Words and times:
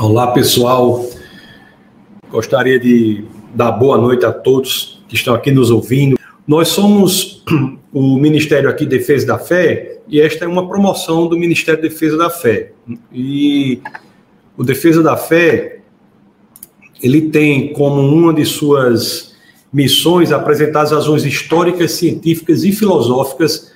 Olá, 0.00 0.28
pessoal. 0.28 1.06
Gostaria 2.30 2.80
de 2.80 3.22
dar 3.54 3.70
boa 3.72 3.98
noite 3.98 4.24
a 4.24 4.32
todos 4.32 5.04
que 5.06 5.14
estão 5.14 5.34
aqui 5.34 5.50
nos 5.50 5.70
ouvindo. 5.70 6.18
Nós 6.48 6.68
somos 6.68 7.44
o 7.92 8.16
Ministério 8.16 8.70
aqui 8.70 8.86
Defesa 8.86 9.26
da 9.26 9.38
Fé 9.38 9.98
e 10.08 10.18
esta 10.18 10.46
é 10.46 10.48
uma 10.48 10.66
promoção 10.66 11.28
do 11.28 11.36
Ministério 11.36 11.82
Defesa 11.82 12.16
da 12.16 12.30
Fé. 12.30 12.72
E 13.12 13.82
o 14.56 14.64
Defesa 14.64 15.02
da 15.02 15.18
Fé 15.18 15.80
ele 17.02 17.28
tem 17.28 17.70
como 17.74 18.00
uma 18.00 18.32
de 18.32 18.46
suas 18.46 19.34
missões 19.70 20.32
apresentar 20.32 20.80
as 20.80 20.92
razões 20.92 21.26
históricas, 21.26 21.92
científicas 21.92 22.64
e 22.64 22.72
filosóficas 22.72 23.69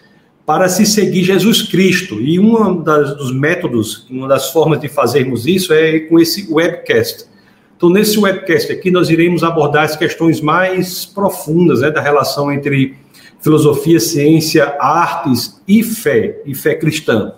para 0.47 0.69
se 0.69 0.85
seguir 0.85 1.23
Jesus 1.23 1.63
Cristo. 1.63 2.21
E 2.21 2.39
um 2.39 2.83
dos 2.83 3.33
métodos, 3.33 4.07
uma 4.11 4.29
das 4.29 4.51
formas 4.51 4.81
de 4.81 4.89
fazermos 4.89 5.47
isso 5.47 5.73
é 5.73 6.01
com 6.01 6.19
esse 6.19 6.53
webcast. 6.53 7.27
Então, 7.77 7.91
nesse 7.91 8.19
webcast 8.19 8.71
aqui, 8.71 8.91
nós 8.91 9.11
iremos 9.11 9.43
abordar 9.43 9.85
as 9.85 9.97
questões 9.97 10.41
mais 10.41 11.05
profundas 11.05 11.81
né, 11.81 11.91
da 11.91 12.01
relação 12.01 12.53
entre 12.53 12.97
filosofia, 13.41 14.01
ciência, 14.01 14.77
artes 14.79 15.61
e 15.67 15.83
fé, 15.83 16.41
e 16.47 16.55
fé 16.55 16.75
cristã. 16.75 17.35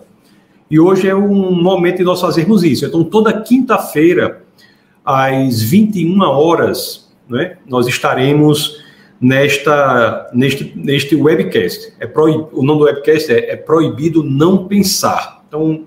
E 0.69 0.79
hoje 0.79 1.07
é 1.07 1.15
um 1.15 1.51
momento 1.51 1.97
de 1.97 2.03
nós 2.03 2.21
fazermos 2.21 2.63
isso. 2.63 2.85
Então, 2.85 3.03
toda 3.03 3.41
quinta-feira, 3.41 4.43
às 5.03 5.61
21 5.61 6.21
horas, 6.21 7.09
né, 7.29 7.57
nós 7.67 7.87
estaremos 7.87 8.81
nesta, 9.19 10.29
neste, 10.33 10.73
neste 10.75 11.15
webcast. 11.15 11.93
É 11.99 12.07
proib, 12.07 12.47
o 12.51 12.63
nome 12.63 12.79
do 12.79 12.85
webcast 12.85 13.31
é, 13.31 13.51
é 13.51 13.55
Proibido 13.55 14.23
Não 14.23 14.67
Pensar. 14.67 15.43
Então, 15.47 15.85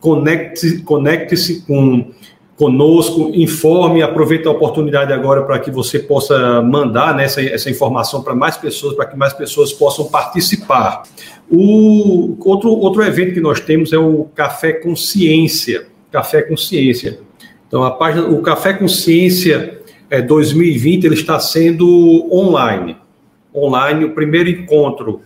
conecte-se 0.00 0.82
conecte 0.82 1.36
com 1.66 2.12
conosco, 2.60 3.30
informe, 3.32 4.02
aproveite 4.02 4.46
a 4.46 4.50
oportunidade 4.50 5.14
agora 5.14 5.44
para 5.44 5.58
que 5.58 5.70
você 5.70 5.98
possa 5.98 6.60
mandar 6.60 7.16
né, 7.16 7.24
essa, 7.24 7.40
essa 7.40 7.70
informação 7.70 8.22
para 8.22 8.34
mais 8.34 8.58
pessoas, 8.58 8.94
para 8.94 9.06
que 9.06 9.16
mais 9.16 9.32
pessoas 9.32 9.72
possam 9.72 10.04
participar. 10.10 11.04
O 11.50 12.36
outro, 12.44 12.68
outro 12.68 13.02
evento 13.02 13.32
que 13.32 13.40
nós 13.40 13.60
temos 13.60 13.94
é 13.94 13.98
o 13.98 14.24
Café 14.34 14.74
Consciência. 14.74 15.86
Café 16.12 16.42
Consciência. 16.42 17.20
Então, 17.66 17.82
a 17.82 17.92
página, 17.92 18.28
o 18.28 18.42
Café 18.42 18.74
Consciência 18.74 19.79
é, 20.10 20.20
2020 20.20 21.04
ele 21.04 21.14
está 21.14 21.38
sendo 21.38 22.28
online. 22.32 22.96
Online, 23.54 24.04
o 24.04 24.10
primeiro 24.10 24.50
encontro 24.50 25.20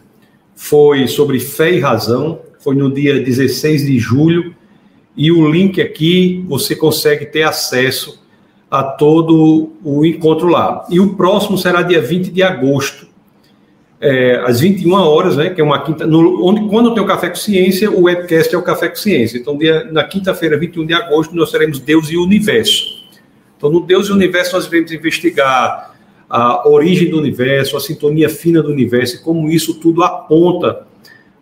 foi 0.54 1.08
sobre 1.08 1.40
fé 1.40 1.72
e 1.72 1.80
razão, 1.80 2.40
foi 2.60 2.76
no 2.76 2.92
dia 2.92 3.18
16 3.18 3.86
de 3.86 3.98
julho, 3.98 4.54
e 5.16 5.32
o 5.32 5.50
link 5.50 5.80
aqui 5.80 6.44
você 6.46 6.76
consegue 6.76 7.26
ter 7.26 7.42
acesso 7.42 8.22
a 8.70 8.82
todo 8.82 9.72
o 9.82 10.04
encontro 10.04 10.48
lá. 10.48 10.84
E 10.90 11.00
o 11.00 11.14
próximo 11.14 11.56
será 11.56 11.82
dia 11.82 12.00
20 12.00 12.30
de 12.30 12.42
agosto, 12.42 13.06
é, 14.00 14.36
às 14.44 14.60
21 14.60 14.92
horas, 14.92 15.36
né, 15.36 15.48
que 15.48 15.60
é 15.60 15.64
uma 15.64 15.82
quinta, 15.82 16.06
no, 16.06 16.44
onde, 16.44 16.68
quando 16.68 16.92
tem 16.92 17.02
o 17.02 17.06
Café 17.06 17.30
com 17.30 17.36
Ciência, 17.36 17.90
o 17.90 18.02
webcast 18.02 18.54
é 18.54 18.58
o 18.58 18.62
Café 18.62 18.88
com 18.88 18.96
Ciência. 18.96 19.38
Então, 19.38 19.56
dia, 19.56 19.84
na 19.90 20.04
quinta-feira, 20.04 20.58
21 20.58 20.84
de 20.84 20.92
agosto, 20.92 21.34
nós 21.34 21.50
teremos 21.50 21.78
Deus 21.78 22.10
e 22.10 22.16
o 22.16 22.24
Universo. 22.24 22.93
Então, 23.64 23.72
no 23.72 23.80
Deus 23.80 24.08
e 24.08 24.12
o 24.12 24.14
Universo, 24.14 24.56
nós 24.56 24.66
iremos 24.66 24.92
investigar 24.92 25.94
a 26.28 26.68
origem 26.68 27.08
do 27.08 27.16
universo, 27.16 27.78
a 27.78 27.80
sintonia 27.80 28.28
fina 28.28 28.62
do 28.62 28.70
universo 28.70 29.16
e 29.16 29.18
como 29.20 29.50
isso 29.50 29.80
tudo 29.80 30.02
aponta 30.02 30.86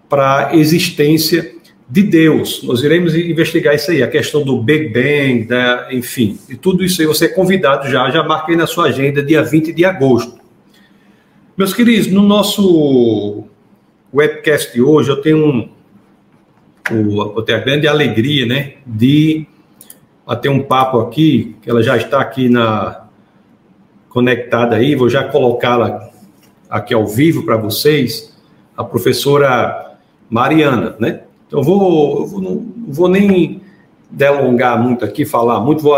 para 0.08 0.50
a 0.50 0.56
existência 0.56 1.52
de 1.90 2.00
Deus. 2.04 2.62
Nós 2.62 2.80
iremos 2.84 3.16
investigar 3.16 3.74
isso 3.74 3.90
aí, 3.90 4.04
a 4.04 4.06
questão 4.06 4.44
do 4.44 4.62
Big 4.62 4.90
Bang, 4.90 5.46
da, 5.46 5.88
enfim, 5.90 6.38
e 6.48 6.54
tudo 6.54 6.84
isso 6.84 7.00
aí. 7.00 7.08
Você 7.08 7.24
é 7.24 7.28
convidado 7.28 7.90
já, 7.90 8.08
já 8.08 8.22
marquei 8.22 8.54
na 8.54 8.68
sua 8.68 8.84
agenda, 8.86 9.20
dia 9.20 9.42
20 9.42 9.72
de 9.72 9.84
agosto. 9.84 10.38
Meus 11.56 11.74
queridos, 11.74 12.06
no 12.06 12.22
nosso 12.22 13.42
webcast 14.14 14.72
de 14.72 14.80
hoje, 14.80 15.10
eu 15.10 15.16
tenho 15.16 15.44
um, 15.44 15.68
eu 16.88 17.42
tenho 17.42 17.58
a 17.58 17.62
grande 17.62 17.88
alegria, 17.88 18.46
né, 18.46 18.74
de 18.86 19.44
ter 20.36 20.48
um 20.48 20.62
papo 20.62 20.98
aqui, 21.00 21.56
que 21.62 21.70
ela 21.70 21.82
já 21.82 21.96
está 21.96 22.20
aqui 22.20 22.48
na 22.48 23.02
conectada 24.08 24.76
aí, 24.76 24.94
vou 24.94 25.08
já 25.08 25.24
colocá-la 25.24 26.10
aqui 26.68 26.94
ao 26.94 27.06
vivo 27.06 27.44
para 27.44 27.56
vocês, 27.56 28.34
a 28.76 28.84
professora 28.84 29.96
Mariana, 30.28 30.96
né? 30.98 31.20
Então, 31.46 31.62
vou, 31.62 32.26
vou, 32.26 32.40
não 32.40 32.72
vou 32.88 33.08
nem 33.08 33.60
delongar 34.10 34.82
muito 34.82 35.04
aqui, 35.04 35.24
falar 35.24 35.60
muito, 35.60 35.82
vou, 35.82 35.96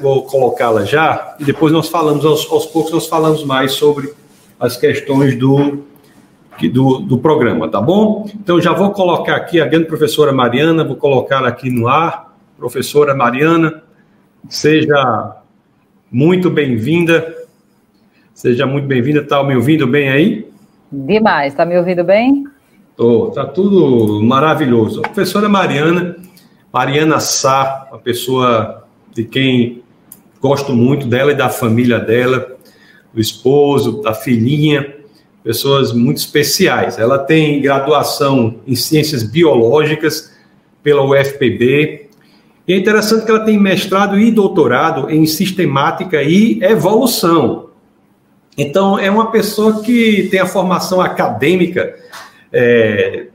vou 0.00 0.22
colocá-la 0.22 0.84
já, 0.84 1.36
e 1.38 1.44
depois 1.44 1.72
nós 1.72 1.88
falamos, 1.88 2.24
aos, 2.24 2.50
aos 2.50 2.66
poucos, 2.66 2.92
nós 2.92 3.06
falamos 3.06 3.44
mais 3.44 3.72
sobre 3.72 4.12
as 4.58 4.76
questões 4.76 5.36
do, 5.36 5.84
do, 6.72 6.98
do, 7.00 7.18
programa, 7.18 7.68
tá 7.68 7.80
bom? 7.80 8.28
Então, 8.34 8.60
já 8.60 8.72
vou 8.72 8.90
colocar 8.90 9.36
aqui 9.36 9.60
a 9.60 9.66
grande 9.66 9.86
professora 9.86 10.32
Mariana, 10.32 10.84
vou 10.84 10.96
colocar 10.96 11.44
aqui 11.44 11.70
no 11.70 11.88
ar. 11.88 12.31
Professora 12.62 13.12
Mariana, 13.12 13.82
seja 14.48 15.36
muito 16.08 16.48
bem-vinda. 16.48 17.34
Seja 18.32 18.64
muito 18.66 18.86
bem-vinda. 18.86 19.18
Está 19.18 19.42
me 19.42 19.56
ouvindo 19.56 19.84
bem 19.84 20.08
aí? 20.10 20.48
Demais. 20.92 21.52
Está 21.52 21.66
me 21.66 21.76
ouvindo 21.76 22.04
bem? 22.04 22.44
Tô, 22.96 23.32
tá 23.32 23.44
tudo 23.44 24.22
maravilhoso. 24.22 25.00
A 25.00 25.08
professora 25.08 25.48
Mariana, 25.48 26.14
Mariana 26.72 27.18
Sá, 27.18 27.88
uma 27.90 27.98
pessoa 27.98 28.84
de 29.12 29.24
quem 29.24 29.82
gosto 30.40 30.72
muito 30.72 31.08
dela 31.08 31.32
e 31.32 31.34
da 31.34 31.48
família 31.48 31.98
dela, 31.98 32.58
do 33.12 33.20
esposo, 33.20 34.02
da 34.02 34.14
filhinha, 34.14 34.98
pessoas 35.42 35.92
muito 35.92 36.18
especiais. 36.18 36.96
Ela 36.96 37.18
tem 37.18 37.60
graduação 37.60 38.60
em 38.64 38.76
ciências 38.76 39.24
biológicas 39.24 40.32
pela 40.80 41.02
UFPB. 41.02 42.01
E 42.66 42.72
é 42.72 42.76
interessante 42.76 43.24
que 43.24 43.30
ela 43.30 43.44
tem 43.44 43.58
mestrado 43.58 44.18
e 44.18 44.30
doutorado 44.30 45.10
em 45.10 45.26
sistemática 45.26 46.22
e 46.22 46.62
evolução. 46.62 47.70
Então, 48.56 48.98
é 48.98 49.10
uma 49.10 49.30
pessoa 49.30 49.82
que 49.82 50.28
tem 50.30 50.38
a 50.38 50.46
formação 50.46 51.00
acadêmica 51.00 51.96
é, 52.52 53.26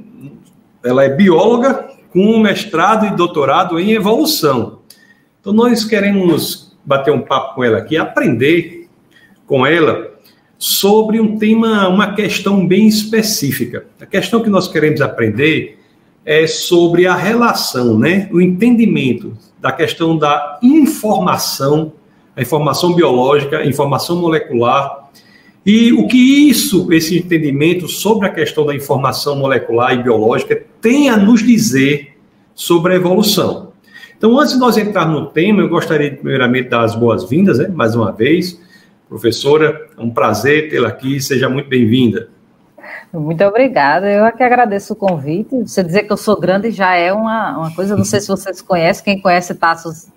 ela 0.84 1.04
é 1.04 1.10
bióloga 1.10 1.88
com 2.12 2.40
mestrado 2.40 3.06
e 3.06 3.16
doutorado 3.16 3.80
em 3.80 3.92
evolução. 3.92 4.80
Então, 5.42 5.52
nós 5.52 5.84
queremos 5.84 6.78
bater 6.86 7.12
um 7.12 7.22
papo 7.22 7.56
com 7.56 7.64
ela 7.64 7.80
aqui, 7.80 7.98
aprender 7.98 8.88
com 9.46 9.66
ela 9.66 10.16
sobre 10.58 11.20
um 11.20 11.38
tema, 11.38 11.88
uma 11.88 12.14
questão 12.14 12.66
bem 12.66 12.88
específica. 12.88 13.86
A 14.00 14.06
questão 14.06 14.42
que 14.42 14.50
nós 14.50 14.68
queremos 14.68 15.02
aprender 15.02 15.80
é 16.28 16.46
sobre 16.46 17.08
a 17.08 17.16
relação, 17.16 17.98
né, 17.98 18.28
o 18.34 18.42
entendimento 18.42 19.32
da 19.62 19.72
questão 19.72 20.18
da 20.18 20.60
informação, 20.62 21.94
a 22.36 22.42
informação 22.42 22.94
biológica, 22.94 23.60
a 23.60 23.66
informação 23.66 24.18
molecular 24.18 25.10
e 25.66 25.94
o 25.94 26.06
que 26.06 26.50
isso, 26.50 26.92
esse 26.92 27.18
entendimento 27.18 27.88
sobre 27.88 28.28
a 28.28 28.30
questão 28.30 28.66
da 28.66 28.76
informação 28.76 29.38
molecular 29.38 29.94
e 29.94 30.04
biológica 30.04 30.62
tem 30.82 31.10
a 31.10 31.16
nos 31.16 31.42
dizer 31.42 32.18
sobre 32.54 32.92
a 32.92 32.96
evolução. 32.98 33.72
Então, 34.18 34.38
antes 34.38 34.54
de 34.54 34.60
nós 34.60 34.78
entrarmos 34.78 35.22
no 35.22 35.28
tema, 35.28 35.62
eu 35.62 35.70
gostaria 35.70 36.10
de, 36.10 36.18
primeiramente, 36.18 36.68
dar 36.68 36.84
as 36.84 36.94
boas-vindas, 36.94 37.60
né, 37.60 37.70
mais 37.70 37.96
uma 37.96 38.12
vez. 38.12 38.60
Professora, 39.08 39.88
é 39.98 40.02
um 40.02 40.10
prazer 40.10 40.70
tê-la 40.70 40.90
aqui, 40.90 41.22
seja 41.22 41.48
muito 41.48 41.70
bem-vinda. 41.70 42.30
Muito 43.20 43.44
obrigada, 43.44 44.10
eu 44.10 44.26
aqui 44.26 44.44
agradeço 44.44 44.94
o 44.94 44.96
convite. 44.96 45.56
Você 45.62 45.84
dizer 45.84 46.04
que 46.04 46.14
eu 46.14 46.18
sou 46.18 46.40
grande 46.40 46.72
já 46.72 46.96
é 46.96 47.12
uma, 47.12 47.58
uma 47.58 47.76
coisa, 47.76 47.96
não 47.96 48.06
sei 48.06 48.20
se 48.20 48.28
vocês 48.28 48.62
conhecem, 48.62 49.04
quem 49.04 49.22
conhece 49.22 49.56
Taços 49.56 50.08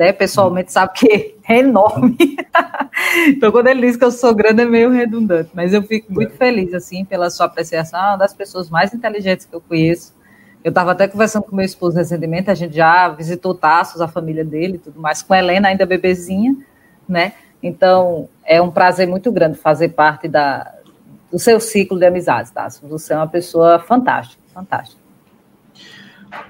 né, 0.00 0.12
pessoalmente 0.12 0.72
sabe 0.72 0.92
que 0.94 1.36
é 1.46 1.58
enorme. 1.58 2.16
então, 3.28 3.52
quando 3.52 3.66
ele 3.66 3.86
diz 3.86 3.96
que 3.96 4.04
eu 4.04 4.10
sou 4.10 4.34
grande, 4.34 4.62
é 4.62 4.64
meio 4.64 4.90
redundante. 4.90 5.50
Mas 5.52 5.74
eu 5.74 5.82
fico 5.82 6.12
muito 6.12 6.32
feliz, 6.34 6.72
assim, 6.72 7.04
pela 7.04 7.28
sua 7.28 7.46
apreciação. 7.46 8.00
É 8.00 8.08
uma 8.08 8.16
das 8.16 8.32
pessoas 8.32 8.70
mais 8.70 8.94
inteligentes 8.94 9.44
que 9.44 9.54
eu 9.54 9.60
conheço. 9.60 10.14
Eu 10.64 10.70
estava 10.70 10.92
até 10.92 11.06
conversando 11.06 11.42
com 11.42 11.54
meu 11.54 11.64
esposo 11.64 11.96
recentemente, 11.96 12.50
a 12.50 12.54
gente 12.54 12.76
já 12.76 13.08
visitou 13.08 13.54
Taços, 13.54 14.00
a 14.00 14.08
família 14.08 14.44
dele 14.44 14.78
tudo 14.78 15.00
mais, 15.00 15.22
com 15.22 15.34
Helena, 15.34 15.68
ainda 15.68 15.86
bebezinha, 15.86 16.56
né? 17.08 17.32
Então, 17.62 18.28
é 18.44 18.60
um 18.60 18.70
prazer 18.70 19.06
muito 19.06 19.30
grande 19.30 19.58
fazer 19.58 19.90
parte 19.90 20.28
da, 20.28 20.74
do 21.30 21.38
seu 21.38 21.60
ciclo 21.60 21.98
de 21.98 22.06
amizades, 22.06 22.50
Taços. 22.50 22.88
Você 22.88 23.12
é 23.12 23.16
uma 23.16 23.28
pessoa 23.28 23.78
fantástica, 23.78 24.42
fantástica. 24.52 25.00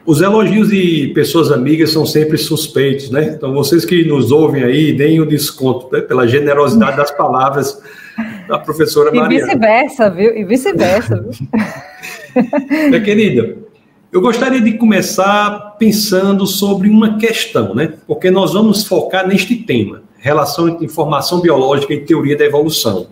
Os 0.04 0.20
elogios 0.20 0.68
de 0.68 1.10
pessoas 1.14 1.50
amigas 1.50 1.90
são 1.90 2.04
sempre 2.04 2.36
suspeitos, 2.36 3.10
né? 3.10 3.34
Então, 3.36 3.52
vocês 3.54 3.84
que 3.84 4.04
nos 4.04 4.30
ouvem 4.30 4.62
aí, 4.62 4.92
deem 4.92 5.20
o 5.20 5.26
desconto 5.26 5.88
né? 5.92 6.00
pela 6.02 6.26
generosidade 6.26 6.96
das 6.96 7.10
palavras 7.10 7.80
da 8.48 8.58
professora 8.58 9.10
Mariana. 9.12 9.34
E 9.34 9.46
vice-versa, 9.46 10.10
viu? 10.10 10.36
E 10.36 10.44
vice-versa, 10.44 11.16
viu? 11.22 11.48
Minha 12.88 13.00
querida, 13.02 13.56
Eu 14.12 14.20
gostaria 14.20 14.60
de 14.60 14.72
começar 14.72 15.76
pensando 15.78 16.46
sobre 16.46 16.88
uma 16.88 17.16
questão, 17.16 17.74
né? 17.74 17.94
Porque 18.06 18.30
nós 18.30 18.52
vamos 18.52 18.84
focar 18.84 19.26
neste 19.26 19.54
tema, 19.54 20.02
relação 20.18 20.68
entre 20.68 20.84
informação 20.84 21.40
biológica 21.40 21.94
e 21.94 22.00
teoria 22.00 22.36
da 22.36 22.44
evolução. 22.44 23.06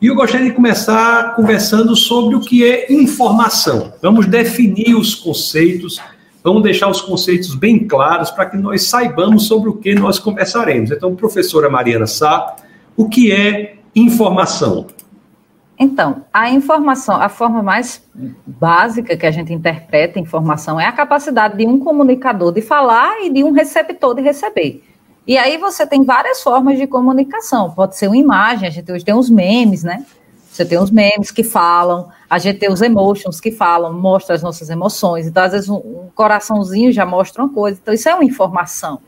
E 0.00 0.06
eu 0.06 0.14
gostaria 0.14 0.46
de 0.46 0.52
começar 0.52 1.34
conversando 1.34 1.96
sobre 1.96 2.36
o 2.36 2.40
que 2.40 2.64
é 2.64 2.92
informação. 2.92 3.92
Vamos 4.00 4.26
definir 4.26 4.94
os 4.94 5.12
conceitos, 5.12 6.00
vamos 6.42 6.62
deixar 6.62 6.88
os 6.88 7.00
conceitos 7.00 7.52
bem 7.56 7.84
claros 7.84 8.30
para 8.30 8.46
que 8.46 8.56
nós 8.56 8.84
saibamos 8.84 9.48
sobre 9.48 9.68
o 9.68 9.74
que 9.74 9.96
nós 9.96 10.20
conversaremos. 10.20 10.92
Então, 10.92 11.16
professora 11.16 11.68
Mariana 11.68 12.06
Sá, 12.06 12.54
o 12.96 13.08
que 13.08 13.32
é 13.32 13.78
informação? 13.92 14.86
Então, 15.76 16.24
a 16.32 16.48
informação, 16.48 17.20
a 17.20 17.28
forma 17.28 17.60
mais 17.60 18.00
básica 18.46 19.16
que 19.16 19.26
a 19.26 19.32
gente 19.32 19.52
interpreta 19.52 20.20
informação 20.20 20.78
é 20.78 20.86
a 20.86 20.92
capacidade 20.92 21.56
de 21.56 21.66
um 21.66 21.80
comunicador 21.80 22.52
de 22.52 22.62
falar 22.62 23.24
e 23.24 23.30
de 23.30 23.42
um 23.42 23.50
receptor 23.50 24.14
de 24.14 24.22
receber. 24.22 24.84
E 25.28 25.36
aí 25.36 25.58
você 25.58 25.86
tem 25.86 26.04
várias 26.04 26.42
formas 26.42 26.78
de 26.78 26.86
comunicação. 26.86 27.70
Pode 27.72 27.98
ser 27.98 28.06
uma 28.06 28.16
imagem, 28.16 28.66
a 28.66 28.70
gente 28.70 28.90
hoje 28.90 29.04
tem 29.04 29.14
os 29.14 29.28
memes, 29.28 29.84
né? 29.84 30.06
Você 30.50 30.64
tem 30.64 30.78
os 30.78 30.90
memes 30.90 31.30
que 31.30 31.44
falam, 31.44 32.08
a 32.30 32.38
gente 32.38 32.58
tem 32.58 32.72
os 32.72 32.80
emotions 32.80 33.38
que 33.38 33.52
falam, 33.52 33.92
mostra 33.92 34.34
as 34.34 34.42
nossas 34.42 34.70
emoções. 34.70 35.26
Então, 35.26 35.42
às 35.42 35.52
vezes, 35.52 35.68
um, 35.68 36.08
coraçãozinho 36.14 36.90
já 36.90 37.04
mostra 37.04 37.42
uma 37.42 37.52
coisa. 37.52 37.78
Então, 37.80 37.92
isso 37.92 38.08
é 38.08 38.14
uma 38.14 38.24
informação. 38.24 39.00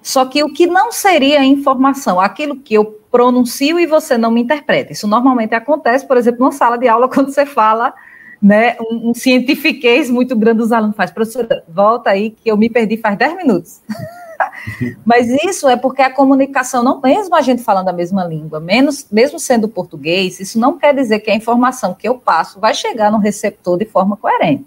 Só 0.00 0.24
que 0.24 0.44
o 0.44 0.52
que 0.52 0.68
não 0.68 0.92
seria 0.92 1.44
informação, 1.44 2.20
aquilo 2.20 2.60
que 2.60 2.74
eu 2.74 2.84
pronuncio 3.10 3.80
e 3.80 3.86
você 3.86 4.16
não 4.16 4.30
me 4.30 4.42
interpreta. 4.42 4.92
Isso 4.92 5.08
normalmente 5.08 5.52
acontece, 5.52 6.06
por 6.06 6.16
exemplo, 6.16 6.42
numa 6.42 6.52
sala 6.52 6.78
de 6.78 6.86
aula, 6.86 7.08
quando 7.12 7.32
você 7.32 7.44
fala 7.44 7.92
né, 8.40 8.76
um, 8.80 9.10
um 9.10 9.14
cientifiquez 9.14 10.08
muito 10.08 10.36
grande 10.36 10.58
dos 10.58 10.70
alunos. 10.70 10.94
Faz, 10.94 11.10
professora, 11.10 11.64
volta 11.68 12.10
aí 12.10 12.30
que 12.30 12.48
eu 12.48 12.56
me 12.56 12.70
perdi 12.70 12.96
faz 12.96 13.18
10 13.18 13.36
minutos. 13.36 13.80
Mas 15.04 15.28
isso 15.44 15.68
é 15.68 15.76
porque 15.76 16.02
a 16.02 16.10
comunicação, 16.10 16.82
não 16.82 17.00
mesmo 17.00 17.34
a 17.34 17.40
gente 17.40 17.62
falando 17.62 17.88
a 17.88 17.92
mesma 17.92 18.24
língua, 18.24 18.60
menos, 18.60 19.06
mesmo 19.10 19.38
sendo 19.38 19.68
português, 19.68 20.40
isso 20.40 20.58
não 20.58 20.78
quer 20.78 20.94
dizer 20.94 21.20
que 21.20 21.30
a 21.30 21.34
informação 21.34 21.94
que 21.94 22.08
eu 22.08 22.16
passo 22.16 22.60
vai 22.60 22.74
chegar 22.74 23.10
no 23.10 23.18
receptor 23.18 23.78
de 23.78 23.84
forma 23.84 24.16
coerente. 24.16 24.64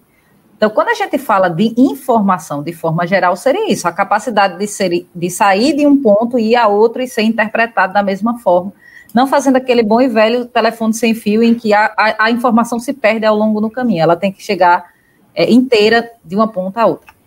Então, 0.59 0.69
quando 0.69 0.89
a 0.89 0.93
gente 0.93 1.17
fala 1.17 1.49
de 1.49 1.73
informação 1.77 2.61
de 2.61 2.73
forma 2.73 3.07
geral, 3.07 3.33
seria 3.37 3.71
isso, 3.71 3.87
a 3.87 3.93
capacidade 3.93 4.57
de, 4.57 4.67
ser, 4.67 5.07
de 5.15 5.29
sair 5.29 5.73
de 5.73 5.87
um 5.87 6.01
ponto 6.01 6.37
e 6.37 6.49
ir 6.51 6.55
a 6.57 6.67
outro 6.67 7.01
e 7.01 7.07
ser 7.07 7.21
interpretado 7.21 7.93
da 7.93 8.03
mesma 8.03 8.39
forma, 8.39 8.73
não 9.13 9.25
fazendo 9.25 9.55
aquele 9.55 9.81
bom 9.81 10.01
e 10.01 10.09
velho 10.09 10.45
telefone 10.45 10.93
sem 10.93 11.13
fio 11.13 11.41
em 11.41 11.55
que 11.55 11.73
a, 11.73 11.85
a, 11.97 12.25
a 12.25 12.31
informação 12.31 12.77
se 12.77 12.91
perde 12.91 13.25
ao 13.25 13.37
longo 13.37 13.61
do 13.61 13.69
caminho, 13.69 14.01
ela 14.01 14.17
tem 14.17 14.33
que 14.33 14.43
chegar 14.43 14.91
é, 15.33 15.49
inteira 15.49 16.11
de 16.25 16.35
uma 16.35 16.49
ponta 16.49 16.81
a 16.81 16.85
outra. 16.85 17.18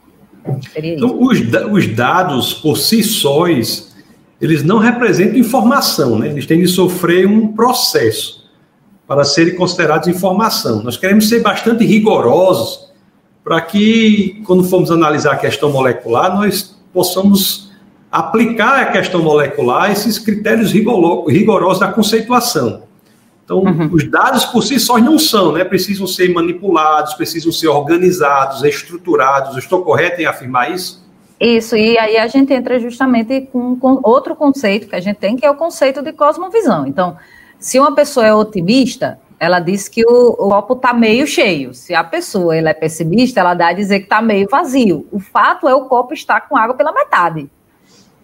Então, 0.77 1.23
os, 1.23 1.41
os 1.71 1.87
dados 1.95 2.55
por 2.55 2.77
si 2.77 3.03
sóis, 3.03 3.95
eles 4.41 4.63
não 4.63 4.79
representam 4.79 5.39
informação, 5.39 6.19
né? 6.19 6.29
eles 6.29 6.47
têm 6.47 6.61
de 6.61 6.69
sofrer 6.69 7.27
um 7.27 7.49
processo 7.49 8.43
para 9.07 9.25
serem 9.25 9.55
considerados 9.55 10.09
informação. 10.09 10.83
Nós 10.83 10.97
queremos 10.97 11.29
ser 11.29 11.41
bastante 11.41 11.85
rigorosos 11.85 12.91
para 13.45 13.61
que, 13.61 14.43
quando 14.47 14.65
formos 14.65 14.91
analisar 14.91 15.33
a 15.33 15.37
questão 15.37 15.71
molecular, 15.71 16.35
nós 16.35 16.77
possamos 16.93 17.71
aplicar 18.11 18.81
a 18.81 18.87
questão 18.87 19.23
molecular 19.23 19.91
esses 19.91 20.19
critérios 20.19 20.73
rigorosos 20.73 21.81
da 21.81 21.89
conceituação. 21.89 22.83
Então, 23.53 23.59
uhum. 23.59 23.91
os 23.93 24.11
dados 24.11 24.47
por 24.47 24.63
si 24.63 24.81
só 24.81 24.99
não 24.99 25.19
são, 25.19 25.53
né? 25.53 25.65
Precisam 25.65 26.07
ser 26.07 26.33
manipulados, 26.33 27.13
precisam 27.15 27.53
ser 27.53 27.69
organizados, 27.69 28.65
estruturados. 28.65 29.57
estou 29.59 29.83
correto 29.83 30.21
em 30.21 30.25
afirmar 30.25 30.73
isso? 30.73 31.03
Isso, 31.39 31.77
e 31.77 31.99
aí 31.99 32.17
a 32.17 32.27
gente 32.29 32.53
entra 32.53 32.79
justamente 32.79 33.49
com, 33.53 33.77
com 33.77 34.01
outro 34.05 34.35
conceito 34.35 34.89
que 34.89 34.95
a 34.95 35.01
gente 35.01 35.17
tem, 35.17 35.37
que 35.37 35.45
é 35.45 35.51
o 35.51 35.57
conceito 35.57 36.01
de 36.01 36.13
cosmovisão. 36.13 36.87
Então, 36.87 37.17
se 37.59 37.79
uma 37.79 37.95
pessoa 37.95 38.25
é 38.25 38.33
otimista, 38.33 39.19
ela 39.39 39.59
diz 39.59 39.89
que 39.89 40.05
o, 40.07 40.29
o 40.31 40.49
copo 40.49 40.75
está 40.75 40.95
meio 40.95 41.27
cheio. 41.27 41.75
Se 41.75 41.95
a 41.95 42.05
pessoa 42.05 42.57
ela 42.57 42.71
é 42.71 42.75
pessimista, 42.75 43.41
ela 43.41 43.55
dá 43.55 43.69
a 43.69 43.73
dizer 43.73 43.99
que 43.99 44.05
está 44.05 44.23
meio 44.23 44.49
vazio. 44.49 45.07
O 45.11 45.19
fato 45.19 45.69
é 45.69 45.75
o 45.75 45.87
copo 45.87 46.15
estar 46.15 46.43
com 46.43 46.57
água 46.57 46.77
pela 46.77 46.93
metade. 46.93 47.51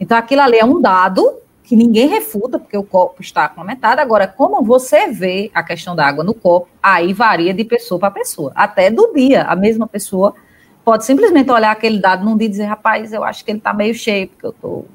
Então, 0.00 0.16
aquilo 0.16 0.42
ali 0.42 0.58
é 0.58 0.64
um 0.64 0.80
dado 0.80 1.34
que 1.68 1.76
ninguém 1.76 2.08
refuta, 2.08 2.58
porque 2.58 2.78
o 2.78 2.82
copo 2.82 3.20
está 3.20 3.46
com 3.46 3.60
a 3.60 3.64
metade. 3.64 4.00
Agora, 4.00 4.26
como 4.26 4.62
você 4.62 5.08
vê 5.08 5.50
a 5.52 5.62
questão 5.62 5.94
da 5.94 6.06
água 6.06 6.24
no 6.24 6.32
copo, 6.32 6.66
aí 6.82 7.12
varia 7.12 7.52
de 7.52 7.62
pessoa 7.62 8.00
para 8.00 8.10
pessoa. 8.10 8.50
Até 8.54 8.90
do 8.90 9.12
dia, 9.12 9.42
a 9.42 9.54
mesma 9.54 9.86
pessoa 9.86 10.34
pode 10.82 11.04
simplesmente 11.04 11.50
olhar 11.50 11.70
aquele 11.70 12.00
dado 12.00 12.24
num 12.24 12.38
dia 12.38 12.46
e 12.46 12.50
dizer, 12.50 12.64
rapaz, 12.64 13.12
eu 13.12 13.22
acho 13.22 13.44
que 13.44 13.50
ele 13.50 13.58
está 13.58 13.74
meio 13.74 13.92
cheio, 13.92 14.28
porque 14.28 14.46
eu 14.46 14.52
tô, 14.54 14.86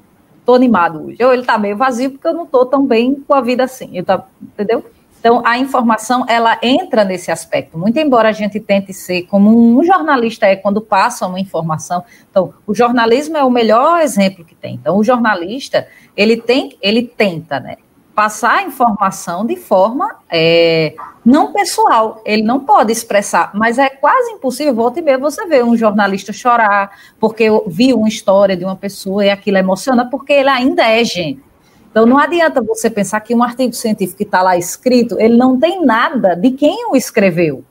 tô 0.44 0.52
animado 0.52 1.06
hoje. 1.06 1.22
Ou 1.22 1.32
ele 1.32 1.42
está 1.42 1.56
meio 1.56 1.76
vazio, 1.76 2.10
porque 2.10 2.26
eu 2.26 2.34
não 2.34 2.42
estou 2.42 2.66
tão 2.66 2.84
bem 2.84 3.14
com 3.14 3.34
a 3.34 3.40
vida 3.40 3.62
assim. 3.62 3.96
Eu 3.96 4.04
tô, 4.04 4.20
entendeu? 4.42 4.84
Então, 5.24 5.40
a 5.42 5.56
informação, 5.56 6.26
ela 6.28 6.58
entra 6.62 7.02
nesse 7.02 7.30
aspecto. 7.30 7.78
Muito 7.78 7.98
embora 7.98 8.28
a 8.28 8.32
gente 8.32 8.60
tente 8.60 8.92
ser 8.92 9.22
como 9.22 9.74
um 9.74 9.82
jornalista 9.82 10.44
é 10.44 10.54
quando 10.54 10.82
passa 10.82 11.26
uma 11.26 11.40
informação. 11.40 12.04
Então, 12.30 12.52
o 12.66 12.74
jornalismo 12.74 13.34
é 13.34 13.42
o 13.42 13.48
melhor 13.48 14.02
exemplo 14.02 14.44
que 14.44 14.54
tem. 14.54 14.74
Então, 14.74 14.98
o 14.98 15.02
jornalista, 15.02 15.88
ele 16.14 16.36
tem, 16.36 16.76
ele 16.82 17.04
tenta, 17.04 17.58
né? 17.58 17.78
Passar 18.14 18.58
a 18.58 18.62
informação 18.64 19.46
de 19.46 19.56
forma 19.56 20.14
é, 20.30 20.94
não 21.24 21.54
pessoal. 21.54 22.20
Ele 22.26 22.42
não 22.42 22.60
pode 22.60 22.92
expressar, 22.92 23.50
mas 23.54 23.78
é 23.78 23.88
quase 23.88 24.30
impossível. 24.30 24.74
Volta 24.74 24.98
e 24.98 25.02
meia 25.02 25.16
você 25.16 25.46
vê 25.46 25.62
um 25.62 25.74
jornalista 25.74 26.34
chorar 26.34 26.90
porque 27.18 27.48
viu 27.66 27.96
uma 27.96 28.08
história 28.08 28.54
de 28.54 28.64
uma 28.66 28.76
pessoa 28.76 29.24
e 29.24 29.30
aquilo 29.30 29.56
emociona, 29.56 30.04
porque 30.04 30.34
ele 30.34 30.50
ainda 30.50 30.86
é 30.86 31.02
gente. 31.02 31.53
Então, 31.94 32.06
não 32.06 32.18
adianta 32.18 32.60
você 32.60 32.90
pensar 32.90 33.20
que 33.20 33.32
um 33.32 33.40
artigo 33.40 33.72
científico 33.72 34.16
que 34.16 34.24
está 34.24 34.42
lá 34.42 34.58
escrito, 34.58 35.16
ele 35.16 35.36
não 35.36 35.60
tem 35.60 35.86
nada 35.86 36.34
de 36.34 36.50
quem 36.50 36.90
o 36.90 36.96
escreveu. 36.96 37.62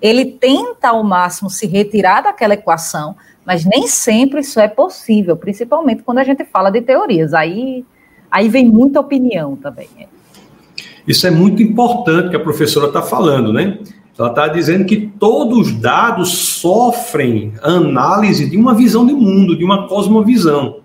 Ele 0.00 0.26
tenta 0.26 0.90
ao 0.90 1.02
máximo 1.02 1.50
se 1.50 1.66
retirar 1.66 2.20
daquela 2.20 2.54
equação, 2.54 3.16
mas 3.44 3.64
nem 3.64 3.88
sempre 3.88 4.42
isso 4.42 4.60
é 4.60 4.68
possível, 4.68 5.36
principalmente 5.36 6.04
quando 6.04 6.18
a 6.18 6.22
gente 6.22 6.44
fala 6.44 6.70
de 6.70 6.82
teorias. 6.82 7.34
Aí, 7.34 7.84
aí 8.30 8.48
vem 8.48 8.64
muita 8.64 9.00
opinião 9.00 9.56
também. 9.56 9.88
É. 9.98 10.06
Isso 11.04 11.26
é 11.26 11.32
muito 11.32 11.60
importante 11.60 12.30
que 12.30 12.36
a 12.36 12.40
professora 12.40 12.86
está 12.86 13.02
falando, 13.02 13.52
né? 13.52 13.80
Ela 14.16 14.28
está 14.28 14.46
dizendo 14.46 14.84
que 14.84 15.08
todos 15.18 15.66
os 15.66 15.72
dados 15.72 16.30
sofrem 16.60 17.54
análise 17.60 18.48
de 18.48 18.56
uma 18.56 18.72
visão 18.72 19.04
de 19.04 19.12
mundo, 19.12 19.58
de 19.58 19.64
uma 19.64 19.88
cosmovisão. 19.88 20.83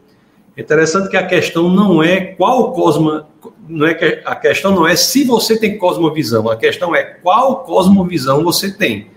Interessante 0.59 1.07
que 1.07 1.15
a 1.15 1.25
questão 1.25 1.69
não 1.69 2.03
é 2.03 2.19
qual 2.19 2.73
cosmo, 2.73 3.23
não 3.67 3.87
é 3.87 3.93
que 3.93 4.21
a 4.25 4.35
questão 4.35 4.75
não 4.75 4.85
é 4.85 4.93
se 4.93 5.23
você 5.23 5.57
tem 5.57 5.77
cosmovisão, 5.77 6.49
a 6.49 6.57
questão 6.57 6.93
é 6.93 7.01
qual 7.01 7.63
cosmovisão 7.63 8.43
você 8.43 8.69
tem. 8.69 9.07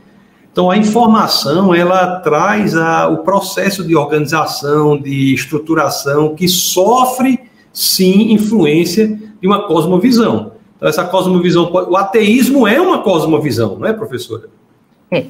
Então 0.52 0.70
a 0.70 0.76
informação 0.76 1.74
ela 1.74 2.20
traz 2.20 2.76
a, 2.76 3.08
o 3.08 3.18
processo 3.18 3.82
de 3.82 3.96
organização, 3.96 4.96
de 4.96 5.34
estruturação 5.34 6.36
que 6.36 6.46
sofre 6.46 7.40
sim 7.72 8.32
influência 8.32 9.08
de 9.40 9.46
uma 9.46 9.66
cosmovisão. 9.66 10.52
Então 10.76 10.88
essa 10.88 11.04
cosmovisão, 11.04 11.72
o 11.72 11.96
ateísmo 11.96 12.68
é 12.68 12.80
uma 12.80 13.02
cosmovisão, 13.02 13.78
não 13.80 13.88
é, 13.88 13.92
professora? 13.92 14.48
É. 15.10 15.26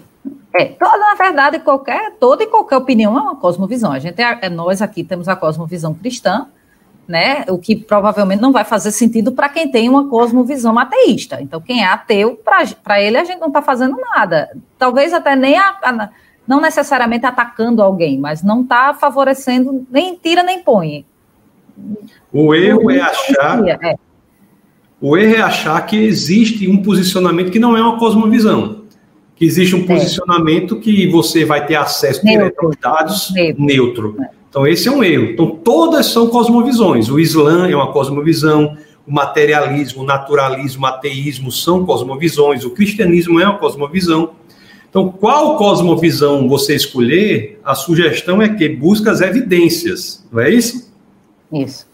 É, 0.54 0.66
toda, 0.66 0.99
na 0.99 1.14
verdade, 1.14 1.59
qualquer, 1.61 2.12
toda 2.21 2.42
e 2.42 2.47
qualquer 2.47 2.76
opinião 2.76 3.16
é 3.18 3.23
uma 3.23 3.37
cosmovisão. 3.37 3.90
A 3.90 3.99
gente, 3.99 4.21
é, 4.21 4.49
nós 4.50 4.82
aqui 4.82 5.02
temos 5.02 5.28
a 5.28 5.35
cosmovisão 5.35 5.94
cristã, 5.94 6.47
né? 7.09 7.44
O 7.49 7.59
que 7.59 7.75
provavelmente 7.75 8.40
não 8.40 8.52
vai 8.52 8.64
fazer 8.64 8.90
sentido 8.90 9.32
para 9.32 9.49
quem 9.49 9.71
tem 9.71 9.88
uma 9.88 10.09
cosmovisão 10.09 10.78
ateísta. 10.78 11.40
Então, 11.40 11.61
quem 11.61 11.82
é 11.82 11.87
ateu, 11.87 12.38
para 12.85 13.00
ele 13.00 13.16
a 13.16 13.25
gente 13.25 13.40
não 13.40 13.49
está 13.49 13.62
fazendo 13.62 13.97
nada. 13.97 14.50
Talvez 14.78 15.14
até 15.14 15.35
nem 15.35 15.56
a, 15.56 15.75
a, 15.82 16.11
não 16.47 16.61
necessariamente 16.61 17.25
atacando 17.25 17.82
alguém, 17.82 18.18
mas 18.18 18.42
não 18.42 18.61
está 18.61 18.92
favorecendo, 18.92 19.87
nem 19.90 20.14
tira 20.16 20.42
nem 20.42 20.62
põe. 20.62 21.06
O 22.30 22.54
erro 22.54 22.90
é 22.90 23.00
achar. 23.00 23.66
É. 23.66 23.97
O 25.00 25.16
erro 25.16 25.35
é 25.35 25.40
achar 25.40 25.80
que 25.87 25.97
existe 25.97 26.68
um 26.68 26.82
posicionamento 26.82 27.50
que 27.50 27.59
não 27.59 27.75
é 27.75 27.80
uma 27.80 27.99
cosmovisão 27.99 28.81
existe 29.44 29.75
um 29.75 29.80
é. 29.80 29.87
posicionamento 29.87 30.78
que 30.78 31.08
você 31.08 31.44
vai 31.44 31.66
ter 31.66 31.76
acesso 31.76 32.25
neutro. 32.25 32.44
direto 32.44 32.66
aos 32.66 32.76
dados 32.76 33.32
neutro. 33.34 33.64
neutro. 33.64 34.16
É. 34.20 34.42
Então, 34.49 34.66
esse 34.66 34.87
é 34.87 34.90
um 34.90 35.02
erro. 35.02 35.25
Então, 35.25 35.50
todas 35.50 36.06
são 36.06 36.28
cosmovisões. 36.28 37.08
O 37.08 37.18
Islã 37.18 37.68
é 37.68 37.75
uma 37.75 37.90
cosmovisão, 37.90 38.76
o 39.06 39.12
materialismo, 39.12 40.02
o 40.02 40.06
naturalismo, 40.06 40.84
o 40.84 40.87
ateísmo 40.87 41.50
são 41.50 41.87
cosmovisões, 41.87 42.64
o 42.64 42.70
cristianismo 42.70 43.40
é 43.40 43.46
uma 43.46 43.58
cosmovisão. 43.58 44.34
Então, 44.90 45.08
qual 45.08 45.56
cosmovisão 45.56 46.46
você 46.46 46.75
escolher, 46.75 47.58
a 47.64 47.75
sugestão 47.75 48.42
é 48.42 48.49
que 48.50 48.68
busque 48.68 49.08
as 49.08 49.22
evidências, 49.22 50.22
não 50.30 50.42
é 50.42 50.50
isso? 50.50 50.92
Isso. 51.50 51.87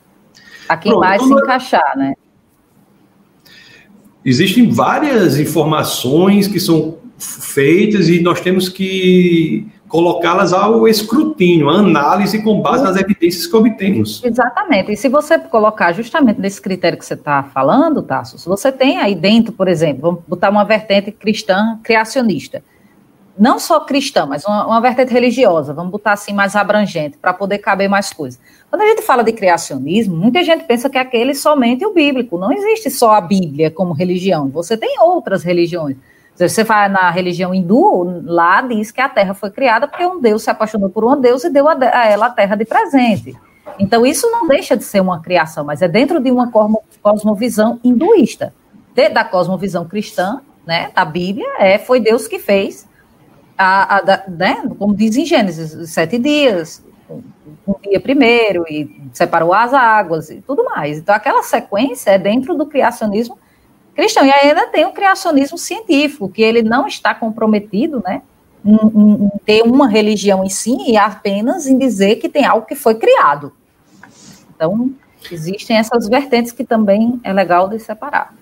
Aqui 0.68 0.88
Pronto, 0.88 1.00
vai 1.00 1.16
então, 1.16 1.28
se 1.28 1.34
encaixar, 1.34 1.96
né? 1.96 2.14
Existem 4.24 4.68
várias 4.68 5.38
informações 5.38 6.48
que 6.48 6.58
são 6.58 6.98
feitas 7.18 8.08
e 8.08 8.20
nós 8.20 8.40
temos 8.40 8.68
que 8.68 9.66
colocá-las 9.88 10.52
ao 10.52 10.86
escrutínio, 10.86 11.68
à 11.68 11.78
análise 11.78 12.42
com 12.42 12.60
base 12.60 12.84
nas 12.84 12.96
evidências 12.96 13.46
que 13.46 13.56
obtemos. 13.56 14.22
Exatamente. 14.22 14.92
E 14.92 14.96
se 14.96 15.08
você 15.08 15.38
colocar 15.38 15.92
justamente 15.92 16.40
nesse 16.40 16.60
critério 16.60 16.98
que 16.98 17.04
você 17.04 17.14
está 17.14 17.42
falando, 17.42 18.02
Tasso, 18.02 18.38
se 18.38 18.46
você 18.46 18.70
tem 18.70 18.98
aí 18.98 19.14
dentro, 19.14 19.52
por 19.52 19.66
exemplo, 19.66 20.02
vamos 20.02 20.20
botar 20.28 20.50
uma 20.50 20.64
vertente 20.64 21.10
cristã 21.10 21.78
criacionista, 21.82 22.62
não 23.38 23.58
só 23.58 23.80
cristã, 23.80 24.26
mas 24.26 24.44
uma, 24.44 24.66
uma 24.66 24.80
vertente 24.80 25.12
religiosa, 25.12 25.72
vamos 25.72 25.92
botar 25.92 26.12
assim 26.12 26.32
mais 26.32 26.56
abrangente, 26.56 27.16
para 27.16 27.32
poder 27.32 27.58
caber 27.58 27.88
mais 27.88 28.12
coisas. 28.12 28.38
Quando 28.68 28.82
a 28.82 28.86
gente 28.86 29.02
fala 29.02 29.22
de 29.22 29.32
criacionismo, 29.32 30.16
muita 30.16 30.42
gente 30.42 30.64
pensa 30.64 30.90
que 30.90 30.98
é 30.98 31.00
aquele 31.00 31.34
somente 31.34 31.86
o 31.86 31.94
bíblico. 31.94 32.36
Não 32.36 32.52
existe 32.52 32.90
só 32.90 33.12
a 33.12 33.20
Bíblia 33.20 33.70
como 33.70 33.94
religião. 33.94 34.48
Você 34.48 34.76
tem 34.76 34.96
outras 35.00 35.42
religiões. 35.42 35.96
Se 36.38 36.48
você 36.48 36.62
vai 36.62 36.88
na 36.88 37.10
religião 37.10 37.52
hindu, 37.52 38.22
lá 38.24 38.62
diz 38.62 38.92
que 38.92 39.00
a 39.00 39.08
Terra 39.08 39.34
foi 39.34 39.50
criada 39.50 39.88
porque 39.88 40.06
um 40.06 40.20
Deus 40.20 40.44
se 40.44 40.50
apaixonou 40.50 40.88
por 40.88 41.04
um 41.04 41.20
Deus 41.20 41.42
e 41.42 41.50
deu 41.50 41.68
a, 41.68 41.76
ela 42.06 42.26
a 42.26 42.30
Terra 42.30 42.54
de 42.54 42.64
presente. 42.64 43.36
Então, 43.76 44.06
isso 44.06 44.30
não 44.30 44.46
deixa 44.46 44.76
de 44.76 44.84
ser 44.84 45.00
uma 45.00 45.20
criação, 45.20 45.64
mas 45.64 45.82
é 45.82 45.88
dentro 45.88 46.20
de 46.20 46.30
uma 46.30 46.48
cosmovisão 47.02 47.80
hinduísta. 47.82 48.54
Da 49.12 49.24
cosmovisão 49.24 49.84
cristã, 49.84 50.40
né, 50.64 50.92
da 50.94 51.04
Bíblia, 51.04 51.46
é, 51.58 51.76
foi 51.76 51.98
Deus 51.98 52.28
que 52.28 52.38
fez, 52.38 52.86
a, 53.56 53.96
a, 53.96 54.22
né, 54.28 54.62
como 54.78 54.94
diz 54.94 55.16
em 55.16 55.24
Gênesis, 55.24 55.90
sete 55.90 56.18
dias, 56.18 56.84
um 57.66 57.74
dia 57.82 58.00
primeiro, 58.00 58.64
e 58.68 59.10
separou 59.12 59.52
as 59.52 59.74
águas 59.74 60.30
e 60.30 60.40
tudo 60.40 60.64
mais. 60.64 60.98
Então, 60.98 61.12
aquela 61.12 61.42
sequência 61.42 62.12
é 62.12 62.18
dentro 62.18 62.54
do 62.54 62.66
criacionismo 62.66 63.36
cristão. 63.98 64.24
E 64.24 64.30
ainda 64.30 64.66
tem 64.68 64.86
o 64.86 64.92
criacionismo 64.92 65.58
científico, 65.58 66.28
que 66.28 66.40
ele 66.40 66.62
não 66.62 66.86
está 66.86 67.14
comprometido, 67.14 68.00
né, 68.04 68.22
em, 68.64 69.30
ter 69.44 69.62
uma 69.62 69.88
religião 69.88 70.44
em 70.44 70.48
si 70.48 70.76
e 70.86 70.96
apenas 70.96 71.66
em 71.66 71.76
dizer 71.76 72.16
que 72.16 72.28
tem 72.28 72.44
algo 72.44 72.66
que 72.66 72.76
foi 72.76 72.94
criado. 72.94 73.52
Então, 74.54 74.90
existem 75.30 75.76
essas 75.76 76.08
vertentes 76.08 76.52
que 76.52 76.64
também 76.64 77.20
é 77.24 77.32
legal 77.32 77.68
de 77.68 77.78
separar. 77.80 78.34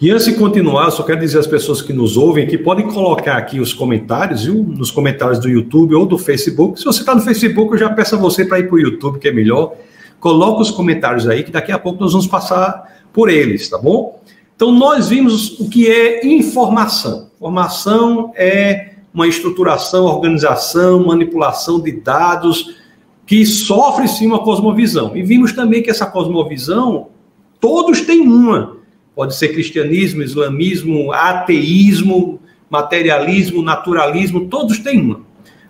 E 0.00 0.10
antes 0.10 0.24
de 0.24 0.34
continuar, 0.34 0.90
só 0.92 1.02
quero 1.02 1.18
dizer 1.18 1.38
às 1.38 1.46
pessoas 1.46 1.82
que 1.82 1.92
nos 1.92 2.16
ouvem 2.16 2.46
que 2.46 2.56
podem 2.56 2.86
colocar 2.88 3.36
aqui 3.36 3.58
os 3.58 3.74
comentários, 3.74 4.44
viu? 4.44 4.54
Nos 4.54 4.90
comentários 4.90 5.40
do 5.40 5.48
YouTube 5.48 5.94
ou 5.94 6.06
do 6.06 6.16
Facebook. 6.16 6.78
Se 6.78 6.84
você 6.84 7.00
está 7.00 7.14
no 7.14 7.20
Facebook, 7.20 7.72
eu 7.72 7.78
já 7.78 7.90
peço 7.90 8.14
a 8.14 8.18
você 8.18 8.44
para 8.44 8.60
ir 8.60 8.68
para 8.68 8.76
o 8.76 8.80
YouTube, 8.80 9.18
que 9.18 9.26
é 9.26 9.32
melhor. 9.32 9.74
Coloca 10.20 10.62
os 10.62 10.70
comentários 10.70 11.28
aí, 11.28 11.42
que 11.42 11.50
daqui 11.50 11.72
a 11.72 11.78
pouco 11.78 12.00
nós 12.00 12.12
vamos 12.12 12.28
passar 12.28 12.91
por 13.12 13.28
eles, 13.28 13.68
tá 13.68 13.78
bom? 13.78 14.20
Então, 14.56 14.70
nós 14.70 15.08
vimos 15.08 15.58
o 15.58 15.68
que 15.68 15.90
é 15.90 16.26
informação. 16.26 17.30
Informação 17.36 18.32
é 18.36 18.92
uma 19.12 19.26
estruturação, 19.26 20.04
organização, 20.04 21.04
manipulação 21.04 21.80
de 21.80 21.92
dados 21.92 22.76
que 23.26 23.44
sofre 23.44 24.08
sim 24.08 24.26
uma 24.26 24.40
cosmovisão. 24.40 25.16
E 25.16 25.22
vimos 25.22 25.52
também 25.52 25.82
que 25.82 25.90
essa 25.90 26.06
cosmovisão, 26.06 27.08
todos 27.60 28.00
têm 28.02 28.20
uma. 28.20 28.76
Pode 29.14 29.34
ser 29.34 29.48
cristianismo, 29.48 30.22
islamismo, 30.22 31.12
ateísmo, 31.12 32.40
materialismo, 32.70 33.62
naturalismo, 33.62 34.46
todos 34.48 34.78
têm 34.78 35.00
uma. 35.00 35.20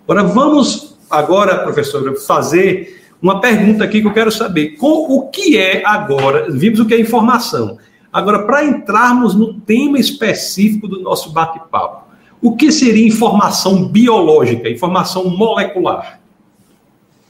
Agora, 0.07 0.23
vamos 0.23 0.97
agora, 1.11 1.59
professor, 1.59 2.17
fazer 2.21 3.02
uma 3.23 3.41
pergunta 3.41 3.85
aqui 3.85 4.01
que 4.01 4.07
eu 4.09 4.13
quero 4.13 4.33
saber. 4.33 4.71
Com 4.77 5.07
o 5.17 5.29
que 5.29 5.57
é 5.57 5.87
agora, 5.87 6.51
vimos 6.51 6.81
o 6.81 6.87
que 6.87 6.93
é 6.93 7.01
informação. 7.01 7.79
Agora, 8.13 8.45
para 8.45 8.65
entrarmos 8.65 9.35
no 9.35 9.55
tema 9.55 9.99
específico 9.99 10.89
do 10.89 11.01
nosso 11.01 11.33
bate-papo, 11.33 12.03
o 12.43 12.57
que 12.57 12.73
seria 12.73 13.07
informação 13.07 13.87
biológica, 13.87 14.69
informação 14.69 15.31
molecular? 15.31 16.19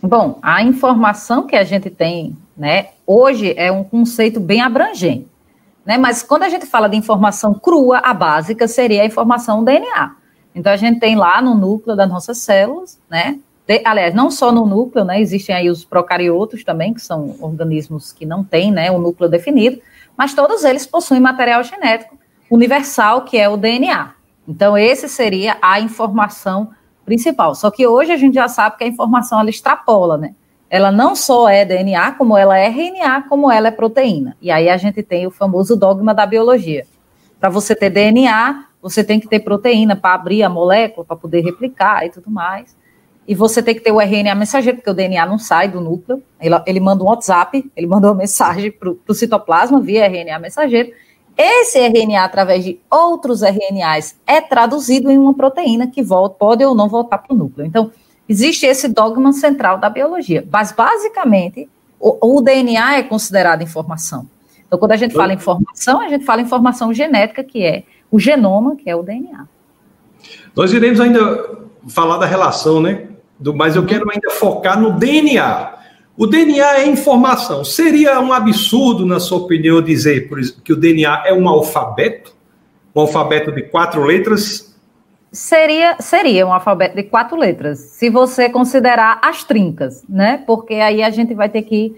Bom, 0.03 0.39
a 0.43 0.63
informação 0.63 1.47
que 1.47 1.55
a 1.55 1.63
gente 1.63 1.91
tem, 1.91 2.37
né, 2.57 2.89
hoje 3.07 3.55
é 3.57 3.71
um 3.71 3.85
conceito 3.85 4.41
bem 4.41 4.61
abrangente, 4.63 5.29
né? 5.85 5.99
Mas 5.99 6.23
quando 6.23 6.43
a 6.43 6.49
gente 6.49 6.67
fala 6.67 6.89
de 6.89 6.97
informação 6.97 7.55
crua, 7.55 7.99
a 7.99 8.13
básica 8.13 8.67
seria 8.67 9.03
a 9.03 9.07
informação 9.07 9.63
DNA. 9.63 10.17
Então 10.55 10.73
a 10.73 10.77
gente 10.77 10.99
tem 10.99 11.15
lá 11.15 11.41
no 11.41 11.55
núcleo 11.55 11.95
das 11.95 12.09
nossas 12.09 12.39
células, 12.39 12.99
né? 13.09 13.39
Aliás, 13.85 14.15
não 14.15 14.31
só 14.31 14.53
no 14.53 14.67
núcleo, 14.67 15.05
né? 15.05 15.21
Existem 15.21 15.55
aí 15.55 15.71
os 15.71 15.85
procariotos 15.85 16.65
também, 16.65 16.93
que 16.93 17.01
são 17.01 17.37
organismos 17.41 18.13
que 18.13 18.27
não 18.27 18.45
têm, 18.45 18.71
né, 18.71 18.91
o 18.91 18.99
núcleo 18.99 19.31
definido 19.31 19.81
mas 20.17 20.35
todos 20.35 20.65
eles 20.65 20.87
possuem 20.87 21.21
material 21.21 21.63
genético 21.63 22.17
universal, 22.51 23.23
que 23.23 23.39
é 23.39 23.49
o 23.49 23.57
DNA. 23.57 24.13
Então, 24.47 24.77
esse 24.77 25.09
seria 25.09 25.57
a 25.63 25.81
informação 25.81 26.71
principal. 27.05 27.55
Só 27.55 27.71
que 27.71 27.87
hoje 27.87 28.13
a 28.13 28.17
gente 28.17 28.35
já 28.35 28.49
sabe 28.49 28.77
que 28.77 28.85
a 28.85 28.87
informação 28.87 29.41
ela 29.41 29.51
extrapola, 29.51 30.19
né? 30.19 30.35
Ela 30.69 30.91
não 30.91 31.15
só 31.15 31.49
é 31.49 31.65
DNA, 31.65 32.13
como 32.13 32.37
ela 32.37 32.59
é 32.59 32.67
RNA, 32.67 33.23
como 33.29 33.51
ela 33.51 33.69
é 33.69 33.71
proteína. 33.71 34.37
E 34.41 34.51
aí 34.51 34.69
a 34.69 34.77
gente 34.77 35.03
tem 35.03 35.27
o 35.27 35.31
famoso 35.31 35.77
dogma 35.77 36.15
da 36.15 36.25
biologia. 36.25 36.87
Para 37.39 37.51
você 37.51 37.75
ter 37.75 37.91
DNA, 37.91 38.67
você 38.81 39.05
tem 39.05 39.21
que 39.21 39.29
ter 39.29 39.41
proteína 39.41 39.97
para 39.97 40.15
abrir 40.15 40.43
a 40.43 40.49
molécula, 40.49 41.05
para 41.05 41.17
poder 41.17 41.41
replicar 41.41 42.05
e 42.07 42.11
tudo 42.11 42.31
mais 42.31 42.77
e 43.27 43.35
você 43.35 43.63
tem 43.63 43.75
que 43.75 43.81
ter 43.81 43.93
o 43.93 44.01
RNA 44.01 44.35
mensageiro, 44.35 44.79
porque 44.79 44.91
o 44.91 44.95
DNA 44.95 45.25
não 45.27 45.39
sai 45.39 45.69
do 45.69 45.81
núcleo. 45.81 46.23
Ele, 46.41 46.55
ele 46.67 46.81
manda 46.81 47.05
um 47.05 47.07
WhatsApp, 47.07 47.71
ele 47.77 47.87
manda 47.87 48.09
uma 48.09 48.15
mensagem 48.17 48.71
para 48.71 48.91
o 48.91 49.15
citoplasma 49.15 49.81
via 49.81 50.07
RNA 50.07 50.39
mensageiro. 50.39 50.93
Esse 51.37 51.79
RNA, 51.79 52.25
através 52.25 52.65
de 52.65 52.79
outros 52.91 53.43
RNAs, 53.43 54.17
é 54.27 54.41
traduzido 54.41 55.11
em 55.11 55.17
uma 55.17 55.33
proteína 55.33 55.87
que 55.87 56.03
volta, 56.03 56.37
pode 56.39 56.65
ou 56.65 56.75
não 56.75 56.89
voltar 56.89 57.19
para 57.19 57.35
o 57.35 57.37
núcleo. 57.37 57.67
Então, 57.67 57.91
existe 58.29 58.67
esse 58.67 58.89
dogma 58.89 59.33
central 59.33 59.79
da 59.79 59.89
biologia. 59.89 60.47
Mas, 60.51 60.73
basicamente, 60.73 61.69
o, 61.99 62.39
o 62.39 62.43
DNA 62.43 62.99
é 62.99 63.03
considerado 63.03 63.63
informação. 63.63 64.27
Então, 64.67 64.79
quando 64.79 64.93
a 64.93 64.97
gente 64.97 65.15
fala 65.15 65.33
em 65.33 65.37
informação, 65.37 66.01
a 66.01 66.09
gente 66.09 66.25
fala 66.25 66.43
em 66.43 66.45
informação 66.45 66.93
genética, 66.93 67.43
que 67.43 67.65
é 67.65 67.85
o 68.11 68.19
genoma, 68.19 68.77
que 68.77 68.91
é 68.91 68.97
o 68.97 69.03
DNA. 69.03 69.47
Nós 70.55 70.73
iremos 70.73 71.01
ainda 71.01 71.63
falar 71.89 72.19
da 72.19 72.27
relação, 72.27 72.81
né, 72.81 73.09
do, 73.43 73.55
mas 73.55 73.77
eu 73.77 73.85
quero 73.85 74.09
ainda 74.11 74.31
focar 74.31 74.81
no 74.81 74.93
DNA. 74.93 75.75
O 76.17 76.27
DNA 76.27 76.79
é 76.79 76.87
informação. 76.87 77.65
Seria 77.65 78.21
um 78.21 78.33
absurdo, 78.33 79.05
na 79.05 79.19
sua 79.19 79.39
opinião, 79.39 79.83
dizer 79.83 80.29
que 80.63 80.73
o 80.73 80.77
DNA 80.77 81.25
é 81.27 81.33
um 81.33 81.49
alfabeto? 81.49 82.35
Um 82.95 83.01
alfabeto 83.01 83.51
de 83.51 83.63
quatro 83.63 84.05
letras? 84.05 84.77
Seria, 85.33 85.97
seria 85.99 86.47
um 86.47 86.53
alfabeto 86.53 86.95
de 86.95 87.05
quatro 87.05 87.39
letras, 87.39 87.79
se 87.79 88.11
você 88.11 88.51
considerar 88.51 89.19
as 89.23 89.43
trincas, 89.43 90.05
né? 90.07 90.43
Porque 90.47 90.75
aí 90.75 91.03
a 91.03 91.09
gente 91.09 91.33
vai 91.33 91.49
ter 91.49 91.63
que, 91.63 91.97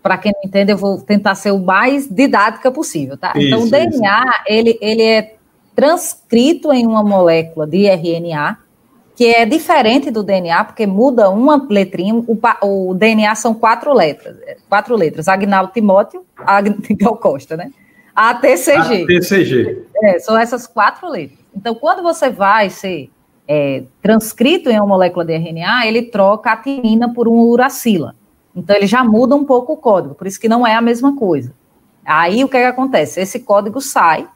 para 0.00 0.16
quem 0.16 0.32
não 0.32 0.48
entende, 0.48 0.70
eu 0.70 0.76
vou 0.76 1.00
tentar 1.00 1.34
ser 1.34 1.50
o 1.50 1.58
mais 1.58 2.08
didática 2.08 2.70
possível, 2.70 3.18
tá? 3.18 3.32
Isso, 3.34 3.48
então, 3.48 3.64
o 3.64 3.68
DNA, 3.68 4.24
ele, 4.46 4.78
ele 4.80 5.02
é 5.02 5.34
transcrito 5.74 6.72
em 6.72 6.86
uma 6.86 7.02
molécula 7.02 7.66
de 7.66 7.86
RNA, 7.88 8.58
que 9.20 9.26
é 9.26 9.44
diferente 9.44 10.10
do 10.10 10.22
DNA, 10.22 10.64
porque 10.64 10.86
muda 10.86 11.28
uma 11.28 11.66
letrinha, 11.68 12.14
o, 12.14 12.38
o 12.62 12.94
DNA 12.94 13.34
são 13.34 13.52
quatro 13.52 13.92
letras, 13.92 14.34
quatro 14.66 14.96
letras, 14.96 15.28
Agnaldo 15.28 15.74
Timóteo, 15.74 16.24
Agnaldo 16.38 17.18
Costa, 17.20 17.54
né? 17.54 17.70
ATCG. 18.16 19.02
ATCG. 19.02 19.84
É, 20.02 20.18
são 20.20 20.38
essas 20.38 20.66
quatro 20.66 21.06
letras. 21.06 21.38
Então, 21.54 21.74
quando 21.74 22.02
você 22.02 22.30
vai 22.30 22.70
ser 22.70 23.10
é, 23.46 23.82
transcrito 24.00 24.70
em 24.70 24.78
uma 24.78 24.86
molécula 24.86 25.26
de 25.26 25.34
RNA, 25.34 25.86
ele 25.86 26.04
troca 26.04 26.52
a 26.52 26.56
timina 26.56 27.12
por 27.12 27.28
uma 27.28 27.42
uracila. 27.42 28.16
Então, 28.56 28.74
ele 28.74 28.86
já 28.86 29.04
muda 29.04 29.36
um 29.36 29.44
pouco 29.44 29.74
o 29.74 29.76
código, 29.76 30.14
por 30.14 30.26
isso 30.26 30.40
que 30.40 30.48
não 30.48 30.66
é 30.66 30.74
a 30.74 30.80
mesma 30.80 31.14
coisa. 31.14 31.52
Aí, 32.06 32.42
o 32.42 32.48
que, 32.48 32.56
é 32.56 32.60
que 32.62 32.68
acontece? 32.68 33.20
Esse 33.20 33.40
código 33.40 33.82
sai 33.82 34.26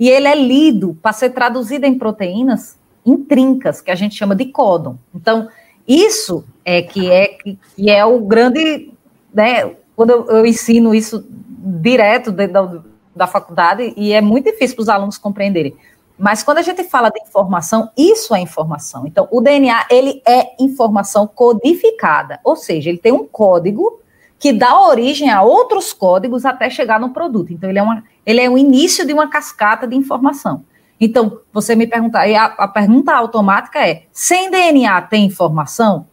e 0.00 0.08
ele 0.08 0.28
é 0.28 0.34
lido 0.34 0.96
para 1.02 1.12
ser 1.12 1.28
traduzido 1.28 1.84
em 1.84 1.98
proteínas 1.98 2.82
intrincas, 3.04 3.80
que 3.80 3.90
a 3.90 3.94
gente 3.94 4.14
chama 4.14 4.34
de 4.34 4.46
códon. 4.46 4.96
Então, 5.14 5.48
isso 5.86 6.44
é 6.64 6.82
que 6.82 7.10
é, 7.10 7.36
que 7.76 7.90
é 7.90 8.04
o 8.04 8.20
grande. 8.20 8.92
Né, 9.32 9.74
quando 9.96 10.10
eu, 10.10 10.46
ensino 10.46 10.94
isso 10.94 11.24
direto 11.28 12.32
da, 12.32 12.82
da 13.14 13.26
faculdade, 13.26 13.92
e 13.96 14.12
é 14.12 14.20
muito 14.20 14.50
difícil 14.50 14.76
para 14.76 14.82
os 14.82 14.88
alunos 14.88 15.18
compreenderem. 15.18 15.76
Mas 16.18 16.42
quando 16.42 16.58
a 16.58 16.62
gente 16.62 16.84
fala 16.84 17.10
de 17.10 17.20
informação, 17.20 17.90
isso 17.96 18.34
é 18.34 18.40
informação. 18.40 19.06
Então, 19.06 19.26
o 19.30 19.40
DNA, 19.40 19.86
ele 19.90 20.22
é 20.26 20.54
informação 20.60 21.26
codificada, 21.26 22.38
ou 22.44 22.54
seja, 22.54 22.88
ele 22.88 22.98
tem 22.98 23.12
um 23.12 23.26
código 23.26 24.00
que 24.38 24.52
dá 24.52 24.80
origem 24.80 25.30
a 25.30 25.42
outros 25.42 25.92
códigos 25.92 26.44
até 26.44 26.70
chegar 26.70 27.00
no 27.00 27.10
produto. 27.10 27.52
Então, 27.52 27.68
ele 27.68 27.78
é, 27.78 27.82
uma, 27.82 28.04
ele 28.24 28.40
é 28.40 28.48
o 28.48 28.58
início 28.58 29.06
de 29.06 29.12
uma 29.12 29.28
cascata 29.28 29.86
de 29.86 29.96
informação. 29.96 30.64
Então, 31.00 31.40
você 31.52 31.74
me 31.74 31.86
perguntar, 31.86 32.26
e 32.28 32.34
a, 32.34 32.44
a 32.44 32.68
pergunta 32.68 33.14
automática 33.14 33.86
é: 33.86 34.04
sem 34.12 34.50
DNA 34.50 35.02
tem 35.02 35.26
informação? 35.26 36.06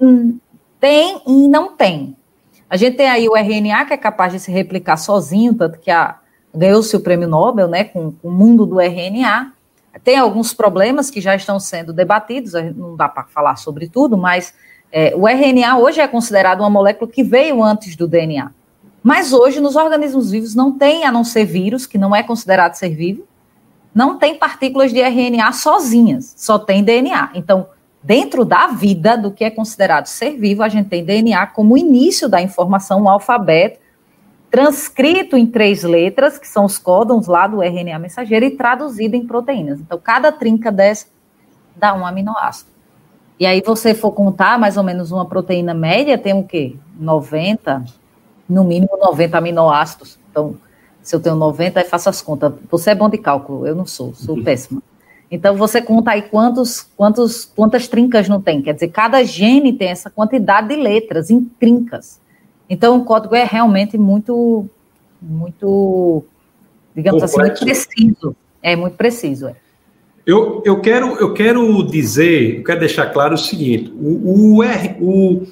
Hum, 0.00 0.38
tem 0.78 1.20
e 1.26 1.48
não 1.48 1.76
tem. 1.76 2.16
A 2.68 2.76
gente 2.76 2.96
tem 2.96 3.08
aí 3.08 3.28
o 3.28 3.36
RNA 3.36 3.84
que 3.84 3.92
é 3.92 3.96
capaz 3.96 4.32
de 4.32 4.40
se 4.40 4.50
replicar 4.50 4.96
sozinho, 4.96 5.54
tanto 5.54 5.78
que 5.78 5.90
ganhou-se 6.54 6.94
o 6.96 7.00
prêmio 7.00 7.28
Nobel, 7.28 7.68
né, 7.68 7.84
com, 7.84 8.12
com 8.12 8.28
o 8.28 8.32
mundo 8.32 8.64
do 8.64 8.80
RNA. 8.80 9.52
Tem 10.02 10.16
alguns 10.16 10.54
problemas 10.54 11.10
que 11.10 11.20
já 11.20 11.34
estão 11.34 11.60
sendo 11.60 11.92
debatidos, 11.92 12.54
não 12.74 12.96
dá 12.96 13.08
para 13.08 13.24
falar 13.24 13.56
sobre 13.56 13.88
tudo, 13.88 14.16
mas 14.16 14.54
é, 14.90 15.14
o 15.14 15.28
RNA 15.28 15.78
hoje 15.78 16.00
é 16.00 16.08
considerado 16.08 16.60
uma 16.60 16.70
molécula 16.70 17.10
que 17.10 17.22
veio 17.22 17.62
antes 17.62 17.94
do 17.94 18.08
DNA. 18.08 18.50
Mas 19.02 19.32
hoje, 19.32 19.60
nos 19.60 19.76
organismos 19.76 20.30
vivos, 20.30 20.54
não 20.54 20.72
tem, 20.72 21.04
a 21.04 21.12
não 21.12 21.24
ser 21.24 21.44
vírus, 21.44 21.86
que 21.86 21.98
não 21.98 22.14
é 22.14 22.22
considerado 22.22 22.74
ser 22.74 22.90
vivo, 22.90 23.26
não 23.94 24.18
tem 24.18 24.38
partículas 24.38 24.92
de 24.92 25.00
RNA 25.00 25.52
sozinhas, 25.52 26.34
só 26.36 26.58
tem 26.58 26.82
DNA. 26.82 27.30
Então, 27.34 27.68
dentro 28.02 28.44
da 28.44 28.68
vida, 28.68 29.16
do 29.16 29.30
que 29.30 29.44
é 29.44 29.50
considerado 29.50 30.06
ser 30.06 30.36
vivo, 30.36 30.62
a 30.62 30.68
gente 30.68 30.88
tem 30.88 31.04
DNA 31.04 31.46
como 31.48 31.76
início 31.76 32.28
da 32.28 32.40
informação, 32.40 33.02
um 33.02 33.08
alfabeto, 33.08 33.80
transcrito 34.50 35.36
em 35.36 35.46
três 35.46 35.82
letras, 35.82 36.38
que 36.38 36.48
são 36.48 36.64
os 36.64 36.78
códons 36.78 37.26
lá 37.26 37.46
do 37.46 37.62
RNA 37.62 37.98
mensageiro, 37.98 38.44
e 38.46 38.50
traduzido 38.50 39.16
em 39.16 39.26
proteínas. 39.26 39.80
Então, 39.80 39.98
cada 39.98 40.32
trinca 40.32 40.70
dessa 40.70 41.06
dá 41.76 41.94
um 41.94 42.06
aminoácido. 42.06 42.70
E 43.38 43.46
aí, 43.46 43.62
você 43.64 43.94
for 43.94 44.12
contar 44.12 44.58
mais 44.58 44.76
ou 44.76 44.82
menos 44.84 45.10
uma 45.10 45.26
proteína 45.26 45.74
média, 45.74 46.18
tem 46.18 46.34
o 46.34 46.44
quê? 46.44 46.76
90, 46.98 47.84
no 48.48 48.64
mínimo 48.64 48.98
90 48.98 49.38
aminoácidos. 49.38 50.18
Então, 50.30 50.56
se 51.02 51.14
eu 51.14 51.20
tenho 51.20 51.36
90, 51.36 51.80
aí 51.80 51.86
faço 51.86 52.08
as 52.08 52.22
contas. 52.22 52.52
Você 52.70 52.90
é 52.90 52.94
bom 52.94 53.08
de 53.08 53.18
cálculo, 53.18 53.66
eu 53.66 53.74
não 53.74 53.86
sou, 53.86 54.14
sou 54.14 54.36
uhum. 54.36 54.44
péssima. 54.44 54.82
Então, 55.30 55.56
você 55.56 55.80
conta 55.80 56.10
aí 56.10 56.22
quantos, 56.22 56.86
quantos, 56.96 57.44
quantas 57.44 57.88
trincas 57.88 58.28
não 58.28 58.40
tem. 58.40 58.60
Quer 58.60 58.74
dizer, 58.74 58.88
cada 58.88 59.24
gene 59.24 59.72
tem 59.72 59.88
essa 59.88 60.10
quantidade 60.10 60.68
de 60.68 60.76
letras 60.76 61.30
em 61.30 61.42
trincas. 61.42 62.20
Então, 62.68 62.98
o 62.98 63.04
código 63.04 63.34
é 63.34 63.42
realmente 63.42 63.96
muito, 63.96 64.66
muito, 65.20 66.22
digamos 66.94 67.22
Complexo. 67.22 67.64
assim, 67.64 67.64
muito 67.64 67.86
preciso. 67.86 68.36
É 68.62 68.76
muito 68.76 68.96
preciso. 68.96 69.48
É. 69.48 69.56
Eu, 70.24 70.62
eu, 70.64 70.80
quero, 70.80 71.16
eu 71.16 71.34
quero 71.34 71.82
dizer, 71.82 72.58
eu 72.58 72.64
quero 72.64 72.80
deixar 72.80 73.06
claro 73.06 73.34
o 73.34 73.38
seguinte: 73.38 73.92
o, 73.98 74.56
o, 74.56 74.62
R, 74.62 74.96
o, 75.00 75.46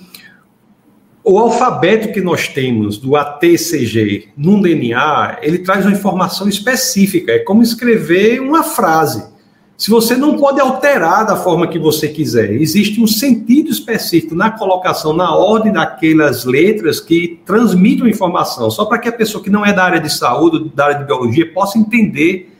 o 1.30 1.38
alfabeto 1.38 2.12
que 2.12 2.20
nós 2.20 2.48
temos 2.48 2.98
do 2.98 3.14
ATCG 3.14 4.30
num 4.36 4.60
DNA, 4.60 5.38
ele 5.42 5.58
traz 5.58 5.86
uma 5.86 5.94
informação 5.94 6.48
específica, 6.48 7.30
é 7.30 7.38
como 7.38 7.62
escrever 7.62 8.40
uma 8.40 8.64
frase 8.64 9.30
se 9.76 9.88
você 9.90 10.16
não 10.16 10.36
pode 10.36 10.60
alterar 10.60 11.24
da 11.24 11.36
forma 11.36 11.68
que 11.68 11.78
você 11.78 12.08
quiser. 12.08 12.50
Existe 12.50 13.00
um 13.00 13.06
sentido 13.06 13.70
específico 13.70 14.34
na 14.34 14.50
colocação, 14.50 15.12
na 15.14 15.32
ordem 15.34 15.72
daquelas 15.72 16.44
letras 16.44 16.98
que 16.98 17.40
transmitem 17.46 18.10
informação, 18.10 18.68
só 18.68 18.84
para 18.84 18.98
que 18.98 19.08
a 19.08 19.12
pessoa 19.12 19.42
que 19.42 19.48
não 19.48 19.64
é 19.64 19.72
da 19.72 19.84
área 19.84 20.00
de 20.00 20.12
saúde, 20.12 20.70
da 20.74 20.86
área 20.86 20.98
de 20.98 21.04
biologia, 21.04 21.50
possa 21.52 21.78
entender 21.78 22.52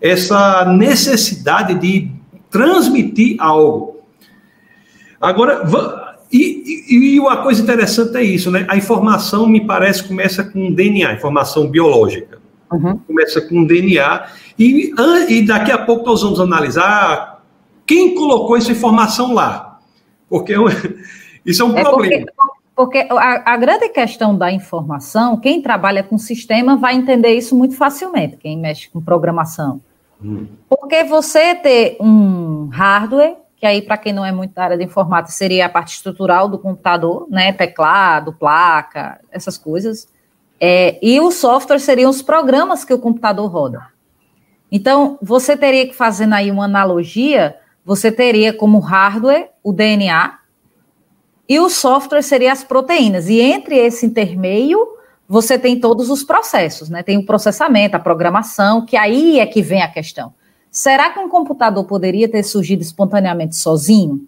essa 0.00 0.64
necessidade 0.64 1.74
de 1.74 2.10
transmitir 2.50 3.36
algo. 3.38 3.98
Agora, 5.20 5.64
e, 6.36 6.84
e, 6.88 7.14
e, 7.14 7.20
uma 7.20 7.36
coisa 7.44 7.62
interessante 7.62 8.16
é 8.16 8.22
isso, 8.24 8.50
né? 8.50 8.66
A 8.68 8.76
informação, 8.76 9.46
me 9.46 9.64
parece, 9.64 10.02
começa 10.02 10.42
com 10.42 10.72
DNA, 10.72 11.12
informação 11.12 11.68
biológica. 11.68 12.40
Uhum. 12.72 12.98
Começa 13.06 13.40
com 13.40 13.64
DNA 13.64 14.26
e, 14.58 14.92
e 15.28 15.46
daqui 15.46 15.70
a 15.70 15.78
pouco 15.78 16.04
nós 16.04 16.22
vamos 16.22 16.40
analisar 16.40 17.40
quem 17.86 18.16
colocou 18.16 18.56
essa 18.56 18.72
informação 18.72 19.32
lá. 19.32 19.78
Porque 20.28 20.54
isso 21.46 21.62
é 21.62 21.64
um 21.64 21.78
é 21.78 21.82
problema. 21.82 22.26
Porque, 22.74 23.04
porque 23.04 23.14
a, 23.14 23.52
a, 23.52 23.56
grande 23.56 23.88
questão 23.90 24.36
da 24.36 24.50
informação, 24.50 25.36
quem 25.36 25.62
trabalha 25.62 26.02
com 26.02 26.18
sistema 26.18 26.76
vai 26.76 26.96
entender 26.96 27.32
isso 27.34 27.56
muito 27.56 27.76
facilmente, 27.76 28.36
quem 28.38 28.58
mexe 28.58 28.90
com 28.90 29.00
programação. 29.00 29.80
Hum. 30.20 30.48
Porque 30.68 31.04
você 31.04 31.54
ter 31.54 31.96
um 32.00 32.68
hardware, 32.72 33.36
que 33.56 33.66
aí, 33.66 33.80
para 33.80 33.96
quem 33.96 34.12
não 34.12 34.24
é 34.24 34.32
muito 34.32 34.54
da 34.54 34.64
área 34.64 34.76
de 34.76 34.84
informática, 34.84 35.32
seria 35.32 35.66
a 35.66 35.68
parte 35.68 35.94
estrutural 35.94 36.48
do 36.48 36.58
computador, 36.58 37.26
né? 37.30 37.52
Teclado, 37.52 38.32
placa, 38.32 39.20
essas 39.30 39.56
coisas. 39.56 40.08
É, 40.60 40.98
e 41.02 41.20
o 41.20 41.30
software 41.30 41.78
seriam 41.78 42.10
os 42.10 42.22
programas 42.22 42.84
que 42.84 42.94
o 42.94 42.98
computador 42.98 43.50
roda. 43.50 43.86
Então, 44.70 45.18
você 45.22 45.56
teria 45.56 45.86
que, 45.86 45.94
fazendo 45.94 46.34
aí 46.34 46.50
uma 46.50 46.64
analogia, 46.64 47.56
você 47.84 48.10
teria 48.10 48.52
como 48.52 48.78
hardware 48.78 49.50
o 49.62 49.72
DNA 49.72 50.38
e 51.48 51.60
o 51.60 51.68
software 51.68 52.22
seria 52.22 52.52
as 52.52 52.64
proteínas. 52.64 53.28
E 53.28 53.40
entre 53.40 53.76
esse 53.76 54.06
intermeio, 54.06 54.94
você 55.28 55.58
tem 55.58 55.78
todos 55.78 56.10
os 56.10 56.22
processos, 56.22 56.88
né? 56.88 57.02
Tem 57.02 57.16
o 57.16 57.26
processamento, 57.26 57.96
a 57.96 58.00
programação, 58.00 58.84
que 58.84 58.96
aí 58.96 59.38
é 59.38 59.46
que 59.46 59.62
vem 59.62 59.82
a 59.82 59.88
questão. 59.88 60.34
Será 60.74 61.08
que 61.10 61.20
um 61.20 61.28
computador 61.28 61.84
poderia 61.84 62.28
ter 62.28 62.42
surgido 62.42 62.82
espontaneamente 62.82 63.54
sozinho? 63.54 64.26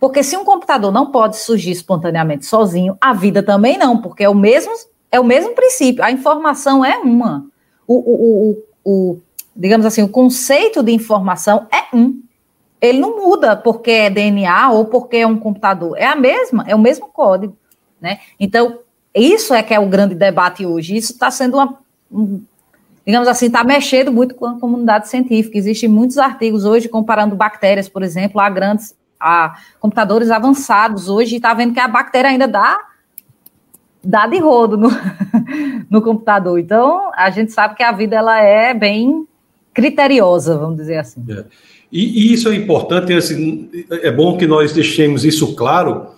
Porque 0.00 0.20
se 0.20 0.36
um 0.36 0.44
computador 0.44 0.90
não 0.90 1.12
pode 1.12 1.36
surgir 1.36 1.70
espontaneamente 1.70 2.44
sozinho, 2.44 2.98
a 3.00 3.12
vida 3.12 3.40
também 3.40 3.78
não, 3.78 3.98
porque 3.98 4.24
é 4.24 4.28
o 4.28 4.34
mesmo, 4.34 4.72
é 5.12 5.20
o 5.20 5.24
mesmo 5.24 5.54
princípio. 5.54 6.02
A 6.02 6.10
informação 6.10 6.84
é 6.84 6.98
uma. 6.98 7.46
O, 7.86 7.94
o, 7.94 8.50
o, 8.50 8.64
o, 8.84 9.20
digamos 9.54 9.86
assim, 9.86 10.02
o 10.02 10.08
conceito 10.08 10.82
de 10.82 10.90
informação 10.90 11.68
é 11.72 11.96
um. 11.96 12.20
Ele 12.80 12.98
não 12.98 13.16
muda 13.24 13.54
porque 13.54 13.92
é 13.92 14.10
DNA 14.10 14.72
ou 14.72 14.86
porque 14.86 15.18
é 15.18 15.26
um 15.26 15.38
computador. 15.38 15.96
É 15.96 16.06
a 16.06 16.16
mesma, 16.16 16.64
é 16.66 16.74
o 16.74 16.80
mesmo 16.80 17.06
código, 17.06 17.56
né? 18.00 18.18
Então, 18.40 18.80
isso 19.14 19.54
é 19.54 19.62
que 19.62 19.72
é 19.72 19.78
o 19.78 19.86
grande 19.86 20.16
debate 20.16 20.66
hoje. 20.66 20.96
Isso 20.96 21.12
está 21.12 21.30
sendo 21.30 21.58
uma, 21.58 21.78
um, 22.10 22.42
digamos 23.04 23.28
assim, 23.28 23.46
está 23.46 23.64
mexendo 23.64 24.12
muito 24.12 24.34
com 24.34 24.46
a 24.46 24.58
comunidade 24.58 25.08
científica. 25.08 25.58
Existem 25.58 25.88
muitos 25.88 26.18
artigos 26.18 26.64
hoje 26.64 26.88
comparando 26.88 27.34
bactérias, 27.34 27.88
por 27.88 28.02
exemplo, 28.02 28.40
a 28.40 28.48
grandes, 28.48 28.94
a 29.18 29.56
computadores 29.80 30.30
avançados 30.30 31.08
hoje, 31.08 31.36
está 31.36 31.54
vendo 31.54 31.74
que 31.74 31.80
a 31.80 31.88
bactéria 31.88 32.30
ainda 32.30 32.46
dá 32.46 32.78
dá 34.04 34.26
de 34.26 34.38
rodo 34.38 34.76
no, 34.76 34.90
no 35.88 36.02
computador. 36.02 36.58
Então, 36.58 37.12
a 37.14 37.30
gente 37.30 37.52
sabe 37.52 37.76
que 37.76 37.82
a 37.82 37.92
vida 37.92 38.16
ela 38.16 38.40
é 38.40 38.74
bem 38.74 39.26
criteriosa, 39.72 40.58
vamos 40.58 40.76
dizer 40.76 40.98
assim. 40.98 41.24
É. 41.28 41.44
E, 41.90 42.30
e, 42.30 42.32
isso 42.32 42.48
é 42.48 42.54
importante, 42.54 43.12
assim, 43.12 43.70
é 43.90 44.10
bom 44.10 44.36
que 44.36 44.46
nós 44.46 44.72
deixemos 44.72 45.24
isso 45.24 45.54
claro, 45.54 46.08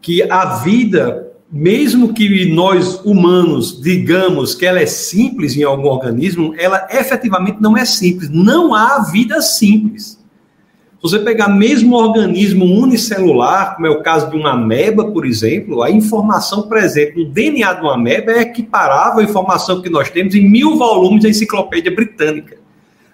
que 0.00 0.22
a 0.30 0.56
vida, 0.56 1.26
mesmo 1.54 2.12
que 2.12 2.52
nós 2.52 3.00
humanos 3.04 3.80
digamos 3.80 4.54
que 4.54 4.66
ela 4.66 4.80
é 4.80 4.86
simples 4.86 5.56
em 5.56 5.62
algum 5.62 5.86
organismo, 5.86 6.52
ela 6.58 6.86
efetivamente 6.90 7.58
não 7.60 7.76
é 7.76 7.84
simples. 7.84 8.28
Não 8.28 8.74
há 8.74 8.98
vida 9.10 9.40
simples 9.40 10.18
você 11.04 11.18
pegar 11.18 11.48
mesmo 11.48 11.94
um 11.94 11.98
organismo 11.98 12.64
unicelular, 12.64 13.74
como 13.74 13.86
é 13.86 13.90
o 13.90 14.02
caso 14.02 14.30
de 14.30 14.36
uma 14.38 14.52
ameba, 14.52 15.04
por 15.12 15.26
exemplo, 15.26 15.82
a 15.82 15.90
informação 15.90 16.62
presente 16.66 17.18
no 17.18 17.26
DNA 17.26 17.74
de 17.74 17.82
uma 17.82 17.92
ameba 17.92 18.32
é 18.32 18.40
equiparável 18.40 19.20
à 19.20 19.22
informação 19.22 19.82
que 19.82 19.90
nós 19.90 20.08
temos 20.08 20.34
em 20.34 20.48
mil 20.48 20.78
volumes 20.78 21.22
da 21.22 21.28
enciclopédia 21.28 21.94
britânica. 21.94 22.56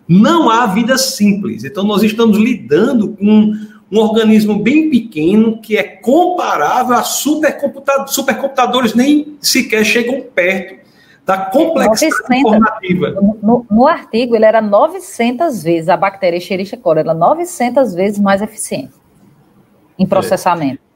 Não 0.07 0.49
há 0.49 0.67
vida 0.67 0.97
simples. 0.97 1.65
Então, 1.65 1.83
nós 1.83 2.05
estamos 2.05 2.39
lidando 2.39 3.09
com 3.09 3.55
um 3.91 3.99
organismo 3.99 4.59
bem 4.59 4.89
pequeno 4.89 5.61
que 5.61 5.77
é 5.77 5.83
comparável 5.83 6.95
a 6.95 7.03
supercomputadores, 7.03 8.15
supercomputadores 8.15 8.95
nem 8.95 9.37
sequer 9.41 9.85
chegam 9.85 10.23
perto 10.35 10.81
da 11.27 11.37
complexidade 11.39 12.23
900, 12.29 12.41
informativa. 12.41 13.11
No, 13.43 13.67
no, 13.71 13.87
artigo, 13.87 14.35
ele 14.35 14.45
era 14.45 14.61
900 14.61 15.63
vezes, 15.63 15.89
a 15.89 15.97
bactéria 15.97 16.37
Escherichia 16.37 16.79
coli, 16.79 17.01
era 17.01 17.15
900 17.15 17.95
vezes 17.95 18.19
mais 18.19 18.43
eficiente 18.43 18.93
em 19.99 20.07
processamento. 20.07 20.81
É. 20.87 20.91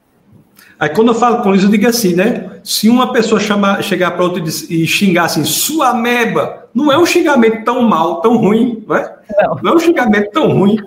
Aí 0.77 0.89
quando 0.89 1.09
eu 1.09 1.15
falo 1.15 1.41
com 1.41 1.55
isso, 1.55 1.67
eu 1.67 1.71
digo 1.71 1.87
assim, 1.87 2.15
né? 2.15 2.59
Se 2.63 2.89
uma 2.89 3.13
pessoa 3.13 3.39
chamar, 3.39 3.81
chegar 3.81 4.11
para 4.11 4.23
outra 4.23 4.43
e 4.43 4.85
xingar 4.85 5.25
assim, 5.25 5.45
sua 5.45 5.93
meba, 5.93 6.67
não 6.73 6.91
é 6.91 6.97
um 6.97 7.05
xingamento 7.05 7.63
tão 7.63 7.81
mal, 7.83 8.19
tão 8.19 8.35
ruim, 8.35 8.83
não 8.85 8.95
é? 8.95 9.14
Não, 9.41 9.55
não 9.55 9.71
é 9.71 9.75
um 9.75 9.79
xingamento 9.79 10.31
tão 10.31 10.51
ruim, 10.51 10.77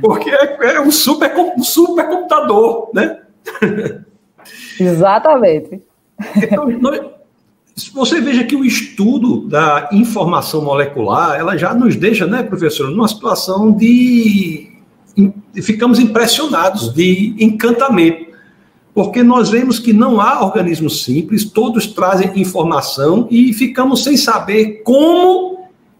porque 0.00 0.30
é, 0.30 0.76
é 0.76 0.80
um 0.80 0.90
super, 0.90 1.32
um 1.56 1.62
super 1.62 2.08
computador, 2.08 2.90
né? 2.94 3.20
Exatamente. 4.80 5.80
Então, 6.36 6.68
nós, 6.80 7.00
você 7.92 8.20
veja 8.20 8.44
que 8.44 8.56
o 8.56 8.64
estudo 8.64 9.46
da 9.48 9.88
informação 9.92 10.62
molecular, 10.62 11.38
ela 11.38 11.56
já 11.56 11.74
nos 11.74 11.94
deixa, 11.96 12.26
né, 12.26 12.42
professor, 12.42 12.90
numa 12.90 13.08
situação 13.08 13.72
de 13.72 14.72
ficamos 15.62 15.98
impressionados 15.98 16.92
de 16.92 17.34
encantamento, 17.38 18.26
porque 18.94 19.22
nós 19.22 19.50
vemos 19.50 19.78
que 19.78 19.92
não 19.92 20.20
há 20.20 20.44
organismos 20.44 21.04
simples, 21.04 21.44
todos 21.44 21.86
trazem 21.86 22.32
informação 22.36 23.26
e 23.30 23.52
ficamos 23.52 24.04
sem 24.04 24.16
saber 24.16 24.82
como 24.84 25.55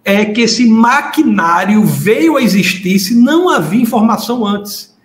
é 0.07 0.25
que 0.25 0.41
esse 0.41 0.67
maquinário 0.67 1.85
veio 1.85 2.39
a 2.39 2.43
existir 2.43 2.99
se 2.99 3.15
não 3.15 3.51
havia 3.51 3.83
informação 3.83 4.47
antes. 4.47 4.97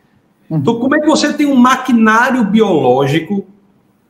Uhum. 0.50 0.60
Então, 0.60 0.80
como 0.80 0.96
é 0.96 1.02
que 1.02 1.08
você 1.08 1.34
tem 1.34 1.48
um 1.48 1.56
maquinário 1.56 2.46
biológico 2.46 3.46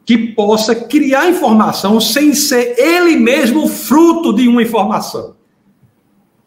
que 0.05 0.17
possa 0.17 0.75
criar 0.75 1.29
informação 1.29 1.99
sem 1.99 2.33
ser 2.33 2.75
ele 2.77 3.15
mesmo 3.15 3.67
fruto 3.67 4.33
de 4.33 4.47
uma 4.47 4.61
informação. 4.61 5.35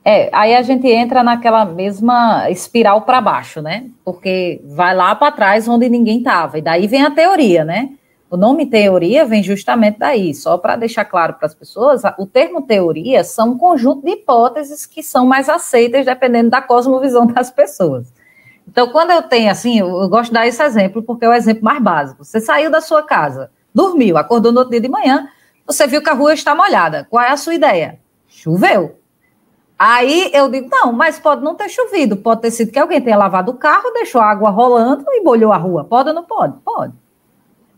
É, 0.04 0.28
aí 0.34 0.54
a 0.54 0.60
gente 0.60 0.86
entra 0.86 1.22
naquela 1.22 1.64
mesma 1.64 2.50
espiral 2.50 3.02
para 3.02 3.22
baixo, 3.22 3.62
né? 3.62 3.86
Porque 4.04 4.60
vai 4.66 4.94
lá 4.94 5.14
para 5.14 5.32
trás 5.32 5.66
onde 5.66 5.88
ninguém 5.88 6.18
estava. 6.18 6.58
E 6.58 6.62
daí 6.62 6.86
vem 6.86 7.02
a 7.02 7.10
teoria, 7.10 7.64
né? 7.64 7.90
O 8.34 8.36
nome 8.36 8.66
teoria 8.66 9.24
vem 9.24 9.44
justamente 9.44 10.00
daí. 10.00 10.34
Só 10.34 10.58
para 10.58 10.74
deixar 10.74 11.04
claro 11.04 11.34
para 11.34 11.46
as 11.46 11.54
pessoas, 11.54 12.02
o 12.18 12.26
termo 12.26 12.62
teoria 12.62 13.22
são 13.22 13.50
um 13.50 13.56
conjunto 13.56 14.04
de 14.04 14.10
hipóteses 14.10 14.84
que 14.86 15.04
são 15.04 15.24
mais 15.24 15.48
aceitas 15.48 16.04
dependendo 16.04 16.50
da 16.50 16.60
cosmovisão 16.60 17.26
das 17.30 17.52
pessoas. 17.52 18.12
Então, 18.66 18.88
quando 18.88 19.12
eu 19.12 19.22
tenho 19.22 19.52
assim, 19.52 19.78
eu 19.78 20.08
gosto 20.08 20.30
de 20.30 20.34
dar 20.34 20.48
esse 20.48 20.60
exemplo 20.60 21.00
porque 21.00 21.24
é 21.24 21.28
o 21.28 21.32
exemplo 21.32 21.62
mais 21.62 21.80
básico. 21.80 22.24
Você 22.24 22.40
saiu 22.40 22.72
da 22.72 22.80
sua 22.80 23.04
casa, 23.04 23.52
dormiu, 23.72 24.18
acordou 24.18 24.50
no 24.50 24.58
outro 24.58 24.72
dia 24.72 24.80
de 24.80 24.88
manhã, 24.88 25.28
você 25.64 25.86
viu 25.86 26.02
que 26.02 26.10
a 26.10 26.14
rua 26.14 26.34
está 26.34 26.56
molhada. 26.56 27.06
Qual 27.08 27.22
é 27.22 27.30
a 27.30 27.36
sua 27.36 27.54
ideia? 27.54 28.00
Choveu. 28.26 28.98
Aí 29.78 30.32
eu 30.34 30.50
digo, 30.50 30.68
não, 30.68 30.92
mas 30.92 31.20
pode 31.20 31.44
não 31.44 31.54
ter 31.54 31.68
chovido, 31.68 32.16
pode 32.16 32.40
ter 32.40 32.50
sido 32.50 32.72
que 32.72 32.80
alguém 32.80 33.00
tenha 33.00 33.16
lavado 33.16 33.52
o 33.52 33.56
carro, 33.56 33.92
deixou 33.92 34.20
a 34.20 34.28
água 34.28 34.50
rolando 34.50 35.04
e 35.10 35.22
molhou 35.22 35.52
a 35.52 35.56
rua. 35.56 35.84
Pode 35.84 36.08
ou 36.08 36.14
não 36.16 36.24
pode? 36.24 36.58
Pode. 36.64 37.03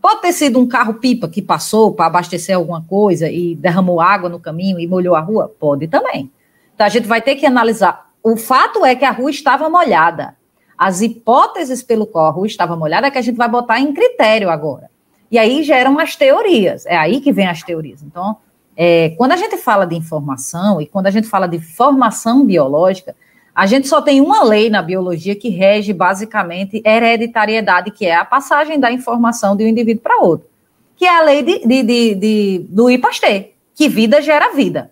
Pode 0.01 0.21
ter 0.21 0.31
sido 0.31 0.59
um 0.59 0.67
carro-pipa 0.67 1.27
que 1.27 1.41
passou 1.41 1.93
para 1.93 2.05
abastecer 2.05 2.55
alguma 2.55 2.81
coisa 2.81 3.29
e 3.29 3.55
derramou 3.55 3.99
água 3.99 4.29
no 4.29 4.39
caminho 4.39 4.79
e 4.79 4.87
molhou 4.87 5.15
a 5.15 5.19
rua? 5.19 5.53
Pode 5.59 5.87
também. 5.87 6.31
Então 6.73 6.85
a 6.85 6.89
gente 6.89 7.07
vai 7.07 7.21
ter 7.21 7.35
que 7.35 7.45
analisar. 7.45 8.07
O 8.23 8.37
fato 8.37 8.85
é 8.85 8.95
que 8.95 9.05
a 9.05 9.11
rua 9.11 9.31
estava 9.31 9.69
molhada. 9.69 10.35
As 10.77 11.01
hipóteses 11.01 11.81
pelo 11.81 12.05
qual 12.05 12.27
a 12.27 12.29
rua 12.29 12.45
estava 12.45 12.75
molhada 12.75 13.07
é 13.07 13.11
que 13.11 13.17
a 13.17 13.21
gente 13.21 13.35
vai 13.35 13.49
botar 13.49 13.79
em 13.79 13.93
critério 13.93 14.49
agora. 14.49 14.89
E 15.31 15.37
aí 15.37 15.63
geram 15.63 15.97
as 15.99 16.15
teorias. 16.15 16.85
É 16.85 16.95
aí 16.95 17.19
que 17.19 17.31
vem 17.31 17.47
as 17.47 17.63
teorias. 17.63 18.03
Então, 18.03 18.37
é, 18.75 19.09
quando 19.17 19.31
a 19.31 19.37
gente 19.37 19.57
fala 19.57 19.85
de 19.85 19.95
informação 19.95 20.79
e 20.79 20.85
quando 20.85 21.07
a 21.07 21.11
gente 21.11 21.27
fala 21.27 21.47
de 21.47 21.59
formação 21.59 22.45
biológica, 22.45 23.15
a 23.57 23.65
gente 23.65 23.87
só 23.87 23.99
tem 24.03 24.21
uma 24.21 24.43
lei 24.43 24.69
na 24.69 24.83
biologia 24.83 25.35
que 25.35 25.49
rege 25.49 25.91
basicamente 25.91 26.79
hereditariedade, 26.85 27.89
que 27.89 28.05
é 28.05 28.13
a 28.13 28.23
passagem 28.23 28.79
da 28.79 28.91
informação 28.91 29.55
de 29.55 29.63
um 29.63 29.67
indivíduo 29.67 30.03
para 30.03 30.21
outro, 30.21 30.47
que 30.95 31.05
é 31.05 31.17
a 31.17 31.23
lei 31.23 31.41
de, 31.41 31.65
de, 31.65 31.81
de, 31.81 32.15
de 32.15 32.65
do 32.69 32.99
Pasteur, 32.99 33.45
que 33.73 33.89
vida 33.89 34.21
gera 34.21 34.53
vida. 34.53 34.91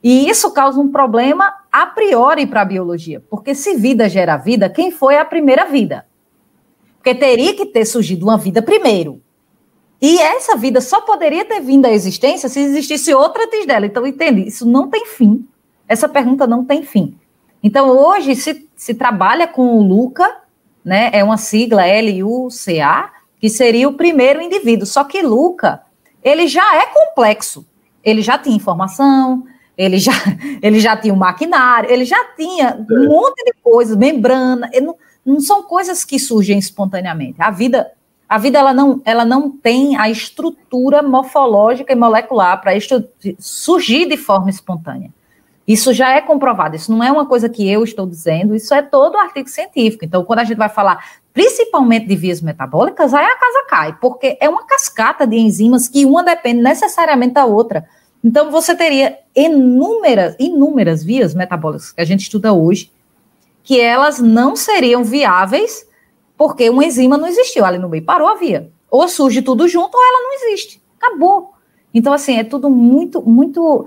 E 0.00 0.30
isso 0.30 0.52
causa 0.52 0.78
um 0.78 0.88
problema 0.88 1.52
a 1.72 1.84
priori 1.84 2.46
para 2.46 2.60
a 2.60 2.64
biologia, 2.64 3.24
porque 3.28 3.56
se 3.56 3.74
vida 3.74 4.08
gera 4.08 4.36
vida, 4.36 4.70
quem 4.70 4.92
foi 4.92 5.16
a 5.16 5.24
primeira 5.24 5.64
vida? 5.64 6.06
Porque 6.98 7.12
teria 7.12 7.54
que 7.54 7.66
ter 7.66 7.84
surgido 7.84 8.24
uma 8.24 8.38
vida 8.38 8.62
primeiro. 8.62 9.20
E 10.00 10.16
essa 10.20 10.56
vida 10.56 10.80
só 10.80 11.00
poderia 11.00 11.44
ter 11.44 11.58
vindo 11.58 11.86
à 11.86 11.90
existência 11.90 12.48
se 12.48 12.60
existisse 12.60 13.12
outra 13.12 13.46
antes 13.46 13.66
dela. 13.66 13.84
Então, 13.84 14.06
entende? 14.06 14.46
Isso 14.46 14.64
não 14.64 14.88
tem 14.88 15.06
fim. 15.06 15.44
Essa 15.88 16.08
pergunta 16.08 16.46
não 16.46 16.64
tem 16.64 16.84
fim. 16.84 17.18
Então, 17.62 17.88
hoje 17.90 18.34
se, 18.34 18.68
se 18.76 18.94
trabalha 18.94 19.46
com 19.46 19.76
o 19.76 19.82
LUCA, 19.82 20.40
né? 20.84 21.10
É 21.12 21.22
uma 21.22 21.36
sigla 21.36 21.86
L-U-C-A, 21.86 23.10
que 23.38 23.48
seria 23.48 23.88
o 23.88 23.94
primeiro 23.94 24.40
indivíduo. 24.40 24.86
Só 24.86 25.04
que 25.04 25.22
LUCA, 25.22 25.82
ele 26.22 26.46
já 26.46 26.76
é 26.76 26.86
complexo. 26.86 27.66
Ele 28.02 28.22
já 28.22 28.38
tinha 28.38 28.56
informação, 28.56 29.44
ele 29.76 29.98
já, 29.98 30.12
ele 30.62 30.80
já 30.80 30.96
tinha 30.96 31.12
um 31.12 31.18
maquinário, 31.18 31.90
ele 31.90 32.04
já 32.04 32.24
tinha 32.34 32.84
um 32.90 33.08
monte 33.08 33.44
de 33.44 33.52
coisas, 33.62 33.96
membrana. 33.96 34.70
Não, 34.80 34.96
não 35.24 35.40
são 35.40 35.62
coisas 35.62 36.04
que 36.04 36.18
surgem 36.18 36.58
espontaneamente. 36.58 37.36
A 37.38 37.50
vida 37.50 37.92
a 38.30 38.38
vida 38.38 38.60
ela 38.60 38.72
não, 38.72 39.02
ela 39.04 39.24
não 39.24 39.50
tem 39.50 39.96
a 39.96 40.08
estrutura 40.08 41.02
morfológica 41.02 41.92
e 41.92 41.96
molecular 41.96 42.60
para 42.60 42.70
surgir 43.40 44.06
de 44.06 44.16
forma 44.16 44.48
espontânea. 44.48 45.10
Isso 45.66 45.92
já 45.92 46.10
é 46.10 46.20
comprovado, 46.20 46.74
isso 46.74 46.90
não 46.90 47.02
é 47.02 47.12
uma 47.12 47.26
coisa 47.26 47.48
que 47.48 47.68
eu 47.70 47.84
estou 47.84 48.06
dizendo, 48.06 48.54
isso 48.56 48.74
é 48.74 48.82
todo 48.82 49.16
artigo 49.16 49.48
científico. 49.48 50.04
Então, 50.04 50.24
quando 50.24 50.40
a 50.40 50.44
gente 50.44 50.56
vai 50.56 50.68
falar 50.68 51.04
principalmente 51.32 52.06
de 52.06 52.16
vias 52.16 52.40
metabólicas, 52.40 53.14
aí 53.14 53.24
a 53.24 53.36
casa 53.36 53.66
cai, 53.68 53.96
porque 54.00 54.36
é 54.40 54.48
uma 54.48 54.64
cascata 54.64 55.26
de 55.26 55.36
enzimas 55.36 55.86
que 55.86 56.04
uma 56.04 56.24
depende 56.24 56.60
necessariamente 56.60 57.34
da 57.34 57.44
outra. 57.44 57.86
Então, 58.22 58.50
você 58.50 58.74
teria 58.74 59.18
inúmeras, 59.34 60.34
inúmeras 60.38 61.04
vias 61.04 61.34
metabólicas 61.34 61.92
que 61.92 62.00
a 62.00 62.04
gente 62.04 62.22
estuda 62.22 62.52
hoje, 62.52 62.90
que 63.62 63.80
elas 63.80 64.18
não 64.18 64.56
seriam 64.56 65.04
viáveis 65.04 65.88
porque 66.40 66.70
uma 66.70 66.86
enzima 66.86 67.18
não 67.18 67.28
existiu 67.28 67.66
ali 67.66 67.76
no 67.76 67.86
meio, 67.86 68.02
parou 68.02 68.26
a 68.26 68.34
via. 68.34 68.72
Ou 68.90 69.06
surge 69.06 69.42
tudo 69.42 69.68
junto 69.68 69.94
ou 69.94 70.02
ela 70.02 70.22
não 70.22 70.32
existe. 70.32 70.82
Acabou. 70.98 71.52
Então, 71.92 72.14
assim, 72.14 72.38
é 72.38 72.42
tudo 72.42 72.70
muito, 72.70 73.20
muito. 73.20 73.86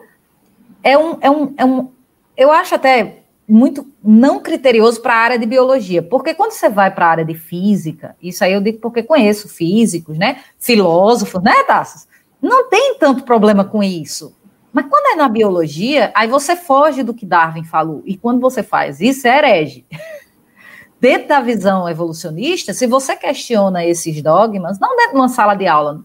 É 0.83 0.97
um. 0.97 1.17
É 1.21 1.31
um, 1.31 1.53
é 1.57 1.65
um 1.65 1.89
eu 2.35 2.51
acho 2.51 2.75
até 2.75 3.23
muito 3.47 3.87
não 4.03 4.39
criterioso 4.39 5.01
para 5.01 5.13
a 5.13 5.17
área 5.17 5.39
de 5.39 5.45
biologia, 5.45 6.01
porque 6.01 6.33
quando 6.33 6.51
você 6.51 6.69
vai 6.69 6.89
para 6.93 7.05
a 7.05 7.09
área 7.09 7.25
de 7.25 7.35
física, 7.35 8.15
isso 8.21 8.43
aí 8.43 8.53
eu 8.53 8.61
digo 8.61 8.79
porque 8.79 9.03
conheço 9.03 9.49
físicos, 9.49 10.17
né, 10.17 10.41
filósofos, 10.57 11.43
né, 11.43 11.63
Tassos? 11.63 12.07
Não 12.41 12.69
tem 12.69 12.95
tanto 12.97 13.23
problema 13.23 13.63
com 13.63 13.83
isso. 13.83 14.35
Mas 14.71 14.87
quando 14.89 15.13
é 15.13 15.15
na 15.15 15.29
biologia, 15.29 16.11
aí 16.15 16.27
você 16.27 16.55
foge 16.55 17.03
do 17.03 17.13
que 17.13 17.25
Darwin 17.25 17.63
falou. 17.63 18.01
E 18.05 18.17
quando 18.17 18.41
você 18.41 18.63
faz 18.63 18.99
isso, 18.99 19.27
é 19.27 19.37
herege. 19.37 19.85
dentro 20.99 21.27
da 21.27 21.41
visão 21.41 21.87
evolucionista, 21.87 22.73
se 22.73 22.87
você 22.87 23.15
questiona 23.15 23.85
esses 23.85 24.21
dogmas, 24.21 24.79
não 24.79 24.95
dentro 24.95 25.11
de 25.11 25.17
uma 25.17 25.27
sala 25.27 25.53
de 25.53 25.67
aula, 25.67 26.01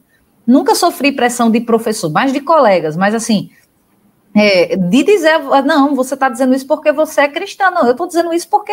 nunca 0.47 0.75
sofri 0.75 1.13
pressão 1.13 1.51
de 1.51 1.61
professor, 1.61 2.11
mas 2.11 2.33
de 2.33 2.41
colegas, 2.41 2.97
mas 2.97 3.15
assim, 3.15 3.49
é, 4.35 4.77
de 4.77 5.03
dizer, 5.03 5.39
não, 5.65 5.95
você 5.95 6.15
está 6.15 6.29
dizendo 6.29 6.55
isso 6.55 6.67
porque 6.67 6.93
você 6.93 7.23
é 7.23 7.29
cristão, 7.29 7.71
não, 7.71 7.85
eu 7.85 7.93
estou 7.93 8.07
dizendo 8.07 8.33
isso 8.33 8.49
porque 8.49 8.73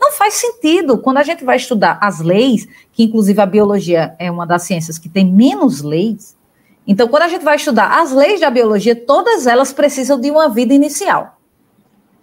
não 0.00 0.12
faz 0.12 0.34
sentido. 0.34 0.98
Quando 0.98 1.18
a 1.18 1.22
gente 1.22 1.44
vai 1.44 1.56
estudar 1.56 1.98
as 2.00 2.20
leis, 2.20 2.66
que 2.92 3.04
inclusive 3.04 3.40
a 3.40 3.46
biologia 3.46 4.14
é 4.18 4.30
uma 4.30 4.46
das 4.46 4.62
ciências 4.62 4.98
que 4.98 5.08
tem 5.08 5.26
menos 5.26 5.82
leis, 5.82 6.36
então 6.86 7.08
quando 7.08 7.24
a 7.24 7.28
gente 7.28 7.44
vai 7.44 7.56
estudar 7.56 8.00
as 8.00 8.12
leis 8.12 8.40
da 8.40 8.50
biologia, 8.50 8.96
todas 8.96 9.46
elas 9.46 9.72
precisam 9.72 10.18
de 10.18 10.30
uma 10.30 10.48
vida 10.48 10.72
inicial. 10.72 11.36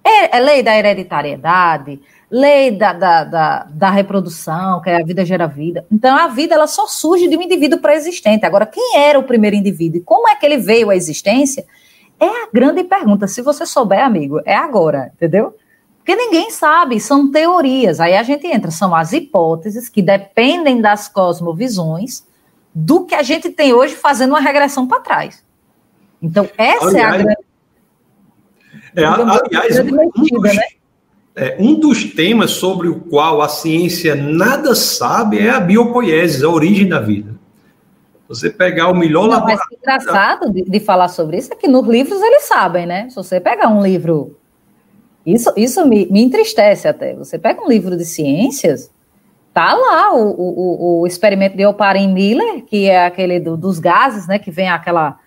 É, 0.03 0.37
é 0.37 0.39
lei 0.39 0.63
da 0.63 0.75
hereditariedade, 0.77 1.99
lei 2.31 2.71
da, 2.71 2.93
da, 2.93 3.23
da, 3.23 3.67
da, 3.69 3.89
reprodução, 3.89 4.81
que 4.81 4.89
é 4.89 5.01
a 5.01 5.05
vida 5.05 5.25
gera 5.25 5.47
vida. 5.47 5.85
Então, 5.91 6.15
a 6.15 6.27
vida 6.27 6.55
ela 6.55 6.67
só 6.67 6.87
surge 6.87 7.27
de 7.27 7.37
um 7.37 7.41
indivíduo 7.41 7.79
pré-existente. 7.79 8.45
Agora, 8.45 8.65
quem 8.65 8.97
era 8.97 9.19
o 9.19 9.23
primeiro 9.23 9.55
indivíduo 9.55 9.99
e 9.99 10.03
como 10.03 10.27
é 10.29 10.35
que 10.35 10.45
ele 10.45 10.57
veio 10.57 10.89
à 10.89 10.95
existência? 10.95 11.65
É 12.19 12.25
a 12.25 12.47
grande 12.51 12.83
pergunta. 12.83 13.27
Se 13.27 13.41
você 13.41 13.65
souber, 13.65 14.03
amigo, 14.03 14.41
é 14.45 14.55
agora, 14.55 15.11
entendeu? 15.15 15.55
Porque 15.97 16.15
ninguém 16.15 16.49
sabe, 16.51 16.99
são 16.99 17.29
teorias. 17.29 17.99
Aí 17.99 18.15
a 18.15 18.23
gente 18.23 18.47
entra, 18.47 18.71
são 18.71 18.95
as 18.95 19.11
hipóteses 19.11 19.89
que 19.89 20.01
dependem 20.01 20.81
das 20.81 21.07
cosmovisões 21.07 22.25
do 22.73 23.05
que 23.05 23.13
a 23.13 23.23
gente 23.23 23.49
tem 23.49 23.73
hoje 23.73 23.95
fazendo 23.95 24.29
uma 24.29 24.39
regressão 24.39 24.87
para 24.87 25.01
trás. 25.01 25.43
Então, 26.21 26.49
essa 26.57 26.87
aliás, 26.87 26.95
é 26.95 27.03
a 27.03 27.17
grande. 27.17 27.47
É, 28.95 29.05
aliás, 29.05 29.79
grande 29.79 29.91
mentira, 29.91 30.53
né? 30.53 30.67
É, 31.35 31.55
um 31.59 31.79
dos 31.79 32.05
temas 32.15 32.51
sobre 32.51 32.87
o 32.87 32.99
qual 32.99 33.41
a 33.43 33.49
ciência 33.49 34.15
nada 34.15 34.73
sabe 34.73 35.37
é 35.37 35.51
a 35.51 35.59
biopoiesis, 35.59 36.43
a 36.43 36.49
origem 36.49 36.87
da 36.87 36.99
vida. 36.99 37.35
Você 38.27 38.49
pegar 38.49 38.89
o 38.89 38.95
melhor 38.95 39.27
Não, 39.29 39.41
Mas 39.43 39.59
o 39.59 39.75
engraçado 39.75 40.51
de, 40.51 40.63
de, 40.63 40.79
falar 40.79 41.07
sobre 41.07 41.37
isso 41.37 41.53
é 41.53 41.55
que 41.55 41.67
nos 41.67 41.87
livros 41.87 42.21
eles 42.21 42.43
sabem, 42.43 42.85
né? 42.85 43.09
Se 43.09 43.15
você 43.15 43.39
pegar 43.39 43.69
um 43.69 43.81
livro. 43.81 44.37
Isso, 45.25 45.51
isso 45.55 45.85
me, 45.85 46.05
me 46.07 46.21
entristece 46.21 46.87
até. 46.87 47.13
Você 47.15 47.37
pega 47.39 47.61
um 47.61 47.67
livro 47.67 47.97
de 47.97 48.05
ciências, 48.05 48.91
tá 49.53 49.73
lá 49.73 50.13
o, 50.13 50.29
o, 50.29 51.01
o 51.01 51.07
experimento 51.07 51.55
de 51.55 51.65
Oparin 51.65 52.13
Miller, 52.13 52.63
que 52.65 52.85
é 52.85 53.05
aquele 53.05 53.39
do, 53.39 53.57
dos 53.57 53.79
gases, 53.79 54.27
né? 54.27 54.39
Que 54.39 54.51
vem 54.51 54.69
aquela 54.69 55.19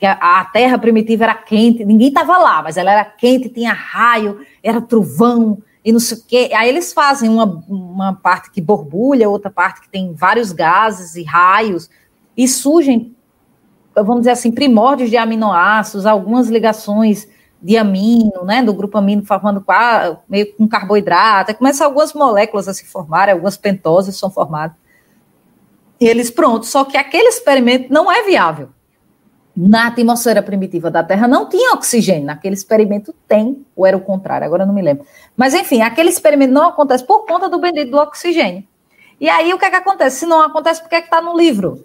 que 0.00 0.06
a, 0.06 0.12
a 0.12 0.44
terra 0.46 0.78
primitiva 0.78 1.24
era 1.24 1.34
quente, 1.34 1.84
ninguém 1.84 2.08
estava 2.08 2.38
lá, 2.38 2.62
mas 2.62 2.78
ela 2.78 2.90
era 2.90 3.04
quente, 3.04 3.50
tinha 3.50 3.74
raio, 3.74 4.40
era 4.62 4.80
trovão 4.80 5.58
e 5.84 5.92
não 5.92 6.00
sei 6.00 6.16
o 6.16 6.22
quê. 6.26 6.50
Aí 6.54 6.70
eles 6.70 6.92
fazem 6.94 7.28
uma, 7.28 7.44
uma 7.68 8.14
parte 8.14 8.50
que 8.50 8.62
borbulha, 8.62 9.28
outra 9.28 9.50
parte 9.50 9.82
que 9.82 9.90
tem 9.90 10.14
vários 10.14 10.52
gases 10.52 11.16
e 11.16 11.22
raios, 11.22 11.90
e 12.36 12.46
surgem, 12.48 13.14
vamos 13.94 14.20
dizer 14.20 14.30
assim, 14.30 14.50
primórdios 14.50 15.10
de 15.10 15.16
aminoácidos, 15.16 16.06
algumas 16.06 16.48
ligações 16.48 17.28
de 17.62 17.76
amino, 17.76 18.44
né, 18.44 18.62
do 18.62 18.72
grupo 18.72 18.96
amino 18.96 19.24
formando 19.24 19.64
meio 20.28 20.54
com 20.54 20.66
carboidrato, 20.66 21.54
começam 21.54 21.86
algumas 21.86 22.14
moléculas 22.14 22.68
a 22.68 22.74
se 22.74 22.86
formarem, 22.86 23.32
algumas 23.32 23.56
pentoses 23.56 24.16
são 24.16 24.30
formadas. 24.30 24.76
E 26.00 26.06
eles, 26.06 26.30
pronto, 26.30 26.64
só 26.64 26.84
que 26.84 26.96
aquele 26.96 27.28
experimento 27.28 27.92
não 27.92 28.10
é 28.10 28.22
viável 28.22 28.70
na 29.56 29.88
atmosfera 29.88 30.42
primitiva 30.42 30.90
da 30.90 31.02
Terra 31.02 31.28
não 31.28 31.48
tinha 31.48 31.74
oxigênio. 31.74 32.24
Naquele 32.24 32.54
experimento 32.54 33.14
tem, 33.28 33.64
ou 33.74 33.86
era 33.86 33.96
o 33.96 34.00
contrário, 34.00 34.46
agora 34.46 34.64
não 34.64 34.72
me 34.72 34.82
lembro. 34.82 35.04
Mas 35.36 35.54
enfim, 35.54 35.82
aquele 35.82 36.08
experimento 36.08 36.52
não 36.52 36.68
acontece 36.68 37.04
por 37.04 37.26
conta 37.26 37.48
do 37.48 37.58
bendito 37.58 37.90
do 37.90 37.98
oxigênio. 37.98 38.64
E 39.20 39.28
aí 39.28 39.52
o 39.52 39.58
que 39.58 39.66
é 39.66 39.70
que 39.70 39.76
acontece? 39.76 40.20
Se 40.20 40.26
não 40.26 40.40
acontece, 40.40 40.80
por 40.80 40.88
que 40.88 40.94
é 40.94 41.00
que 41.00 41.08
está 41.08 41.20
no 41.20 41.36
livro? 41.36 41.84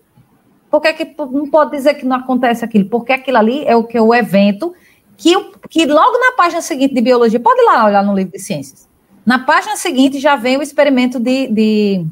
Por 0.75 0.81
que, 0.81 0.87
é 0.89 0.93
que 0.93 1.15
não 1.31 1.49
pode 1.49 1.71
dizer 1.71 1.93
que 1.93 2.05
não 2.05 2.17
acontece 2.17 2.65
aquilo? 2.65 2.89
Porque 2.89 3.13
aquilo 3.13 3.37
ali 3.37 3.63
é 3.63 3.77
o 3.77 3.85
que 3.85 3.97
é 3.97 4.01
o 4.01 4.13
evento 4.13 4.73
que, 5.15 5.33
que 5.69 5.85
logo 5.85 6.19
na 6.19 6.33
página 6.33 6.59
seguinte 6.59 6.93
de 6.93 6.99
biologia, 6.99 7.39
pode 7.39 7.61
ir 7.61 7.63
lá 7.63 7.85
olhar 7.85 8.03
no 8.03 8.13
livro 8.13 8.33
de 8.33 8.39
ciências, 8.39 8.85
na 9.25 9.39
página 9.39 9.77
seguinte 9.77 10.19
já 10.19 10.35
vem 10.35 10.57
o 10.57 10.61
experimento 10.61 11.17
de, 11.17 11.47
de, 11.47 12.05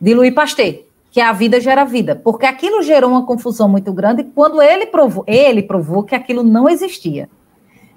de 0.00 0.14
Louis 0.14 0.32
Pasteur, 0.32 0.84
que 1.10 1.20
a 1.20 1.32
vida 1.32 1.60
gera 1.60 1.84
vida, 1.84 2.14
porque 2.14 2.46
aquilo 2.46 2.80
gerou 2.80 3.10
uma 3.10 3.26
confusão 3.26 3.68
muito 3.68 3.92
grande 3.92 4.22
quando 4.22 4.62
ele 4.62 4.86
provou, 4.86 5.24
ele 5.26 5.60
provou 5.60 6.04
que 6.04 6.14
aquilo 6.14 6.44
não 6.44 6.68
existia. 6.68 7.28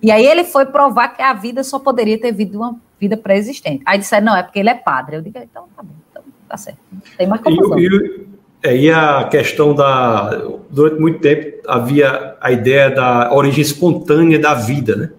E 0.01 0.09
aí 0.09 0.25
ele 0.25 0.43
foi 0.43 0.65
provar 0.65 1.09
que 1.09 1.21
a 1.21 1.33
vida 1.33 1.63
só 1.63 1.77
poderia 1.77 2.19
ter 2.19 2.31
vindo 2.31 2.55
uma 2.55 2.81
vida 2.99 3.15
pré-existente. 3.15 3.83
Aí 3.85 3.99
disseram, 3.99 4.25
não, 4.25 4.35
é 4.35 4.41
porque 4.41 4.57
ele 4.57 4.69
é 4.69 4.73
padre. 4.73 5.17
Eu 5.17 5.21
digo, 5.21 5.37
então 5.37 5.65
tá 5.75 5.83
bom, 5.83 5.93
então 6.09 6.23
tá 6.49 6.57
certo. 6.57 6.79
tem 7.15 7.27
mais 7.27 7.43
confusão. 7.43 7.77
E, 7.77 7.85
e, 7.85 8.32
é, 8.63 8.77
e 8.77 8.89
a 8.89 9.25
questão 9.25 9.75
da. 9.75 10.29
Durante 10.69 10.99
muito 10.99 11.19
tempo 11.19 11.61
havia 11.67 12.37
a 12.39 12.51
ideia 12.51 12.89
da 12.89 13.33
origem 13.33 13.61
espontânea 13.61 14.39
da 14.39 14.53
vida, 14.53 14.95
né? 14.95 15.09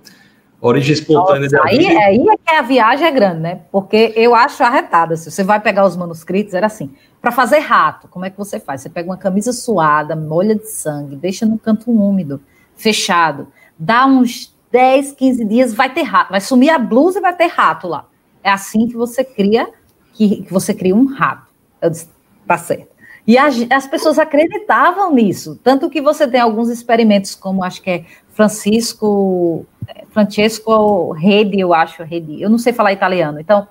Origem 0.61 0.95
espontânea 0.95 1.43
Nossa, 1.43 1.57
da 1.59 1.65
aí, 1.65 1.79
vida. 1.79 2.01
Aí 2.01 2.27
é 2.27 2.37
que 2.39 2.55
a 2.55 2.63
viagem 2.63 3.07
é 3.07 3.11
grande, 3.11 3.41
né? 3.41 3.61
Porque 3.71 4.15
eu 4.17 4.35
acho 4.35 4.65
arretada. 4.65 5.15
Se 5.15 5.31
você 5.31 5.45
vai 5.45 5.61
pegar 5.61 5.85
os 5.85 5.95
manuscritos, 5.95 6.55
era 6.55 6.67
assim. 6.67 6.91
Para 7.21 7.31
fazer 7.31 7.59
rato, 7.59 8.09
como 8.09 8.25
é 8.25 8.31
que 8.31 8.39
você 8.39 8.59
faz? 8.59 8.81
Você 8.81 8.89
pega 8.89 9.11
uma 9.11 9.19
camisa 9.19 9.53
suada, 9.53 10.17
molha 10.17 10.55
de 10.55 10.69
sangue, 10.71 11.15
deixa 11.15 11.45
no 11.45 11.59
canto 11.59 11.91
úmido, 11.91 12.41
fechado, 12.77 13.49
dá 13.79 14.07
uns 14.07 14.55
10, 14.73 15.13
15 15.13 15.45
dias, 15.45 15.75
vai 15.75 15.93
ter 15.93 16.03
rato, 16.03 16.31
vai 16.31 16.41
sumir 16.41 16.71
a 16.71 16.79
blusa 16.79 17.19
e 17.19 17.23
vai 17.23 17.35
ter 17.35 17.47
rato 17.47 17.89
lá. 17.89 18.07
É 18.43 18.51
assim 18.51 18.89
que 18.89 18.95
você 18.95 19.23
cria, 19.23 19.69
que, 20.15 20.43
que 20.43 20.53
você 20.53 20.73
cria 20.73 20.95
um 20.95 21.07
rato. 21.07 21.51
Eu 21.81 21.91
disse, 21.91 22.09
tá 22.47 22.57
certo. 22.57 22.94
E 23.27 23.39
as, 23.39 23.55
as 23.71 23.87
pessoas 23.87 24.19
acreditavam 24.19 25.13
nisso. 25.13 25.59
Tanto 25.63 25.89
que 25.89 26.01
você 26.01 26.29
tem 26.29 26.41
alguns 26.41 26.69
experimentos, 26.69 27.35
como 27.35 27.65
acho 27.65 27.81
que 27.83 27.91
é 27.91 28.05
Francisco. 28.31 29.67
Francesco 30.11 31.13
Redi, 31.13 31.61
eu 31.61 31.75
acho, 31.75 32.03
Redi. 32.03 32.41
Eu 32.41 32.49
não 32.49 32.59
sei 32.59 32.73
falar 32.73 32.93
italiano. 32.93 33.41
Então, 33.41 33.67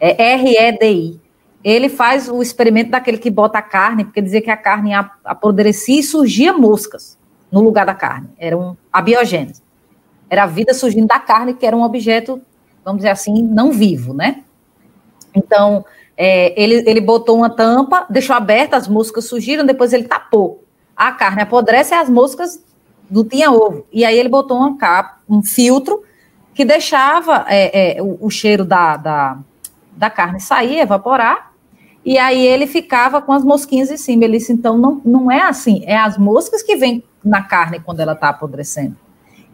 é 0.00 0.34
R-E-D-I. 0.34 1.20
Ele 1.62 1.88
faz 1.88 2.28
o 2.28 2.42
experimento 2.42 2.90
daquele 2.90 3.18
que 3.18 3.30
bota 3.30 3.58
a 3.58 3.62
carne, 3.62 4.04
porque 4.04 4.20
dizia 4.20 4.42
que 4.42 4.50
a 4.50 4.56
carne 4.56 4.92
apodrecia 5.24 6.00
e 6.00 6.02
surgia 6.02 6.52
moscas 6.52 7.16
no 7.52 7.60
lugar 7.60 7.86
da 7.86 7.94
carne. 7.94 8.28
Era 8.36 8.56
um 8.58 8.76
abiogênese. 8.92 9.62
Era 10.28 10.44
a 10.44 10.46
vida 10.46 10.74
surgindo 10.74 11.06
da 11.06 11.20
carne, 11.20 11.54
que 11.54 11.66
era 11.66 11.76
um 11.76 11.82
objeto, 11.82 12.40
vamos 12.84 13.00
dizer 13.00 13.10
assim, 13.10 13.42
não 13.42 13.70
vivo, 13.70 14.14
né? 14.14 14.42
Então, 15.34 15.84
é, 16.16 16.60
ele, 16.60 16.84
ele 16.86 17.00
botou 17.00 17.36
uma 17.36 17.50
tampa, 17.50 18.06
deixou 18.08 18.36
aberta, 18.36 18.76
as 18.76 18.86
moscas 18.86 19.24
surgiram, 19.24 19.64
depois 19.64 19.92
ele 19.92 20.04
tapou. 20.04 20.64
A 20.96 21.12
carne 21.12 21.42
apodrece 21.42 21.94
e 21.94 21.98
as 21.98 22.08
moscas 22.08 22.62
não 23.10 23.24
tinha 23.24 23.50
ovo. 23.50 23.86
E 23.92 24.04
aí 24.04 24.18
ele 24.18 24.28
botou 24.28 24.56
uma 24.56 24.76
capa, 24.76 25.18
um 25.28 25.42
filtro 25.42 26.02
que 26.54 26.64
deixava 26.64 27.44
é, 27.48 27.98
é, 27.98 28.02
o, 28.02 28.18
o, 28.20 28.30
cheiro 28.30 28.64
da, 28.64 28.96
da, 28.96 29.38
da, 29.96 30.10
carne 30.10 30.38
sair, 30.38 30.80
evaporar, 30.80 31.50
e 32.04 32.18
aí 32.18 32.46
ele 32.46 32.66
ficava 32.66 33.22
com 33.22 33.32
as 33.32 33.44
mosquinhas 33.44 33.90
em 33.90 33.96
cima. 33.96 34.24
Ele 34.24 34.38
disse, 34.38 34.52
então, 34.52 34.76
não, 34.76 35.00
não 35.04 35.30
é 35.30 35.42
assim, 35.42 35.82
é 35.86 35.96
as 35.96 36.18
moscas 36.18 36.62
que 36.62 36.76
vêm 36.76 37.02
na 37.24 37.42
carne 37.42 37.80
quando 37.80 38.00
ela 38.00 38.12
está 38.12 38.28
apodrecendo. 38.28 38.96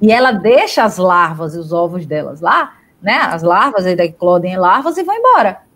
E 0.01 0.11
ela 0.11 0.33
deixa 0.33 0.83
as 0.83 0.97
larvas 0.97 1.55
e 1.55 1.59
os 1.59 1.73
ovos 1.73 2.07
delas 2.07 2.41
lá, 2.41 2.75
né? 3.03 3.17
As 3.17 3.43
larvas 3.43 3.85
aí 3.85 3.95
da 3.95 4.05
eclodem 4.05 4.57
larvas 4.57 4.97
e 4.97 5.03
vão 5.03 5.15
embora. 5.15 5.68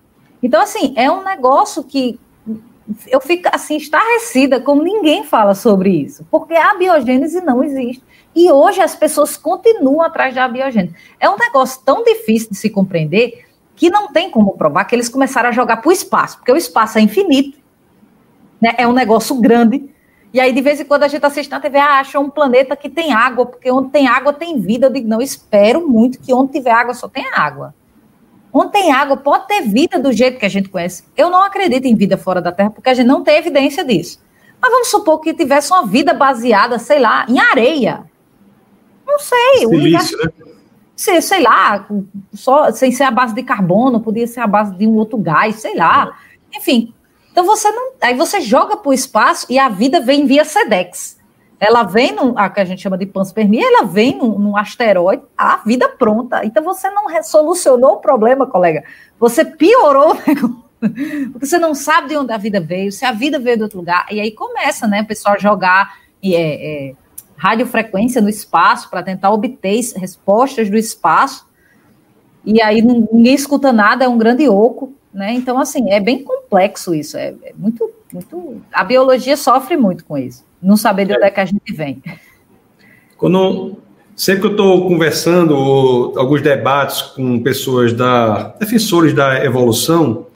Então, 0.42 0.60
assim, 0.60 0.92
é 0.96 1.10
um 1.10 1.22
negócio 1.22 1.84
que 1.84 2.18
eu 3.06 3.20
fico 3.20 3.48
assim 3.52 3.76
estarrecida 3.76 4.60
como 4.60 4.82
ninguém 4.82 5.24
fala 5.24 5.54
sobre 5.54 5.90
isso, 5.90 6.26
porque 6.30 6.54
a 6.54 6.74
biogênese 6.74 7.40
não 7.40 7.62
existe. 7.62 8.02
E 8.34 8.50
hoje 8.50 8.80
as 8.80 8.96
pessoas 8.96 9.36
continuam 9.36 10.00
atrás 10.00 10.34
da 10.34 10.48
biogênese. 10.48 10.94
É 11.20 11.28
um 11.28 11.36
negócio 11.36 11.80
tão 11.84 12.02
difícil 12.02 12.50
de 12.50 12.56
se 12.56 12.70
compreender 12.70 13.46
que 13.76 13.90
não 13.90 14.08
tem 14.08 14.30
como 14.30 14.56
provar 14.56 14.84
que 14.84 14.94
eles 14.94 15.08
começaram 15.08 15.48
a 15.48 15.52
jogar 15.52 15.78
para 15.78 15.88
o 15.88 15.92
espaço, 15.92 16.38
porque 16.38 16.52
o 16.52 16.56
espaço 16.56 16.98
é 16.98 17.00
infinito, 17.00 17.58
né? 18.60 18.74
é 18.78 18.86
um 18.86 18.92
negócio 18.92 19.34
grande. 19.36 19.88
E 20.32 20.40
aí, 20.40 20.52
de 20.52 20.62
vez 20.62 20.80
em 20.80 20.84
quando, 20.84 21.02
a 21.02 21.08
gente 21.08 21.24
assiste 21.26 21.50
na 21.50 21.60
TV, 21.60 21.78
ah, 21.78 22.00
acha 22.00 22.18
um 22.18 22.30
planeta 22.30 22.74
que 22.74 22.88
tem 22.88 23.12
água, 23.12 23.44
porque 23.44 23.70
onde 23.70 23.90
tem 23.90 24.08
água 24.08 24.32
tem 24.32 24.58
vida. 24.58 24.86
Eu 24.86 24.92
digo, 24.92 25.06
não, 25.06 25.20
espero 25.20 25.86
muito 25.86 26.18
que 26.18 26.32
onde 26.32 26.52
tiver 26.52 26.70
água 26.70 26.94
só 26.94 27.06
tenha 27.06 27.32
água. 27.36 27.74
Onde 28.52 28.72
tem 28.72 28.92
água, 28.92 29.16
pode 29.16 29.46
ter 29.46 29.62
vida 29.62 29.98
do 29.98 30.12
jeito 30.12 30.38
que 30.38 30.44
a 30.44 30.48
gente 30.48 30.68
conhece. 30.68 31.04
Eu 31.16 31.30
não 31.30 31.42
acredito 31.42 31.86
em 31.86 31.96
vida 31.96 32.18
fora 32.18 32.40
da 32.40 32.52
Terra, 32.52 32.70
porque 32.70 32.90
a 32.90 32.94
gente 32.94 33.06
não 33.06 33.22
tem 33.22 33.38
evidência 33.38 33.82
disso. 33.82 34.20
Mas 34.60 34.70
vamos 34.70 34.88
supor 34.88 35.20
que 35.20 35.32
tivesse 35.32 35.72
uma 35.72 35.86
vida 35.86 36.12
baseada, 36.12 36.78
sei 36.78 36.98
lá, 36.98 37.24
em 37.28 37.38
areia. 37.38 38.04
Não 39.06 39.18
sei. 39.18 39.66
Silício, 39.66 40.18
né? 40.18 40.30
Sei, 40.94 41.20
sei 41.22 41.42
lá, 41.42 41.88
só, 42.34 42.70
sem 42.70 42.92
ser 42.92 43.04
a 43.04 43.10
base 43.10 43.34
de 43.34 43.42
carbono, 43.42 44.00
podia 44.00 44.26
ser 44.26 44.40
a 44.40 44.46
base 44.46 44.76
de 44.76 44.86
um 44.86 44.96
outro 44.96 45.16
gás, 45.16 45.56
sei 45.56 45.74
lá. 45.74 46.14
É. 46.52 46.58
Enfim. 46.58 46.94
Então 47.30 47.44
você 47.44 47.70
não. 47.70 47.92
Aí 48.02 48.14
você 48.14 48.42
joga 48.42 48.76
para 48.76 48.90
o 48.90 48.92
espaço 48.92 49.46
e 49.48 49.58
a 49.58 49.70
vida 49.70 50.00
vem 50.00 50.26
via 50.26 50.44
SEDEX 50.44 51.21
ela 51.62 51.84
vem, 51.84 52.12
num, 52.12 52.36
a 52.36 52.50
que 52.50 52.58
a 52.58 52.64
gente 52.64 52.82
chama 52.82 52.98
de 52.98 53.06
panspermia, 53.06 53.64
ela 53.64 53.84
vem 53.84 54.18
num, 54.18 54.36
num, 54.36 54.56
asteroide, 54.56 55.22
a 55.38 55.58
vida 55.58 55.88
pronta. 55.88 56.44
Então 56.44 56.60
você 56.64 56.90
não 56.90 57.04
solucionou 57.22 57.92
o 57.92 57.96
problema, 57.98 58.48
colega. 58.48 58.82
Você 59.20 59.44
piorou 59.44 60.16
porque 61.30 61.46
você 61.46 61.60
não 61.60 61.72
sabe 61.72 62.08
de 62.08 62.16
onde 62.16 62.32
a 62.32 62.36
vida 62.36 62.60
veio, 62.60 62.90
se 62.90 63.04
a 63.04 63.12
vida 63.12 63.38
veio 63.38 63.58
de 63.58 63.62
outro 63.62 63.78
lugar. 63.78 64.08
E 64.10 64.18
aí 64.18 64.32
começa, 64.32 64.88
né, 64.88 65.02
o 65.02 65.06
pessoal 65.06 65.38
jogar 65.38 65.98
é, 66.20 66.88
é, 66.88 66.94
radiofrequência 67.36 68.20
no 68.20 68.28
espaço 68.28 68.90
para 68.90 69.00
tentar 69.00 69.30
obter 69.30 69.78
respostas 69.94 70.68
do 70.68 70.76
espaço. 70.76 71.46
E 72.44 72.60
aí 72.60 72.82
ninguém 72.82 73.34
escuta 73.34 73.72
nada, 73.72 74.04
é 74.04 74.08
um 74.08 74.18
grande 74.18 74.48
oco, 74.48 74.92
né? 75.14 75.32
Então, 75.32 75.60
assim, 75.60 75.92
é 75.92 76.00
bem 76.00 76.24
complexo 76.24 76.92
isso. 76.92 77.16
É, 77.16 77.32
é 77.44 77.52
muito, 77.56 77.88
muito. 78.12 78.60
A 78.72 78.82
biologia 78.82 79.36
sofre 79.36 79.76
muito 79.76 80.04
com 80.04 80.18
isso 80.18 80.50
não 80.62 80.76
saber 80.76 81.06
de 81.06 81.14
onde 81.14 81.24
é 81.24 81.30
que 81.30 81.40
a 81.40 81.44
gente 81.44 81.72
vem. 81.72 82.02
Quando 83.16 83.76
sempre 84.14 84.42
que 84.42 84.46
eu 84.46 84.50
estou 84.52 84.86
conversando 84.86 85.56
ou, 85.56 86.18
alguns 86.18 86.42
debates 86.42 87.02
com 87.02 87.42
pessoas 87.42 87.92
da 87.92 88.54
defensores 88.60 89.12
da 89.12 89.44
evolução, 89.44 90.26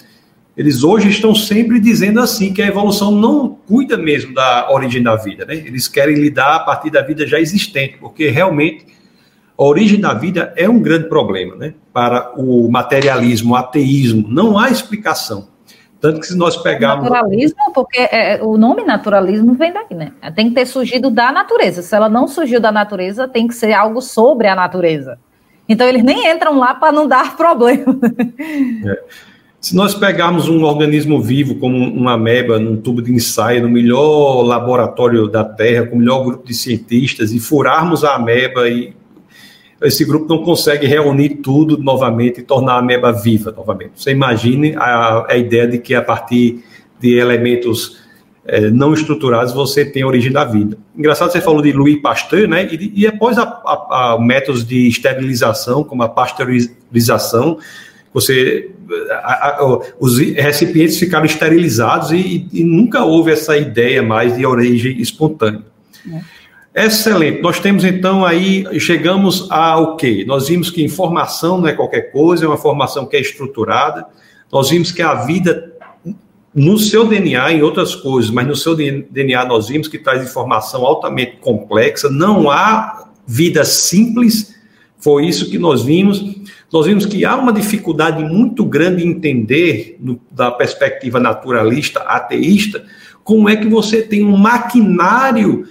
eles 0.56 0.82
hoje 0.82 1.08
estão 1.08 1.34
sempre 1.34 1.78
dizendo 1.78 2.18
assim 2.20 2.52
que 2.52 2.62
a 2.62 2.66
evolução 2.66 3.10
não 3.10 3.50
cuida 3.66 3.96
mesmo 3.96 4.32
da 4.32 4.70
origem 4.70 5.02
da 5.02 5.14
vida, 5.14 5.44
né? 5.44 5.54
Eles 5.54 5.86
querem 5.86 6.16
lidar 6.16 6.56
a 6.56 6.60
partir 6.60 6.90
da 6.90 7.02
vida 7.02 7.26
já 7.26 7.38
existente, 7.38 7.98
porque 7.98 8.30
realmente 8.30 8.86
a 9.58 9.62
origem 9.62 10.00
da 10.00 10.14
vida 10.14 10.52
é 10.56 10.68
um 10.68 10.80
grande 10.80 11.08
problema, 11.08 11.54
né? 11.56 11.74
Para 11.92 12.32
o 12.36 12.70
materialismo, 12.70 13.52
o 13.52 13.56
ateísmo, 13.56 14.26
não 14.28 14.58
há 14.58 14.70
explicação. 14.70 15.48
Tanto 16.00 16.20
que 16.20 16.26
se 16.26 16.37
nós 16.37 16.56
pegarmos. 16.56 17.09
Naturalismo, 17.09 17.72
porque 17.74 17.98
é, 17.98 18.38
o 18.42 18.56
nome 18.56 18.85
naturalismo 18.85 19.54
vem 19.54 19.72
daí, 19.72 19.96
né? 19.96 20.12
Tem 20.35 20.48
que 20.48 20.54
ter 20.54 20.66
surgido 20.66 21.11
da 21.11 21.32
natureza. 21.32 21.82
Se 21.82 21.94
ela 21.94 22.09
não 22.09 22.28
surgiu 22.28 22.61
da 22.61 22.70
natureza, 22.70 23.26
tem 23.26 23.48
que 23.48 23.54
ser 23.54 23.72
algo 23.72 24.00
sobre 24.00 24.46
a 24.46 24.54
natureza. 24.54 25.18
Então 25.68 25.87
eles 25.87 26.04
nem 26.04 26.30
entram 26.30 26.59
lá 26.59 26.74
para 26.74 26.92
não 26.92 27.09
dar 27.09 27.35
problema. 27.37 27.98
É. 28.87 29.02
Se 29.61 29.74
nós 29.74 29.94
pegarmos 29.94 30.48
um 30.48 30.62
organismo 30.62 31.20
vivo, 31.20 31.56
como 31.56 31.76
uma 31.76 32.12
ameba, 32.12 32.59
num 32.59 32.76
tubo 32.76 33.02
de 33.02 33.12
ensaio, 33.12 33.62
no 33.62 33.68
melhor 33.68 34.42
laboratório 34.42 35.26
da 35.26 35.42
Terra, 35.42 35.87
com 35.87 35.96
o 35.96 35.98
melhor 35.98 36.22
grupo 36.24 36.46
de 36.46 36.54
cientistas, 36.54 37.32
e 37.32 37.40
furarmos 37.40 38.04
a 38.04 38.14
ameba 38.14 38.68
e 38.68 38.94
esse 39.82 40.04
grupo 40.04 40.26
não 40.28 40.42
consegue 40.42 40.86
reunir 40.86 41.36
tudo 41.36 41.76
novamente 41.76 42.40
e 42.40 42.42
tornar 42.42 42.74
a 42.74 42.78
ameba 42.78 43.12
viva 43.12 43.52
novamente. 43.52 43.92
Você 43.96 44.10
imagine 44.10 44.74
a, 44.76 45.26
a 45.28 45.36
ideia 45.36 45.66
de 45.66 45.78
que 45.78 45.94
a 45.94 46.02
partir 46.02 46.64
de 46.98 47.18
elementos 47.18 47.98
é, 48.46 48.70
não 48.70 48.94
estruturados 48.94 49.52
você 49.52 49.84
tem 49.84 50.02
a 50.02 50.06
origem 50.06 50.32
da 50.32 50.44
vida. 50.44 50.78
Engraçado, 50.96 51.32
você 51.32 51.40
falou 51.40 51.60
de 51.60 51.72
Louis 51.72 52.00
Pasteur, 52.00 52.48
né? 52.48 52.66
E, 52.72 53.02
e 53.02 53.06
após 53.06 53.36
a, 53.38 53.42
a, 53.42 54.14
a, 54.14 54.18
métodos 54.20 54.64
de 54.64 54.88
esterilização, 54.88 55.84
como 55.84 56.02
a 56.02 56.08
pasteurização, 56.08 57.58
você 58.14 58.70
os 59.98 60.18
recipientes 60.18 60.96
ficaram 60.96 61.26
esterilizados 61.26 62.12
e, 62.12 62.48
e, 62.52 62.62
nunca 62.62 63.04
houve 63.04 63.32
essa 63.32 63.58
ideia 63.58 64.00
mais 64.00 64.36
de 64.36 64.46
origem 64.46 65.00
espontânea. 65.00 65.62
É. 66.10 66.36
Excelente. 66.76 67.40
Nós 67.40 67.58
temos 67.58 67.84
então 67.84 68.22
aí, 68.22 68.66
chegamos 68.78 69.50
ao 69.50 69.96
quê? 69.96 70.26
Nós 70.28 70.48
vimos 70.48 70.68
que 70.68 70.84
informação 70.84 71.56
não 71.56 71.68
é 71.68 71.72
qualquer 71.72 72.12
coisa, 72.12 72.44
é 72.44 72.48
uma 72.48 72.58
formação 72.58 73.06
que 73.06 73.16
é 73.16 73.20
estruturada. 73.20 74.04
Nós 74.52 74.68
vimos 74.68 74.92
que 74.92 75.00
a 75.00 75.14
vida, 75.14 75.72
no 76.54 76.76
seu 76.78 77.06
DNA, 77.06 77.54
em 77.54 77.62
outras 77.62 77.94
coisas, 77.94 78.30
mas 78.30 78.46
no 78.46 78.54
seu 78.54 78.74
DNA 78.74 79.46
nós 79.46 79.68
vimos 79.68 79.88
que 79.88 79.98
traz 79.98 80.22
informação 80.22 80.84
altamente 80.84 81.38
complexa. 81.40 82.10
Não 82.10 82.50
há 82.50 83.08
vida 83.26 83.64
simples. 83.64 84.54
Foi 84.98 85.24
isso 85.24 85.50
que 85.50 85.58
nós 85.58 85.82
vimos. 85.82 86.22
Nós 86.70 86.84
vimos 86.84 87.06
que 87.06 87.24
há 87.24 87.36
uma 87.36 87.54
dificuldade 87.54 88.22
muito 88.22 88.66
grande 88.66 89.02
em 89.02 89.12
entender, 89.12 89.96
no, 89.98 90.20
da 90.30 90.50
perspectiva 90.50 91.18
naturalista, 91.18 92.00
ateísta, 92.00 92.84
como 93.24 93.48
é 93.48 93.56
que 93.56 93.66
você 93.66 94.02
tem 94.02 94.22
um 94.22 94.36
maquinário 94.36 95.66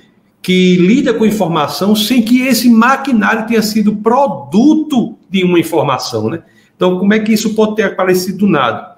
que 0.46 0.78
lida 0.78 1.12
com 1.12 1.26
informação 1.26 1.96
sem 1.96 2.22
que 2.22 2.42
esse 2.42 2.70
maquinário 2.70 3.48
tenha 3.48 3.64
sido 3.64 3.96
produto 3.96 5.18
de 5.28 5.44
uma 5.44 5.60
informação, 5.60 6.30
né? 6.30 6.44
Então, 6.76 7.00
como 7.00 7.12
é 7.16 7.20
que 7.20 7.34
isso 7.34 7.56
pode 7.56 7.78
ter 7.78 7.82
aparecido 7.82 8.38
do 8.38 8.48
nada? 8.48 8.96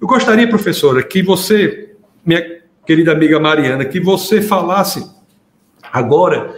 Eu 0.00 0.08
gostaria, 0.08 0.48
professora, 0.48 1.00
que 1.00 1.22
você, 1.22 1.94
minha 2.26 2.42
querida 2.84 3.12
amiga 3.12 3.38
Mariana, 3.38 3.84
que 3.84 4.00
você 4.00 4.42
falasse 4.42 5.08
agora 5.92 6.56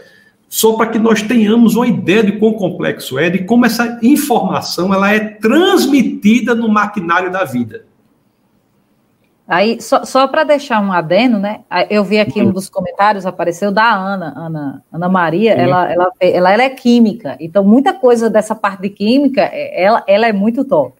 só 0.48 0.72
para 0.78 0.86
que 0.86 0.98
nós 0.98 1.20
tenhamos 1.20 1.76
uma 1.76 1.86
ideia 1.86 2.24
de 2.24 2.32
quão 2.32 2.54
complexo 2.54 3.18
é, 3.18 3.28
de 3.28 3.40
como 3.40 3.66
essa 3.66 3.98
informação 4.02 4.94
ela 4.94 5.12
é 5.12 5.20
transmitida 5.20 6.54
no 6.54 6.70
maquinário 6.70 7.30
da 7.30 7.44
vida. 7.44 7.84
Aí, 9.52 9.82
só, 9.82 10.02
só 10.02 10.26
para 10.26 10.44
deixar 10.44 10.80
um 10.80 10.90
adeno, 10.90 11.38
né? 11.38 11.60
Eu 11.90 12.02
vi 12.02 12.18
aqui 12.18 12.40
um 12.40 12.50
dos 12.50 12.70
comentários, 12.70 13.26
apareceu 13.26 13.70
da 13.70 13.94
Ana, 13.94 14.32
Ana, 14.34 14.82
Ana 14.90 15.08
Maria, 15.10 15.52
ela, 15.52 15.92
ela, 15.92 16.10
ela, 16.18 16.52
ela 16.54 16.62
é 16.62 16.70
química, 16.70 17.36
então 17.38 17.62
muita 17.62 17.92
coisa 17.92 18.30
dessa 18.30 18.54
parte 18.54 18.80
de 18.80 18.88
química, 18.88 19.42
é, 19.42 19.84
ela, 19.84 20.02
ela 20.06 20.26
é 20.26 20.32
muito 20.32 20.64
top. 20.64 20.94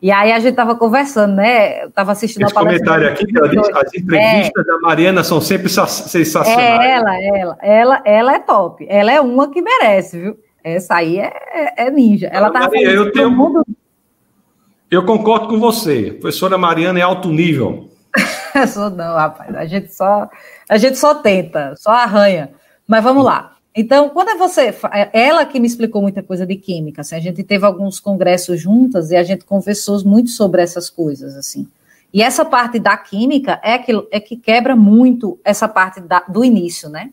E 0.00 0.10
aí 0.10 0.32
a 0.32 0.38
gente 0.38 0.52
estava 0.52 0.74
conversando, 0.74 1.34
né? 1.34 1.82
Eu 1.82 1.88
estava 1.88 2.12
assistindo 2.12 2.44
Esse 2.44 2.52
a 2.52 2.54
palestra. 2.54 2.86
comentário 2.86 3.12
aqui, 3.12 3.26
ela 3.36 3.48
diz, 3.50 3.76
as 3.76 3.94
entrevistas 3.94 4.64
é, 4.64 4.66
da 4.66 4.78
Mariana 4.78 5.22
são 5.22 5.38
sempre 5.38 5.68
sensacionais. 5.68 6.80
É 6.80 6.92
ela, 6.92 7.22
ela, 7.22 7.58
ela, 7.60 8.02
ela 8.06 8.34
é 8.34 8.38
top. 8.38 8.86
Ela 8.88 9.12
é 9.12 9.20
uma 9.20 9.50
que 9.50 9.60
merece, 9.60 10.18
viu? 10.18 10.38
Essa 10.64 10.94
aí 10.94 11.18
é, 11.18 11.30
é, 11.52 11.86
é 11.86 11.90
ninja. 11.90 12.28
Ela 12.32 12.50
tá 12.50 12.60
Maria, 12.60 12.90
eu 12.90 13.12
tenho, 13.12 13.30
mundo 13.30 13.62
eu 14.92 15.06
concordo 15.06 15.48
com 15.48 15.58
você. 15.58 16.12
A 16.16 16.20
professora 16.20 16.58
Mariana 16.58 16.98
é 16.98 17.02
alto 17.02 17.30
nível. 17.30 17.88
sou 18.68 18.90
não, 18.90 19.14
rapaz. 19.14 19.54
A 19.54 19.64
gente 19.64 19.94
só 19.94 20.28
a 20.68 20.76
gente 20.76 20.98
só 20.98 21.14
tenta, 21.14 21.74
só 21.76 21.90
arranha. 21.90 22.50
Mas 22.86 23.02
vamos 23.02 23.24
lá. 23.24 23.56
Então, 23.74 24.10
quando 24.10 24.28
é 24.28 24.36
você, 24.36 24.74
é 24.92 25.08
ela 25.12 25.46
que 25.46 25.58
me 25.58 25.66
explicou 25.66 26.02
muita 26.02 26.22
coisa 26.22 26.46
de 26.46 26.56
química, 26.56 27.00
assim, 27.00 27.14
a 27.14 27.20
gente 27.20 27.42
teve 27.42 27.64
alguns 27.64 27.98
congressos 27.98 28.60
juntas 28.60 29.10
e 29.10 29.16
a 29.16 29.22
gente 29.22 29.46
conversou 29.46 30.04
muito 30.04 30.28
sobre 30.28 30.60
essas 30.60 30.90
coisas, 30.90 31.34
assim. 31.36 31.66
E 32.12 32.22
essa 32.22 32.44
parte 32.44 32.78
da 32.78 32.94
química 32.98 33.58
é 33.62 33.78
que, 33.78 33.92
é 34.10 34.20
que 34.20 34.36
quebra 34.36 34.76
muito 34.76 35.40
essa 35.42 35.66
parte 35.66 36.02
da, 36.02 36.20
do 36.20 36.44
início, 36.44 36.90
né? 36.90 37.10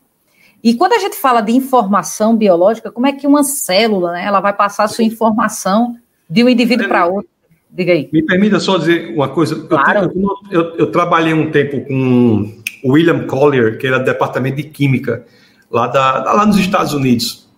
E 0.62 0.74
quando 0.74 0.92
a 0.92 0.98
gente 0.98 1.16
fala 1.16 1.40
de 1.40 1.52
informação 1.52 2.36
biológica, 2.36 2.92
como 2.92 3.06
é 3.06 3.12
que 3.12 3.26
uma 3.26 3.42
célula, 3.42 4.12
né, 4.12 4.26
ela 4.26 4.40
vai 4.40 4.52
passar 4.52 4.84
a 4.84 4.88
sua 4.88 5.04
informação 5.04 5.96
de 6.28 6.44
um 6.44 6.48
indivíduo 6.50 6.86
para 6.86 7.06
outro? 7.06 7.30
Diga 7.72 7.92
aí. 7.92 8.08
Me 8.12 8.22
permita 8.22 8.58
só 8.58 8.78
dizer 8.78 9.12
uma 9.14 9.28
coisa. 9.28 9.54
Claro. 9.66 10.10
Eu, 10.50 10.60
eu, 10.60 10.76
eu, 10.76 10.86
trabalhei 10.90 11.32
um 11.32 11.50
tempo 11.50 11.80
com 11.82 12.52
o 12.82 12.92
William 12.92 13.26
Collier, 13.26 13.78
que 13.78 13.86
era 13.86 13.98
do 13.98 14.04
departamento 14.04 14.56
de 14.56 14.64
química 14.64 15.24
lá, 15.70 15.86
da, 15.86 16.32
lá 16.34 16.46
nos 16.46 16.58
Estados 16.58 16.92
Unidos. 16.92 17.48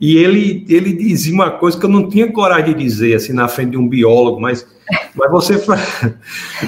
E 0.00 0.18
ele, 0.18 0.64
ele 0.68 0.92
dizia 0.92 1.32
uma 1.32 1.50
coisa 1.50 1.78
que 1.78 1.86
eu 1.86 1.90
não 1.90 2.08
tinha 2.08 2.30
coragem 2.30 2.74
de 2.74 2.84
dizer 2.84 3.14
assim 3.14 3.32
na 3.32 3.48
frente 3.48 3.70
de 3.70 3.78
um 3.78 3.88
biólogo, 3.88 4.38
mas, 4.38 4.66
mas 5.14 5.30
você, 5.30 5.54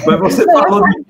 mas 0.05 0.19
você 0.19 0.43
falou. 0.45 0.81
De... 0.81 1.03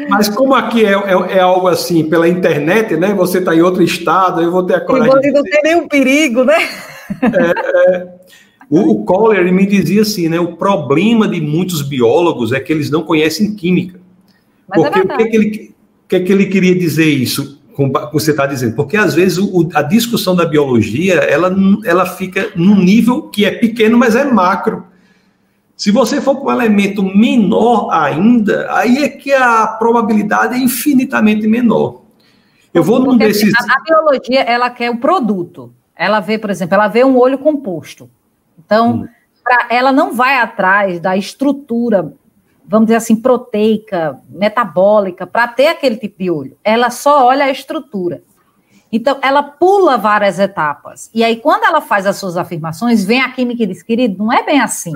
mas 0.08 0.28
como 0.30 0.54
aqui 0.54 0.86
é, 0.86 0.94
é, 0.94 1.36
é, 1.36 1.40
algo 1.40 1.68
assim 1.68 2.08
pela 2.08 2.26
internet, 2.26 2.96
né? 2.96 3.12
Você 3.12 3.38
está 3.38 3.54
em 3.54 3.60
outro 3.60 3.82
estado, 3.82 4.40
eu 4.40 4.50
vou 4.50 4.64
ter 4.64 4.76
a 4.76 4.80
coragem. 4.80 5.20
E 5.22 5.32
não 5.32 5.42
tem 5.42 5.60
nenhum 5.62 5.86
perigo, 5.86 6.44
né? 6.44 6.56
É, 7.22 7.94
é, 7.94 8.08
o, 8.70 8.92
o 8.92 9.04
Kohler 9.04 9.52
me 9.52 9.66
dizia 9.66 10.02
assim, 10.02 10.28
né? 10.28 10.38
O 10.38 10.56
problema 10.56 11.26
de 11.26 11.40
muitos 11.40 11.82
biólogos 11.82 12.52
é 12.52 12.60
que 12.60 12.72
eles 12.72 12.88
não 12.88 13.02
conhecem 13.02 13.56
química. 13.56 14.00
Mas 14.68 14.84
é 14.84 14.90
Porque 14.90 14.98
é 14.98 15.02
o, 15.02 15.16
que, 15.16 15.22
é 15.22 15.26
que, 15.26 15.36
ele, 15.36 15.74
que, 16.08 16.16
é 16.16 16.20
que 16.20 16.32
ele 16.32 16.46
queria 16.46 16.78
dizer 16.78 17.06
isso? 17.06 17.60
Como 17.74 17.92
você 18.12 18.30
está 18.30 18.46
dizendo, 18.46 18.76
porque 18.76 18.96
às 18.96 19.14
vezes 19.14 19.38
o, 19.38 19.68
a 19.74 19.82
discussão 19.82 20.36
da 20.36 20.44
biologia 20.44 21.14
ela, 21.14 21.54
ela 21.84 22.06
fica 22.06 22.50
num 22.54 22.76
nível 22.76 23.22
que 23.22 23.44
é 23.44 23.50
pequeno, 23.50 23.98
mas 23.98 24.14
é 24.14 24.24
macro. 24.24 24.84
Se 25.76 25.90
você 25.90 26.20
for 26.20 26.36
para 26.36 26.44
um 26.44 26.52
elemento 26.52 27.02
menor 27.02 27.88
ainda, 27.90 28.70
aí 28.70 28.98
é 28.98 29.08
que 29.08 29.32
a 29.32 29.66
probabilidade 29.66 30.54
é 30.54 30.58
infinitamente 30.58 31.48
menor. 31.48 32.02
Eu 32.72 32.84
vou 32.84 33.00
num 33.00 33.16
desses. 33.16 33.52
A, 33.54 33.76
a 33.76 33.82
biologia 33.82 34.40
ela 34.42 34.70
quer 34.70 34.90
o 34.90 34.98
produto. 34.98 35.72
Ela 35.96 36.20
vê, 36.20 36.38
por 36.38 36.50
exemplo, 36.50 36.74
ela 36.74 36.86
vê 36.86 37.02
um 37.02 37.16
olho 37.18 37.38
composto. 37.38 38.10
Então, 38.64 38.92
hum. 38.92 39.08
pra, 39.42 39.66
ela 39.70 39.92
não 39.92 40.12
vai 40.12 40.36
atrás 40.36 41.00
da 41.00 41.16
estrutura, 41.16 42.12
vamos 42.66 42.86
dizer 42.86 42.96
assim, 42.96 43.16
proteica, 43.16 44.20
metabólica, 44.28 45.26
para 45.26 45.48
ter 45.48 45.68
aquele 45.68 45.96
tipo 45.96 46.18
de 46.22 46.30
olho. 46.30 46.56
Ela 46.62 46.90
só 46.90 47.26
olha 47.26 47.44
a 47.44 47.50
estrutura. 47.50 48.22
Então, 48.92 49.18
ela 49.22 49.42
pula 49.42 49.96
várias 49.96 50.38
etapas. 50.38 51.10
E 51.14 51.22
aí, 51.22 51.36
quando 51.36 51.64
ela 51.64 51.80
faz 51.80 52.06
as 52.06 52.16
suas 52.16 52.36
afirmações, 52.36 53.04
vem 53.04 53.20
a 53.20 53.30
química 53.30 53.62
e 53.62 53.66
diz, 53.66 53.82
querido, 53.82 54.18
não 54.18 54.32
é 54.32 54.44
bem 54.44 54.60
assim. 54.60 54.92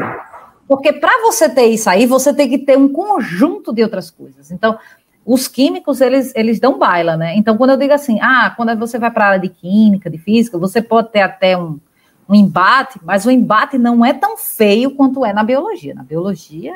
Porque 0.67 0.93
para 0.93 1.23
você 1.23 1.49
ter 1.49 1.67
isso 1.67 1.89
aí, 1.89 2.07
você 2.07 2.33
tem 2.35 2.49
que 2.49 2.59
ter 2.59 2.77
um 2.77 2.89
conjunto 2.89 3.73
de 3.73 3.83
outras 3.83 4.11
coisas. 4.11 4.51
Então, 4.51 4.79
os 5.25 5.47
químicos, 5.49 6.01
eles, 6.01 6.33
eles 6.35 6.59
dão 6.59 6.79
baila, 6.79 7.17
né? 7.17 7.37
Então, 7.37 7.57
quando 7.57 7.71
eu 7.71 7.77
digo 7.77 7.93
assim, 7.93 8.19
ah, 8.21 8.53
quando 8.57 8.77
você 8.77 8.99
vai 8.99 9.11
para 9.11 9.25
a 9.25 9.29
área 9.29 9.41
de 9.41 9.49
química, 9.49 10.11
de 10.11 10.19
física, 10.19 10.59
você 10.59 10.83
pode 10.83 11.11
ter 11.11 11.21
até 11.21 11.57
um, 11.57 11.79
um 12.29 12.35
embate, 12.35 12.99
mas 13.05 13.27
o 13.27 13.31
embate 13.31 13.79
não 13.79 14.05
é 14.05 14.13
tão 14.13 14.37
feio 14.37 14.91
quanto 14.93 15.25
é 15.25 15.33
na 15.33 15.45
biologia. 15.45 15.95
Na 15.95 16.03
biologia 16.03 16.75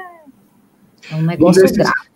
é 1.11 1.15
um 1.15 1.23
negócio 1.23 1.61
um 1.61 1.65
desses, 1.65 1.77
grave. 1.77 2.09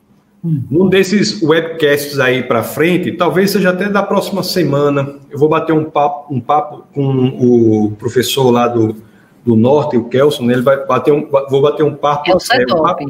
Num 0.42 0.88
desses 0.88 1.42
webcasts 1.42 2.18
aí 2.18 2.42
para 2.42 2.62
frente, 2.62 3.12
talvez 3.12 3.50
seja 3.50 3.70
até 3.70 3.88
da 3.88 4.02
próxima 4.02 4.42
semana, 4.42 5.16
eu 5.30 5.38
vou 5.38 5.48
bater 5.48 5.72
um 5.72 5.84
papo, 5.84 6.34
um 6.34 6.40
papo 6.40 6.84
com 6.92 7.28
o 7.38 7.92
professor 7.92 8.50
lá 8.50 8.68
do, 8.68 8.96
do 9.44 9.56
Norte, 9.56 9.96
o 9.96 10.04
Kelson, 10.04 10.44
né? 10.44 10.54
ele 10.54 10.62
vai 10.62 10.84
bater 10.84 11.12
um, 11.12 11.28
vou 11.48 11.62
bater 11.62 11.84
um 11.84 11.94
papo. 11.94 12.30
É, 12.30 12.62
é, 12.62 12.74
um 12.74 12.82
papo, 12.82 13.08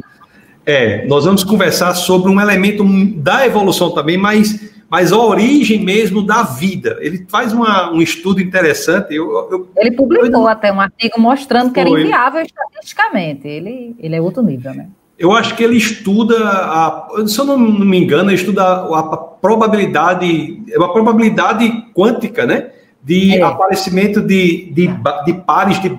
é, 0.65 1.05
nós 1.07 1.25
vamos 1.25 1.43
conversar 1.43 1.93
sobre 1.95 2.31
um 2.31 2.39
elemento 2.39 2.85
da 3.17 3.45
evolução 3.45 3.91
também, 3.91 4.17
mas 4.17 4.72
mas 4.93 5.11
a 5.11 5.17
origem 5.17 5.79
mesmo 5.79 6.21
da 6.21 6.43
vida. 6.43 6.99
Ele 7.01 7.25
faz 7.27 7.51
uma, 7.51 7.91
um 7.91 7.99
estudo 7.99 8.39
interessante. 8.39 9.15
Eu, 9.15 9.49
eu, 9.49 9.67
ele 9.75 9.89
publicou 9.89 10.41
eu, 10.41 10.47
até 10.47 10.71
um 10.71 10.79
artigo 10.79 11.19
mostrando 11.19 11.63
foi. 11.63 11.73
que 11.73 11.79
era 11.79 11.89
inviável 11.89 12.43
estatisticamente. 12.43 13.47
Ele, 13.47 13.95
ele 13.97 14.15
é 14.15 14.21
outro 14.21 14.43
nível, 14.43 14.71
né? 14.75 14.89
Eu 15.17 15.31
acho 15.31 15.55
que 15.55 15.63
ele 15.63 15.77
estuda, 15.77 16.37
a, 16.47 17.07
se 17.25 17.39
eu 17.39 17.43
não, 17.43 17.57
me 17.57 17.97
engano, 17.97 18.29
ele 18.29 18.35
estuda 18.35 18.61
a, 18.63 18.99
a 18.99 19.17
probabilidade, 19.17 20.61
é 20.71 20.77
uma 20.77 20.93
probabilidade 20.93 21.67
quântica, 21.95 22.45
né? 22.45 22.69
De 23.01 23.39
é. 23.39 23.41
aparecimento 23.41 24.21
de, 24.21 24.71
de, 24.73 24.89
de, 25.25 25.33
pares 25.33 25.81
de 25.81 25.91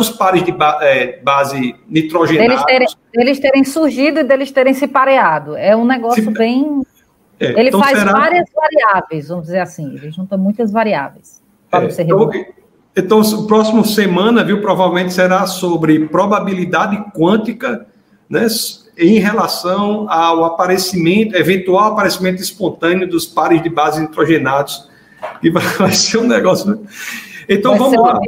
os 0.00 0.10
pares 0.10 0.42
de 0.42 0.52
é, 0.80 1.20
base 1.22 1.76
nitrogenados. 1.88 2.48
Deles 2.48 2.64
terem, 2.64 2.88
deles 3.14 3.38
terem 3.38 3.64
surgido 3.64 4.18
e 4.18 4.24
deles 4.24 4.50
terem 4.50 4.74
se 4.74 4.88
pareado. 4.88 5.56
É 5.56 5.76
um 5.76 5.86
negócio 5.86 6.24
se, 6.24 6.30
bem 6.32 6.82
é, 7.38 7.60
ele 7.60 7.68
então 7.68 7.80
faz 7.80 7.98
será... 7.98 8.12
várias 8.12 8.46
variáveis, 8.54 9.28
vamos 9.28 9.46
dizer 9.46 9.60
assim, 9.60 9.94
ele 9.94 10.10
junta 10.10 10.36
muitas 10.36 10.72
variáveis 10.72 11.42
para 11.70 11.84
é, 11.84 12.02
então, 12.02 12.30
então, 12.96 13.20
o 13.20 13.46
próximo 13.46 13.84
semana, 13.84 14.42
viu, 14.42 14.62
provavelmente 14.62 15.12
será 15.12 15.46
sobre 15.46 16.06
probabilidade 16.06 16.96
quântica, 17.12 17.86
né, 18.28 18.46
em 18.96 19.18
relação 19.18 20.10
ao 20.10 20.42
aparecimento, 20.44 21.36
eventual 21.36 21.92
aparecimento 21.92 22.40
espontâneo 22.40 23.06
dos 23.06 23.26
pares 23.26 23.62
de 23.62 23.68
base 23.68 24.00
nitrogenados, 24.00 24.88
que 25.42 25.50
vai 25.50 25.92
ser 25.92 26.16
um 26.18 26.26
negócio. 26.26 26.70
Né? 26.70 26.78
Então 27.48 27.76
vai 27.76 27.80
vamos 27.80 28.02
lá. 28.02 28.18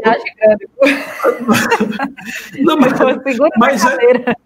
Não, 2.60 2.76
mas, 2.76 2.92
mas 3.56 3.84
é, 3.84 4.36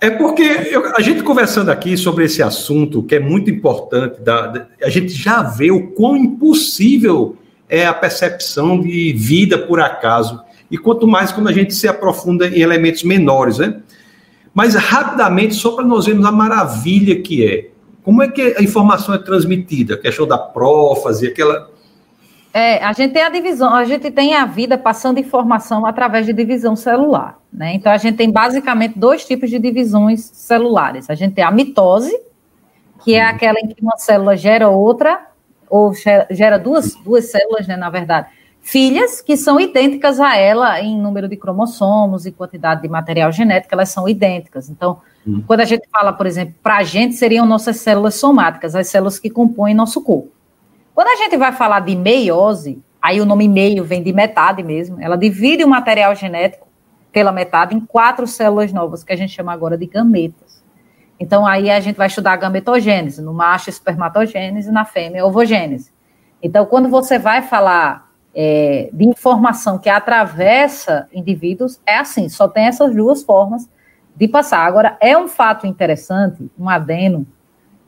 é 0.00 0.08
porque 0.08 0.42
eu, 0.42 0.94
a 0.96 1.02
gente 1.02 1.22
conversando 1.22 1.70
aqui 1.70 1.96
sobre 1.96 2.24
esse 2.24 2.42
assunto, 2.42 3.02
que 3.02 3.16
é 3.16 3.20
muito 3.20 3.50
importante, 3.50 4.20
da, 4.22 4.46
da, 4.46 4.66
a 4.82 4.88
gente 4.88 5.12
já 5.12 5.42
vê 5.42 5.70
o 5.70 5.88
quão 5.88 6.16
impossível 6.16 7.36
é 7.68 7.86
a 7.86 7.92
percepção 7.92 8.80
de 8.80 9.12
vida 9.12 9.58
por 9.58 9.78
acaso. 9.78 10.40
E 10.70 10.78
quanto 10.78 11.06
mais 11.06 11.32
quando 11.32 11.48
a 11.48 11.52
gente 11.52 11.74
se 11.74 11.86
aprofunda 11.86 12.46
em 12.46 12.60
elementos 12.60 13.02
menores, 13.02 13.58
né? 13.58 13.80
Mas 14.54 14.74
rapidamente, 14.74 15.54
só 15.54 15.72
para 15.72 15.84
nós 15.84 16.06
vermos 16.06 16.24
a 16.24 16.32
maravilha 16.32 17.20
que 17.20 17.44
é. 17.44 17.68
Como 18.02 18.22
é 18.22 18.28
que 18.28 18.54
a 18.56 18.62
informação 18.62 19.14
é 19.14 19.18
transmitida? 19.18 19.94
A 19.94 19.98
questão 19.98 20.26
da 20.26 20.38
prófase, 20.38 21.26
aquela 21.26 21.70
é, 22.52 22.82
a 22.82 22.92
gente 22.92 23.12
tem 23.12 23.22
a 23.22 23.28
divisão, 23.28 23.72
a 23.72 23.84
gente 23.84 24.10
tem 24.10 24.34
a 24.34 24.44
vida 24.44 24.76
passando 24.76 25.20
informação 25.20 25.86
através 25.86 26.26
de 26.26 26.32
divisão 26.32 26.74
celular, 26.74 27.38
né? 27.52 27.74
Então 27.74 27.92
a 27.92 27.96
gente 27.96 28.16
tem 28.16 28.30
basicamente 28.30 28.98
dois 28.98 29.24
tipos 29.24 29.48
de 29.50 29.58
divisões 29.58 30.20
celulares. 30.20 31.08
A 31.08 31.14
gente 31.14 31.34
tem 31.34 31.44
a 31.44 31.50
mitose, 31.50 32.12
que 33.04 33.14
é 33.14 33.22
uhum. 33.22 33.30
aquela 33.30 33.60
em 33.60 33.68
que 33.68 33.80
uma 33.80 33.96
célula 33.96 34.36
gera 34.36 34.68
outra, 34.68 35.26
ou 35.68 35.92
gera 36.30 36.58
duas, 36.58 36.94
duas 36.96 37.30
células, 37.30 37.68
né, 37.68 37.76
na 37.76 37.88
verdade, 37.88 38.26
filhas 38.60 39.20
que 39.20 39.36
são 39.36 39.60
idênticas 39.60 40.18
a 40.18 40.36
ela 40.36 40.80
em 40.80 41.00
número 41.00 41.28
de 41.28 41.36
cromossomos 41.36 42.26
e 42.26 42.32
quantidade 42.32 42.82
de 42.82 42.88
material 42.88 43.30
genético, 43.30 43.72
elas 43.72 43.90
são 43.90 44.08
idênticas. 44.08 44.68
Então, 44.68 45.00
uhum. 45.24 45.44
quando 45.46 45.60
a 45.60 45.64
gente 45.64 45.88
fala, 45.88 46.12
por 46.12 46.26
exemplo, 46.26 46.54
para 46.60 46.78
a 46.78 46.82
gente 46.82 47.14
seriam 47.14 47.46
nossas 47.46 47.76
células 47.76 48.16
somáticas, 48.16 48.74
as 48.74 48.88
células 48.88 49.20
que 49.20 49.30
compõem 49.30 49.72
nosso 49.72 50.02
corpo. 50.02 50.39
Quando 50.94 51.08
a 51.08 51.16
gente 51.16 51.36
vai 51.36 51.52
falar 51.52 51.80
de 51.80 51.94
meiose, 51.94 52.82
aí 53.00 53.20
o 53.20 53.26
nome 53.26 53.48
meio 53.48 53.84
vem 53.84 54.02
de 54.02 54.12
metade 54.12 54.62
mesmo, 54.62 55.00
ela 55.00 55.16
divide 55.16 55.64
o 55.64 55.68
material 55.68 56.14
genético 56.14 56.68
pela 57.12 57.32
metade 57.32 57.74
em 57.74 57.80
quatro 57.80 58.26
células 58.26 58.72
novas, 58.72 59.02
que 59.02 59.12
a 59.12 59.16
gente 59.16 59.32
chama 59.32 59.52
agora 59.52 59.76
de 59.76 59.86
gametas. 59.86 60.62
Então, 61.18 61.46
aí 61.46 61.70
a 61.70 61.80
gente 61.80 61.96
vai 61.96 62.06
estudar 62.06 62.32
a 62.32 62.36
gametogênese, 62.36 63.20
no 63.20 63.34
macho 63.34 63.68
espermatogênese, 63.68 64.70
na 64.70 64.84
fêmea 64.84 65.26
ovogênese. 65.26 65.92
Então, 66.42 66.64
quando 66.64 66.88
você 66.88 67.18
vai 67.18 67.42
falar 67.42 68.10
é, 68.34 68.88
de 68.92 69.04
informação 69.04 69.78
que 69.78 69.90
atravessa 69.90 71.08
indivíduos, 71.12 71.80
é 71.84 71.96
assim, 71.96 72.28
só 72.28 72.48
tem 72.48 72.64
essas 72.64 72.94
duas 72.94 73.22
formas 73.22 73.68
de 74.16 74.28
passar. 74.28 74.64
Agora, 74.66 74.96
é 75.00 75.16
um 75.16 75.28
fato 75.28 75.66
interessante, 75.66 76.50
um 76.58 76.68
adeno, 76.68 77.26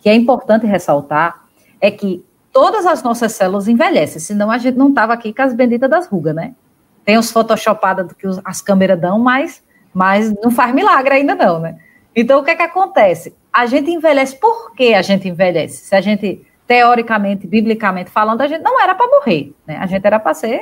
que 0.01 0.09
é 0.09 0.15
importante 0.15 0.67
ressaltar, 0.67 1.43
é 1.81 1.91
que 1.91 2.25
todas 2.53 2.87
as 2.87 3.03
nossas 3.03 3.33
células 3.33 3.67
envelhecem, 3.67 4.21
senão 4.21 4.51
a 4.51 4.59
gente 4.59 4.77
não 4.77 4.91
estava 4.91 5.13
aqui 5.13 5.33
com 5.33 5.43
as 5.43 5.55
benditas 5.55 5.89
das 5.89 6.07
rugas, 6.07 6.35
né? 6.35 6.55
Tem 7.05 7.19
os 7.19 7.31
photoshopadas 7.31 8.07
do 8.07 8.15
que 8.15 8.27
as 8.45 8.61
câmeras 8.61 9.01
dão, 9.01 9.19
mas, 9.19 9.63
mas 9.93 10.33
não 10.43 10.51
faz 10.51 10.73
milagre 10.75 11.15
ainda 11.15 11.35
não, 11.35 11.59
né? 11.59 11.79
Então, 12.15 12.41
o 12.41 12.45
que 12.45 12.51
é 12.51 12.57
que 12.57 12.63
acontece? 12.63 13.35
A 13.53 13.67
gente 13.67 13.91
envelhece, 13.91 14.37
por 14.37 14.75
que 14.75 14.95
a 14.95 15.03
gente 15.03 15.27
envelhece? 15.27 15.79
Se 15.79 15.97
a 15.97 16.01
gente, 16.01 16.47
teoricamente, 16.67 17.47
biblicamente 17.47 18.11
falando, 18.11 18.43
a 18.43 18.47
gente 18.47 18.63
não 18.63 18.81
era 18.81 18.95
para 18.95 19.09
morrer, 19.09 19.55
né? 19.67 19.79
A 19.79 19.87
gente 19.87 20.07
era 20.07 20.21
para 20.21 20.35
ser, 20.35 20.61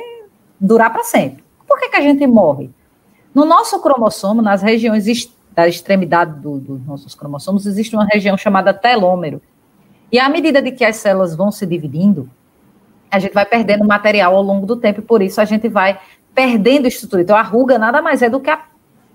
durar 0.59 0.91
para 0.91 1.03
sempre. 1.03 1.43
Por 1.67 1.79
que, 1.79 1.89
que 1.89 1.97
a 1.97 2.01
gente 2.01 2.25
morre? 2.25 2.69
No 3.35 3.45
nosso 3.45 3.81
cromossomo, 3.81 4.41
nas 4.41 4.61
regiões 4.61 5.05
da 5.53 5.67
extremidade 5.67 6.39
do, 6.39 6.57
dos 6.57 6.85
nossos 6.85 7.13
cromossomos, 7.13 7.65
existe 7.65 7.95
uma 7.95 8.05
região 8.05 8.37
chamada 8.37 8.73
telômero. 8.73 9.41
E 10.11 10.19
à 10.19 10.27
medida 10.27 10.61
de 10.61 10.71
que 10.71 10.83
as 10.83 10.97
células 10.97 11.35
vão 11.35 11.51
se 11.51 11.65
dividindo, 11.65 12.29
a 13.09 13.19
gente 13.19 13.33
vai 13.33 13.45
perdendo 13.45 13.85
material 13.85 14.35
ao 14.35 14.41
longo 14.41 14.65
do 14.65 14.75
tempo, 14.75 14.99
e 14.99 15.03
por 15.03 15.21
isso 15.21 15.39
a 15.39 15.45
gente 15.45 15.67
vai 15.69 15.99
perdendo 16.33 16.87
estrutura. 16.87 17.21
Então, 17.21 17.35
a 17.35 17.41
ruga 17.41 17.77
nada 17.77 18.01
mais 18.01 18.21
é 18.21 18.29
do 18.29 18.39
que 18.39 18.49
a 18.49 18.61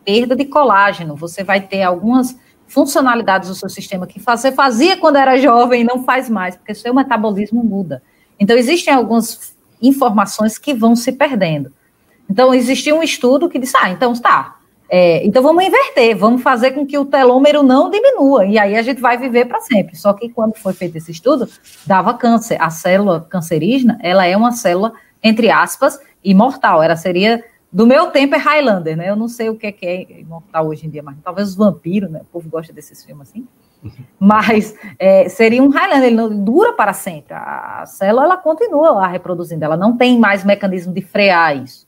perda 0.04 0.36
de 0.36 0.44
colágeno. 0.44 1.16
Você 1.16 1.42
vai 1.42 1.60
ter 1.60 1.82
algumas 1.82 2.38
funcionalidades 2.68 3.48
do 3.48 3.54
seu 3.54 3.68
sistema 3.68 4.06
que 4.06 4.20
você 4.20 4.52
fazia 4.52 4.96
quando 4.96 5.16
era 5.16 5.38
jovem 5.38 5.82
e 5.82 5.84
não 5.84 6.02
faz 6.04 6.28
mais, 6.28 6.56
porque 6.56 6.74
seu 6.74 6.92
metabolismo 6.94 7.62
muda. 7.62 8.02
Então, 8.38 8.56
existem 8.56 8.92
algumas 8.92 9.56
informações 9.80 10.58
que 10.58 10.74
vão 10.74 10.94
se 10.94 11.12
perdendo. 11.12 11.72
Então, 12.28 12.52
existia 12.52 12.94
um 12.94 13.02
estudo 13.02 13.48
que 13.48 13.58
disse: 13.58 13.76
ah, 13.80 13.90
então 13.90 14.14
tá, 14.14 14.55
é, 14.88 15.24
então 15.26 15.42
vamos 15.42 15.64
inverter, 15.64 16.16
vamos 16.16 16.42
fazer 16.42 16.70
com 16.70 16.86
que 16.86 16.96
o 16.96 17.04
telômero 17.04 17.62
não 17.62 17.90
diminua, 17.90 18.46
e 18.46 18.58
aí 18.58 18.76
a 18.76 18.82
gente 18.82 19.00
vai 19.00 19.16
viver 19.18 19.46
para 19.46 19.60
sempre. 19.60 19.96
Só 19.96 20.12
que 20.12 20.28
quando 20.28 20.56
foi 20.56 20.72
feito 20.72 20.96
esse 20.96 21.10
estudo, 21.10 21.48
dava 21.86 22.14
câncer. 22.14 22.60
A 22.60 22.70
célula 22.70 23.26
cancerígena, 23.28 23.98
ela 24.02 24.26
é 24.26 24.36
uma 24.36 24.52
célula, 24.52 24.92
entre 25.22 25.50
aspas, 25.50 25.98
imortal. 26.22 26.82
Ela 26.82 26.96
seria, 26.96 27.44
do 27.72 27.86
meu 27.86 28.08
tempo 28.10 28.34
é 28.34 28.38
Highlander, 28.38 28.96
né? 28.96 29.10
Eu 29.10 29.16
não 29.16 29.28
sei 29.28 29.48
o 29.48 29.56
que 29.56 29.74
é 29.82 30.20
imortal 30.20 30.68
hoje 30.68 30.86
em 30.86 30.90
dia, 30.90 31.02
mas 31.02 31.16
talvez 31.22 31.48
os 31.48 31.56
vampiros, 31.56 32.10
né? 32.10 32.20
O 32.22 32.26
povo 32.26 32.48
gosta 32.48 32.72
desses 32.72 33.04
filmes 33.04 33.28
assim. 33.28 33.46
Mas 34.18 34.74
é, 34.98 35.28
seria 35.28 35.62
um 35.62 35.68
Highlander, 35.68 36.06
ele 36.06 36.16
não 36.16 36.44
dura 36.44 36.72
para 36.72 36.92
sempre. 36.92 37.34
A, 37.34 37.82
a 37.82 37.86
célula, 37.86 38.24
ela 38.24 38.36
continua 38.36 38.90
lá 38.90 39.06
reproduzindo, 39.06 39.64
ela 39.64 39.76
não 39.76 39.96
tem 39.96 40.18
mais 40.18 40.44
mecanismo 40.44 40.92
de 40.92 41.02
frear 41.02 41.56
isso. 41.56 41.85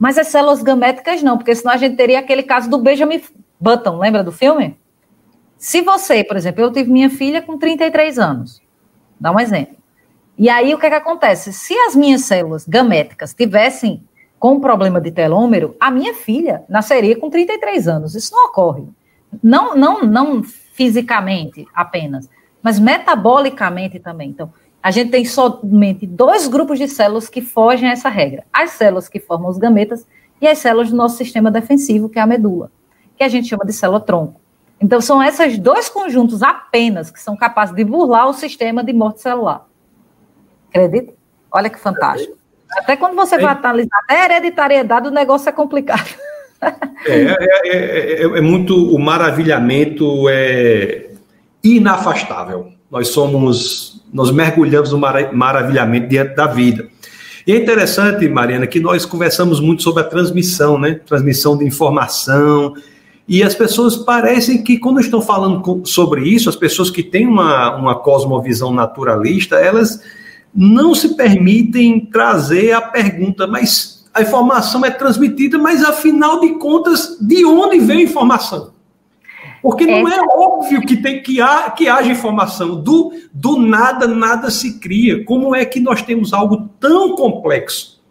Mas 0.00 0.16
as 0.16 0.28
células 0.28 0.62
gaméticas 0.62 1.22
não, 1.22 1.36
porque 1.36 1.54
senão 1.54 1.74
a 1.74 1.76
gente 1.76 1.94
teria 1.94 2.20
aquele 2.20 2.42
caso 2.42 2.70
do 2.70 2.78
Benjamin 2.78 3.22
Button, 3.60 3.98
lembra 3.98 4.24
do 4.24 4.32
filme? 4.32 4.78
Se 5.58 5.82
você, 5.82 6.24
por 6.24 6.38
exemplo, 6.38 6.62
eu 6.62 6.72
tive 6.72 6.90
minha 6.90 7.10
filha 7.10 7.42
com 7.42 7.58
33 7.58 8.18
anos, 8.18 8.62
dá 9.20 9.30
um 9.30 9.38
exemplo. 9.38 9.76
E 10.38 10.48
aí 10.48 10.74
o 10.74 10.78
que, 10.78 10.86
é 10.86 10.88
que 10.88 10.96
acontece? 10.96 11.52
Se 11.52 11.74
as 11.80 11.94
minhas 11.94 12.22
células 12.22 12.66
gaméticas 12.66 13.34
tivessem 13.34 14.02
com 14.38 14.58
problema 14.58 14.98
de 15.02 15.10
telômero, 15.10 15.76
a 15.78 15.90
minha 15.90 16.14
filha 16.14 16.64
nasceria 16.66 17.14
com 17.20 17.28
33 17.28 17.86
anos. 17.86 18.14
Isso 18.14 18.34
não 18.34 18.46
ocorre. 18.46 18.84
Não, 19.42 19.76
não, 19.76 20.02
não 20.02 20.42
fisicamente 20.42 21.66
apenas, 21.74 22.26
mas 22.62 22.78
metabolicamente 22.78 24.00
também. 24.00 24.30
Então, 24.30 24.50
a 24.82 24.90
gente 24.90 25.10
tem 25.10 25.24
somente 25.24 26.06
dois 26.06 26.46
grupos 26.46 26.78
de 26.78 26.88
células 26.88 27.28
que 27.28 27.42
fogem 27.42 27.88
a 27.88 27.92
essa 27.92 28.08
regra: 28.08 28.44
as 28.52 28.70
células 28.72 29.08
que 29.08 29.20
formam 29.20 29.50
os 29.50 29.58
gametas 29.58 30.06
e 30.40 30.48
as 30.48 30.58
células 30.58 30.90
do 30.90 30.96
nosso 30.96 31.16
sistema 31.16 31.50
defensivo, 31.50 32.08
que 32.08 32.18
é 32.18 32.22
a 32.22 32.26
medula, 32.26 32.70
que 33.16 33.22
a 33.22 33.28
gente 33.28 33.48
chama 33.48 33.64
de 33.64 33.72
célula-tronco. 33.72 34.40
Então, 34.80 35.00
são 35.00 35.22
esses 35.22 35.58
dois 35.58 35.90
conjuntos 35.90 36.42
apenas 36.42 37.10
que 37.10 37.20
são 37.20 37.36
capazes 37.36 37.74
de 37.74 37.84
burlar 37.84 38.28
o 38.28 38.32
sistema 38.32 38.82
de 38.82 38.94
morte 38.94 39.20
celular. 39.20 39.68
Acredita? 40.70 41.12
Olha 41.52 41.68
que 41.68 41.78
fantástico. 41.78 42.38
Até 42.78 42.96
quando 42.96 43.14
você 43.14 43.36
vai 43.36 43.54
analisar 43.54 43.98
até 44.04 44.24
hereditariedade, 44.24 45.08
o 45.08 45.10
negócio 45.10 45.48
é 45.48 45.52
complicado. 45.52 46.08
É, 47.06 47.14
é, 47.14 47.70
é, 47.70 48.22
é, 48.22 48.40
muito. 48.42 48.76
O 48.94 48.98
maravilhamento 48.98 50.28
é 50.28 51.08
inafastável. 51.64 52.70
Nós 52.90 53.08
somos 53.08 54.00
nós 54.12 54.30
mergulhamos 54.30 54.92
no 54.92 54.98
maravilhamento 54.98 56.08
diante 56.08 56.34
da 56.34 56.46
vida. 56.46 56.88
E 57.46 57.52
é 57.52 57.56
interessante, 57.56 58.28
Mariana, 58.28 58.66
que 58.66 58.80
nós 58.80 59.06
conversamos 59.06 59.60
muito 59.60 59.82
sobre 59.82 60.02
a 60.02 60.06
transmissão, 60.06 60.78
né? 60.78 61.00
Transmissão 61.06 61.56
de 61.56 61.64
informação. 61.64 62.74
E 63.26 63.42
as 63.42 63.54
pessoas 63.54 63.96
parecem 63.96 64.62
que, 64.62 64.78
quando 64.78 65.00
estão 65.00 65.22
falando 65.22 65.82
sobre 65.86 66.28
isso, 66.28 66.48
as 66.48 66.56
pessoas 66.56 66.90
que 66.90 67.02
têm 67.02 67.26
uma, 67.26 67.76
uma 67.76 67.94
cosmovisão 67.94 68.72
naturalista, 68.72 69.56
elas 69.56 70.02
não 70.54 70.94
se 70.94 71.14
permitem 71.14 72.00
trazer 72.00 72.72
a 72.72 72.80
pergunta, 72.80 73.46
mas 73.46 74.04
a 74.12 74.22
informação 74.22 74.84
é 74.84 74.90
transmitida, 74.90 75.56
mas 75.56 75.84
afinal 75.84 76.40
de 76.40 76.54
contas, 76.54 77.16
de 77.20 77.44
onde 77.44 77.78
vem 77.78 77.98
a 77.98 78.02
informação? 78.02 78.72
Porque 79.62 79.84
não 79.84 80.08
é 80.08 80.20
óbvio 80.20 80.80
que 80.80 80.96
tem 80.96 81.22
que, 81.22 81.40
ha, 81.40 81.70
que 81.70 81.88
haja 81.88 82.10
informação. 82.10 82.80
Do, 82.80 83.12
do 83.32 83.58
nada, 83.58 84.06
nada 84.06 84.50
se 84.50 84.78
cria. 84.78 85.24
Como 85.24 85.54
é 85.54 85.64
que 85.64 85.80
nós 85.80 86.02
temos 86.02 86.32
algo 86.32 86.68
tão 86.80 87.14
complexo? 87.14 88.02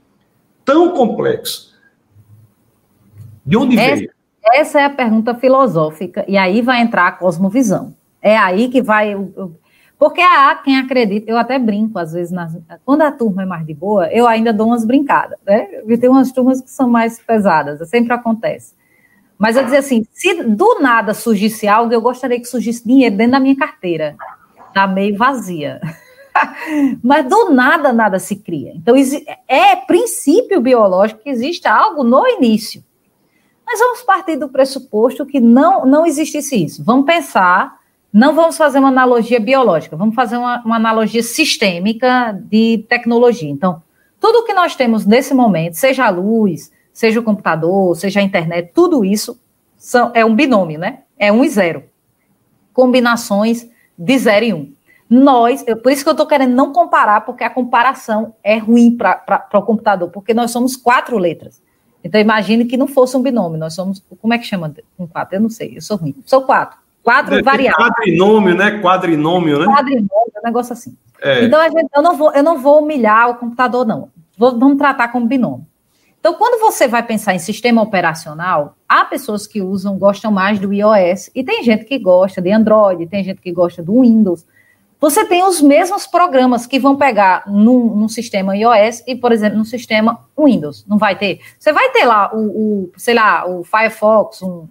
Tão 0.64 0.92
complexo. 0.92 1.74
De 3.46 3.58
onde 3.58 3.80
essa, 3.80 3.96
veio? 3.96 4.12
Essa 4.54 4.82
é 4.82 4.86
a 4.86 4.90
pergunta 4.90 5.34
filosófica. 5.34 6.24
E 6.28 6.38
aí 6.38 6.62
vai 6.62 6.82
entrar 6.82 7.08
a 7.08 7.12
cosmovisão. 7.12 7.96
É 8.22 8.38
aí 8.38 8.70
que 8.70 8.82
vai. 8.82 9.16
Porque 9.98 10.22
há 10.22 10.56
quem 10.64 10.78
acredita, 10.78 11.30
eu 11.30 11.38
até 11.38 11.60
brinco, 11.60 12.00
às 12.00 12.14
vezes, 12.14 12.32
nas, 12.32 12.58
quando 12.86 13.02
a 13.02 13.12
turma 13.12 13.44
é 13.44 13.46
mais 13.46 13.66
de 13.66 13.74
boa, 13.74 14.08
eu 14.14 14.28
ainda 14.28 14.54
dou 14.54 14.68
umas 14.68 14.86
brincadas, 14.86 15.38
né? 15.46 15.68
Tem 16.00 16.10
umas 16.10 16.32
turmas 16.32 16.62
que 16.62 16.70
são 16.70 16.90
mais 16.90 17.20
pesadas, 17.20 17.90
sempre 17.90 18.14
acontece. 18.14 18.79
Mas 19.40 19.56
eu 19.56 19.64
dizer 19.64 19.78
assim, 19.78 20.06
se 20.12 20.44
do 20.44 20.80
nada 20.82 21.14
surgisse 21.14 21.66
algo, 21.66 21.94
eu 21.94 22.02
gostaria 22.02 22.38
que 22.38 22.46
surgisse 22.46 22.86
dinheiro 22.86 23.16
dentro 23.16 23.32
da 23.32 23.40
minha 23.40 23.56
carteira. 23.56 24.18
Está 24.68 24.86
meio 24.86 25.18
vazia. 25.18 25.80
Mas 27.02 27.26
do 27.26 27.50
nada, 27.50 27.94
nada 27.94 28.20
se 28.20 28.36
cria. 28.36 28.74
Então, 28.76 28.94
é 29.48 29.78
princípio 29.78 30.60
biológico 30.60 31.24
que 31.24 31.30
existe 31.30 31.66
algo 31.70 32.04
no 32.04 32.28
início. 32.28 32.84
Mas 33.66 33.80
vamos 33.80 34.02
partir 34.02 34.36
do 34.36 34.50
pressuposto 34.50 35.26
que 35.26 35.40
não, 35.40 35.86
não 35.86 36.06
existisse 36.06 36.62
isso. 36.62 36.84
Vamos 36.84 37.06
pensar, 37.06 37.78
não 38.12 38.36
vamos 38.36 38.58
fazer 38.58 38.80
uma 38.80 38.90
analogia 38.90 39.40
biológica, 39.40 39.96
vamos 39.96 40.16
fazer 40.16 40.36
uma, 40.36 40.62
uma 40.66 40.76
analogia 40.76 41.24
sistêmica 41.24 42.38
de 42.44 42.84
tecnologia. 42.90 43.50
Então, 43.50 43.82
tudo 44.20 44.44
que 44.44 44.54
nós 44.54 44.76
temos 44.76 45.06
nesse 45.06 45.34
momento, 45.34 45.76
seja 45.76 46.06
a 46.06 46.10
luz, 46.10 46.72
seja 46.94 47.20
o 47.20 47.24
computador, 47.24 47.96
seja 47.96 48.20
a 48.20 48.24
internet, 48.24 48.72
tudo 48.74 49.06
isso 49.06 49.40
são, 49.78 50.12
é 50.14 50.26
um 50.26 50.36
binômio, 50.36 50.78
né? 50.78 51.00
É 51.18 51.32
um 51.32 51.44
e 51.44 51.50
zero. 51.50 51.84
Combinações 52.74 53.68
de 53.98 54.18
zero 54.18 54.46
e 54.46 54.54
um. 54.54 54.74
Nós, 55.10 55.64
por 55.82 55.92
isso 55.92 56.04
que 56.04 56.10
eu 56.10 56.14
estou 56.14 56.28
querendo 56.28 56.54
não 56.54 56.72
comparar, 56.72 57.22
porque 57.22 57.44
a 57.44 57.50
comparação 57.50 58.36
é 58.44 58.58
ruim 58.58 58.96
para 58.96 59.50
o 59.54 59.62
computador, 59.64 60.10
porque 60.12 60.34
nós 60.34 60.52
somos 60.52 60.76
quatro 60.76 61.18
letras. 61.18 61.62
Então, 62.04 62.22
imagine 62.22 62.66
que 62.66 62.78
não 62.78 62.88
fosse 62.88 63.18
um 63.18 63.22
binômio, 63.22 63.58
nós 63.58 63.74
somos, 63.74 64.04
como 64.22 64.34
é 64.34 64.38
que 64.38 64.46
chama 64.46 64.74
com 64.96 65.08
quatro? 65.08 65.36
Eu 65.36 65.42
não 65.42 65.50
sei, 65.50 65.76
eu 65.76 65.82
sou 65.82 65.98
ruim. 65.98 66.16
Sou 66.26 66.44
quatro. 66.44 66.78
Quatro 67.04 67.36
é, 67.36 67.42
variáveis. 67.42 67.90
Quadrinômio, 67.90 68.56
né? 68.56 68.80
Quadrinômio, 68.80 69.60
né? 69.60 69.66
Quadrinômio, 69.66 70.10
um 70.38 70.46
negócio 70.46 70.74
assim. 70.74 70.96
É. 71.22 71.44
Então, 71.44 71.62
gente, 71.64 71.90
eu, 71.96 72.02
não 72.02 72.16
vou, 72.16 72.32
eu 72.34 72.44
não 72.44 72.58
vou 72.60 72.84
humilhar 72.84 73.30
o 73.30 73.36
computador, 73.36 73.86
não. 73.86 74.10
Vou, 74.38 74.58
vamos 74.58 74.78
tratar 74.78 75.10
como 75.10 75.26
binômio. 75.26 75.66
Então, 76.20 76.34
quando 76.34 76.60
você 76.60 76.88
vai 76.88 77.02
pensar 77.02 77.34
em 77.34 77.40
sistema 77.40 77.82
operacional, 77.82 78.76
há 78.88 79.06
pessoas 79.06 79.48
que 79.48 79.62
usam, 79.62 79.98
gostam 79.98 80.32
mais 80.32 80.60
do 80.60 80.74
iOS, 80.74 81.30
e 81.34 81.44
tem 81.44 81.64
gente 81.64 81.86
que 81.86 81.98
gosta 81.98 82.42
de 82.42 82.52
Android, 82.52 83.08
tem 83.08 83.24
gente 83.24 83.40
que 83.40 83.52
gosta 83.52 83.82
do 83.82 84.02
Windows. 84.02 84.46
Você 85.00 85.24
tem 85.26 85.44
os 85.46 85.62
mesmos 85.62 86.06
programas 86.06 86.66
que 86.66 86.78
vão 86.78 86.98
pegar 86.98 87.46
num, 87.48 87.96
num 87.96 88.10
sistema 88.10 88.58
iOS 88.58 89.02
e, 89.08 89.16
por 89.16 89.32
exemplo, 89.32 89.58
no 89.58 89.64
sistema 89.64 90.26
Windows. 90.38 90.86
Não 90.86 90.98
vai 90.98 91.18
ter. 91.18 91.40
Você 91.58 91.72
vai 91.72 91.90
ter 91.92 92.04
lá 92.04 92.36
o, 92.36 92.40
o 92.40 92.92
sei 92.98 93.14
lá, 93.14 93.50
o 93.50 93.64
Firefox, 93.64 94.42
um, 94.42 94.68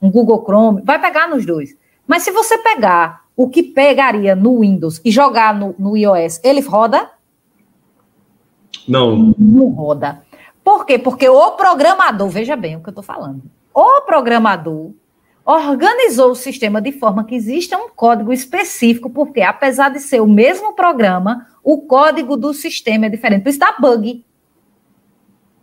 um 0.00 0.10
Google 0.12 0.44
Chrome, 0.44 0.82
vai 0.84 1.00
pegar 1.00 1.28
nos 1.28 1.44
dois. 1.44 1.76
Mas 2.06 2.22
se 2.22 2.30
você 2.30 2.56
pegar 2.58 3.24
o 3.36 3.48
que 3.48 3.64
pegaria 3.64 4.36
no 4.36 4.60
Windows 4.60 5.00
e 5.04 5.10
jogar 5.10 5.52
no, 5.52 5.74
no 5.76 5.96
iOS, 5.96 6.40
ele 6.44 6.60
roda? 6.60 7.10
Não. 8.86 9.34
Não 9.36 9.70
roda. 9.70 10.22
Por 10.68 10.84
quê? 10.84 10.98
Porque 10.98 11.26
o 11.26 11.52
programador, 11.52 12.28
veja 12.28 12.54
bem 12.54 12.76
o 12.76 12.82
que 12.82 12.90
eu 12.90 12.90
estou 12.90 13.02
falando, 13.02 13.42
o 13.72 14.02
programador 14.02 14.92
organizou 15.42 16.32
o 16.32 16.34
sistema 16.34 16.78
de 16.78 16.92
forma 16.92 17.24
que 17.24 17.34
exista 17.34 17.78
um 17.78 17.88
código 17.88 18.34
específico, 18.34 19.08
porque 19.08 19.40
apesar 19.40 19.88
de 19.88 19.98
ser 19.98 20.20
o 20.20 20.26
mesmo 20.26 20.74
programa, 20.74 21.46
o 21.64 21.80
código 21.86 22.36
do 22.36 22.52
sistema 22.52 23.06
é 23.06 23.08
diferente. 23.08 23.44
Por 23.44 23.48
isso 23.48 23.58
dá 23.58 23.76
bug. 23.80 24.22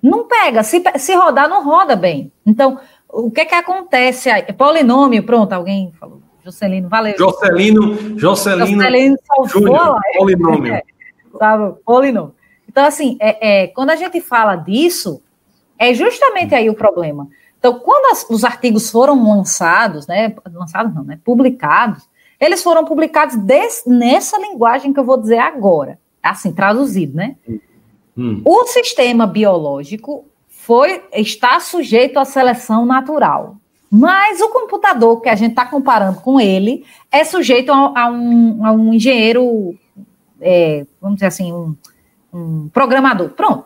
Não 0.01 0.28
pega. 0.28 0.64
Se, 0.64 0.82
se 0.97 1.14
rodar, 1.14 1.47
não 1.47 1.64
roda 1.64 1.95
bem. 1.95 2.32
Então, 2.43 2.80
o 3.08 3.30
que 3.30 3.41
é 3.41 3.45
que 3.45 3.53
acontece 3.53 4.32
aí? 4.32 4.51
Polinômio, 4.53 5.22
pronto, 5.22 5.53
alguém 5.53 5.91
falou. 5.99 6.20
Jocelino, 6.43 6.89
valeu. 6.89 7.16
Jocelino, 7.16 8.18
Jocelino, 8.18 8.76
Jocelino 8.76 9.18
Júnior, 9.45 9.99
polinômio. 10.18 10.74
É, 11.36 11.38
sabe, 11.38 11.76
polinômio. 11.86 12.34
Então, 12.76 12.84
assim, 12.84 13.16
é, 13.22 13.64
é, 13.64 13.68
quando 13.68 13.92
a 13.92 13.96
gente 13.96 14.20
fala 14.20 14.58
disso, 14.58 15.22
é 15.80 15.94
justamente 15.94 16.54
aí 16.54 16.70
o 16.70 16.76
problema. 16.76 17.26
Então, 17.58 17.80
quando 17.80 18.12
as, 18.12 18.30
os 18.30 18.44
artigos 18.44 18.92
foram 18.92 19.24
lançados, 19.24 20.06
né, 20.08 20.36
lançados 20.54 20.94
não, 20.94 21.02
né, 21.02 21.18
publicados, 21.24 22.06
eles 22.38 22.62
foram 22.62 22.84
publicados 22.84 23.38
desse, 23.38 23.90
nessa 23.90 24.38
linguagem 24.38 24.92
que 24.92 25.00
eu 25.00 25.06
vou 25.06 25.16
dizer 25.16 25.38
agora, 25.38 25.98
assim, 26.22 26.52
traduzido, 26.52 27.16
né? 27.16 27.38
Hum. 28.18 28.42
O 28.44 28.66
sistema 28.66 29.26
biológico 29.26 30.26
foi 30.50 31.02
está 31.14 31.62
sujeito 31.62 32.20
à 32.20 32.26
seleção 32.26 32.86
natural. 32.86 33.56
Mas 33.90 34.42
o 34.42 34.50
computador 34.50 35.22
que 35.22 35.30
a 35.30 35.36
gente 35.36 35.52
está 35.52 35.66
comparando 35.66 36.20
com 36.20 36.42
ele 36.42 36.84
é 37.10 37.24
sujeito 37.24 37.72
a, 37.72 37.94
a, 37.96 38.12
um, 38.12 38.66
a 38.66 38.74
um, 38.74 38.94
engenheiro, 38.94 39.80
é, 40.42 40.86
vamos 41.00 41.16
dizer 41.16 41.28
assim, 41.28 41.54
um, 41.54 41.74
um, 42.36 42.70
programador. 42.70 43.30
Pronto. 43.30 43.66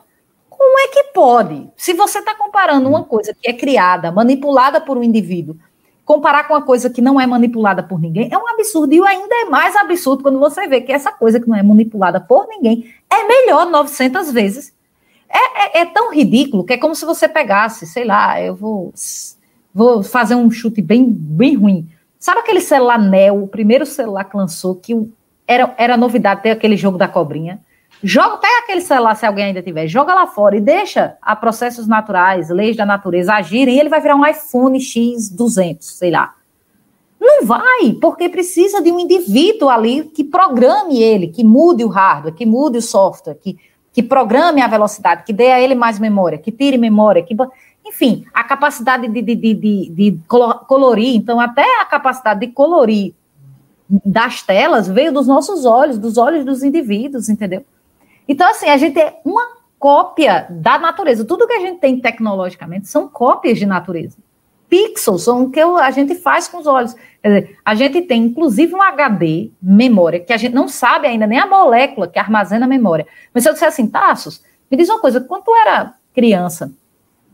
Como 0.49 0.80
é 0.80 0.88
que 0.89 1.03
pode? 1.13 1.70
Se 1.78 1.93
você 1.93 2.20
está 2.20 2.36
comparando 2.36 2.89
uma 2.89 3.03
coisa 3.03 3.34
que 3.34 3.49
é 3.49 3.53
criada, 3.53 4.11
manipulada 4.11 4.82
por 4.82 4.97
um 4.97 5.03
indivíduo, 5.03 5.55
comparar 6.03 6.47
com 6.47 6.53
uma 6.53 6.61
coisa 6.61 6.89
que 6.89 7.01
não 7.01 7.20
é 7.20 7.26
manipulada 7.26 7.82
por 7.82 7.99
ninguém, 7.99 8.30
é 8.32 8.38
um 8.38 8.47
absurdo. 8.47 8.93
E 8.93 8.99
ainda 9.07 9.36
é 9.36 9.45
mais 9.45 9.76
absurdo 9.76 10.24
quando 10.24 10.39
você 10.39 10.67
vê 10.67 10.82
que 10.82 10.91
essa 10.91 11.11
coisa 11.11 11.39
que 11.39 11.47
não 11.47 11.55
é 11.55 11.63
manipulada 11.63 12.20
por 12.20 12.47
ninguém 12.47 12.93
é 13.09 13.26
melhor 13.26 13.65
900 13.67 14.32
vezes. 14.32 14.74
É, 15.30 15.80
é, 15.80 15.82
é 15.82 15.86
tão 15.86 16.13
ridículo 16.13 16.63
que 16.63 16.74
é 16.74 16.78
como 16.78 16.95
se 16.95 17.05
você 17.05 17.28
pegasse, 17.28 17.86
sei 17.86 18.03
lá, 18.03 18.41
eu 18.41 18.55
vou 18.55 18.93
Vou 19.74 20.03
fazer 20.03 20.36
um 20.36 20.49
chute 20.49 20.82
bem, 20.82 21.05
bem 21.09 21.55
ruim. 21.55 21.88
Sabe 22.20 22.39
aquele 22.39 22.59
celular 22.59 22.99
Neo, 22.99 23.43
o 23.43 23.47
primeiro 23.47 23.86
celular 23.86 24.26
que 24.26 24.36
lançou, 24.36 24.76
que 24.76 24.93
era, 25.47 25.74
era 25.78 25.95
novidade 25.95 26.41
ter 26.41 26.51
aquele 26.51 26.76
jogo 26.76 26.97
da 26.97 27.07
cobrinha? 27.07 27.61
Joga, 28.01 28.37
pega 28.37 28.59
aquele 28.59 28.81
celular, 28.81 29.15
se 29.15 29.25
alguém 29.25 29.45
ainda 29.45 29.61
tiver, 29.61 29.87
joga 29.87 30.13
lá 30.13 30.25
fora 30.25 30.55
e 30.55 30.61
deixa 30.61 31.17
a 31.21 31.35
processos 31.35 31.85
naturais, 31.85 32.49
leis 32.49 32.77
da 32.77 32.85
natureza 32.85 33.33
agirem, 33.33 33.75
e 33.75 33.79
ele 33.79 33.89
vai 33.89 33.99
virar 33.99 34.15
um 34.15 34.25
iPhone 34.25 34.79
X200, 34.79 35.81
sei 35.81 36.11
lá. 36.11 36.33
Não 37.19 37.45
vai, 37.45 37.93
porque 37.99 38.29
precisa 38.29 38.81
de 38.81 38.89
um 38.89 38.99
indivíduo 38.99 39.67
ali 39.67 40.05
que 40.05 40.23
programe 40.23 41.01
ele, 41.01 41.27
que 41.27 41.43
mude 41.43 41.83
o 41.83 41.89
hardware, 41.89 42.33
que 42.33 42.45
mude 42.45 42.77
o 42.77 42.81
software, 42.81 43.35
que, 43.35 43.57
que 43.91 44.01
programe 44.01 44.61
a 44.61 44.67
velocidade, 44.67 45.23
que 45.25 45.33
dê 45.33 45.51
a 45.51 45.59
ele 45.59 45.75
mais 45.75 45.99
memória, 45.99 46.37
que 46.37 46.53
tire 46.53 46.77
memória, 46.77 47.21
que 47.21 47.35
enfim, 47.85 48.23
a 48.33 48.45
capacidade 48.45 49.09
de, 49.09 49.21
de, 49.21 49.35
de, 49.35 49.53
de, 49.53 49.89
de 49.89 50.19
colorir, 50.27 51.15
então 51.15 51.39
até 51.39 51.65
a 51.81 51.85
capacidade 51.85 52.39
de 52.39 52.47
colorir 52.47 53.13
das 54.05 54.41
telas 54.41 54.87
veio 54.87 55.11
dos 55.11 55.27
nossos 55.27 55.65
olhos, 55.65 55.97
dos 55.97 56.17
olhos 56.17 56.45
dos 56.45 56.63
indivíduos, 56.63 57.27
entendeu? 57.27 57.65
Então, 58.30 58.47
assim, 58.47 58.69
a 58.69 58.77
gente 58.77 58.99
é 58.99 59.19
uma 59.25 59.57
cópia 59.80 60.45
da 60.51 60.77
natureza. 60.77 61.25
Tudo 61.25 61.47
que 61.47 61.53
a 61.53 61.59
gente 61.59 61.80
tem 61.80 61.99
tecnologicamente 61.99 62.88
são 62.88 63.07
cópias 63.07 63.57
de 63.57 63.65
natureza. 63.65 64.17
Pixels 64.69 65.23
são 65.23 65.45
o 65.45 65.49
que 65.49 65.59
a 65.59 65.89
gente 65.89 66.13
faz 66.13 66.47
com 66.47 66.59
os 66.59 66.67
olhos. 66.67 66.93
Quer 67.23 67.27
dizer, 67.27 67.57
a 67.65 67.73
gente 67.73 68.03
tem, 68.03 68.25
inclusive, 68.25 68.75
um 68.75 68.84
HD, 68.84 69.49
memória, 69.59 70.19
que 70.19 70.32
a 70.32 70.38
gente 70.38 70.53
não 70.53 70.67
sabe 70.67 71.07
ainda 71.07 71.25
nem 71.25 71.39
a 71.39 71.47
molécula 71.47 72.07
que 72.07 72.19
armazena 72.19 72.67
a 72.67 72.69
memória. 72.69 73.07
Mas 73.34 73.41
se 73.41 73.49
eu 73.49 73.53
disser 73.53 73.67
assim, 73.67 73.88
Tassos, 73.88 74.43
me 74.69 74.77
diz 74.77 74.88
uma 74.89 74.99
coisa, 74.99 75.19
quando 75.21 75.45
tu 75.45 75.55
era 75.55 75.95
criança, 76.13 76.71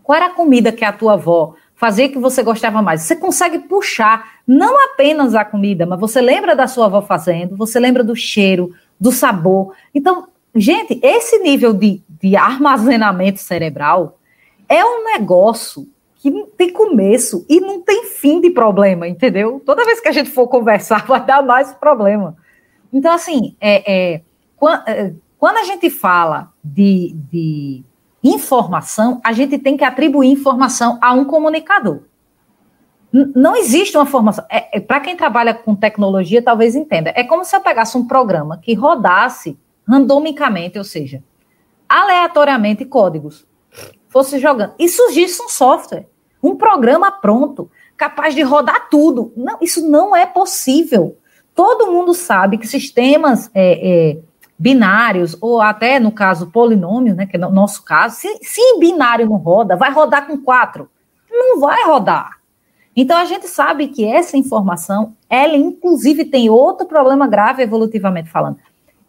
qual 0.01 0.15
era 0.15 0.27
a 0.27 0.33
comida 0.33 0.71
que 0.71 0.85
a 0.85 0.93
tua 0.93 1.13
avó 1.13 1.55
fazia 1.75 2.07
que 2.07 2.17
você 2.17 2.41
gostava 2.41 2.81
mais? 2.81 3.01
Você 3.01 3.17
consegue 3.17 3.59
puxar 3.59 4.39
não 4.47 4.81
apenas 4.85 5.35
a 5.35 5.43
comida, 5.43 5.85
mas 5.85 5.99
você 5.99 6.21
lembra 6.21 6.55
da 6.55 6.67
sua 6.67 6.85
avó 6.85 7.01
fazendo, 7.01 7.57
você 7.57 7.81
lembra 7.81 8.01
do 8.01 8.15
cheiro, 8.15 8.73
do 8.97 9.11
sabor. 9.11 9.73
Então, 9.93 10.29
gente, 10.55 10.99
esse 11.03 11.39
nível 11.39 11.73
de, 11.73 12.01
de 12.21 12.35
armazenamento 12.35 13.39
cerebral 13.39 14.17
é 14.69 14.83
um 14.83 15.03
negócio 15.03 15.87
que 16.15 16.31
não 16.31 16.47
tem 16.47 16.73
começo 16.73 17.45
e 17.47 17.59
não 17.59 17.81
tem 17.81 18.05
fim 18.05 18.41
de 18.41 18.49
problema, 18.49 19.07
entendeu? 19.07 19.61
Toda 19.63 19.85
vez 19.85 19.99
que 19.99 20.07
a 20.07 20.11
gente 20.11 20.29
for 20.31 20.47
conversar, 20.47 21.05
vai 21.07 21.23
dar 21.23 21.43
mais 21.43 21.71
problema. 21.73 22.35
Então, 22.91 23.13
assim, 23.13 23.55
é, 23.61 24.15
é, 24.15 24.21
é 24.87 25.13
quando 25.37 25.57
a 25.57 25.63
gente 25.63 25.89
fala 25.91 26.51
de, 26.63 27.15
de 27.31 27.83
informação, 28.23 29.21
a 29.23 29.33
gente 29.33 29.59
tem 29.59 29.77
que 29.77 29.83
atribuir 29.83 30.31
informação 30.31 30.97
a 30.99 31.13
um 31.13 31.25
comunicador. 31.25 31.99
não 33.11 33.55
existe 33.55 33.95
uma 33.95 34.05
formação. 34.05 34.43
É, 34.49 34.77
é 34.77 34.79
Para 34.79 35.01
quem 35.01 35.15
trabalha 35.15 35.53
com 35.53 35.75
tecnologia, 35.75 36.41
talvez 36.41 36.75
entenda. 36.75 37.13
É 37.15 37.23
como 37.23 37.45
se 37.45 37.55
eu 37.55 37.61
pegasse 37.61 37.95
um 37.95 38.07
programa 38.07 38.57
que 38.57 38.73
rodasse 38.73 39.59
randomicamente, 39.87 40.77
ou 40.77 40.83
seja, 40.83 41.23
aleatoriamente 41.87 42.85
códigos, 42.85 43.45
fosse 44.09 44.39
jogando, 44.39 44.73
e 44.79 44.87
surgisse 44.87 45.41
um 45.41 45.49
software, 45.49 46.07
um 46.41 46.55
programa 46.55 47.11
pronto, 47.11 47.69
capaz 47.97 48.33
de 48.33 48.41
rodar 48.41 48.89
tudo. 48.89 49.33
Não, 49.35 49.57
isso 49.61 49.89
não 49.89 50.15
é 50.15 50.25
possível. 50.25 51.17
Todo 51.53 51.91
mundo 51.91 52.13
sabe 52.13 52.57
que 52.57 52.67
sistemas 52.67 53.49
é, 53.53 54.11
é, 54.11 54.17
binários, 54.57 55.37
ou 55.41 55.61
até 55.61 55.99
no 55.99 56.11
caso 56.11 56.51
polinômio, 56.51 57.15
né, 57.15 57.25
que 57.25 57.35
é 57.35 57.39
no 57.39 57.49
nosso 57.51 57.83
caso, 57.83 58.15
se, 58.15 58.39
se 58.41 58.79
binário 58.79 59.25
não 59.25 59.37
roda, 59.37 59.75
vai 59.75 59.91
rodar 59.91 60.27
com 60.27 60.37
quatro? 60.37 60.89
Não 61.29 61.59
vai 61.59 61.85
rodar. 61.85 62.39
Então 62.95 63.17
a 63.17 63.25
gente 63.25 63.47
sabe 63.47 63.89
que 63.89 64.05
essa 64.05 64.37
informação, 64.37 65.15
ela 65.29 65.57
inclusive 65.57 66.23
tem 66.23 66.49
outro 66.49 66.87
problema 66.87 67.27
grave 67.27 67.61
evolutivamente 67.61 68.29
falando. 68.29 68.57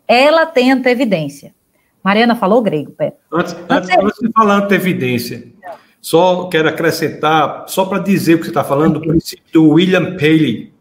Ela 0.06 0.46
tem 0.46 0.70
antevidência. 0.70 1.54
Mariana 2.02 2.36
falou 2.36 2.62
grego, 2.62 2.92
pé. 2.92 3.14
Antes, 3.32 3.56
antes, 3.68 3.90
antes 3.90 4.18
de 4.20 4.30
falar 4.32 4.64
antevidência, 4.64 5.48
só 6.00 6.44
quero 6.44 6.68
acrescentar, 6.68 7.64
só 7.66 7.84
para 7.84 7.98
dizer 7.98 8.34
o 8.34 8.38
que 8.38 8.44
você 8.44 8.50
está 8.50 8.62
falando, 8.62 9.00
do 9.00 9.08
princípio 9.08 9.44
do 9.52 9.70
William 9.70 10.12
Paley, 10.12 10.72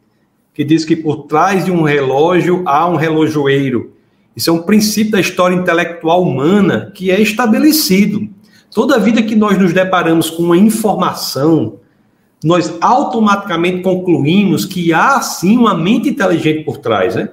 que 0.53 0.63
diz 0.63 0.85
que 0.85 0.95
por 0.95 1.23
trás 1.23 1.65
de 1.65 1.71
um 1.71 1.81
relógio 1.81 2.63
há 2.67 2.87
um 2.87 2.95
relojoeiro. 2.95 3.93
Isso 4.35 4.49
é 4.49 4.53
um 4.53 4.61
princípio 4.61 5.13
da 5.13 5.19
história 5.19 5.55
intelectual 5.55 6.21
humana 6.21 6.91
que 6.93 7.09
é 7.09 7.19
estabelecido. 7.19 8.29
Toda 8.71 8.99
vida 8.99 9.23
que 9.23 9.35
nós 9.35 9.57
nos 9.57 9.73
deparamos 9.73 10.29
com 10.29 10.43
uma 10.43 10.57
informação, 10.57 11.79
nós 12.43 12.77
automaticamente 12.79 13.81
concluímos 13.81 14.63
que 14.65 14.93
há 14.93 15.19
sim 15.21 15.57
uma 15.57 15.73
mente 15.73 16.09
inteligente 16.09 16.63
por 16.63 16.77
trás, 16.77 17.15
né? 17.15 17.29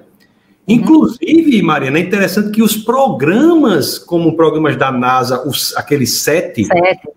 Inclusive, 0.67 1.61
Mariana, 1.61 1.99
é 1.99 2.01
interessante 2.01 2.51
que 2.51 2.63
os 2.63 2.75
programas, 2.77 3.97
como 3.97 4.35
programas 4.35 4.77
da 4.77 4.91
NASA, 4.91 5.45
os, 5.47 5.75
aqueles 5.75 6.19
sete, 6.19 6.63
sete. 6.65 7.09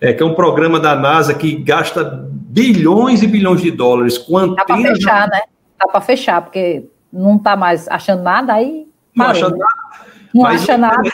É, 0.00 0.12
que 0.12 0.22
é 0.22 0.26
um 0.26 0.34
programa 0.34 0.80
da 0.80 0.96
NASA 0.96 1.32
que 1.34 1.54
gasta 1.54 2.02
bilhões 2.32 3.22
e 3.22 3.26
bilhões 3.26 3.60
de 3.60 3.70
dólares 3.70 4.18
antenas... 4.18 4.56
Dá 4.56 4.64
para 4.64 4.94
fechar, 4.94 5.28
né? 5.28 5.40
Dá 5.78 5.86
para 5.86 6.00
fechar, 6.00 6.42
porque 6.42 6.84
não 7.12 7.36
está 7.36 7.54
mais 7.54 7.86
achando 7.88 8.22
nada, 8.22 8.54
aí 8.54 8.86
não 9.14 9.26
acha 9.26 9.48
nada. 9.48 9.64
Não 10.34 10.42
mas 10.42 10.62
acha 10.62 10.78
nada. 10.78 11.10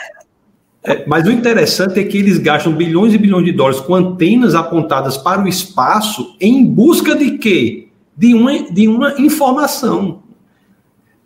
É, 0.81 1.05
mas 1.05 1.27
o 1.27 1.31
interessante 1.31 1.99
é 1.99 2.03
que 2.05 2.17
eles 2.17 2.37
gastam 2.37 2.71
bilhões 2.71 3.13
e 3.13 3.17
bilhões 3.17 3.45
de 3.45 3.51
dólares 3.51 3.81
com 3.81 3.93
antenas 3.93 4.55
apontadas 4.55 5.17
para 5.17 5.43
o 5.43 5.47
espaço 5.47 6.37
em 6.39 6.65
busca 6.65 7.15
de 7.15 7.37
quê? 7.37 7.89
De 8.15 8.33
uma, 8.33 8.71
de 8.71 8.87
uma 8.87 9.19
informação. 9.19 10.23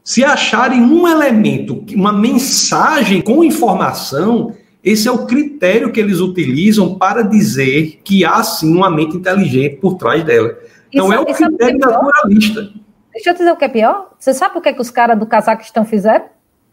Se 0.04 0.24
acharem 0.24 0.82
um 0.82 1.08
elemento, 1.08 1.86
uma 1.96 2.12
mensagem 2.12 3.22
com 3.22 3.44
informação, 3.44 4.54
esse 4.84 5.08
é 5.08 5.12
o 5.12 5.26
critério 5.26 5.94
que 5.94 6.00
eles 6.00 6.20
utilizam 6.20 6.96
para 6.96 7.22
dizer 7.22 8.02
que 8.04 8.26
há 8.26 8.44
sim 8.44 8.76
uma 8.76 8.90
mente 8.90 9.16
inteligente 9.16 9.78
por 9.78 9.96
trás 9.96 10.22
dela. 10.24 10.58
Então 10.92 11.06
isso, 11.06 11.14
é 11.14 11.20
o 11.20 11.30
é 11.30 11.34
critério 11.34 11.80
naturalista. 11.80 12.70
Deixa 13.14 13.30
eu 13.30 13.34
dizer 13.34 13.52
o 13.52 13.56
que 13.56 13.64
é 13.64 13.70
pior. 13.70 14.10
Você 14.20 14.34
sabe 14.34 14.58
o 14.58 14.62
que, 14.62 14.70
é 14.70 14.74
que 14.74 14.82
os 14.82 14.90
caras 14.90 15.18
do 15.18 15.26
Cazaquistão 15.26 15.86
fizeram? 15.86 16.26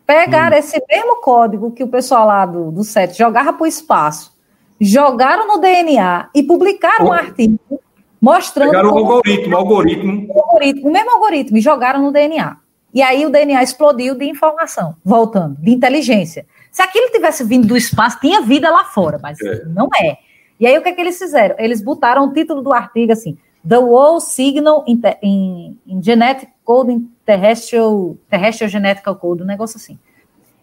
Pegaram 0.04 0.56
hum. 0.56 0.58
esse 0.58 0.82
mesmo 0.88 1.20
código 1.20 1.70
que 1.70 1.84
o 1.84 1.88
pessoal 1.88 2.26
lá 2.26 2.44
do, 2.44 2.72
do 2.72 2.82
SET 2.82 3.16
jogava 3.16 3.52
para 3.52 3.62
o 3.62 3.66
espaço, 3.66 4.32
jogaram 4.80 5.46
no 5.46 5.60
DNA 5.60 6.30
e 6.34 6.42
publicaram 6.42 7.06
oh. 7.06 7.08
um 7.10 7.12
artigo 7.12 7.60
mostrando. 8.20 8.70
Pegaram 8.70 8.90
o 8.90 8.98
algoritmo, 8.98 9.54
o 9.54 9.56
algoritmo. 9.56 10.26
O 10.28 10.40
algoritmo, 10.40 10.88
o 10.88 10.92
mesmo 10.92 11.10
algoritmo, 11.12 11.56
e 11.58 11.60
jogaram 11.60 12.02
no 12.02 12.10
DNA. 12.10 12.56
E 12.92 13.02
aí 13.02 13.24
o 13.24 13.30
DNA 13.30 13.62
explodiu 13.62 14.14
de 14.14 14.24
informação, 14.24 14.96
voltando, 15.04 15.56
de 15.60 15.70
inteligência. 15.70 16.44
Se 16.72 16.82
aquilo 16.82 17.10
tivesse 17.10 17.44
vindo 17.44 17.66
do 17.66 17.76
espaço, 17.76 18.18
tinha 18.20 18.40
vida 18.42 18.70
lá 18.70 18.84
fora, 18.84 19.18
mas 19.22 19.40
é. 19.40 19.64
não 19.66 19.88
é. 20.00 20.18
E 20.58 20.66
aí 20.66 20.76
o 20.76 20.82
que, 20.82 20.88
é 20.88 20.92
que 20.92 21.00
eles 21.00 21.18
fizeram? 21.18 21.54
Eles 21.58 21.82
botaram 21.82 22.24
o 22.24 22.32
título 22.32 22.62
do 22.62 22.72
artigo 22.72 23.12
assim: 23.12 23.38
The 23.66 23.78
Wall 23.78 24.20
Signal 24.20 24.84
in, 24.86 25.00
in, 25.22 25.78
in 25.86 26.02
Genetic 26.02 26.50
Code 26.64 27.00
Terrestrial, 27.24 28.16
Terrestrial 28.28 28.68
Genetical 28.68 29.16
Code, 29.16 29.42
um 29.42 29.46
negócio 29.46 29.76
assim. 29.76 29.98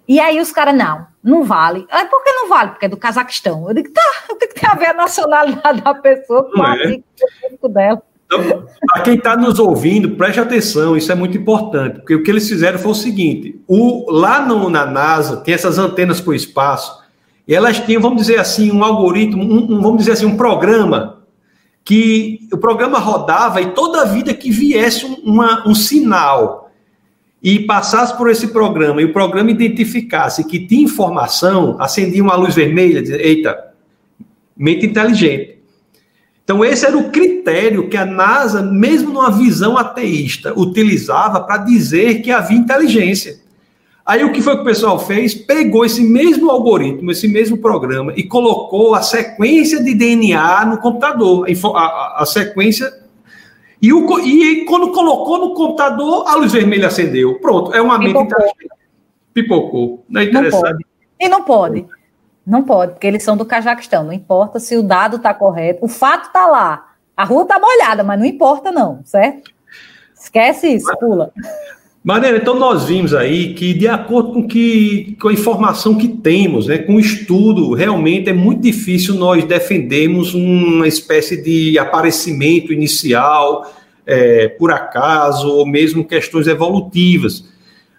E 0.07 0.19
aí 0.21 0.39
os 0.39 0.53
caras, 0.53 0.73
não, 0.73 1.05
não 1.21 1.43
vale. 1.43 1.85
Aí 1.91 2.05
por 2.05 2.23
que 2.23 2.31
não 2.31 2.47
vale? 2.47 2.71
Porque 2.71 2.85
é 2.85 2.89
do 2.89 2.95
Cazaquistão. 2.95 3.67
Eu 3.67 3.73
digo, 3.73 3.91
tá, 3.91 4.35
tem 4.39 4.47
que 4.47 4.59
ter 4.59 4.67
a 4.67 4.75
ver 4.75 4.87
a 4.87 4.93
nacionalidade 4.93 5.81
da 5.81 5.93
pessoa 5.93 6.49
com 6.49 6.61
o 6.61 6.65
é. 6.65 6.69
artigo 6.69 7.67
dela. 7.67 8.01
Então, 8.27 8.65
para 8.85 9.03
quem 9.03 9.15
está 9.15 9.37
nos 9.37 9.57
ouvindo, 9.57 10.11
preste 10.11 10.39
atenção, 10.39 10.97
isso 10.97 11.09
é 11.09 11.15
muito 11.15 11.37
importante, 11.37 11.99
porque 11.99 12.13
o 12.13 12.21
que 12.21 12.29
eles 12.29 12.47
fizeram 12.47 12.77
foi 12.77 12.91
o 12.91 12.95
seguinte: 12.95 13.59
o, 13.65 14.11
lá 14.11 14.45
no, 14.45 14.69
na 14.69 14.85
NASA 14.85 15.37
tem 15.37 15.53
essas 15.53 15.77
antenas 15.77 16.19
para 16.19 16.31
o 16.31 16.35
espaço, 16.35 17.01
e 17.47 17.55
elas 17.55 17.79
tinham, 17.79 18.01
vamos 18.01 18.21
dizer 18.21 18.37
assim, 18.37 18.69
um 18.69 18.83
algoritmo, 18.83 19.41
um, 19.41 19.77
um, 19.77 19.81
vamos 19.81 19.99
dizer 19.99 20.11
assim, 20.11 20.25
um 20.25 20.35
programa, 20.35 21.23
que 21.85 22.39
o 22.51 22.57
programa 22.57 22.99
rodava 22.99 23.61
e 23.61 23.67
toda 23.67 24.05
vida 24.05 24.33
que 24.33 24.51
viesse 24.51 25.05
uma, 25.23 25.65
um 25.65 25.73
sinal 25.73 26.69
e 27.41 27.59
passasse 27.59 28.17
por 28.17 28.29
esse 28.29 28.49
programa, 28.49 29.01
e 29.01 29.05
o 29.05 29.13
programa 29.13 29.51
identificasse 29.51 30.43
que 30.43 30.67
tinha 30.67 30.83
informação, 30.83 31.77
acendia 31.79 32.21
uma 32.21 32.35
luz 32.35 32.53
vermelha, 32.53 33.01
dizia, 33.01 33.25
eita, 33.25 33.71
mente 34.57 34.85
inteligente. 34.85 35.56
Então, 36.47 36.63
esse 36.63 36.85
era 36.85 36.97
o 36.97 37.09
critério 37.11 37.89
que 37.89 37.97
a 37.97 38.05
NASA, 38.05 38.61
mesmo 38.61 39.11
numa 39.11 39.29
visão 39.29 39.77
ateísta, 39.77 40.57
utilizava 40.57 41.41
para 41.41 41.57
dizer 41.57 42.21
que 42.21 42.31
havia 42.31 42.57
inteligência. 42.57 43.41
Aí 44.05 44.23
o 44.23 44.31
que 44.31 44.41
foi 44.41 44.55
que 44.55 44.61
o 44.61 44.63
pessoal 44.63 44.97
fez? 44.97 45.35
Pegou 45.35 45.83
esse 45.83 46.01
mesmo 46.01 46.49
algoritmo, 46.49 47.11
esse 47.11 47.27
mesmo 47.27 47.57
programa, 47.57 48.13
e 48.15 48.23
colocou 48.23 48.95
a 48.95 49.01
sequência 49.01 49.83
de 49.83 49.93
DNA 49.93 50.67
no 50.67 50.77
computador, 50.77 51.45
a, 51.49 51.79
a, 51.79 52.23
a 52.23 52.25
sequência. 52.25 52.93
E, 53.81 53.91
o, 53.91 54.19
e 54.21 54.63
quando 54.63 54.93
colocou 54.93 55.39
no 55.39 55.53
computador, 55.53 56.29
a 56.29 56.35
luz 56.35 56.53
vermelha 56.53 56.87
acendeu. 56.87 57.41
Pronto, 57.41 57.73
é 57.73 57.81
uma 57.81 57.99
mente 57.99 58.21
inteligente. 58.21 58.69
Pipocou. 59.33 60.05
Não 60.07 60.21
é 60.21 60.23
interessante? 60.23 60.85
Não. 61.19 61.27
E 61.27 61.27
não 61.27 61.43
pode. 61.43 61.85
Não 62.47 62.63
pode, 62.63 62.93
porque 62.93 63.05
eles 63.05 63.23
são 63.23 63.35
do 63.35 63.43
Cajaquistão. 63.43 64.05
Não 64.05 64.13
importa 64.13 64.57
se 64.57 64.77
o 64.77 64.81
dado 64.81 65.17
está 65.17 65.33
correto. 65.33 65.83
O 65.83 65.89
fato 65.89 66.27
está 66.27 66.47
lá. 66.47 66.93
A 67.15 67.25
rua 67.25 67.41
está 67.41 67.59
molhada, 67.59 68.03
mas 68.05 68.17
não 68.17 68.25
importa, 68.25 68.71
não, 68.71 69.01
certo? 69.03 69.51
Esquece 70.17 70.67
isso, 70.67 70.89
pula. 70.97 71.31
Maneira, 72.03 72.37
então 72.37 72.57
nós 72.57 72.85
vimos 72.85 73.13
aí 73.13 73.53
que, 73.53 73.73
de 73.73 73.85
acordo 73.85 74.31
com, 74.31 74.47
que, 74.47 75.17
com 75.19 75.27
a 75.27 75.33
informação 75.33 75.95
que 75.95 76.07
temos, 76.07 76.67
né, 76.67 76.77
com 76.77 76.95
o 76.95 76.99
estudo, 77.01 77.73
realmente 77.73 78.29
é 78.29 78.33
muito 78.33 78.61
difícil 78.61 79.15
nós 79.15 79.43
defendermos 79.43 80.33
uma 80.33 80.87
espécie 80.87 81.41
de 81.41 81.77
aparecimento 81.77 82.71
inicial, 82.71 83.69
é, 84.05 84.47
por 84.47 84.71
acaso, 84.71 85.49
ou 85.49 85.65
mesmo 85.65 86.05
questões 86.05 86.47
evolutivas. 86.47 87.43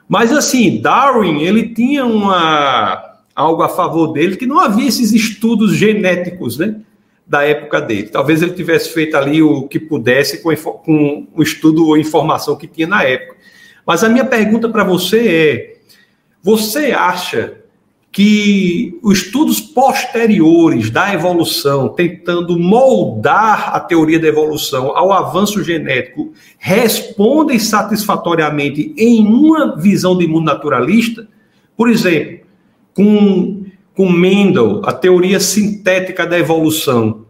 Mas, 0.08 0.32
assim, 0.32 0.80
Darwin, 0.80 1.42
ele 1.42 1.68
tinha 1.74 2.06
uma, 2.06 3.07
algo 3.38 3.62
a 3.62 3.68
favor 3.68 4.08
dele, 4.08 4.36
que 4.36 4.46
não 4.46 4.58
havia 4.58 4.88
esses 4.88 5.12
estudos 5.12 5.76
genéticos, 5.76 6.58
né? 6.58 6.80
Da 7.24 7.44
época 7.44 7.80
dele. 7.80 8.08
Talvez 8.08 8.42
ele 8.42 8.52
tivesse 8.52 8.92
feito 8.92 9.16
ali 9.16 9.40
o 9.40 9.68
que 9.68 9.78
pudesse 9.78 10.42
com, 10.42 10.54
com 10.56 11.28
o 11.32 11.42
estudo 11.42 11.86
ou 11.86 11.96
informação 11.96 12.56
que 12.56 12.66
tinha 12.66 12.86
na 12.86 13.04
época. 13.04 13.36
Mas 13.86 14.02
a 14.02 14.08
minha 14.08 14.24
pergunta 14.24 14.68
para 14.68 14.82
você 14.82 15.28
é: 15.28 15.76
você 16.42 16.86
acha 16.90 17.58
que 18.10 18.98
os 19.02 19.18
estudos 19.18 19.60
posteriores 19.60 20.90
da 20.90 21.14
evolução, 21.14 21.90
tentando 21.90 22.58
moldar 22.58 23.76
a 23.76 23.78
teoria 23.78 24.18
da 24.18 24.26
evolução 24.26 24.96
ao 24.96 25.12
avanço 25.12 25.62
genético, 25.62 26.32
respondem 26.58 27.58
satisfatoriamente 27.58 28.92
em 28.96 29.24
uma 29.24 29.76
visão 29.76 30.18
de 30.18 30.26
mundo 30.26 30.46
naturalista? 30.46 31.28
Por 31.76 31.88
exemplo, 31.88 32.47
com, 32.98 33.62
com 33.94 34.10
Mendel, 34.10 34.82
a 34.84 34.92
teoria 34.92 35.38
sintética 35.38 36.26
da 36.26 36.36
evolução. 36.36 37.26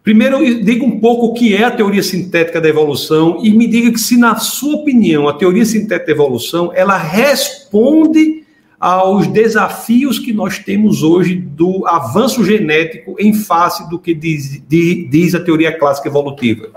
Primeiro, 0.00 0.38
diga 0.62 0.84
um 0.84 1.00
pouco 1.00 1.26
o 1.26 1.34
que 1.34 1.56
é 1.56 1.64
a 1.64 1.72
teoria 1.72 2.04
sintética 2.04 2.60
da 2.60 2.68
evolução 2.68 3.40
e 3.42 3.50
me 3.50 3.66
diga 3.66 3.90
que 3.90 3.98
se, 3.98 4.16
na 4.16 4.36
sua 4.36 4.76
opinião, 4.76 5.26
a 5.26 5.32
teoria 5.32 5.64
sintética 5.64 6.06
da 6.06 6.12
evolução, 6.12 6.70
ela 6.72 6.96
responde 6.96 8.44
aos 8.78 9.26
desafios 9.26 10.20
que 10.20 10.32
nós 10.32 10.60
temos 10.60 11.02
hoje 11.02 11.34
do 11.34 11.84
avanço 11.84 12.44
genético 12.44 13.16
em 13.18 13.34
face 13.34 13.90
do 13.90 13.98
que 13.98 14.14
diz, 14.14 14.62
diz 14.68 15.34
a 15.34 15.42
teoria 15.42 15.76
clássica 15.76 16.08
evolutiva. 16.08 16.70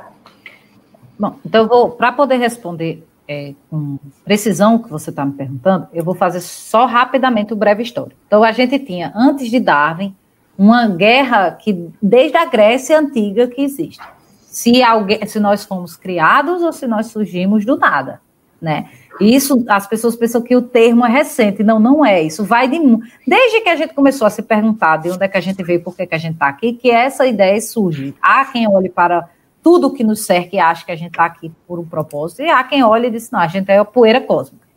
Bom, 1.20 1.36
então 1.46 1.68
vou, 1.68 1.92
para 1.92 2.12
poder 2.12 2.38
responder 2.38 3.04
é, 3.30 3.54
com 3.70 4.00
precisão 4.26 4.80
que 4.80 4.90
você 4.90 5.12
está 5.12 5.24
me 5.24 5.34
perguntando, 5.34 5.88
eu 5.94 6.04
vou 6.04 6.16
fazer 6.16 6.42
só 6.42 6.88
rapidamente 6.88 7.54
o 7.54 7.56
breve 7.56 7.84
histórico. 7.84 8.20
Então, 8.26 8.44
a 8.44 8.52
gente 8.52 8.80
tinha, 8.80 9.14
antes 9.16 9.52
de 9.52 9.60
Darwin, 9.60 10.16
uma 10.58 10.88
guerra 10.88 11.52
que, 11.52 11.90
desde 12.02 12.36
a 12.36 12.46
Grécia 12.46 13.00
antiga, 13.00 13.48
que 13.48 13.62
existe. 13.62 14.04
Se, 14.42 14.82
alguém, 14.82 15.24
se 15.28 15.40
nós 15.40 15.64
fomos 15.64 15.96
criados 15.96 16.64
ou 16.64 16.74
se 16.74 16.88
nós 16.88 17.08
surgimos 17.08 17.64
do 17.64 17.78
nada, 17.78 18.20
né? 18.60 18.90
Isso, 19.22 19.64
as 19.70 19.86
pessoas 19.86 20.16
pensam 20.16 20.42
que 20.42 20.56
o 20.56 20.62
termo 20.62 21.06
é 21.06 21.10
recente. 21.10 21.62
Não, 21.62 21.80
não 21.80 22.04
é. 22.04 22.22
Isso 22.24 22.44
vai 22.44 22.68
de... 22.68 22.80
Desde 23.28 23.62
que 23.62 23.70
a 23.70 23.76
gente 23.76 23.94
começou 23.94 24.26
a 24.26 24.30
se 24.30 24.42
perguntar 24.42 24.98
de 24.98 25.12
onde 25.12 25.24
é 25.24 25.28
que 25.28 25.38
a 25.38 25.42
gente 25.42 25.62
veio, 25.62 25.84
por 25.84 25.96
que, 25.96 26.08
que 26.08 26.16
a 26.16 26.18
gente 26.18 26.34
está 26.34 26.48
aqui, 26.48 26.74
que 26.74 26.90
essa 26.90 27.28
ideia 27.28 27.62
surge. 27.62 28.16
Há 28.22 28.46
quem 28.46 28.68
olhe 28.68 28.90
para 28.90 29.30
tudo 29.62 29.92
que 29.94 30.04
nos 30.04 30.26
cerca 30.26 30.56
e 30.56 30.60
acha 30.60 30.86
que 30.86 30.92
a 30.92 30.96
gente 30.96 31.12
está 31.12 31.26
aqui 31.26 31.52
por 31.68 31.80
um 31.80 31.86
propósito, 31.86 32.42
e 32.42 32.50
há 32.50 32.64
quem 32.64 32.84
olhe 32.84 33.08
e 33.08 33.12
diz, 33.12 33.30
não, 33.32 33.40
a 33.40 33.48
gente 33.48 33.70
é 33.70 33.84
poeira 33.84 34.22
cósmica, 34.22 34.68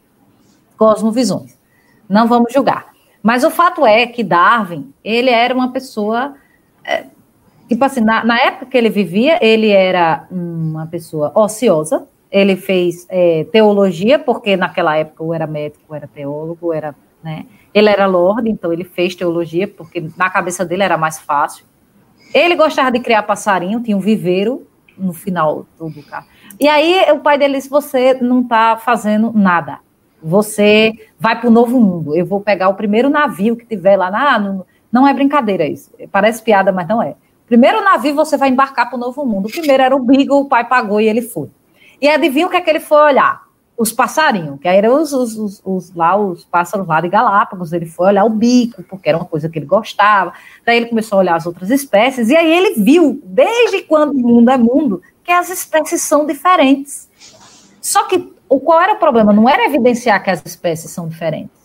cosmovisões. 0.77 1.57
Não 2.09 2.27
vamos 2.27 2.53
julgar. 2.53 2.93
Mas 3.23 3.45
o 3.45 3.51
fato 3.51 3.87
é 3.87 4.07
que 4.07 4.25
Darwin, 4.25 4.93
ele 5.05 5.31
era 5.31 5.55
uma 5.55 5.71
pessoa, 5.71 6.35
é, 6.85 7.07
tipo 7.69 7.85
assim, 7.85 8.01
na, 8.01 8.25
na, 8.25 8.39
época 8.39 8.67
que 8.67 8.77
ele 8.77 8.91
vivia, 8.91 9.39
ele 9.41 9.69
era 9.71 10.27
uma 10.31 10.87
pessoa 10.87 11.31
ociosa, 11.35 12.07
ele 12.31 12.57
fez 12.57 13.07
é, 13.09 13.45
teologia, 13.53 14.19
porque 14.19 14.57
naquela 14.57 14.97
época 14.97 15.23
eu 15.23 15.33
era 15.33 15.47
médico, 15.47 15.85
eu 15.89 15.95
era 15.95 16.09
teólogo, 16.09 16.73
era, 16.73 16.95
né, 17.23 17.47
ele 17.73 17.89
era 17.89 18.07
lord, 18.07 18.51
então 18.51 18.73
ele 18.73 18.85
fez 18.85 19.15
teologia, 19.15 19.69
porque 19.69 20.05
na 20.17 20.29
cabeça 20.29 20.65
dele 20.65 20.83
era 20.83 20.99
mais 20.99 21.21
fácil. 21.21 21.65
Ele 22.35 22.57
gostava 22.57 22.91
de 22.91 22.99
criar 22.99 23.23
passarinho, 23.23 23.81
tinha 23.81 23.97
um 23.97 24.01
viveiro, 24.01 24.67
no 25.03 25.13
final 25.13 25.67
do 25.79 26.03
carro. 26.03 26.27
E 26.59 26.69
aí 26.69 27.11
o 27.13 27.21
pai 27.21 27.39
dele 27.39 27.55
disse: 27.55 27.69
Você 27.69 28.15
não 28.15 28.43
está 28.43 28.77
fazendo 28.77 29.33
nada. 29.33 29.81
Você 30.23 30.93
vai 31.19 31.39
para 31.39 31.49
o 31.49 31.53
novo 31.53 31.81
mundo. 31.81 32.15
Eu 32.15 32.25
vou 32.25 32.41
pegar 32.41 32.69
o 32.69 32.75
primeiro 32.75 33.11
navio 33.11 33.57
que 33.57 33.67
tiver 33.67 33.97
lá. 33.97 34.09
Ah, 34.13 34.39
não, 34.39 34.65
não 34.91 35.09
é 35.09 35.13
brincadeira 35.13 35.67
isso. 35.67 35.91
Parece 36.11 36.43
piada, 36.43 36.71
mas 36.71 36.87
não 36.87 37.03
é. 37.03 37.17
Primeiro 37.47 37.83
navio 37.83 38.15
você 38.15 38.37
vai 38.37 38.49
embarcar 38.49 38.89
para 38.89 38.97
o 38.97 39.01
novo 39.01 39.27
mundo. 39.27 39.47
O 39.47 39.51
primeiro 39.51 39.83
era 39.83 39.97
o 39.97 40.03
Beagle, 40.03 40.41
o 40.41 40.45
pai 40.45 40.67
pagou 40.67 41.01
e 41.01 41.09
ele 41.09 41.23
foi. 41.23 41.51
E 42.01 42.09
adivinha 42.09 42.47
o 42.47 42.51
que 42.51 42.57
é 42.57 42.61
que 42.61 42.71
ele 42.71 42.81
foi 42.81 42.99
olhar? 42.99 43.42
Os 43.77 43.91
passarinhos, 43.91 44.61
que 44.61 44.69
eram 44.69 45.01
os, 45.01 45.13
os, 45.13 45.37
os, 45.37 45.63
os, 45.65 45.95
lá, 45.95 46.17
os 46.17 46.45
pássaros 46.45 46.87
lá 46.87 47.01
de 47.01 47.09
Galápagos. 47.09 47.73
Ele 47.73 47.87
foi 47.87 48.09
olhar 48.09 48.25
o 48.25 48.31
bico, 48.31 48.83
porque 48.85 49.09
era 49.09 49.19
uma 49.19 49.25
coisa 49.25 49.49
que 49.49 49.59
ele 49.59 49.67
gostava. 49.67 50.33
Daí 50.65 50.77
ele 50.77 50.87
começou 50.87 51.17
a 51.17 51.21
olhar 51.21 51.37
as 51.37 51.47
outras 51.47 51.71
espécies, 51.71 52.29
e 52.29 52.37
aí 52.37 52.53
ele 52.53 52.75
viu, 52.83 53.21
desde 53.25 53.83
quando 53.83 54.13
o 54.13 54.21
mundo 54.21 54.51
é 54.51 54.57
mundo, 54.57 55.03
que 55.25 55.33
as 55.33 55.49
espécies 55.49 56.03
são 56.03 56.27
diferentes. 56.27 57.09
Só 57.81 58.05
que 58.05 58.33
o 58.49 58.61
qual 58.61 58.81
era 58.81 58.93
o 58.93 58.99
problema? 58.99 59.33
Não 59.33 59.49
era 59.49 59.65
evidenciar 59.65 60.23
que 60.23 60.31
as 60.31 60.43
espécies 60.45 60.91
são 60.91 61.09
diferentes. 61.09 61.63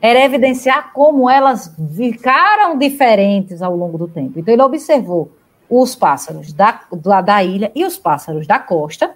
Era 0.00 0.24
evidenciar 0.24 0.92
como 0.92 1.30
elas 1.30 1.74
ficaram 1.96 2.76
diferentes 2.76 3.62
ao 3.62 3.76
longo 3.76 3.96
do 3.96 4.08
tempo. 4.08 4.38
Então 4.38 4.52
ele 4.52 4.62
observou 4.62 5.30
os 5.68 5.94
pássaros 5.94 6.52
da, 6.52 6.80
da, 6.92 7.20
da 7.20 7.44
ilha 7.44 7.70
e 7.74 7.84
os 7.84 7.98
pássaros 7.98 8.46
da 8.46 8.58
costa, 8.58 9.14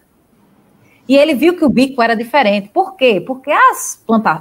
e 1.09 1.16
ele 1.16 1.34
viu 1.34 1.57
que 1.57 1.64
o 1.64 1.68
bico 1.68 2.00
era 2.00 2.14
diferente. 2.14 2.68
Por 2.68 2.94
quê? 2.96 3.20
Porque 3.20 3.50
as, 3.50 4.00
planta, 4.07 4.40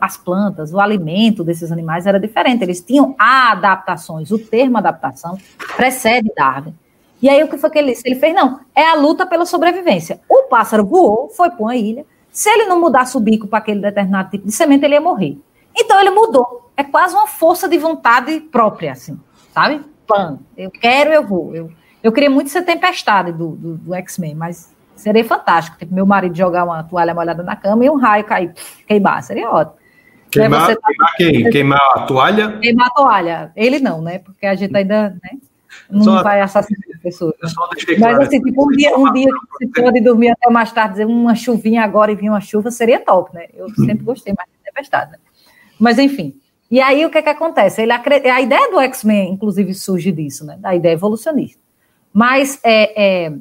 as 0.00 0.16
plantas, 0.16 0.72
o 0.72 0.80
alimento 0.80 1.44
desses 1.44 1.70
animais 1.70 2.06
era 2.06 2.18
diferente. 2.18 2.62
Eles 2.62 2.80
tinham 2.80 3.14
adaptações. 3.18 4.30
O 4.30 4.38
termo 4.38 4.78
adaptação 4.78 5.36
precede 5.76 6.32
Darwin. 6.34 6.74
E 7.22 7.28
aí 7.28 7.42
o 7.44 7.48
que 7.48 7.58
foi 7.58 7.68
que 7.68 7.78
ele 7.78 7.92
disse? 7.92 8.02
Ele 8.06 8.18
fez, 8.18 8.34
não, 8.34 8.60
é 8.74 8.82
a 8.82 8.94
luta 8.94 9.26
pela 9.26 9.44
sobrevivência. 9.44 10.20
O 10.28 10.44
pássaro 10.44 10.86
voou, 10.86 11.28
foi 11.28 11.50
para 11.50 11.62
uma 11.62 11.76
ilha. 11.76 12.06
Se 12.32 12.48
ele 12.48 12.64
não 12.64 12.80
mudasse 12.80 13.16
o 13.16 13.20
bico 13.20 13.46
para 13.46 13.58
aquele 13.58 13.80
determinado 13.80 14.30
tipo 14.30 14.46
de 14.46 14.52
semente, 14.52 14.84
ele 14.84 14.94
ia 14.94 15.00
morrer. 15.00 15.38
Então 15.76 16.00
ele 16.00 16.10
mudou. 16.10 16.70
É 16.76 16.82
quase 16.82 17.14
uma 17.14 17.26
força 17.26 17.68
de 17.68 17.76
vontade 17.76 18.40
própria, 18.40 18.92
assim, 18.92 19.20
sabe? 19.52 19.82
Pan, 20.06 20.38
eu 20.56 20.70
quero, 20.70 21.12
eu 21.12 21.26
vou. 21.26 21.54
Eu, 21.54 21.70
eu 22.02 22.10
queria 22.10 22.30
muito 22.30 22.48
ser 22.48 22.62
tempestade 22.62 23.32
do, 23.32 23.50
do, 23.50 23.74
do 23.76 23.94
X-Men, 23.94 24.34
mas 24.34 24.74
Seria 25.00 25.24
fantástico. 25.24 25.78
Tipo, 25.78 25.94
meu 25.94 26.04
marido 26.04 26.36
jogar 26.36 26.64
uma 26.64 26.82
toalha 26.82 27.14
molhada 27.14 27.42
na 27.42 27.56
cama 27.56 27.84
e 27.84 27.88
um 27.88 27.96
raio 27.96 28.24
cair, 28.24 28.52
queimar. 28.86 29.22
Seria 29.22 29.50
ótimo. 29.50 29.80
Queimar, 30.30 30.68
tá... 30.68 30.76
queimar 30.86 31.14
quem? 31.16 31.50
Queimar 31.50 31.80
a 31.96 32.00
toalha? 32.02 32.58
Queimar 32.58 32.86
a 32.86 32.90
toalha. 32.90 33.52
Ele 33.56 33.78
não, 33.80 34.02
né? 34.02 34.18
Porque 34.18 34.44
a 34.44 34.54
gente 34.54 34.76
ainda 34.76 35.10
né? 35.22 35.38
não 35.90 36.04
só, 36.04 36.22
vai 36.22 36.42
assassinar 36.42 36.82
a 36.94 37.02
pessoa. 37.02 37.34
Mas 37.98 38.18
assim, 38.18 38.42
tipo, 38.42 38.62
um 38.62 38.68
dia, 38.68 38.94
um 38.96 39.10
dia 39.10 39.26
que 39.26 39.66
você 39.72 39.82
pode 39.82 40.00
dormir 40.02 40.30
até 40.30 40.50
mais 40.50 40.70
tarde, 40.70 40.92
dizer 40.92 41.06
uma 41.06 41.34
chuvinha 41.34 41.82
agora 41.82 42.12
e 42.12 42.14
vir 42.14 42.28
uma 42.28 42.40
chuva, 42.40 42.70
seria 42.70 43.00
top, 43.00 43.34
né? 43.34 43.46
Eu 43.54 43.70
sempre 43.70 44.04
gostei 44.04 44.34
mais 44.36 44.48
de 44.50 44.62
tempestade, 44.62 45.12
né? 45.12 45.18
Mas 45.78 45.98
enfim. 45.98 46.34
E 46.70 46.78
aí 46.78 47.06
o 47.06 47.10
que, 47.10 47.18
é 47.18 47.22
que 47.22 47.28
acontece? 47.30 47.80
Ele, 47.80 47.90
a 47.90 48.40
ideia 48.40 48.70
do 48.70 48.78
X-Men, 48.80 49.32
inclusive, 49.32 49.72
surge 49.72 50.12
disso, 50.12 50.44
né? 50.44 50.58
Da 50.60 50.74
ideia 50.74 50.92
evolucionista. 50.92 51.58
Mas 52.12 52.60
é, 52.62 53.24
é, 53.26 53.32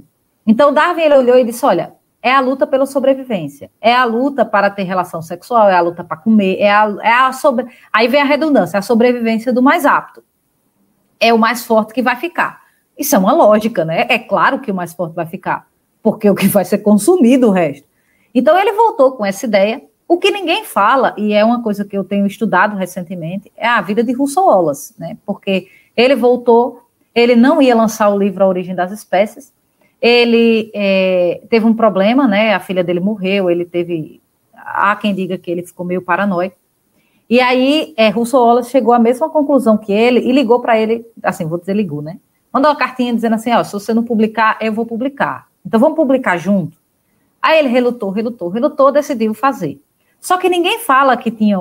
então 0.50 0.74
Darwin 0.74 1.04
ele 1.04 1.16
olhou 1.16 1.38
e 1.38 1.44
disse: 1.44 1.64
olha, 1.64 1.94
é 2.24 2.34
a 2.34 2.40
luta 2.40 2.66
pela 2.66 2.88
sobrevivência, 2.88 3.70
é 3.80 3.94
a 3.94 4.04
luta 4.04 4.44
para 4.44 4.68
ter 4.72 4.82
relação 4.82 5.22
sexual, 5.22 5.70
é 5.70 5.76
a 5.76 5.80
luta 5.80 6.04
para 6.04 6.18
comer, 6.18 6.58
é 6.58 6.72
a, 6.72 6.98
é 7.04 7.12
a 7.12 7.32
sobre. 7.32 7.68
Aí 7.94 8.08
vem 8.08 8.20
a 8.20 8.26
redundância, 8.26 8.80
a 8.80 8.82
sobrevivência 8.82 9.54
do 9.54 9.62
mais 9.62 9.86
apto. 9.86 10.24
É 11.20 11.32
o 11.32 11.38
mais 11.38 11.68
forte 11.68 11.94
que 11.94 12.02
vai 12.02 12.16
ficar. 12.16 12.64
Isso 12.98 13.16
é 13.16 13.20
uma 13.20 13.32
lógica, 13.32 13.86
né? 13.86 14.08
É 14.10 14.18
claro 14.18 14.58
que 14.58 14.72
o 14.72 14.74
mais 14.74 14.92
forte 14.92 15.14
vai 15.14 15.28
ficar, 15.28 15.68
porque 16.02 16.28
é 16.28 16.32
o 16.32 16.36
que 16.36 16.48
vai 16.48 16.66
ser 16.66 16.80
consumido 16.80 17.50
o 17.50 17.52
resto. 17.52 17.88
Então 18.34 18.58
ele 18.58 18.74
voltou 18.74 19.12
com 19.12 19.24
essa 19.24 19.46
ideia. 19.46 19.84
O 20.08 20.18
que 20.18 20.32
ninguém 20.32 20.66
fala, 20.66 21.14
e 21.16 21.32
é 21.32 21.46
uma 21.46 21.62
coisa 21.62 21.86
que 21.86 21.96
eu 21.96 22.04
tenho 22.04 22.26
estudado 22.26 22.76
recentemente, 22.76 23.52
é 23.56 23.68
a 23.68 23.82
vida 23.82 24.04
de 24.04 24.14
Russell 24.14 24.46
Wallace, 24.46 24.96
né? 24.98 25.16
Porque 25.24 25.68
ele 25.96 26.16
voltou, 26.16 26.82
ele 27.14 27.36
não 27.36 27.62
ia 27.62 27.76
lançar 27.76 28.10
o 28.10 28.18
livro 28.18 28.44
A 28.44 28.48
Origem 28.48 28.74
das 28.74 28.92
Espécies, 28.92 29.54
ele 30.02 30.72
é, 30.74 31.42
teve 31.50 31.66
um 31.66 31.74
problema, 31.74 32.28
né? 32.28 32.54
A 32.54 32.60
filha 32.60 32.84
dele 32.84 33.00
morreu, 33.00 33.50
ele 33.50 33.66
teve. 33.66 34.22
Há 34.54 34.96
quem 34.96 35.14
diga 35.14 35.38
que 35.38 35.50
ele 35.50 35.64
ficou 35.64 35.86
meio 35.86 36.02
paranoico. 36.02 36.56
E 37.30 37.40
aí, 37.40 37.94
é, 37.96 38.10
Russell 38.10 38.40
Wallace 38.40 38.72
chegou 38.72 38.94
à 38.94 39.00
mesma 39.00 39.30
conclusão 39.30 39.78
que 39.78 39.92
ele 39.92 40.20
e 40.20 40.32
ligou 40.32 40.60
para 40.62 40.80
ele, 40.80 41.06
assim, 41.22 41.46
vou 41.46 41.60
dizer, 41.60 41.76
ligou, 41.76 42.02
né? 42.02 42.20
Mandou 42.52 42.72
uma 42.72 42.78
cartinha 42.78 43.14
dizendo 43.14 43.36
assim: 43.36 43.52
ó, 43.52 43.64
se 43.64 43.74
você 43.74 43.94
não 43.94 44.04
publicar, 44.04 44.58
eu 44.62 44.74
vou 44.74 44.86
publicar. 44.86 45.48
Então 45.66 45.80
vamos 45.80 45.96
publicar 45.96 46.38
junto. 46.38 46.78
Aí 47.42 47.60
ele 47.60 47.70
relutou, 47.70 48.10
relutou, 48.10 48.50
relutou, 48.50 48.92
decidiu 48.92 49.34
fazer. 49.34 49.80
Só 50.20 50.38
que 50.38 50.50
ninguém 50.50 50.80
fala 50.80 51.16
que 51.16 51.30
tinha. 51.30 51.60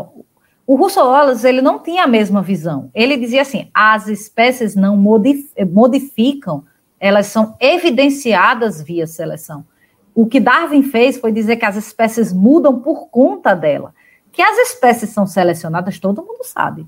O 0.66 0.76
Russell 0.76 1.07
Wallace, 1.07 1.47
ele 1.47 1.62
não 1.62 1.78
tinha 1.78 2.05
a 2.05 2.07
mesma 2.07 2.43
visão. 2.43 2.91
Ele 2.95 3.16
dizia 3.16 3.43
assim: 3.43 3.68
as 3.74 4.09
espécies 4.09 4.74
não 4.74 4.97
modificam 4.97 6.64
elas 7.01 7.26
são 7.26 7.57
evidenciadas 7.61 8.82
via 8.82 9.07
seleção. 9.07 9.64
O 10.14 10.26
que 10.26 10.40
Darwin 10.40 10.82
fez 10.82 11.16
foi 11.16 11.30
dizer 11.30 11.57
que 11.57 11.64
as 11.64 11.76
espécies 11.76 12.32
mudam 12.32 12.80
por 12.80 13.09
conta 13.09 13.55
dela. 13.55 13.94
Que 14.32 14.42
as 14.42 14.57
espécies 14.59 15.11
são 15.11 15.26
selecionadas, 15.26 15.99
todo 15.99 16.24
mundo 16.24 16.44
sabe. 16.44 16.86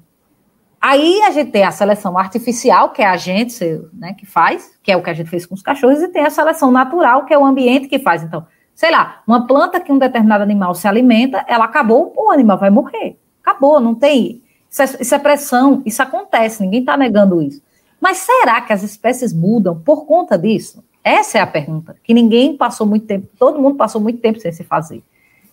Aí 0.81 1.21
a 1.23 1.31
gente 1.31 1.51
tem 1.51 1.63
a 1.63 1.71
seleção 1.71 2.17
artificial, 2.17 2.91
que 2.91 3.03
é 3.03 3.07
a 3.07 3.17
gente 3.17 3.65
né, 3.93 4.15
que 4.15 4.25
faz, 4.25 4.73
que 4.83 4.91
é 4.91 4.97
o 4.97 5.03
que 5.03 5.11
a 5.11 5.15
gente 5.15 5.29
fez 5.29 5.45
com 5.45 5.55
os 5.55 5.63
cachorros, 5.63 6.01
e 6.01 6.09
tem 6.09 6.25
a 6.25 6.31
seleção 6.31 6.73
natural, 6.73 7.27
que 7.27 7.35
é 7.35 7.39
o 7.39 7.45
ambiente 7.45 7.87
que 7.87 7.99
faz. 7.99 8.23
Então, 8.23 8.47
sei 8.75 8.91
lá, 8.91 9.23
uma 9.27 9.47
planta 9.47 9.79
que 9.79 9.93
um 9.93 9.99
determinado 9.99 10.43
animal 10.43 10.75
se 10.75 10.89
alimenta, 10.89 11.45
ela 11.47 11.67
acabou, 11.67 12.15
o 12.17 12.31
animal 12.31 12.59
vai 12.59 12.71
morrer. 12.71 13.19
Acabou, 13.43 13.79
não 13.79 13.95
tem. 13.95 14.43
Isso 14.71 14.83
é, 14.83 14.85
isso 15.01 15.15
é 15.15 15.19
pressão, 15.19 15.83
isso 15.85 16.03
acontece, 16.03 16.63
ninguém 16.63 16.81
está 16.81 16.97
negando 16.97 17.43
isso. 17.43 17.61
Mas 18.01 18.19
será 18.19 18.61
que 18.61 18.73
as 18.73 18.83
espécies 18.83 19.33
mudam 19.33 19.79
por 19.79 20.07
conta 20.07 20.39
disso? 20.39 20.83
Essa 21.05 21.39
é 21.39 21.41
a 21.41 21.47
pergunta, 21.47 21.97
que 22.03 22.13
ninguém 22.13 22.57
passou 22.57 22.87
muito 22.87 23.07
tempo, 23.07 23.29
todo 23.39 23.61
mundo 23.61 23.77
passou 23.77 24.01
muito 24.01 24.21
tempo 24.21 24.39
sem 24.39 24.53
se 24.53 24.65
fazer. 24.65 25.03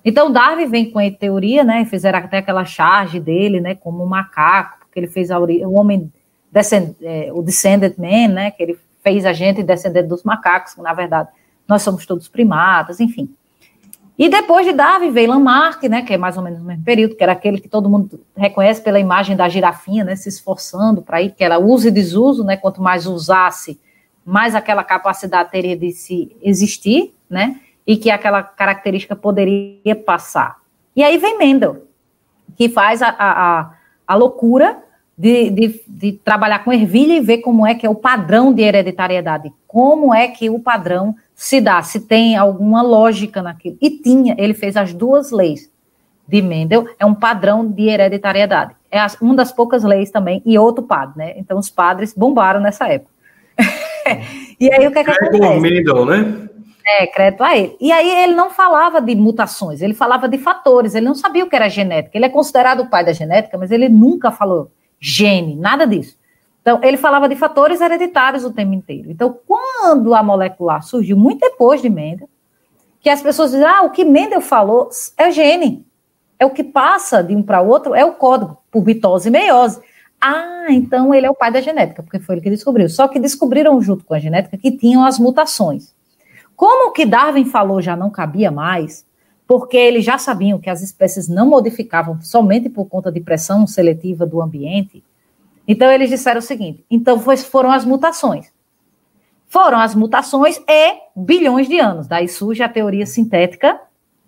Então, 0.03 0.31
Darwin 0.31 0.67
vem 0.67 0.91
com 0.91 0.99
a 0.99 1.11
teoria, 1.11 1.63
né? 1.63 1.83
Fizeram 1.85 2.19
até 2.19 2.37
aquela 2.37 2.63
charge 2.63 3.19
dele, 3.19 3.59
né? 3.59 3.75
Como 3.75 4.03
um 4.03 4.07
macaco, 4.07 4.79
porque 4.79 4.99
ele 4.99 5.07
fez 5.07 5.29
a, 5.31 5.39
o 5.39 5.73
homem, 5.73 6.11
descend, 6.51 6.95
é, 7.01 7.29
o 7.33 7.41
Descended 7.41 7.95
Man, 7.97 8.33
né? 8.33 8.51
Que 8.51 8.63
ele 8.63 8.79
fez 9.03 9.25
a 9.25 9.33
gente 9.33 9.63
descendente 9.63 10.07
dos 10.07 10.23
macacos, 10.23 10.73
que 10.73 10.81
na 10.81 10.93
verdade 10.93 11.29
nós 11.67 11.81
somos 11.81 12.05
todos 12.05 12.29
primatas, 12.29 12.99
enfim. 12.99 13.29
E 14.17 14.29
depois 14.29 14.65
de 14.65 14.73
Darwin 14.73 15.11
veio 15.11 15.29
Lamarck, 15.29 15.83
né, 15.83 16.01
que 16.01 16.13
é 16.13 16.17
mais 16.17 16.37
ou 16.37 16.43
menos 16.43 16.59
no 16.59 16.65
mesmo 16.65 16.83
período, 16.83 17.15
que 17.15 17.21
era 17.21 17.33
aquele 17.33 17.59
que 17.59 17.69
todo 17.69 17.87
mundo 17.87 18.19
reconhece 18.35 18.81
pela 18.81 18.99
imagem 18.99 19.35
da 19.35 19.47
girafinha, 19.47 20.03
né, 20.03 20.15
se 20.15 20.27
esforçando 20.27 21.03
para 21.03 21.21
ir, 21.21 21.35
que 21.35 21.43
era 21.43 21.59
uso 21.59 21.87
e 21.87 21.91
desuso, 21.91 22.43
né, 22.43 22.57
quanto 22.57 22.81
mais 22.81 23.05
usasse, 23.05 23.79
mais 24.25 24.55
aquela 24.55 24.83
capacidade 24.83 25.51
teria 25.51 25.77
de 25.77 25.91
se 25.91 26.35
existir, 26.41 27.13
né, 27.29 27.59
e 27.85 27.95
que 27.95 28.09
aquela 28.09 28.41
característica 28.41 29.15
poderia 29.15 29.95
passar. 29.95 30.57
E 30.95 31.03
aí 31.03 31.17
vem 31.17 31.37
Mendel, 31.37 31.83
que 32.55 32.67
faz 32.67 33.03
a, 33.03 33.15
a, 33.19 33.71
a 34.07 34.15
loucura 34.15 34.83
de, 35.15 35.49
de, 35.51 35.83
de, 35.87 36.11
trabalhar 36.13 36.63
com 36.63 36.73
ervilha 36.73 37.13
e 37.13 37.21
ver 37.21 37.37
como 37.39 37.65
é 37.65 37.75
que 37.75 37.85
é 37.85 37.89
o 37.89 37.95
padrão 37.95 38.51
de 38.51 38.63
hereditariedade, 38.63 39.53
como 39.67 40.13
é 40.13 40.27
que 40.27 40.49
o 40.49 40.59
padrão 40.59 41.15
se 41.37 41.61
dá, 41.61 41.83
se 41.83 41.99
tem 41.99 42.35
alguma 42.35 42.81
lógica 42.81 43.43
naquilo. 43.43 43.77
E 43.79 43.91
tinha, 43.91 44.35
ele 44.39 44.55
fez 44.55 44.75
as 44.75 44.91
duas 44.91 45.29
leis 45.29 45.71
de 46.27 46.41
Mendel, 46.41 46.87
é 46.97 47.05
um 47.05 47.13
padrão 47.13 47.65
de 47.65 47.83
hereditariedade. 47.83 48.75
É 48.89 48.97
uma 49.21 49.35
das 49.35 49.51
poucas 49.51 49.83
leis 49.83 50.09
também, 50.09 50.41
e 50.43 50.57
outro 50.57 50.83
padre, 50.83 51.13
né? 51.15 51.33
Então 51.37 51.59
os 51.59 51.69
padres 51.69 52.11
bombaram 52.11 52.59
nessa 52.59 52.87
época. 52.87 53.11
e 54.59 54.73
aí 54.73 54.87
o 54.87 54.91
que 54.91 54.97
é 54.97 55.03
que 55.03 55.11
acontece? 55.11 55.59
Mendel, 55.59 56.05
né? 56.07 56.49
É, 56.83 57.05
crédito 57.05 57.43
a 57.43 57.55
ele. 57.55 57.77
E 57.79 57.91
aí 57.91 58.23
ele 58.23 58.33
não 58.33 58.49
falava 58.49 58.99
de 58.99 59.13
mutações, 59.13 59.81
ele 59.81 59.93
falava 59.93 60.27
de 60.27 60.39
fatores, 60.39 60.95
ele 60.95 61.05
não 61.05 61.15
sabia 61.15 61.45
o 61.45 61.49
que 61.49 61.55
era 61.55 61.69
genética. 61.69 62.17
Ele 62.17 62.25
é 62.25 62.29
considerado 62.29 62.79
o 62.79 62.89
pai 62.89 63.05
da 63.05 63.13
genética, 63.13 63.59
mas 63.59 63.69
ele 63.69 63.87
nunca 63.87 64.31
falou 64.31 64.71
gene, 64.99 65.55
nada 65.55 65.85
disso. 65.85 66.16
Então, 66.67 66.81
ele 66.83 66.97
falava 66.97 67.29
de 67.29 67.35
fatores 67.37 67.79
hereditários 67.79 68.43
o 68.43 68.51
tempo 68.51 68.73
inteiro. 68.73 69.09
Então, 69.09 69.39
quando 69.47 70.13
a 70.13 70.21
molecular 70.21 70.83
surgiu, 70.83 71.15
muito 71.15 71.39
depois 71.39 71.81
de 71.81 71.89
Mendel, 71.89 72.29
que 72.99 73.09
as 73.09 73.21
pessoas 73.21 73.51
dizem, 73.51 73.65
ah, 73.65 73.83
o 73.83 73.89
que 73.89 74.03
Mendel 74.03 74.41
falou 74.41 74.89
é 75.17 75.31
gene. 75.31 75.87
É 76.37 76.45
o 76.45 76.49
que 76.49 76.65
passa 76.65 77.23
de 77.23 77.33
um 77.33 77.41
para 77.41 77.61
outro, 77.61 77.95
é 77.95 78.03
o 78.03 78.15
código, 78.15 78.57
por 78.69 78.83
mitose 78.83 79.29
e 79.29 79.31
meiose. 79.31 79.79
Ah, 80.19 80.65
então 80.67 81.13
ele 81.13 81.25
é 81.25 81.29
o 81.29 81.33
pai 81.33 81.53
da 81.53 81.61
genética, 81.61 82.03
porque 82.03 82.19
foi 82.19 82.35
ele 82.35 82.41
que 82.41 82.49
descobriu. 82.49 82.89
Só 82.89 83.07
que 83.07 83.17
descobriram 83.17 83.81
junto 83.81 84.03
com 84.03 84.13
a 84.13 84.19
genética 84.19 84.57
que 84.57 84.69
tinham 84.69 85.05
as 85.05 85.17
mutações. 85.17 85.95
Como 86.53 86.89
o 86.89 86.91
que 86.91 87.05
Darwin 87.05 87.45
falou 87.45 87.81
já 87.81 87.95
não 87.95 88.09
cabia 88.09 88.51
mais, 88.51 89.05
porque 89.47 89.77
eles 89.77 90.03
já 90.03 90.17
sabiam 90.17 90.59
que 90.59 90.69
as 90.69 90.81
espécies 90.81 91.29
não 91.29 91.47
modificavam 91.47 92.19
somente 92.21 92.67
por 92.67 92.87
conta 92.87 93.09
de 93.09 93.21
pressão 93.21 93.65
seletiva 93.65 94.25
do 94.25 94.41
ambiente, 94.41 95.01
então 95.67 95.91
eles 95.91 96.09
disseram 96.09 96.39
o 96.39 96.43
seguinte: 96.43 96.85
então 96.89 97.19
foram 97.19 97.71
as 97.71 97.83
mutações. 97.83 98.51
Foram 99.47 99.79
as 99.79 99.95
mutações 99.95 100.59
e 100.67 100.95
bilhões 101.15 101.67
de 101.67 101.79
anos. 101.79 102.07
Daí 102.07 102.27
surge 102.27 102.63
a 102.63 102.69
teoria 102.69 103.05
sintética 103.05 103.79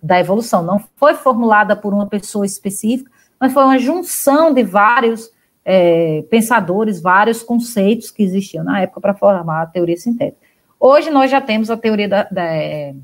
da 0.01 0.19
evolução. 0.19 0.63
Não 0.63 0.81
foi 0.95 1.13
formulada 1.13 1.75
por 1.75 1.93
uma 1.93 2.07
pessoa 2.07 2.45
específica, 2.45 3.11
mas 3.39 3.53
foi 3.53 3.63
uma 3.63 3.77
junção 3.77 4.53
de 4.53 4.63
vários 4.63 5.29
é, 5.63 6.23
pensadores, 6.29 7.01
vários 7.01 7.43
conceitos 7.43 8.11
que 8.11 8.23
existiam 8.23 8.63
na 8.63 8.81
época 8.81 9.01
para 9.01 9.13
formar 9.13 9.63
a 9.63 9.65
teoria 9.65 9.97
sintética. 9.97 10.41
Hoje 10.79 11.09
nós 11.09 11.29
já 11.29 11.41
temos 11.41 11.69
a 11.69 11.75
teoria 11.75 12.07
da, 12.07 12.23
da 12.23 12.45
é, 12.45 12.95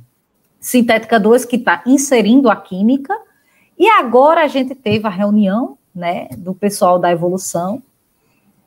sintética 0.60 1.20
2 1.20 1.44
que 1.44 1.58
está 1.58 1.84
inserindo 1.86 2.50
a 2.50 2.56
química, 2.56 3.14
e 3.78 3.90
agora 3.90 4.42
a 4.42 4.48
gente 4.48 4.74
teve 4.74 5.06
a 5.06 5.10
reunião 5.10 5.78
né, 5.94 6.30
do 6.38 6.56
pessoal 6.56 6.98
da 6.98 7.12
evolução 7.12 7.84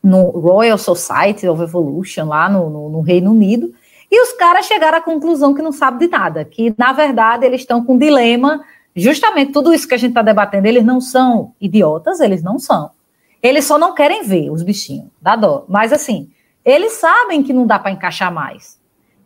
no 0.03 0.31
Royal 0.31 0.79
Society 0.79 1.49
of 1.49 1.63
Evolution, 1.63 2.27
lá 2.27 2.49
no, 2.49 2.71
no, 2.71 2.89
no 2.89 3.01
Reino 3.01 3.31
Unido, 3.33 3.73
e 4.11 4.23
os 4.23 4.33
caras 4.33 4.67
chegaram 4.67 4.99
à 4.99 5.01
conclusão 5.01 5.53
que 5.53 5.63
não 5.63 5.73
sabem 5.73 6.09
de 6.09 6.09
nada, 6.09 6.45
que 6.45 6.75
na 6.79 6.93
verdade 6.93 7.45
eles 7.45 7.61
estão 7.61 7.85
com 7.85 7.95
um 7.95 7.99
dilema, 7.99 8.65
justamente 8.97 9.53
tudo 9.53 9.73
isso 9.73 9.87
que 9.87 9.95
a 9.95 9.99
gente 9.99 10.11
está 10.11 10.23
debatendo, 10.23 10.67
eles 10.67 10.85
não 10.85 11.01
são 11.01 11.53
idiotas, 11.61 12.21
eles 12.21 12.43
não 12.43 12.59
são. 12.59 12.91
Eles 13.43 13.65
só 13.67 13.79
não 13.79 13.95
querem 13.95 14.25
ver 14.25 14.51
os 14.51 14.63
bichinhos, 14.63 15.09
dá 15.21 15.37
dó. 15.37 15.65
Mas 15.69 15.93
assim, 15.93 16.31
eles 16.65 16.95
sabem 16.95 17.43
que 17.43 17.53
não 17.53 17.67
dá 17.67 17.79
para 17.79 17.93
encaixar 17.93 18.33
mais. 18.33 18.79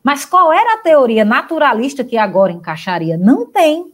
Mas 0.02 0.24
qual 0.24 0.52
era 0.52 0.74
a 0.74 0.78
teoria 0.78 1.24
naturalista 1.24 2.04
que 2.04 2.18
agora 2.18 2.52
encaixaria? 2.52 3.16
Não 3.16 3.46
tem. 3.46 3.91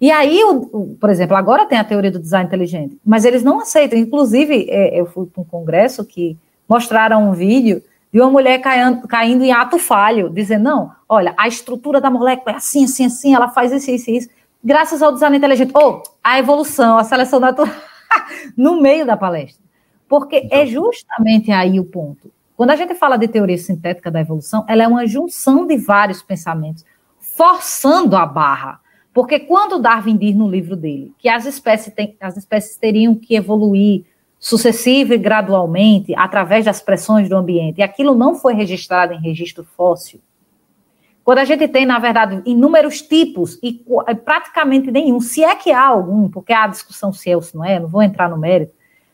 E 0.00 0.10
aí, 0.10 0.42
o, 0.44 0.60
o, 0.72 0.96
por 0.98 1.10
exemplo, 1.10 1.36
agora 1.36 1.66
tem 1.66 1.78
a 1.78 1.84
teoria 1.84 2.10
do 2.10 2.18
design 2.18 2.46
inteligente, 2.46 2.98
mas 3.04 3.24
eles 3.24 3.42
não 3.42 3.60
aceitam. 3.60 3.98
Inclusive, 3.98 4.66
é, 4.70 4.98
eu 4.98 5.06
fui 5.06 5.26
para 5.26 5.42
um 5.42 5.44
congresso 5.44 6.04
que 6.04 6.38
mostraram 6.68 7.28
um 7.28 7.32
vídeo 7.32 7.82
de 8.12 8.20
uma 8.20 8.30
mulher 8.30 8.58
caindo, 8.60 9.06
caindo 9.06 9.44
em 9.44 9.52
ato 9.52 9.78
falho, 9.78 10.30
dizendo, 10.30 10.64
não, 10.64 10.90
olha, 11.08 11.34
a 11.36 11.46
estrutura 11.46 12.00
da 12.00 12.10
molécula 12.10 12.54
é 12.54 12.56
assim, 12.56 12.84
assim, 12.84 13.04
assim, 13.04 13.34
ela 13.34 13.48
faz 13.48 13.72
isso, 13.72 13.90
isso, 13.90 14.10
isso, 14.10 14.28
graças 14.64 15.02
ao 15.02 15.12
design 15.12 15.36
inteligente. 15.36 15.72
Ou 15.74 15.98
oh, 15.98 16.02
a 16.22 16.38
evolução, 16.38 16.98
a 16.98 17.04
seleção 17.04 17.38
natural, 17.38 17.74
no 18.56 18.80
meio 18.80 19.04
da 19.04 19.16
palestra. 19.16 19.62
Porque 20.08 20.48
é 20.50 20.66
justamente 20.66 21.52
aí 21.52 21.78
o 21.78 21.84
ponto. 21.84 22.32
Quando 22.56 22.70
a 22.70 22.76
gente 22.76 22.94
fala 22.94 23.16
de 23.16 23.28
teoria 23.28 23.56
sintética 23.56 24.10
da 24.10 24.20
evolução, 24.20 24.64
ela 24.68 24.82
é 24.82 24.88
uma 24.88 25.06
junção 25.06 25.66
de 25.66 25.76
vários 25.76 26.22
pensamentos 26.22 26.84
forçando 27.18 28.16
a 28.16 28.26
barra. 28.26 28.80
Porque 29.12 29.40
quando 29.40 29.78
Darwin 29.78 30.16
diz 30.16 30.34
no 30.34 30.48
livro 30.48 30.76
dele 30.76 31.12
que 31.18 31.28
as 31.28 31.44
espécies, 31.46 31.92
tem, 31.92 32.16
as 32.20 32.36
espécies 32.36 32.76
teriam 32.76 33.14
que 33.14 33.34
evoluir 33.34 34.04
sucessiva 34.38 35.14
e 35.14 35.18
gradualmente 35.18 36.14
através 36.14 36.64
das 36.64 36.80
pressões 36.80 37.28
do 37.28 37.36
ambiente, 37.36 37.78
e 37.78 37.82
aquilo 37.82 38.14
não 38.14 38.34
foi 38.34 38.54
registrado 38.54 39.12
em 39.12 39.20
registro 39.20 39.64
fóssil, 39.64 40.20
quando 41.22 41.38
a 41.38 41.44
gente 41.44 41.68
tem, 41.68 41.86
na 41.86 41.98
verdade, 41.98 42.42
inúmeros 42.44 43.02
tipos 43.02 43.58
e 43.62 43.84
praticamente 44.24 44.90
nenhum, 44.90 45.20
se 45.20 45.44
é 45.44 45.54
que 45.54 45.70
há 45.70 45.86
algum, 45.86 46.28
porque 46.28 46.52
há 46.52 46.66
discussão 46.66 47.12
se 47.12 47.30
é 47.30 47.36
ou 47.36 47.42
se 47.42 47.54
não 47.54 47.64
é, 47.64 47.78
não 47.78 47.88
vou 47.88 48.02
entrar 48.02 48.28
no 48.28 48.38
mérito, 48.38 48.72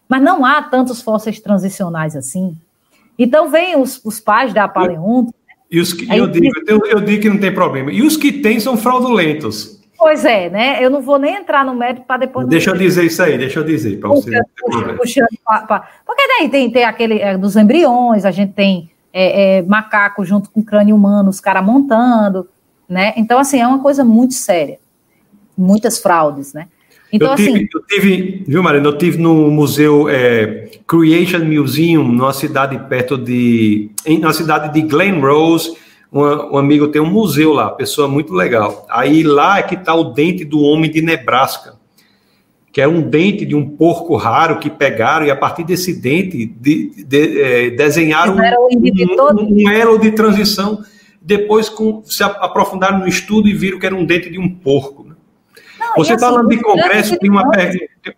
mas 0.08 0.22
não 0.22 0.44
há 0.44 0.62
tantos 0.62 1.02
fósseis 1.02 1.40
transicionais 1.40 2.14
assim. 2.14 2.56
Então, 3.18 3.50
vem 3.50 3.76
os, 3.76 4.02
os 4.04 4.20
pais 4.20 4.54
da 4.54 4.68
paleonto. 4.68 5.34
E 5.70 5.80
os 5.80 5.92
que, 5.92 6.08
eu, 6.10 6.26
digo, 6.26 6.46
eu, 6.66 6.80
eu, 6.86 7.00
digo 7.00 7.22
que 7.22 7.28
não 7.28 7.38
tem 7.38 7.52
problema. 7.52 7.90
E 7.90 8.02
os 8.02 8.16
que 8.16 8.32
tem 8.32 8.60
são 8.60 8.76
fraudulentos. 8.76 9.75
Pois 9.98 10.24
é, 10.24 10.50
né? 10.50 10.84
Eu 10.84 10.90
não 10.90 11.00
vou 11.00 11.18
nem 11.18 11.36
entrar 11.36 11.64
no 11.64 11.74
mérito 11.74 12.02
para 12.06 12.18
depois. 12.18 12.46
Deixa 12.46 12.70
eu 12.70 12.76
dizer 12.76 13.04
isso 13.04 13.22
aí, 13.22 13.38
deixa 13.38 13.60
eu 13.60 13.64
dizer 13.64 13.98
para 13.98 14.10
você. 14.10 14.40
Puxando, 14.60 14.96
puxando, 14.96 15.28
porque 16.04 16.26
daí 16.28 16.48
tem, 16.48 16.70
tem 16.70 16.84
aquele 16.84 17.18
é, 17.18 17.36
dos 17.36 17.56
embriões, 17.56 18.24
a 18.24 18.30
gente 18.30 18.52
tem 18.52 18.90
é, 19.12 19.58
é, 19.58 19.62
macaco 19.62 20.24
junto 20.24 20.50
com 20.50 20.62
crânio 20.62 20.94
humano, 20.94 21.30
os 21.30 21.40
caras 21.40 21.64
montando, 21.64 22.46
né? 22.88 23.14
Então, 23.16 23.38
assim, 23.38 23.60
é 23.60 23.66
uma 23.66 23.80
coisa 23.80 24.04
muito 24.04 24.34
séria. 24.34 24.78
Muitas 25.56 25.98
fraudes, 25.98 26.52
né? 26.52 26.68
Então, 27.12 27.30
eu 27.30 27.36
tive, 27.36 27.50
assim. 27.50 27.68
Eu 27.74 27.82
tive, 27.86 28.44
viu, 28.46 28.62
Marina? 28.62 28.86
Eu 28.86 28.98
tive 28.98 29.18
no 29.18 29.50
museu 29.50 30.08
é, 30.08 30.70
Creation 30.86 31.44
Museum, 31.44 32.04
numa 32.04 32.32
cidade 32.32 32.78
perto 32.88 33.16
de. 33.16 33.90
Em, 34.04 34.18
na 34.18 34.32
cidade 34.32 34.72
de 34.72 34.82
Glen 34.86 35.20
Rose. 35.20 35.74
Um, 36.16 36.56
amigo 36.56 36.88
tem 36.88 37.00
um 37.00 37.10
museu 37.10 37.52
lá, 37.52 37.70
pessoa 37.70 38.08
muito 38.08 38.32
legal. 38.32 38.86
Aí 38.88 39.22
lá 39.22 39.58
é 39.58 39.62
que 39.62 39.74
está 39.74 39.94
o 39.94 40.04
dente 40.04 40.44
do 40.44 40.60
homem 40.60 40.90
de 40.90 41.02
Nebraska 41.02 41.76
que 42.76 42.82
é 42.82 42.86
um 42.86 43.00
dente 43.00 43.46
de 43.46 43.54
um 43.54 43.66
porco 43.66 44.16
raro 44.16 44.58
que 44.58 44.68
pegaram 44.68 45.24
e 45.24 45.30
a 45.30 45.34
partir 45.34 45.64
desse 45.64 45.98
dente 45.98 46.44
de, 46.44 47.04
de, 47.06 47.40
é, 47.40 47.70
desenharam 47.70 48.36
um, 48.36 48.38
um, 48.38 49.64
um, 49.64 49.70
elo 49.70 49.98
de 49.98 50.12
transição. 50.12 50.84
Depois 51.18 51.70
com, 51.70 52.02
se 52.04 52.22
aprofundaram 52.22 52.98
no 52.98 53.08
estudo 53.08 53.48
e 53.48 53.54
viram 53.54 53.78
que 53.78 53.86
era 53.86 53.94
um 53.94 54.04
dente 54.04 54.28
de 54.28 54.38
um 54.38 54.46
porco. 54.46 55.04
Né? 55.04 55.14
Não, 55.80 55.94
Você 55.96 56.12
está 56.12 56.26
assim, 56.26 56.36
falando 56.36 56.50
de 56.50 56.60
congresso, 56.60 57.18
tem 57.18 57.30
uma 57.30 57.48
pergunta. 57.48 57.86
Tem 58.04 58.14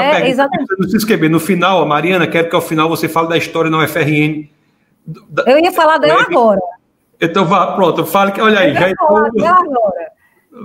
uma 0.00 0.04
é, 0.04 0.10
pergunta 0.10 0.30
exatamente. 0.30 0.74
não 0.78 0.88
se 0.88 0.96
escrever. 0.98 1.28
No 1.28 1.40
final, 1.40 1.82
a 1.82 1.84
Mariana, 1.84 2.28
quero 2.28 2.48
que 2.48 2.54
ao 2.54 2.62
final 2.62 2.88
você 2.88 3.08
fale 3.08 3.30
da 3.30 3.36
história 3.36 3.68
na 3.68 3.82
UFRN. 3.82 4.48
Da, 5.04 5.42
Eu 5.48 5.58
ia 5.58 5.72
falar 5.72 5.98
dela 5.98 6.22
agora. 6.22 6.60
Então 7.22 7.44
vá, 7.44 7.74
pronto, 7.76 8.04
fale 8.04 8.32
que. 8.32 8.40
Olha 8.40 8.58
aí, 8.58 8.74
já 8.74 8.90
agora. 8.90 10.12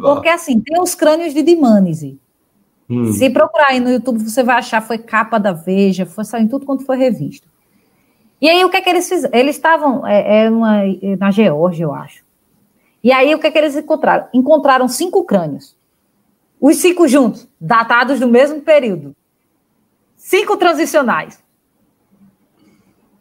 Porque 0.02 0.28
assim, 0.28 0.60
tem 0.60 0.82
os 0.82 0.96
crânios 0.96 1.34
de 1.34 1.44
Dimânese. 1.44 2.20
Hum. 2.90 3.14
Se 3.14 3.30
procurar 3.30 3.68
aí 3.70 3.80
no 3.80 3.92
YouTube, 3.92 4.20
você 4.20 4.42
vai 4.42 4.58
achar, 4.58 4.82
foi 4.82 4.98
capa 4.98 5.38
da 5.38 5.52
Veja, 5.52 6.06
foi 6.06 6.26
saindo 6.26 6.50
tudo 6.50 6.66
quanto 6.66 6.84
foi 6.84 6.98
revista. 6.98 7.48
E 8.42 8.50
aí, 8.50 8.64
o 8.64 8.70
que 8.70 8.78
é 8.78 8.82
que 8.82 8.90
eles 8.90 9.08
fizeram? 9.08 9.38
Eles 9.38 9.56
estavam 9.56 10.06
é, 10.06 10.46
é 10.46 10.50
uma, 10.50 10.84
é, 10.86 11.16
na 11.18 11.30
Geórgia, 11.30 11.84
eu 11.84 11.94
acho. 11.94 12.24
E 13.04 13.12
aí, 13.12 13.34
o 13.36 13.40
que 13.40 13.48
é 13.48 13.52
que 13.52 13.58
eles 13.58 13.76
encontraram? 13.76 14.28
Encontraram 14.34 14.88
cinco 14.88 15.24
crânios. 15.26 15.78
Os 16.60 16.78
cinco 16.78 17.08
juntos, 17.08 17.48
datados 17.62 18.20
do 18.20 18.28
mesmo 18.28 18.62
período. 18.62 19.16
Cinco 20.16 20.58
transicionais. 20.58 21.44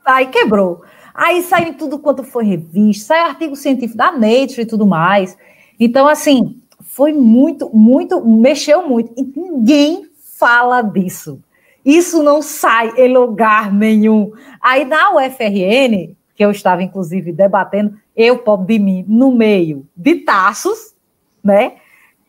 Aí 0.04 0.26
quebrou. 0.28 0.82
Aí 1.16 1.40
saiu 1.42 1.68
em 1.68 1.72
tudo 1.72 1.98
quanto 1.98 2.22
foi 2.22 2.44
revista, 2.44 3.14
saiu 3.14 3.24
artigo 3.24 3.56
científico 3.56 3.96
da 3.96 4.12
Nature 4.12 4.60
e 4.60 4.66
tudo 4.66 4.86
mais. 4.86 5.34
Então, 5.80 6.06
assim, 6.06 6.60
foi 6.82 7.14
muito, 7.14 7.70
muito, 7.74 8.22
mexeu 8.22 8.86
muito. 8.86 9.14
E 9.16 9.22
ninguém 9.34 10.10
fala 10.38 10.82
disso. 10.82 11.40
Isso 11.82 12.22
não 12.22 12.42
sai 12.42 12.92
em 12.98 13.10
lugar 13.10 13.72
nenhum. 13.72 14.30
Aí 14.60 14.84
na 14.84 15.14
UFRN, 15.14 16.14
que 16.34 16.44
eu 16.44 16.50
estava 16.50 16.82
inclusive 16.82 17.32
debatendo, 17.32 17.96
eu, 18.14 18.38
pobre 18.38 18.76
de 18.76 18.84
mim, 18.84 19.04
no 19.08 19.32
meio 19.32 19.86
de 19.96 20.16
Taços, 20.16 20.94
né? 21.42 21.76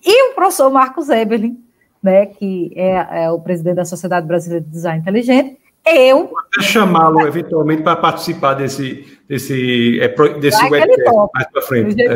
E 0.06 0.32
o 0.32 0.36
professor 0.36 0.72
Marcos 0.72 1.10
Eberlin, 1.10 1.62
né, 2.02 2.28
que 2.28 2.72
é, 2.76 3.24
é 3.26 3.32
o 3.32 3.40
presidente 3.42 3.76
da 3.76 3.86
Sociedade 3.86 4.26
Brasileira 4.26 4.64
de 4.64 4.72
Design 4.72 5.02
Inteligente, 5.02 5.58
eu. 5.96 6.28
Vou 6.28 6.40
até 6.40 6.62
chamá-lo 6.62 7.22
eventualmente 7.22 7.84
para 7.84 7.96
participar 7.96 8.56
desse, 8.56 9.20
desse, 9.28 10.00
é, 10.02 10.08
desse 10.40 10.64
webcast 10.66 11.30
mais 11.34 11.48
para 11.52 11.62
frente. 11.62 12.02
É. 12.02 12.14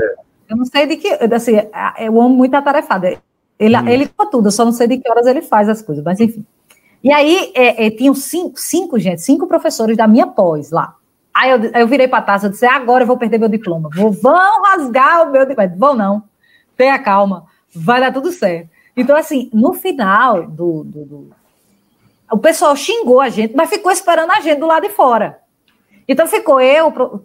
Eu 0.49 0.57
não 0.57 0.65
sei 0.65 0.85
de 0.87 0.97
que. 0.97 1.07
Assim, 1.33 1.53
eu 1.99 2.21
amo 2.21 2.29
muito 2.29 2.53
atarefado. 2.55 3.07
Ele, 3.57 3.77
hum. 3.77 3.87
ele 3.87 4.07
com 4.07 4.29
tudo, 4.29 4.47
eu 4.47 4.51
só 4.51 4.65
não 4.65 4.71
sei 4.71 4.87
de 4.87 4.97
que 4.97 5.09
horas 5.09 5.27
ele 5.27 5.41
faz 5.41 5.69
as 5.69 5.81
coisas, 5.81 6.03
mas 6.03 6.19
enfim. 6.19 6.45
E 7.03 7.11
aí, 7.11 7.51
é, 7.55 7.87
é, 7.87 7.89
tinham 7.89 8.13
cinco, 8.13 8.59
cinco, 8.59 8.99
gente, 8.99 9.21
cinco 9.21 9.47
professores 9.47 9.97
da 9.97 10.07
minha 10.07 10.27
pós 10.27 10.71
lá. 10.71 10.95
Aí 11.33 11.49
eu, 11.49 11.63
eu 11.63 11.87
virei 11.87 12.07
para 12.07 12.19
a 12.19 12.23
taça 12.23 12.47
e 12.47 12.49
disse: 12.49 12.65
agora 12.65 13.03
eu 13.03 13.07
vou 13.07 13.17
perder 13.17 13.39
meu 13.39 13.49
diploma. 13.49 13.89
Vou, 13.93 14.11
vão 14.11 14.63
rasgar 14.63 15.27
o 15.27 15.31
meu 15.31 15.45
diploma. 15.45 15.73
Vão 15.77 15.95
não. 15.95 16.23
Tenha 16.75 16.99
calma. 16.99 17.45
Vai 17.73 17.99
dar 17.99 18.11
tudo 18.11 18.31
certo. 18.31 18.69
Então, 18.95 19.15
assim, 19.15 19.49
no 19.53 19.73
final 19.73 20.47
do, 20.47 20.83
do, 20.83 21.05
do, 21.05 21.29
O 22.31 22.37
pessoal 22.37 22.75
xingou 22.75 23.19
a 23.19 23.29
gente, 23.29 23.55
mas 23.55 23.69
ficou 23.69 23.91
esperando 23.91 24.31
a 24.31 24.39
gente 24.39 24.59
do 24.59 24.67
lado 24.67 24.83
de 24.83 24.93
fora. 24.93 25.39
Então 26.07 26.27
ficou 26.27 26.59
eu, 26.59 26.87
o 26.87 26.89
o 26.89 27.19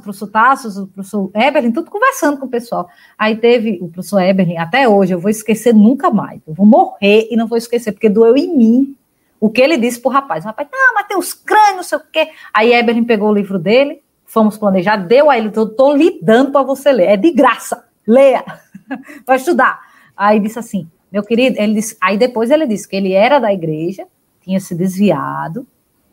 professor 0.00 0.26
Tassos, 0.28 0.76
o 0.76 0.86
professor 0.86 1.30
Eberlin, 1.34 1.70
tudo 1.70 1.90
conversando 1.90 2.38
com 2.38 2.46
o 2.46 2.48
pessoal. 2.48 2.88
Aí 3.16 3.36
teve 3.36 3.78
o 3.80 3.88
professor 3.88 4.20
Eberlin, 4.20 4.56
até 4.56 4.88
hoje, 4.88 5.12
eu 5.12 5.20
vou 5.20 5.30
esquecer 5.30 5.74
nunca 5.74 6.10
mais. 6.10 6.40
Eu 6.46 6.54
vou 6.54 6.66
morrer 6.66 7.28
e 7.30 7.36
não 7.36 7.46
vou 7.46 7.58
esquecer, 7.58 7.92
porque 7.92 8.08
doeu 8.08 8.36
em 8.36 8.56
mim 8.56 8.96
o 9.40 9.48
que 9.48 9.60
ele 9.60 9.76
disse 9.76 10.00
pro 10.00 10.10
rapaz. 10.10 10.44
O 10.44 10.48
rapaz, 10.48 10.68
ah, 10.72 10.92
mas 10.94 11.06
tem 11.06 11.16
os 11.16 11.32
crânios, 11.32 11.76
não 11.76 11.82
sei 11.82 11.98
o 11.98 12.02
quê. 12.12 12.28
Aí 12.52 12.72
Eberlin 12.72 13.04
pegou 13.04 13.28
o 13.28 13.34
livro 13.34 13.58
dele, 13.58 14.02
fomos 14.24 14.58
planejar, 14.58 14.96
deu 14.96 15.30
a 15.30 15.38
ele, 15.38 15.52
eu 15.54 15.68
tô 15.68 15.94
lhe 15.94 16.18
dando 16.22 16.50
para 16.52 16.62
você 16.62 16.92
ler, 16.92 17.10
é 17.10 17.16
de 17.16 17.30
graça, 17.30 17.84
leia, 18.06 18.44
vai 19.26 19.36
estudar. 19.36 19.80
Aí 20.16 20.40
disse 20.40 20.58
assim, 20.58 20.88
meu 21.12 21.22
querido, 21.22 21.56
ele 21.60 21.74
disse, 21.74 21.96
aí 22.00 22.18
depois 22.18 22.50
ele 22.50 22.66
disse 22.66 22.88
que 22.88 22.96
ele 22.96 23.12
era 23.12 23.38
da 23.38 23.52
igreja, 23.52 24.06
tinha 24.48 24.60
se 24.60 24.74
desviado, 24.74 25.66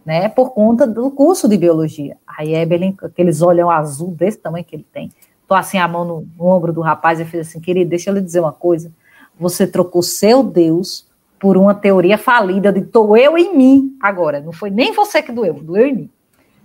né, 0.05 0.27
por 0.27 0.49
conta 0.49 0.85
do 0.85 1.09
curso 1.09 1.47
de 1.47 1.57
biologia. 1.57 2.17
Aí 2.27 2.53
Evelyn, 2.53 2.93
aqueles 3.01 3.41
olhão 3.41 3.71
azul 3.71 4.11
desse 4.11 4.37
tamanho 4.37 4.65
que 4.65 4.75
ele 4.75 4.85
tem, 4.91 5.09
tô 5.47 5.55
assim 5.55 5.77
a 5.77 5.87
mão 5.87 6.03
no, 6.03 6.27
no 6.37 6.45
ombro 6.45 6.73
do 6.73 6.81
rapaz 6.81 7.17
e 7.21 7.25
fez 7.25 7.47
assim, 7.47 7.61
querido, 7.61 7.89
deixa 7.89 8.09
eu 8.09 8.13
lhe 8.13 8.19
dizer 8.21 8.41
uma 8.41 8.51
coisa, 8.51 8.91
você 9.39 9.65
trocou 9.65 10.03
seu 10.03 10.43
Deus 10.43 11.07
por 11.39 11.55
uma 11.55 11.73
teoria 11.73 12.17
falida 12.17 12.73
de 12.73 12.81
tô 12.81 13.15
eu 13.15 13.37
em 13.37 13.55
mim 13.55 13.97
agora, 14.01 14.41
não 14.41 14.51
foi 14.51 14.69
nem 14.69 14.91
você 14.91 15.21
que 15.21 15.31
doeu, 15.31 15.53
doeu 15.53 15.87
em 15.87 15.93
mim. 15.93 16.09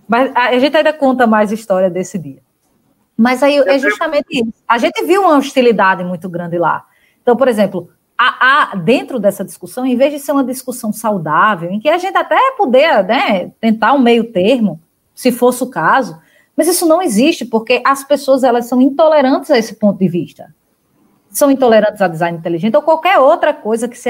Mas 0.07 0.29
a 0.35 0.59
gente 0.59 0.75
ainda 0.75 0.91
conta 0.91 1.25
mais 1.25 1.53
história 1.53 1.89
desse 1.89 2.19
dia. 2.19 2.41
Mas 3.15 3.41
aí 3.41 3.57
é 3.57 3.79
justamente 3.79 4.27
isso. 4.29 4.53
A 4.67 4.77
gente 4.77 5.05
viu 5.05 5.21
uma 5.21 5.37
hostilidade 5.37 6.03
muito 6.03 6.27
grande 6.27 6.57
lá. 6.57 6.85
Então, 7.21 7.37
por 7.37 7.47
exemplo, 7.47 7.89
há, 8.21 8.75
dentro 8.75 9.19
dessa 9.19 9.43
discussão, 9.43 9.85
em 9.85 9.95
vez 9.95 10.13
de 10.13 10.19
ser 10.19 10.31
uma 10.31 10.43
discussão 10.43 10.93
saudável, 10.93 11.71
em 11.71 11.79
que 11.79 11.89
a 11.89 11.97
gente 11.97 12.15
até 12.15 12.37
puder 12.57 13.03
né, 13.03 13.51
tentar 13.59 13.93
um 13.93 13.99
meio 13.99 14.31
termo, 14.31 14.79
se 15.15 15.31
fosse 15.31 15.63
o 15.63 15.69
caso, 15.69 16.19
mas 16.55 16.67
isso 16.67 16.85
não 16.85 17.01
existe, 17.01 17.45
porque 17.45 17.81
as 17.85 18.03
pessoas 18.03 18.43
elas 18.43 18.65
são 18.65 18.81
intolerantes 18.81 19.49
a 19.49 19.57
esse 19.57 19.75
ponto 19.75 19.97
de 19.97 20.07
vista. 20.07 20.53
São 21.29 21.49
intolerantes 21.49 22.01
a 22.01 22.07
design 22.07 22.37
inteligente 22.37 22.75
ou 22.75 22.81
qualquer 22.81 23.17
outra 23.17 23.53
coisa 23.53 23.87
que 23.87 23.97
se. 23.97 24.09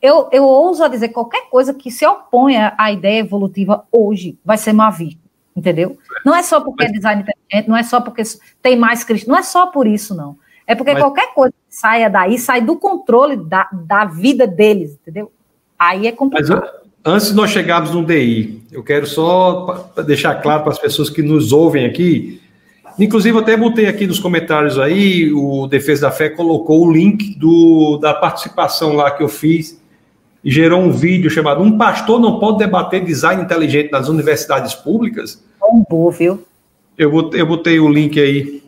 Eu, 0.00 0.28
eu 0.32 0.44
ouso 0.44 0.82
a 0.82 0.88
dizer 0.88 1.08
qualquer 1.08 1.50
coisa 1.50 1.74
que 1.74 1.90
se 1.90 2.06
oponha 2.06 2.72
à 2.78 2.90
ideia 2.90 3.20
evolutiva 3.20 3.84
hoje 3.92 4.38
vai 4.42 4.56
ser 4.56 4.72
mal 4.72 4.90
vista, 4.90 5.20
entendeu? 5.54 5.98
Não 6.24 6.34
é 6.34 6.42
só 6.42 6.60
porque 6.60 6.84
é 6.84 6.86
design 6.86 7.22
inteligente, 7.22 7.68
não 7.68 7.76
é 7.76 7.82
só 7.82 8.00
porque 8.00 8.22
tem 8.62 8.76
mais 8.76 9.04
cristão, 9.04 9.34
não 9.34 9.38
é 9.38 9.42
só 9.42 9.66
por 9.66 9.86
isso, 9.86 10.14
não. 10.14 10.38
É 10.66 10.74
porque 10.74 10.92
Mas... 10.92 11.02
qualquer 11.02 11.34
coisa 11.34 11.52
saia 11.70 12.10
daí 12.10 12.38
sai 12.38 12.60
do 12.60 12.76
controle 12.76 13.36
da, 13.36 13.68
da 13.72 14.04
vida 14.04 14.46
deles, 14.46 14.98
entendeu? 15.00 15.30
Aí 15.78 16.08
é 16.08 16.12
complicado. 16.12 16.60
Mas, 16.60 17.14
antes 17.14 17.28
de 17.28 17.34
nós 17.34 17.50
chegarmos 17.50 17.92
no 17.92 18.04
DI, 18.04 18.62
eu 18.72 18.82
quero 18.82 19.06
só 19.06 19.92
deixar 20.04 20.34
claro 20.42 20.62
para 20.64 20.72
as 20.72 20.78
pessoas 20.78 21.08
que 21.08 21.22
nos 21.22 21.52
ouvem 21.52 21.86
aqui. 21.86 22.40
Inclusive, 22.98 23.38
eu 23.38 23.40
até 23.40 23.56
botei 23.56 23.86
aqui 23.86 24.06
nos 24.06 24.18
comentários 24.18 24.78
aí, 24.78 25.32
o 25.32 25.66
Defesa 25.68 26.02
da 26.02 26.10
Fé 26.10 26.28
colocou 26.28 26.86
o 26.86 26.92
link 26.92 27.38
do, 27.38 27.96
da 27.98 28.12
participação 28.12 28.94
lá 28.94 29.10
que 29.12 29.22
eu 29.22 29.28
fiz 29.28 29.80
e 30.44 30.50
gerou 30.50 30.80
um 30.80 30.90
vídeo 30.90 31.30
chamado 31.30 31.62
Um 31.62 31.78
Pastor 31.78 32.20
Não 32.20 32.38
Pode 32.38 32.58
Debater 32.58 33.04
Design 33.04 33.42
Inteligente 33.42 33.92
nas 33.92 34.08
Universidades 34.08 34.74
Públicas. 34.74 35.42
Bom, 35.88 36.10
viu? 36.10 36.42
Eu 36.98 37.10
botei, 37.10 37.40
eu 37.40 37.46
botei 37.46 37.80
o 37.80 37.88
link 37.88 38.20
aí 38.20 38.59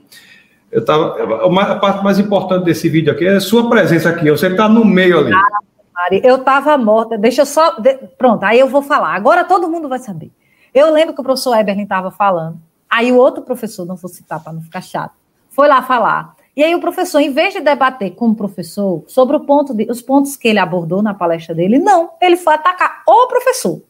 eu 0.72 0.82
tava, 0.82 1.44
a 1.44 1.76
parte 1.76 2.02
mais 2.02 2.18
importante 2.18 2.64
desse 2.64 2.88
vídeo 2.88 3.12
aqui 3.12 3.26
é 3.26 3.36
a 3.36 3.40
sua 3.40 3.68
presença 3.68 4.08
aqui. 4.08 4.30
Você 4.30 4.46
está 4.46 4.66
no 4.70 4.86
meio 4.86 5.18
ali. 5.18 5.34
Ah, 5.34 6.08
eu 6.10 6.36
estava 6.36 6.78
morta. 6.78 7.18
Deixa 7.18 7.42
eu 7.42 7.46
só. 7.46 7.76
Pronto, 8.16 8.42
aí 8.42 8.58
eu 8.58 8.66
vou 8.66 8.80
falar. 8.80 9.14
Agora 9.14 9.44
todo 9.44 9.68
mundo 9.68 9.86
vai 9.86 9.98
saber. 9.98 10.30
Eu 10.72 10.90
lembro 10.90 11.14
que 11.14 11.20
o 11.20 11.24
professor 11.24 11.54
Eberlin 11.58 11.82
estava 11.82 12.10
falando. 12.10 12.58
Aí 12.88 13.12
o 13.12 13.16
outro 13.16 13.42
professor, 13.42 13.84
não 13.84 13.96
vou 13.96 14.08
citar 14.08 14.42
para 14.42 14.52
não 14.52 14.62
ficar 14.62 14.80
chato, 14.80 15.12
foi 15.50 15.68
lá 15.68 15.82
falar. 15.82 16.34
E 16.56 16.62
aí 16.62 16.74
o 16.74 16.80
professor, 16.80 17.20
em 17.20 17.32
vez 17.32 17.52
de 17.52 17.60
debater 17.60 18.10
com 18.14 18.28
o 18.28 18.34
professor 18.34 19.04
sobre 19.06 19.36
o 19.36 19.40
ponto 19.40 19.74
de, 19.74 19.90
os 19.90 20.02
pontos 20.02 20.36
que 20.36 20.48
ele 20.48 20.58
abordou 20.58 21.02
na 21.02 21.14
palestra 21.14 21.54
dele, 21.54 21.78
não, 21.78 22.10
ele 22.20 22.36
foi 22.36 22.54
atacar 22.54 23.02
o 23.06 23.26
professor. 23.26 23.82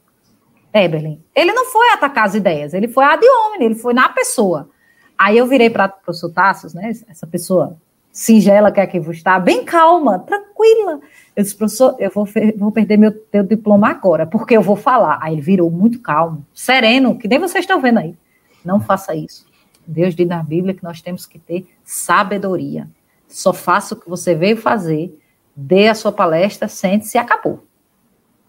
Eberlin. 0.73 1.21
Ele 1.35 1.53
não 1.53 1.65
foi 1.65 1.89
atacar 1.91 2.25
as 2.25 2.35
ideias, 2.35 2.73
ele 2.73 2.87
foi 2.87 3.05
a 3.05 3.15
de 3.15 3.27
homem, 3.27 3.63
ele 3.63 3.75
foi 3.75 3.93
na 3.93 4.09
pessoa. 4.09 4.69
Aí 5.17 5.37
eu 5.37 5.47
virei 5.47 5.69
para 5.69 5.85
o 5.85 6.03
professor 6.03 6.29
Tassos, 6.29 6.73
né, 6.73 6.91
essa 7.07 7.27
pessoa 7.27 7.77
singela 8.11 8.71
que 8.71 8.79
aqui 8.79 8.97
está, 8.97 9.39
bem 9.39 9.65
calma, 9.65 10.19
tranquila. 10.19 10.99
Eu 11.35 11.43
disse, 11.43 11.55
professor, 11.55 11.95
eu 11.97 12.11
vou, 12.11 12.27
vou 12.55 12.71
perder 12.71 12.95
meu 12.97 13.11
teu 13.11 13.43
diploma 13.43 13.89
agora, 13.89 14.27
porque 14.27 14.55
eu 14.55 14.61
vou 14.61 14.75
falar. 14.75 15.17
Aí 15.21 15.33
ele 15.33 15.41
virou 15.41 15.71
muito 15.71 15.99
calmo, 15.99 16.45
sereno, 16.53 17.17
que 17.17 17.27
nem 17.27 17.39
vocês 17.39 17.63
estão 17.63 17.81
vendo 17.81 17.99
aí. 17.99 18.15
Não 18.63 18.79
faça 18.79 19.15
isso. 19.15 19.45
Deus 19.85 20.15
diz 20.15 20.27
na 20.27 20.41
Bíblia 20.43 20.73
que 20.73 20.83
nós 20.83 21.01
temos 21.01 21.25
que 21.25 21.39
ter 21.39 21.67
sabedoria. 21.83 22.87
Só 23.27 23.51
faça 23.51 23.95
o 23.95 23.99
que 23.99 24.07
você 24.07 24.35
veio 24.35 24.55
fazer, 24.55 25.19
dê 25.55 25.87
a 25.87 25.95
sua 25.95 26.11
palestra, 26.11 26.67
sente-se 26.67 27.17
e 27.17 27.19
acabou. 27.19 27.65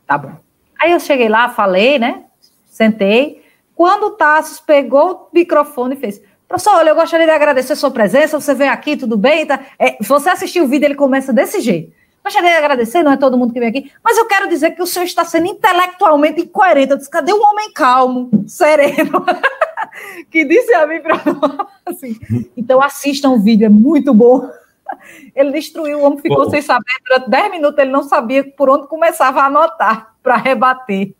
Tá 0.06 0.18
bom. 0.18 0.36
Aí 0.78 0.92
eu 0.92 1.00
cheguei 1.00 1.28
lá, 1.28 1.48
falei, 1.48 1.98
né? 1.98 2.24
Sentei. 2.66 3.42
Quando 3.74 4.08
o 4.08 4.10
Tassos 4.10 4.60
pegou 4.60 5.12
o 5.12 5.28
microfone 5.34 5.94
e 5.94 5.98
fez: 5.98 6.22
Professor, 6.54 6.76
olha, 6.76 6.90
eu 6.90 6.94
gostaria 6.94 7.26
de 7.26 7.32
agradecer 7.32 7.72
a 7.72 7.76
sua 7.76 7.90
presença. 7.90 8.40
Você 8.40 8.54
veio 8.54 8.70
aqui, 8.70 8.96
tudo 8.96 9.16
bem? 9.16 9.44
Tá? 9.44 9.58
É, 9.76 9.96
você 10.00 10.30
assistiu 10.30 10.62
o 10.62 10.68
vídeo, 10.68 10.86
ele 10.86 10.94
começa 10.94 11.32
desse 11.32 11.60
jeito. 11.60 11.92
Gostaria 12.22 12.50
de 12.50 12.56
agradecer, 12.56 13.02
não 13.02 13.10
é 13.10 13.16
todo 13.16 13.36
mundo 13.36 13.52
que 13.52 13.58
vem 13.58 13.70
aqui, 13.70 13.90
mas 14.04 14.16
eu 14.16 14.24
quero 14.26 14.48
dizer 14.48 14.70
que 14.70 14.80
o 14.80 14.86
senhor 14.86 15.04
está 15.04 15.24
sendo 15.24 15.48
intelectualmente 15.48 16.42
incoerente. 16.42 16.92
Eu 16.92 16.96
disse: 16.96 17.10
cadê 17.10 17.32
o 17.32 17.42
homem 17.42 17.72
calmo, 17.72 18.30
sereno? 18.46 19.26
que 20.30 20.44
disse 20.44 20.72
a 20.74 20.86
mim 20.86 21.00
para 21.00 21.20
assim. 21.86 22.16
Então 22.56 22.80
assistam 22.80 23.30
o 23.30 23.40
vídeo, 23.40 23.66
é 23.66 23.68
muito 23.68 24.14
bom. 24.14 24.48
Ele 25.34 25.50
destruiu, 25.50 25.98
o 25.98 26.02
homem 26.04 26.20
ficou 26.20 26.44
bom. 26.44 26.50
sem 26.50 26.62
saber. 26.62 26.84
Durante 27.04 27.30
10 27.30 27.50
minutos 27.50 27.78
ele 27.80 27.90
não 27.90 28.04
sabia 28.04 28.44
por 28.44 28.70
onde 28.70 28.86
começava 28.86 29.40
a 29.40 29.46
anotar 29.46 30.14
para 30.22 30.36
rebater. 30.36 31.12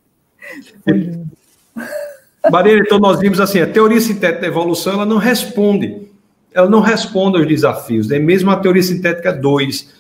Maria, 2.51 2.79
então 2.79 2.99
nós 2.99 3.19
vimos 3.19 3.41
assim, 3.41 3.61
a 3.61 3.67
teoria 3.67 4.01
sintética 4.01 4.43
da 4.43 4.47
evolução, 4.47 4.95
ela 4.95 5.07
não 5.07 5.19
responde. 5.19 6.09
Ela 6.53 6.69
não 6.69 6.81
responde 6.81 7.39
aos 7.39 7.47
desafios, 7.47 8.09
né? 8.09 8.19
Mesmo 8.19 8.51
a 8.51 8.57
teoria 8.57 8.83
sintética 8.83 9.33
2, 9.33 9.93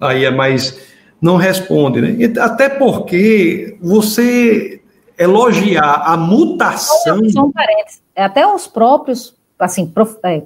aí 0.00 0.24
é 0.24 0.30
mais 0.30 0.88
não 1.20 1.36
responde, 1.36 2.00
né? 2.00 2.32
Até 2.40 2.68
porque 2.68 3.76
você 3.80 4.80
elogiar 5.18 6.02
a 6.06 6.16
mutação. 6.16 7.28
São 7.30 7.50
parentes. 7.50 8.00
É, 8.14 8.24
até 8.24 8.46
os 8.46 8.68
próprios, 8.68 9.36
assim, 9.58 9.86
prof, 9.86 10.16
é 10.24 10.42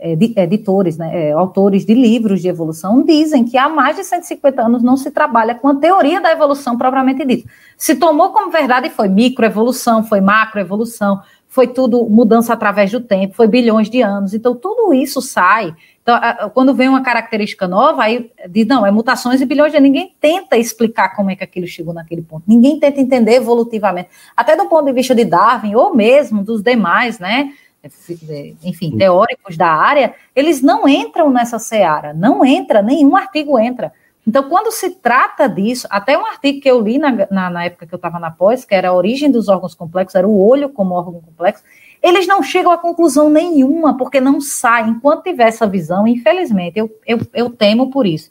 editores, 0.00 0.96
né, 0.96 1.28
é, 1.28 1.32
autores 1.32 1.84
de 1.84 1.94
livros 1.94 2.40
de 2.40 2.48
evolução 2.48 3.02
dizem 3.02 3.44
que 3.44 3.58
há 3.58 3.68
mais 3.68 3.96
de 3.96 4.04
150 4.04 4.62
anos 4.62 4.82
não 4.82 4.96
se 4.96 5.10
trabalha 5.10 5.54
com 5.54 5.68
a 5.68 5.74
teoria 5.74 6.20
da 6.20 6.32
evolução 6.32 6.78
propriamente 6.78 7.24
dita. 7.24 7.48
Se 7.76 7.94
tomou 7.94 8.30
como 8.30 8.50
verdade 8.50 8.88
foi 8.88 9.08
microevolução, 9.08 10.02
foi 10.02 10.20
macroevolução, 10.20 11.20
foi 11.50 11.66
tudo 11.66 12.08
mudança 12.08 12.52
através 12.52 12.92
do 12.92 13.00
tempo, 13.00 13.34
foi 13.34 13.48
bilhões 13.48 13.90
de 13.90 14.00
anos. 14.00 14.32
Então, 14.32 14.54
tudo 14.54 14.94
isso 14.94 15.20
sai. 15.20 15.74
Então, 16.00 16.16
quando 16.54 16.72
vem 16.72 16.88
uma 16.88 17.02
característica 17.02 17.66
nova, 17.66 18.04
aí 18.04 18.30
diz, 18.48 18.66
não, 18.68 18.86
é 18.86 18.90
mutações 18.92 19.40
e 19.40 19.44
bilhões 19.44 19.72
de 19.72 19.76
anos. 19.76 19.90
Ninguém 19.90 20.14
tenta 20.20 20.56
explicar 20.56 21.08
como 21.16 21.28
é 21.28 21.34
que 21.34 21.42
aquilo 21.42 21.66
chegou 21.66 21.92
naquele 21.92 22.22
ponto. 22.22 22.44
Ninguém 22.46 22.78
tenta 22.78 23.00
entender 23.00 23.34
evolutivamente. 23.34 24.08
Até 24.36 24.56
do 24.56 24.66
ponto 24.66 24.84
de 24.84 24.92
vista 24.92 25.12
de 25.12 25.24
Darwin, 25.24 25.74
ou 25.74 25.92
mesmo 25.92 26.44
dos 26.44 26.62
demais, 26.62 27.18
né? 27.18 27.52
Enfim, 28.62 28.96
teóricos 28.96 29.56
da 29.56 29.68
área, 29.68 30.14
eles 30.36 30.60
não 30.60 30.86
entram 30.88 31.30
nessa 31.30 31.58
seara, 31.58 32.12
não 32.12 32.44
entra, 32.44 32.82
nenhum 32.82 33.16
artigo 33.16 33.58
entra. 33.58 33.92
Então, 34.26 34.48
quando 34.48 34.70
se 34.70 34.90
trata 34.90 35.48
disso, 35.48 35.86
até 35.90 36.16
um 36.16 36.26
artigo 36.26 36.60
que 36.60 36.70
eu 36.70 36.80
li 36.80 36.98
na, 36.98 37.26
na, 37.30 37.50
na 37.50 37.64
época 37.64 37.86
que 37.86 37.94
eu 37.94 37.96
estava 37.96 38.18
na 38.18 38.30
pós, 38.30 38.64
que 38.64 38.74
era 38.74 38.90
a 38.90 38.92
origem 38.92 39.30
dos 39.30 39.48
órgãos 39.48 39.74
complexos, 39.74 40.14
era 40.14 40.28
o 40.28 40.46
olho 40.46 40.68
como 40.68 40.94
órgão 40.94 41.20
complexo, 41.20 41.64
eles 42.02 42.26
não 42.26 42.42
chegam 42.42 42.70
a 42.70 42.78
conclusão 42.78 43.28
nenhuma, 43.30 43.96
porque 43.96 44.20
não 44.20 44.40
sai. 44.40 44.88
Enquanto 44.88 45.24
tiver 45.24 45.48
essa 45.48 45.66
visão, 45.66 46.06
infelizmente, 46.06 46.78
eu, 46.78 46.90
eu, 47.06 47.18
eu 47.32 47.50
temo 47.50 47.90
por 47.90 48.06
isso. 48.06 48.30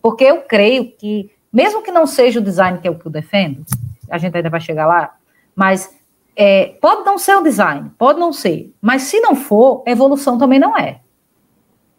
Porque 0.00 0.24
eu 0.24 0.42
creio 0.42 0.92
que, 0.92 1.30
mesmo 1.52 1.82
que 1.82 1.90
não 1.90 2.06
seja 2.06 2.40
o 2.40 2.42
design 2.42 2.78
que 2.78 2.88
o 2.88 2.98
que 2.98 3.06
eu 3.06 3.12
defendo, 3.12 3.64
a 4.10 4.18
gente 4.18 4.36
ainda 4.36 4.50
vai 4.50 4.60
chegar 4.60 4.86
lá, 4.86 5.14
mas 5.54 5.94
é, 6.36 6.74
pode 6.80 7.04
não 7.04 7.18
ser 7.18 7.36
o 7.36 7.42
design, 7.42 7.90
pode 7.98 8.18
não 8.18 8.32
ser, 8.32 8.72
mas 8.80 9.02
se 9.02 9.20
não 9.20 9.36
for, 9.36 9.82
evolução 9.86 10.38
também 10.38 10.58
não 10.58 10.76
é. 10.76 11.00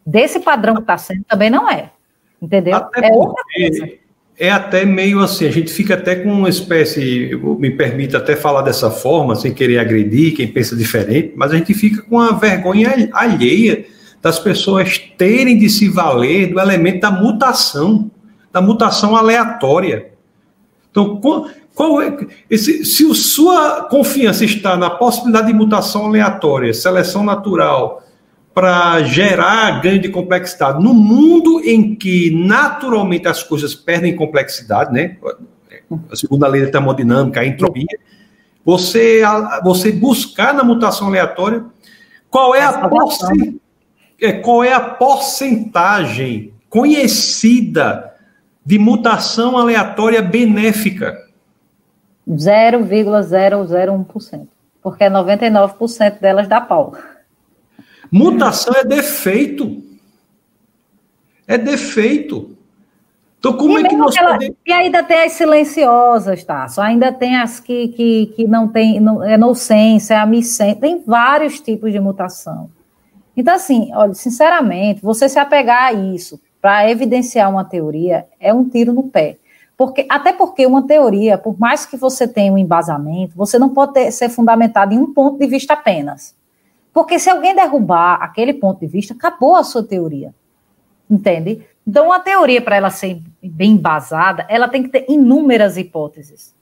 Desse 0.05 0.39
padrão 0.39 0.75
que 0.75 0.81
está 0.81 0.97
sendo, 0.97 1.23
também 1.23 1.49
não 1.49 1.69
é. 1.69 1.91
Entendeu? 2.41 2.75
Até 2.75 3.07
é 3.07 3.99
É 4.37 4.51
até 4.51 4.85
meio 4.85 5.21
assim, 5.21 5.47
a 5.47 5.51
gente 5.51 5.71
fica 5.71 5.93
até 5.93 6.15
com 6.15 6.29
uma 6.29 6.49
espécie, 6.49 7.31
me 7.57 7.71
permite 7.71 8.15
até 8.17 8.35
falar 8.35 8.61
dessa 8.61 8.91
forma, 8.91 9.35
sem 9.35 9.53
querer 9.53 9.79
agredir 9.79 10.35
quem 10.35 10.47
pensa 10.47 10.75
diferente, 10.75 11.33
mas 11.35 11.51
a 11.51 11.57
gente 11.57 11.73
fica 11.73 12.01
com 12.03 12.19
a 12.19 12.33
vergonha 12.33 13.09
alheia 13.13 13.85
das 14.21 14.37
pessoas 14.37 14.97
terem 15.17 15.57
de 15.57 15.69
se 15.69 15.87
valer 15.87 16.51
do 16.51 16.59
elemento 16.59 16.99
da 16.99 17.11
mutação, 17.11 18.11
da 18.51 18.61
mutação 18.61 19.15
aleatória. 19.15 20.11
Então, 20.91 21.21
qual 21.75 22.01
é, 22.01 22.17
esse, 22.49 22.85
se 22.85 23.11
a 23.11 23.13
sua 23.13 23.81
confiança 23.89 24.45
está 24.45 24.77
na 24.77 24.89
possibilidade 24.89 25.47
de 25.47 25.53
mutação 25.53 26.05
aleatória, 26.05 26.73
seleção 26.73 27.21
natural, 27.21 28.01
para 28.53 29.03
gerar 29.03 29.81
ganho 29.81 29.99
de 29.99 30.07
complexidade, 30.07 30.81
no 30.81 30.93
mundo 30.93 31.59
em 31.65 31.93
que 31.93 32.31
naturalmente 32.31 33.27
as 33.27 33.43
coisas 33.43 33.75
perdem 33.75 34.15
complexidade, 34.15 34.93
né? 34.93 35.17
A 36.09 36.15
segunda 36.15 36.47
lei 36.47 36.63
da 36.63 36.71
termodinâmica, 36.71 37.41
a 37.41 37.45
entropia, 37.45 37.99
você, 38.63 39.21
você 39.61 39.91
buscar 39.91 40.53
na 40.53 40.63
mutação 40.63 41.07
aleatória 41.07 41.65
qual 42.29 42.55
é 42.55 42.61
a, 42.61 42.87
porcent... 42.87 43.55
É, 44.21 44.31
qual 44.31 44.63
é 44.63 44.71
a 44.71 44.79
porcentagem 44.79 46.53
conhecida 46.69 48.13
de 48.65 48.79
mutação 48.79 49.57
aleatória 49.57 50.21
benéfica 50.21 51.24
0,001%, 52.27 54.47
porque 54.81 55.05
99% 55.05 56.19
delas 56.19 56.47
dá 56.47 56.59
pau. 56.59 56.95
Mutação 58.11 58.73
é 58.75 58.83
defeito. 58.83 59.83
É 61.47 61.57
defeito. 61.57 62.55
Então, 63.37 63.57
como 63.57 63.77
e 63.77 63.85
é 63.85 63.87
que 63.87 63.95
nós 63.95 64.15
ela, 64.15 64.31
podemos... 64.31 64.55
E 64.65 64.73
ainda 64.73 65.03
tem 65.03 65.23
as 65.23 65.33
silenciosas, 65.33 66.43
tá? 66.43 66.67
Só 66.67 66.81
ainda 66.81 67.11
tem 67.11 67.35
as 67.35 67.59
que, 67.59 67.89
que, 67.89 68.33
que 68.35 68.47
não 68.47 68.67
tem, 68.67 68.99
não, 68.99 69.23
é 69.23 69.37
nocência, 69.37 70.15
é 70.15 70.17
amicência, 70.17 70.81
tem 70.81 71.03
vários 71.05 71.59
tipos 71.59 71.91
de 71.91 71.99
mutação. 71.99 72.71
Então, 73.37 73.53
assim, 73.53 73.91
olha, 73.93 74.15
sinceramente, 74.15 75.01
você 75.01 75.29
se 75.29 75.37
apegar 75.37 75.89
a 75.89 75.93
isso 75.93 76.41
para 76.59 76.89
evidenciar 76.89 77.51
uma 77.51 77.63
teoria 77.63 78.25
é 78.39 78.51
um 78.51 78.67
tiro 78.67 78.93
no 78.93 79.03
pé. 79.03 79.37
Porque, 79.77 80.05
até 80.09 80.31
porque 80.31 80.65
uma 80.65 80.87
teoria, 80.87 81.37
por 81.37 81.59
mais 81.59 81.85
que 81.85 81.97
você 81.97 82.27
tenha 82.27 82.51
um 82.51 82.57
embasamento, 82.57 83.35
você 83.35 83.59
não 83.59 83.69
pode 83.69 83.93
ter, 83.93 84.11
ser 84.11 84.29
fundamentado 84.29 84.93
em 84.93 84.97
um 84.97 85.13
ponto 85.13 85.37
de 85.37 85.47
vista 85.47 85.73
apenas. 85.73 86.35
Porque 86.93 87.19
se 87.19 87.29
alguém 87.29 87.53
derrubar 87.53 88.15
aquele 88.21 88.53
ponto 88.53 88.79
de 88.79 88.87
vista, 88.87 89.13
acabou 89.13 89.55
a 89.55 89.63
sua 89.63 89.83
teoria. 89.83 90.33
Entende? 91.09 91.65
Então, 91.85 92.05
uma 92.05 92.19
teoria, 92.19 92.61
para 92.61 92.77
ela 92.77 92.89
ser 92.89 93.21
bem 93.43 93.73
embasada, 93.73 94.45
ela 94.49 94.69
tem 94.69 94.81
que 94.81 94.89
ter 94.89 95.05
inúmeras 95.09 95.77
hipóteses 95.77 96.55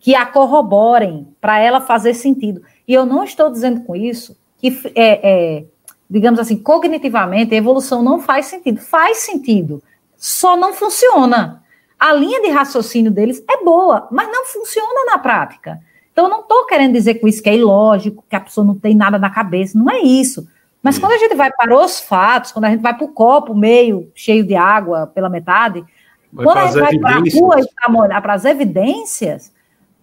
que 0.00 0.14
a 0.14 0.24
corroborem 0.24 1.28
para 1.38 1.60
ela 1.60 1.82
fazer 1.82 2.14
sentido. 2.14 2.62
E 2.88 2.94
eu 2.94 3.04
não 3.04 3.22
estou 3.22 3.50
dizendo 3.50 3.82
com 3.82 3.94
isso 3.94 4.34
que, 4.56 4.68
é, 4.94 5.58
é, 5.58 5.64
digamos 6.08 6.40
assim, 6.40 6.56
cognitivamente, 6.56 7.54
a 7.54 7.58
evolução 7.58 8.02
não 8.02 8.18
faz 8.18 8.46
sentido. 8.46 8.80
Faz 8.80 9.18
sentido, 9.18 9.82
só 10.16 10.56
não 10.56 10.72
funciona 10.72 11.62
a 12.00 12.14
linha 12.14 12.40
de 12.40 12.48
raciocínio 12.48 13.10
deles 13.10 13.44
é 13.48 13.62
boa, 13.62 14.08
mas 14.10 14.26
não 14.28 14.46
funciona 14.46 15.04
na 15.04 15.18
prática. 15.18 15.78
Então, 16.10 16.24
eu 16.24 16.30
não 16.30 16.40
estou 16.40 16.64
querendo 16.64 16.94
dizer 16.94 17.16
com 17.16 17.28
isso 17.28 17.42
que 17.42 17.50
é 17.50 17.56
ilógico, 17.56 18.24
que 18.26 18.34
a 18.34 18.40
pessoa 18.40 18.66
não 18.66 18.74
tem 18.74 18.96
nada 18.96 19.18
na 19.18 19.28
cabeça, 19.28 19.78
não 19.78 19.90
é 19.90 20.00
isso. 20.00 20.48
Mas 20.82 20.98
quando 20.98 21.12
a 21.12 21.18
gente 21.18 21.34
vai 21.34 21.52
para 21.52 21.76
os 21.76 22.00
fatos, 22.00 22.52
quando 22.52 22.64
a 22.64 22.70
gente 22.70 22.80
vai 22.80 22.96
para 22.96 23.04
o 23.04 23.12
copo 23.12 23.54
meio 23.54 24.10
cheio 24.14 24.42
de 24.42 24.54
água 24.54 25.06
pela 25.06 25.28
metade, 25.28 25.84
vai 26.32 26.44
quando 26.44 26.56
a 26.56 26.66
gente 26.66 26.80
vai 26.80 26.98
para 26.98 27.16
a 27.16 27.38
rua 27.38 27.60
e 27.60 28.20
para 28.22 28.32
as 28.32 28.46
evidências, 28.46 29.52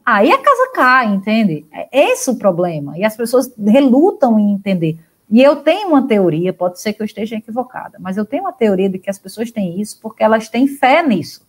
aí 0.05 0.31
a 0.31 0.37
casa 0.37 0.71
cai, 0.75 1.07
entende? 1.07 1.65
É 1.71 2.11
esse 2.11 2.29
o 2.29 2.37
problema. 2.37 2.95
E 2.95 3.03
as 3.03 3.17
pessoas 3.17 3.51
relutam 3.57 4.39
em 4.39 4.51
entender. 4.51 4.99
E 5.31 5.41
eu 5.41 5.55
tenho 5.57 5.89
uma 5.89 6.07
teoria, 6.07 6.53
pode 6.53 6.79
ser 6.79 6.93
que 6.93 7.01
eu 7.01 7.05
esteja 7.05 7.35
equivocada, 7.35 7.97
mas 7.99 8.17
eu 8.17 8.23
tenho 8.23 8.43
uma 8.43 8.53
teoria 8.53 8.87
de 8.87 8.99
que 8.99 9.09
as 9.09 9.17
pessoas 9.17 9.49
têm 9.51 9.81
isso 9.81 9.99
porque 9.99 10.23
elas 10.23 10.47
têm 10.47 10.67
fé 10.67 11.01
nisso. 11.01 11.46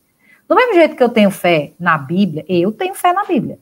Do 0.48 0.54
mesmo 0.54 0.74
jeito 0.74 0.96
que 0.96 1.02
eu 1.02 1.10
tenho 1.10 1.30
fé 1.30 1.72
na 1.78 1.98
Bíblia, 1.98 2.44
eu 2.48 2.72
tenho 2.72 2.94
fé 2.94 3.12
na 3.12 3.24
Bíblia. 3.24 3.58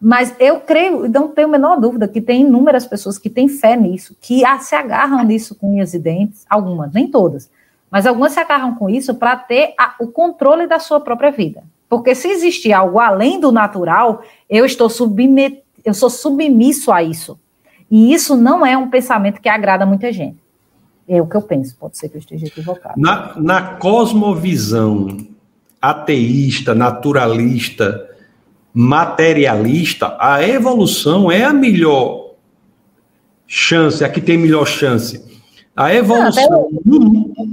Mas 0.00 0.34
eu 0.40 0.60
creio, 0.60 1.08
não 1.08 1.28
tenho 1.28 1.48
a 1.48 1.50
menor 1.50 1.80
dúvida, 1.80 2.08
que 2.08 2.20
tem 2.20 2.42
inúmeras 2.42 2.86
pessoas 2.86 3.16
que 3.16 3.30
têm 3.30 3.48
fé 3.48 3.76
nisso, 3.76 4.16
que 4.20 4.42
se 4.60 4.74
agarram 4.74 5.22
nisso 5.24 5.54
com 5.54 5.72
unhas 5.72 5.94
e 5.94 5.98
dentes, 5.98 6.44
algumas, 6.50 6.92
nem 6.92 7.08
todas, 7.08 7.50
mas 7.90 8.06
algumas 8.06 8.32
se 8.32 8.40
agarram 8.40 8.74
com 8.74 8.90
isso 8.90 9.14
para 9.14 9.36
ter 9.36 9.72
a, 9.78 9.94
o 10.00 10.08
controle 10.08 10.66
da 10.66 10.78
sua 10.78 11.00
própria 11.00 11.30
vida. 11.30 11.62
Porque 11.88 12.14
se 12.14 12.28
existir 12.28 12.72
algo 12.72 12.98
além 12.98 13.38
do 13.38 13.52
natural, 13.52 14.22
eu 14.50 14.66
estou 14.66 14.90
submet, 14.90 15.62
eu 15.84 15.94
sou 15.94 16.10
submisso 16.10 16.90
a 16.90 17.02
isso. 17.02 17.38
E 17.88 18.12
isso 18.12 18.36
não 18.36 18.66
é 18.66 18.76
um 18.76 18.90
pensamento 18.90 19.40
que 19.40 19.48
agrada 19.48 19.86
muita 19.86 20.12
gente. 20.12 20.38
É 21.08 21.22
o 21.22 21.26
que 21.26 21.36
eu 21.36 21.42
penso, 21.42 21.76
pode 21.76 21.96
ser 21.96 22.08
que 22.08 22.16
eu 22.16 22.18
esteja 22.18 22.46
equivocado. 22.46 23.00
Na, 23.00 23.32
na 23.36 23.62
cosmovisão 23.76 25.35
ateísta, 25.80 26.74
naturalista, 26.74 28.08
materialista, 28.72 30.16
a 30.18 30.46
evolução 30.46 31.30
é 31.30 31.44
a 31.44 31.52
melhor 31.52 32.34
chance, 33.46 34.04
a 34.04 34.08
que 34.08 34.20
tem 34.20 34.36
melhor 34.36 34.66
chance. 34.66 35.24
A 35.74 35.94
evolução. 35.94 36.68
Não, 36.84 36.96
o, 36.96 37.32
o, 37.36 37.52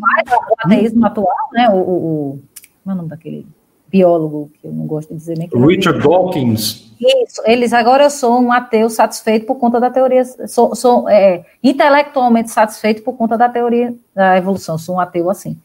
ateísmo 0.59 1.05
atual, 1.05 1.49
né? 1.53 1.69
O, 1.69 1.77
o, 1.77 2.39
como 2.83 2.91
é 2.91 2.93
o 2.93 2.95
nome 2.95 3.09
daquele 3.09 3.45
biólogo 3.93 4.49
que 4.59 4.65
eu 4.65 4.71
não 4.71 4.87
gosto 4.87 5.09
de 5.09 5.17
dizer 5.17 5.37
nem 5.37 5.47
que 5.47 5.57
Richard 5.57 6.01
Dawkins. 6.01 6.91
Isso, 6.99 7.41
eles 7.45 7.73
agora 7.73 8.05
eu 8.05 8.09
sou 8.09 8.39
um 8.39 8.51
ateu 8.51 8.89
satisfeito 8.89 9.45
por 9.45 9.55
conta 9.55 9.79
da 9.79 9.89
teoria, 9.89 10.23
sou, 10.47 10.73
sou 10.73 11.07
é, 11.07 11.45
intelectualmente 11.61 12.49
satisfeito 12.49 13.03
por 13.03 13.13
conta 13.13 13.37
da 13.37 13.49
teoria 13.49 13.93
da 14.15 14.37
evolução, 14.37 14.77
sou 14.77 14.95
um 14.95 14.99
ateu 14.99 15.29
assim. 15.29 15.59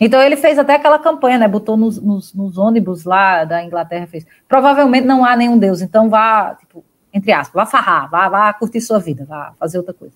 Então 0.00 0.20
ele 0.22 0.36
fez 0.36 0.58
até 0.58 0.74
aquela 0.74 0.98
campanha, 0.98 1.38
né? 1.38 1.48
Botou 1.48 1.76
nos, 1.76 2.00
nos, 2.00 2.32
nos, 2.32 2.56
ônibus 2.56 3.04
lá 3.04 3.44
da 3.44 3.64
Inglaterra, 3.64 4.06
fez. 4.06 4.24
Provavelmente 4.48 5.06
não 5.06 5.24
há 5.24 5.36
nenhum 5.36 5.58
Deus, 5.58 5.82
então 5.82 6.08
vá, 6.08 6.54
tipo, 6.54 6.84
entre 7.12 7.32
aspas, 7.32 7.54
vá 7.54 7.66
farrar, 7.66 8.08
vá, 8.08 8.28
vá 8.28 8.52
curtir 8.52 8.80
sua 8.80 8.98
vida, 8.98 9.24
vá 9.24 9.52
fazer 9.58 9.78
outra 9.78 9.92
coisa. 9.92 10.14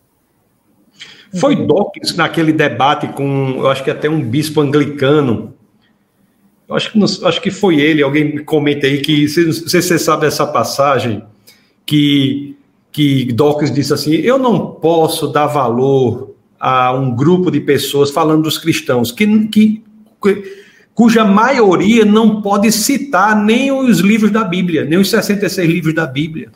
Foi 1.35 1.57
Dawkins 1.66 2.14
naquele 2.14 2.53
debate 2.53 3.09
com, 3.09 3.55
eu 3.57 3.70
acho 3.70 3.83
que 3.83 3.91
até 3.91 4.09
um 4.09 4.22
bispo 4.22 4.61
anglicano. 4.61 5.55
Eu 6.68 6.76
acho 6.76 6.93
que, 6.93 6.99
não, 6.99 7.07
acho 7.07 7.41
que 7.41 7.51
foi 7.51 7.80
ele, 7.80 8.03
alguém 8.03 8.24
me 8.37 8.45
comenta 8.45 8.87
aí 8.87 9.01
que, 9.01 9.22
não 9.22 9.53
sei 9.53 9.83
se 9.83 9.89
você 9.89 9.99
sabe 9.99 10.26
essa 10.26 10.47
passagem, 10.47 11.24
que, 11.85 12.57
que 12.93 13.33
Dawkins 13.33 13.72
disse 13.72 13.93
assim: 13.93 14.12
Eu 14.12 14.39
não 14.39 14.72
posso 14.74 15.28
dar 15.28 15.47
valor 15.47 16.32
a 16.65 16.93
um 16.93 17.13
grupo 17.13 17.51
de 17.51 17.59
pessoas 17.59 18.13
falando 18.13 18.45
dos 18.45 18.57
cristãos, 18.57 19.11
que, 19.11 19.49
que, 19.49 19.83
cuja 20.95 21.25
maioria 21.25 22.05
não 22.05 22.41
pode 22.41 22.71
citar 22.71 23.35
nem 23.35 23.73
os 23.73 23.99
livros 23.99 24.31
da 24.31 24.45
Bíblia, 24.45 24.85
nem 24.85 24.97
os 24.97 25.11
66 25.11 25.69
livros 25.69 25.93
da 25.93 26.07
Bíblia. 26.07 26.53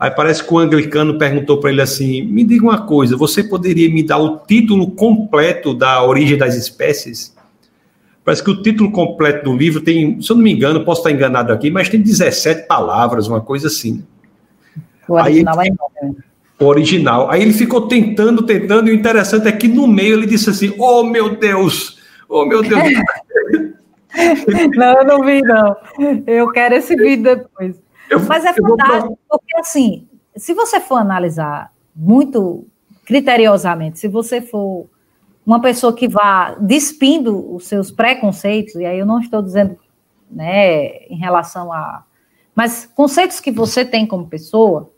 Aí 0.00 0.10
parece 0.10 0.42
que 0.42 0.52
o 0.52 0.58
anglicano 0.58 1.16
perguntou 1.16 1.60
para 1.60 1.70
ele 1.70 1.80
assim: 1.80 2.22
me 2.22 2.42
diga 2.42 2.64
uma 2.64 2.86
coisa, 2.86 3.16
você 3.16 3.44
poderia 3.44 3.88
me 3.88 4.02
dar 4.02 4.18
o 4.18 4.38
título 4.38 4.90
completo 4.90 5.72
da 5.72 6.02
origem 6.02 6.36
das 6.36 6.56
espécies? 6.56 7.36
Parece 8.24 8.42
que 8.42 8.50
o 8.50 8.60
título 8.60 8.90
completo 8.90 9.44
do 9.44 9.56
livro 9.56 9.80
tem, 9.80 10.20
se 10.20 10.30
eu 10.30 10.34
não 10.36 10.42
me 10.42 10.52
engano, 10.52 10.84
posso 10.84 11.02
estar 11.02 11.12
enganado 11.12 11.52
aqui, 11.52 11.70
mas 11.70 11.88
tem 11.88 12.02
17 12.02 12.66
palavras, 12.66 13.28
uma 13.28 13.40
coisa 13.40 13.68
assim. 13.68 14.04
O 15.08 15.14
original 15.14 15.60
Aí, 15.60 15.68
é 15.68 15.70
enorme 15.70 16.16
original. 16.58 17.30
Aí 17.30 17.42
ele 17.42 17.52
ficou 17.52 17.86
tentando, 17.88 18.44
tentando, 18.44 18.88
e 18.88 18.92
o 18.92 18.94
interessante 18.94 19.46
é 19.46 19.52
que 19.52 19.68
no 19.68 19.86
meio 19.86 20.14
ele 20.14 20.26
disse 20.26 20.50
assim: 20.50 20.74
Oh 20.78 21.04
meu 21.04 21.36
Deus! 21.36 21.98
Oh 22.28 22.44
meu 22.44 22.62
Deus! 22.62 22.82
não, 24.76 24.98
eu 24.98 25.04
não 25.04 25.24
vi, 25.24 25.40
não. 25.42 25.76
Eu 26.26 26.50
quero 26.50 26.74
esse 26.74 26.96
vídeo 26.96 27.24
depois. 27.36 27.80
Eu, 28.10 28.20
Mas 28.20 28.44
é 28.44 28.52
fantástico, 28.54 29.18
porque 29.28 29.58
assim, 29.58 30.08
se 30.36 30.54
você 30.54 30.80
for 30.80 30.96
analisar 30.96 31.72
muito 31.94 32.66
criteriosamente, 33.04 33.98
se 33.98 34.08
você 34.08 34.40
for 34.40 34.88
uma 35.44 35.60
pessoa 35.60 35.94
que 35.94 36.08
vá 36.08 36.54
despindo 36.60 37.54
os 37.54 37.66
seus 37.66 37.90
preconceitos, 37.90 38.74
e 38.74 38.84
aí 38.84 38.98
eu 38.98 39.06
não 39.06 39.20
estou 39.20 39.42
dizendo 39.42 39.78
né, 40.30 41.06
em 41.06 41.16
relação 41.16 41.72
a. 41.72 42.04
Mas 42.54 42.86
conceitos 42.86 43.40
que 43.40 43.50
você 43.50 43.84
tem 43.84 44.06
como 44.06 44.26
pessoa, 44.26 44.90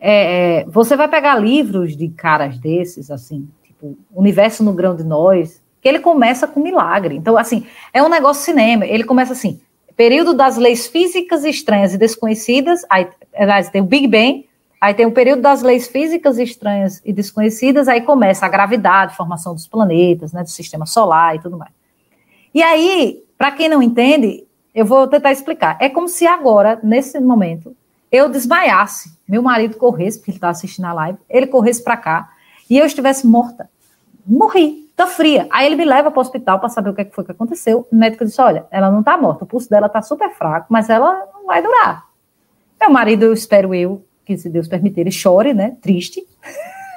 é, 0.00 0.60
é, 0.60 0.64
você 0.66 0.96
vai 0.96 1.08
pegar 1.08 1.34
livros 1.36 1.96
de 1.96 2.08
caras 2.08 2.58
desses, 2.58 3.10
assim, 3.10 3.48
tipo, 3.64 3.96
Universo 4.14 4.62
no 4.62 4.72
Grão 4.72 4.94
de 4.94 5.04
Nós, 5.04 5.62
que 5.80 5.88
ele 5.88 6.00
começa 6.00 6.46
com 6.46 6.60
milagre. 6.60 7.16
Então, 7.16 7.36
assim, 7.36 7.66
é 7.92 8.02
um 8.02 8.08
negócio 8.08 8.44
cinema. 8.44 8.86
Ele 8.86 9.04
começa 9.04 9.32
assim, 9.32 9.60
período 9.98 10.32
das 10.32 10.56
leis 10.56 10.86
físicas 10.86 11.44
estranhas 11.44 11.92
e 11.92 11.98
desconhecidas, 11.98 12.86
aí, 12.88 13.08
tem 13.72 13.82
o 13.82 13.84
Big 13.84 14.06
Bang, 14.06 14.48
aí 14.80 14.94
tem 14.94 15.04
o 15.04 15.10
período 15.10 15.42
das 15.42 15.60
leis 15.60 15.88
físicas 15.88 16.38
estranhas 16.38 17.02
e 17.04 17.12
desconhecidas, 17.12 17.88
aí 17.88 18.00
começa 18.00 18.46
a 18.46 18.48
gravidade, 18.48 19.16
formação 19.16 19.54
dos 19.54 19.66
planetas, 19.66 20.32
né, 20.32 20.44
do 20.44 20.48
sistema 20.48 20.86
solar 20.86 21.34
e 21.34 21.40
tudo 21.40 21.58
mais. 21.58 21.72
E 22.54 22.62
aí, 22.62 23.24
para 23.36 23.50
quem 23.50 23.68
não 23.68 23.82
entende, 23.82 24.46
eu 24.72 24.86
vou 24.86 25.08
tentar 25.08 25.32
explicar. 25.32 25.76
É 25.80 25.88
como 25.88 26.06
se 26.06 26.28
agora, 26.28 26.78
nesse 26.80 27.18
momento, 27.18 27.74
eu 28.10 28.28
desmaiasse, 28.28 29.16
meu 29.28 29.42
marido 29.42 29.76
corresse, 29.76 30.18
porque 30.18 30.30
ele 30.30 30.38
está 30.38 30.48
assistindo 30.48 30.86
a 30.86 30.92
live, 30.92 31.18
ele 31.28 31.46
corresse 31.46 31.82
para 31.82 31.96
cá 31.96 32.30
e 32.68 32.78
eu 32.78 32.86
estivesse 32.86 33.26
morta. 33.26 33.68
Morri, 34.26 34.90
tá 34.94 35.06
fria. 35.06 35.46
Aí 35.50 35.66
ele 35.66 35.76
me 35.76 35.84
leva 35.84 36.10
para 36.10 36.18
o 36.18 36.20
hospital 36.20 36.58
para 36.58 36.68
saber 36.68 36.90
o 36.90 36.94
que, 36.94 37.00
é 37.00 37.04
que 37.04 37.14
foi 37.14 37.24
que 37.24 37.32
aconteceu. 37.32 37.86
O 37.90 37.96
médico 37.96 38.24
disse: 38.24 38.40
Olha, 38.40 38.66
ela 38.70 38.90
não 38.90 39.00
está 39.00 39.16
morta, 39.16 39.44
o 39.44 39.46
pulso 39.46 39.70
dela 39.70 39.86
está 39.86 40.02
super 40.02 40.30
fraco, 40.30 40.66
mas 40.68 40.90
ela 40.90 41.26
não 41.32 41.46
vai 41.46 41.62
durar. 41.62 42.06
Meu 42.80 42.90
marido, 42.90 43.24
eu 43.24 43.32
espero 43.32 43.74
eu, 43.74 44.04
que 44.24 44.36
se 44.36 44.48
Deus 44.48 44.68
permitir, 44.68 45.00
ele 45.00 45.10
chore, 45.10 45.54
né? 45.54 45.76
Triste. 45.80 46.22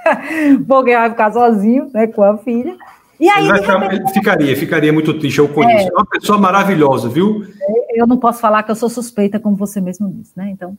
porque 0.68 0.95
vai 0.95 1.09
ficar 1.09 1.32
sozinho, 1.32 1.89
né? 1.93 2.07
Com 2.07 2.24
a 2.24 2.38
filha. 2.38 2.76
E 3.20 3.30
aí, 3.30 3.47
ele, 3.47 3.59
repente, 3.59 4.14
ficaria, 4.14 4.57
ficaria 4.57 4.91
muito 4.91 5.14
triste, 5.20 5.38
eu 5.38 5.47
conheço. 5.47 5.86
É, 5.86 5.89
é 5.89 5.93
uma 5.93 6.05
pessoa 6.05 6.39
maravilhosa, 6.39 7.07
viu? 7.07 7.45
Eu 7.93 8.07
não 8.07 8.18
posso 8.18 8.39
falar 8.39 8.64
que 8.64 8.72
eu 8.72 8.76
sou 8.76 8.89
suspeita, 8.89 9.39
como 9.39 9.55
você 9.55 9.80
mesmo 9.80 10.12
disse, 10.12 10.34
né? 10.36 10.49
Então. 10.49 10.76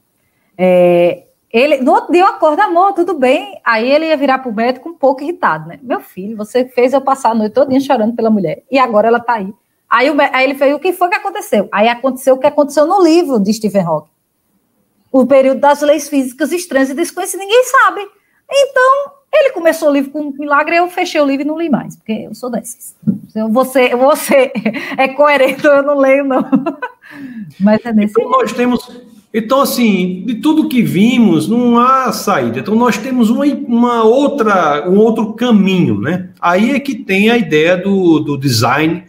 É, 0.57 1.25
ele, 1.53 1.79
no 1.79 1.93
outro 1.93 2.13
dia 2.13 2.23
eu 2.23 2.27
acordo, 2.27 2.61
amor, 2.61 2.95
tudo 2.95 3.15
bem. 3.15 3.61
Aí 3.63 3.91
ele 3.91 4.07
ia 4.07 4.17
virar 4.17 4.39
pro 4.39 4.53
médico 4.53 4.89
um 4.89 4.95
pouco 4.95 5.23
irritado, 5.23 5.69
né? 5.69 5.79
Meu 5.83 6.01
filho, 6.01 6.37
você 6.37 6.65
fez 6.65 6.95
eu 6.95 7.01
passar 7.03 7.31
a 7.31 7.35
noite 7.35 7.53
todinha 7.53 7.81
chorando 7.81 8.15
pela 8.15 8.31
mulher. 8.31 8.63
E 8.71 8.79
agora 8.79 9.09
ela 9.09 9.21
tá 9.21 9.35
aí. 9.35 9.53
Aí, 9.89 10.09
o, 10.09 10.17
aí 10.19 10.45
ele 10.45 10.55
fez, 10.55 10.75
o 10.75 10.79
que 10.79 10.95
foi 10.95 11.11
que 11.11 11.17
aconteceu? 11.17 11.69
Aí 11.71 11.89
aconteceu 11.89 12.35
o 12.35 12.39
que 12.39 12.47
aconteceu 12.47 12.87
no 12.87 13.03
livro 13.03 13.39
de 13.39 13.53
Stephen 13.53 13.83
Hawking. 13.83 14.11
O 15.13 15.27
período 15.27 15.61
das 15.61 15.83
leis 15.83 16.09
físicas 16.09 16.51
estranhas 16.51 16.89
e 16.89 16.95
desconhecidas, 16.95 17.45
ninguém 17.45 17.63
sabe. 17.65 18.01
Então, 18.51 19.13
ele 19.31 19.51
começou 19.51 19.91
o 19.91 19.93
livro 19.93 20.11
com 20.11 20.21
um 20.21 20.33
milagre, 20.33 20.77
eu 20.77 20.89
fechei 20.89 21.21
o 21.21 21.27
livro 21.27 21.43
e 21.43 21.47
não 21.47 21.59
li 21.59 21.69
mais, 21.69 21.97
porque 21.97 22.13
eu 22.13 22.35
sou 22.35 22.49
dessas. 22.49 22.97
Você, 23.51 23.95
você 23.95 24.51
é 24.97 25.09
coerente, 25.09 25.67
eu 25.67 25.83
não 25.83 25.99
leio, 25.99 26.25
não. 26.25 26.43
Mas 27.61 27.85
é 27.85 27.93
nesse. 27.93 28.19
Então, 28.19 28.31
nós 28.31 28.53
temos 28.55 29.12
então, 29.35 29.63
assim, 29.63 30.25
de 30.27 30.35
tudo 30.35 30.69
que 30.69 30.83
vimos, 30.83 31.49
não 31.49 31.79
há 31.79 32.13
saída. 32.13 32.59
Então, 32.59 32.75
nós 32.75 32.99
temos 32.99 33.31
uma, 33.31 33.47
uma 33.47 34.05
outra, 34.05 34.87
um 34.91 34.99
outro 34.99 35.33
caminho, 35.33 35.99
né? 35.99 36.29
Aí 36.39 36.73
é 36.73 36.81
que 36.81 36.95
tem 36.95 37.31
a 37.31 37.39
ideia 37.39 37.79
do, 37.79 38.19
do 38.21 38.37
design 38.37 39.05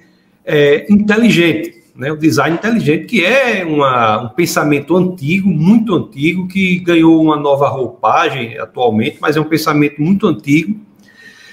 é, 0.45 0.85
inteligente, 0.89 1.83
né? 1.93 2.09
O 2.09 2.15
design 2.15 2.55
inteligente, 2.55 3.05
que 3.05 3.25
é 3.25 3.65
uma, 3.65 4.23
um 4.23 4.29
pensamento 4.29 4.95
antigo, 4.95 5.49
muito 5.49 5.93
antigo, 5.93 6.47
que 6.47 6.79
ganhou 6.79 7.21
uma 7.21 7.35
nova 7.35 7.67
roupagem 7.67 8.57
atualmente, 8.57 9.17
mas 9.19 9.35
é 9.35 9.41
um 9.41 9.45
pensamento 9.45 10.01
muito 10.01 10.25
antigo. 10.25 10.79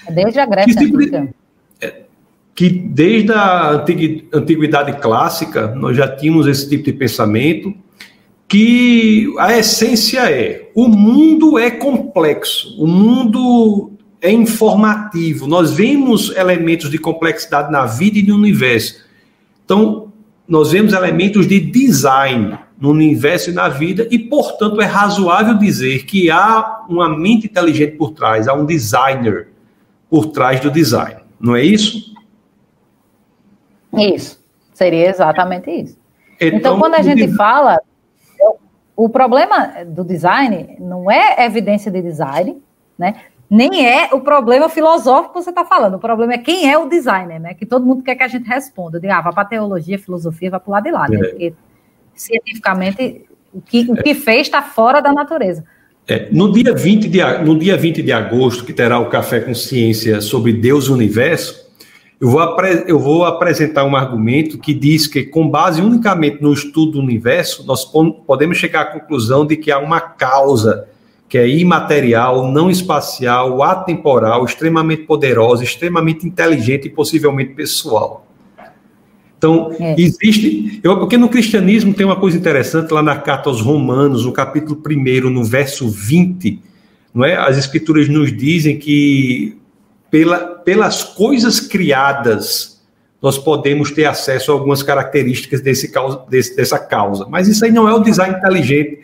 É 0.07 0.13
desde 0.13 0.39
a 0.39 0.45
Grécia 0.45 0.75
que, 0.79 1.29
é, 1.81 2.01
que 2.55 2.69
desde 2.69 3.33
a 3.33 3.85
antiguidade 4.33 4.93
clássica, 5.01 5.75
nós 5.75 5.97
já 5.97 6.07
tínhamos 6.07 6.47
esse 6.47 6.69
tipo 6.69 6.85
de 6.85 6.93
pensamento 6.93 7.75
que 8.51 9.33
a 9.39 9.57
essência 9.57 10.29
é: 10.29 10.69
o 10.75 10.89
mundo 10.89 11.57
é 11.57 11.71
complexo, 11.71 12.75
o 12.77 12.85
mundo 12.85 13.93
é 14.19 14.29
informativo. 14.29 15.47
Nós 15.47 15.71
vemos 15.71 16.35
elementos 16.35 16.89
de 16.89 16.97
complexidade 16.97 17.71
na 17.71 17.85
vida 17.85 18.19
e 18.19 18.23
no 18.23 18.35
universo. 18.35 19.05
Então, 19.63 20.11
nós 20.45 20.69
vemos 20.69 20.91
elementos 20.91 21.47
de 21.47 21.61
design 21.61 22.59
no 22.77 22.89
universo 22.89 23.51
e 23.51 23.53
na 23.53 23.69
vida, 23.69 24.05
e, 24.11 24.19
portanto, 24.19 24.81
é 24.81 24.85
razoável 24.85 25.57
dizer 25.57 26.03
que 26.03 26.29
há 26.29 26.83
uma 26.89 27.07
mente 27.07 27.45
inteligente 27.45 27.95
por 27.95 28.11
trás, 28.11 28.49
há 28.49 28.53
um 28.53 28.65
designer 28.65 29.47
por 30.09 30.25
trás 30.25 30.59
do 30.59 30.69
design. 30.69 31.21
Não 31.39 31.55
é 31.55 31.63
isso? 31.63 32.13
Isso. 33.93 34.43
Seria 34.73 35.09
exatamente 35.09 35.71
isso. 35.71 35.97
Então, 36.35 36.57
então 36.57 36.79
quando 36.79 36.95
a 36.95 37.01
gente 37.01 37.31
fala 37.33 37.79
o 39.05 39.09
problema 39.09 39.83
do 39.87 40.03
design 40.03 40.77
não 40.79 41.09
é 41.09 41.43
evidência 41.43 41.91
de 41.91 42.01
design, 42.01 42.61
né? 42.97 43.15
Nem 43.49 43.85
é 43.85 44.09
o 44.13 44.21
problema 44.21 44.69
filosófico 44.69 45.33
que 45.33 45.43
você 45.43 45.49
está 45.49 45.65
falando. 45.65 45.95
O 45.95 45.99
problema 45.99 46.33
é 46.33 46.37
quem 46.37 46.71
é 46.71 46.77
o 46.77 46.87
designer, 46.87 47.39
né? 47.39 47.53
Que 47.53 47.65
todo 47.65 47.85
mundo 47.85 48.03
quer 48.03 48.15
que 48.15 48.23
a 48.23 48.27
gente 48.27 48.47
responda. 48.47 48.99
De, 48.99 49.09
ah, 49.09 49.19
vá 49.19 49.33
para 49.33 49.43
teologia, 49.43 49.99
filosofia, 49.99 50.51
vá 50.51 50.59
para 50.59 50.69
o 50.69 50.71
lado 50.71 50.83
de 50.83 50.91
lá, 50.91 51.09
né? 51.09 51.17
É. 51.17 51.19
Porque 51.19 51.53
cientificamente 52.13 53.25
O 53.53 53.59
que, 53.59 53.91
o 53.91 53.95
que 53.95 54.13
fez 54.13 54.47
está 54.47 54.61
fora 54.61 55.01
da 55.01 55.11
natureza. 55.11 55.65
É, 56.07 56.29
no, 56.31 56.51
dia 56.51 56.73
20 56.73 57.09
de, 57.09 57.23
no 57.43 57.57
dia 57.57 57.75
20 57.75 58.01
de 58.01 58.11
agosto, 58.11 58.63
que 58.63 58.71
terá 58.71 58.99
o 58.99 59.09
Café 59.09 59.39
com 59.39 59.53
Ciência 59.53 60.21
sobre 60.21 60.53
Deus 60.53 60.85
e 60.85 60.91
o 60.91 60.93
Universo, 60.93 61.70
eu 62.21 62.29
vou, 62.29 62.41
eu 62.87 62.99
vou 62.99 63.25
apresentar 63.25 63.83
um 63.83 63.95
argumento 63.95 64.59
que 64.59 64.75
diz 64.75 65.07
que, 65.07 65.23
com 65.23 65.49
base 65.49 65.81
unicamente 65.81 66.39
no 66.39 66.53
estudo 66.53 66.91
do 66.91 66.99
universo, 66.99 67.65
nós 67.65 67.83
podemos 67.83 68.59
chegar 68.59 68.81
à 68.81 68.85
conclusão 68.85 69.43
de 69.43 69.57
que 69.57 69.71
há 69.71 69.79
uma 69.79 69.99
causa 69.99 70.87
que 71.27 71.35
é 71.35 71.47
imaterial, 71.47 72.51
não 72.51 72.69
espacial, 72.69 73.63
atemporal, 73.63 74.45
extremamente 74.45 75.03
poderosa, 75.03 75.63
extremamente 75.63 76.27
inteligente 76.27 76.85
e 76.85 76.91
possivelmente 76.91 77.55
pessoal. 77.55 78.27
Então, 79.35 79.71
é. 79.79 79.95
existe. 79.99 80.79
Eu, 80.83 80.99
porque 80.99 81.17
no 81.17 81.27
cristianismo 81.27 81.91
tem 81.91 82.05
uma 82.05 82.17
coisa 82.17 82.37
interessante 82.37 82.91
lá 82.91 83.01
na 83.01 83.15
carta 83.15 83.49
aos 83.49 83.61
Romanos, 83.61 84.25
no 84.25 84.31
capítulo 84.31 84.79
1, 84.87 85.27
no 85.31 85.43
verso 85.43 85.89
20, 85.89 86.59
não 87.15 87.25
é? 87.25 87.35
As 87.35 87.57
escrituras 87.57 88.07
nos 88.07 88.31
dizem 88.31 88.77
que 88.77 89.59
pela, 90.11 90.37
pelas 90.37 91.03
coisas 91.03 91.59
criadas 91.59 92.79
nós 93.21 93.37
podemos 93.37 93.91
ter 93.91 94.05
acesso 94.05 94.51
a 94.51 94.55
algumas 94.55 94.81
características 94.81 95.61
desse 95.61 95.91
causa, 95.91 96.23
desse, 96.27 96.55
dessa 96.55 96.79
causa. 96.79 97.27
Mas 97.29 97.47
isso 97.47 97.63
aí 97.63 97.71
não 97.71 97.87
é 97.87 97.93
o 97.93 97.99
design 97.99 98.35
inteligente. 98.35 98.99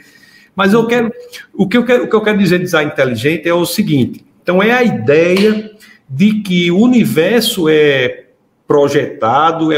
Mas 0.56 0.74
eu 0.74 0.88
quero 0.88 1.12
o 1.54 1.68
que 1.68 1.78
eu 1.78 1.86
quero, 1.86 2.06
o 2.06 2.10
que 2.10 2.16
eu 2.16 2.22
quero 2.22 2.38
dizer 2.38 2.60
design 2.60 2.92
inteligente 2.92 3.48
é 3.48 3.54
o 3.54 3.64
seguinte. 3.64 4.26
Então 4.42 4.62
é 4.62 4.72
a 4.72 4.84
ideia 4.84 5.72
de 6.10 6.42
que 6.42 6.72
o 6.72 6.80
universo 6.80 7.70
é 7.70 8.26
projetado, 8.68 9.72
é, 9.72 9.78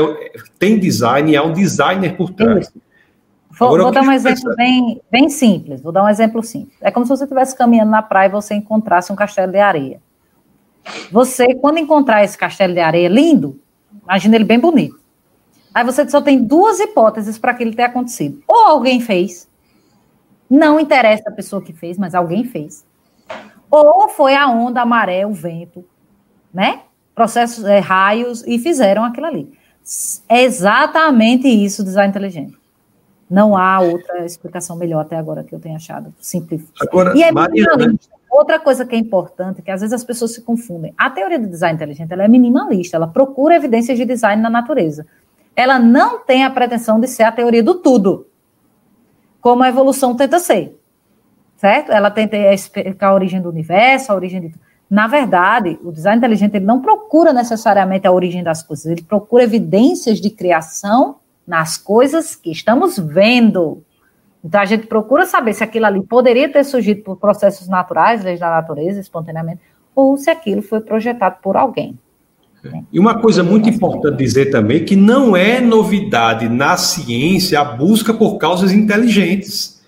tem 0.57 0.79
design 0.79 1.35
há 1.35 1.43
um 1.43 1.51
designer 1.51 2.15
por 2.15 2.31
trás. 2.31 2.71
Vou, 3.51 3.67
Agora, 3.67 3.83
vou 3.83 3.91
dar 3.91 4.03
um 4.03 4.11
exemplo 4.11 4.55
bem, 4.55 5.01
bem 5.11 5.29
simples. 5.29 5.81
Vou 5.81 5.91
dar 5.91 6.05
um 6.05 6.09
exemplo 6.09 6.41
simples. 6.41 6.77
É 6.81 6.89
como 6.89 7.05
se 7.05 7.09
você 7.09 7.25
estivesse 7.25 7.57
caminhando 7.57 7.91
na 7.91 8.01
praia 8.01 8.29
e 8.29 8.31
você 8.31 8.55
encontrasse 8.55 9.11
um 9.11 9.17
castelo 9.17 9.51
de 9.51 9.59
areia. 9.59 9.99
Você, 11.11 11.53
quando 11.55 11.77
encontrar 11.77 12.23
esse 12.23 12.37
castelo 12.37 12.73
de 12.73 12.79
areia 12.79 13.07
lindo, 13.07 13.59
imagina 14.03 14.35
ele 14.35 14.45
bem 14.45 14.59
bonito. 14.59 14.99
Aí 15.73 15.83
você 15.83 16.07
só 16.09 16.21
tem 16.21 16.43
duas 16.43 16.79
hipóteses 16.79 17.37
para 17.37 17.51
aquilo 17.51 17.75
ter 17.75 17.83
acontecido. 17.83 18.41
Ou 18.47 18.67
alguém 18.67 18.99
fez, 18.99 19.47
não 20.49 20.79
interessa 20.79 21.29
a 21.29 21.33
pessoa 21.33 21.61
que 21.61 21.73
fez, 21.73 21.97
mas 21.97 22.15
alguém 22.15 22.43
fez. 22.43 22.85
Ou 23.69 24.09
foi 24.09 24.33
a 24.35 24.47
onda, 24.47 24.81
a 24.81 24.85
maré, 24.85 25.25
o 25.25 25.31
vento, 25.31 25.85
né? 26.53 26.81
processos, 27.19 27.65
é, 27.65 27.79
raios, 27.79 28.45
e 28.47 28.57
fizeram 28.57 29.03
aquilo 29.03 29.25
ali. 29.25 29.51
É 30.29 30.41
exatamente 30.41 31.49
isso, 31.49 31.83
design 31.83 32.09
inteligente. 32.09 32.57
Não 33.29 33.57
há 33.57 33.81
outra 33.81 34.25
explicação 34.25 34.77
melhor 34.77 35.01
até 35.01 35.17
agora 35.17 35.43
que 35.43 35.53
eu 35.53 35.59
tenha 35.59 35.75
achado 35.75 36.13
simples. 36.17 36.63
Agora, 36.79 37.13
e 37.17 37.21
é 37.21 37.29
minimalista. 37.29 38.15
Outra 38.39 38.57
coisa 38.57 38.85
que 38.85 38.95
é 38.95 38.97
importante, 38.97 39.61
que 39.61 39.69
às 39.69 39.81
vezes 39.81 39.91
as 39.91 40.01
pessoas 40.01 40.33
se 40.33 40.41
confundem. 40.41 40.93
A 40.97 41.09
teoria 41.09 41.37
do 41.37 41.45
design 41.45 41.75
inteligente 41.75 42.13
é 42.13 42.27
minimalista, 42.29 42.95
ela 42.95 43.05
procura 43.05 43.57
evidências 43.57 43.97
de 43.97 44.05
design 44.05 44.41
na 44.41 44.49
natureza. 44.49 45.05
Ela 45.53 45.77
não 45.77 46.23
tem 46.23 46.45
a 46.45 46.49
pretensão 46.49 47.01
de 47.01 47.07
ser 47.09 47.23
a 47.23 47.33
teoria 47.33 47.61
do 47.61 47.75
tudo, 47.75 48.27
como 49.41 49.61
a 49.61 49.67
evolução 49.67 50.15
tenta 50.15 50.39
ser. 50.39 50.79
Certo? 51.57 51.91
Ela 51.91 52.09
tenta 52.09 52.37
explicar 52.37 53.09
a 53.09 53.13
origem 53.13 53.41
do 53.41 53.49
universo, 53.49 54.09
a 54.09 54.15
origem 54.15 54.39
de. 54.39 54.55
Na 54.89 55.05
verdade, 55.05 55.77
o 55.83 55.91
design 55.91 56.17
inteligente 56.19 56.55
ele 56.55 56.65
não 56.65 56.81
procura 56.81 57.33
necessariamente 57.33 58.07
a 58.07 58.11
origem 58.13 58.41
das 58.41 58.63
coisas, 58.63 58.85
ele 58.85 59.03
procura 59.03 59.43
evidências 59.43 60.21
de 60.21 60.29
criação 60.29 61.17
nas 61.45 61.77
coisas 61.77 62.37
que 62.37 62.51
estamos 62.51 62.97
vendo. 62.97 63.83
Então 64.43 64.61
a 64.61 64.65
gente 64.65 64.87
procura 64.87 65.25
saber 65.25 65.53
se 65.53 65.63
aquilo 65.63 65.85
ali 65.85 66.01
poderia 66.01 66.49
ter 66.51 66.63
surgido 66.63 67.01
por 67.01 67.17
processos 67.17 67.67
naturais, 67.67 68.23
leis 68.23 68.39
da 68.39 68.49
natureza, 68.49 68.99
espontaneamente, 68.99 69.61
ou 69.93 70.17
se 70.17 70.29
aquilo 70.29 70.61
foi 70.61 70.79
projetado 70.79 71.37
por 71.41 71.57
alguém. 71.57 71.97
E 72.91 72.99
uma 72.99 73.19
coisa 73.19 73.41
muito 73.41 73.69
importante 73.69 74.17
dizer 74.17 74.47
também 74.47 74.83
que 74.83 74.95
não 74.95 75.35
é 75.35 75.61
novidade 75.61 76.49
na 76.49 76.75
ciência 76.75 77.59
a 77.59 77.63
busca 77.63 78.13
por 78.13 78.37
causas 78.37 78.73
inteligentes. 78.73 79.81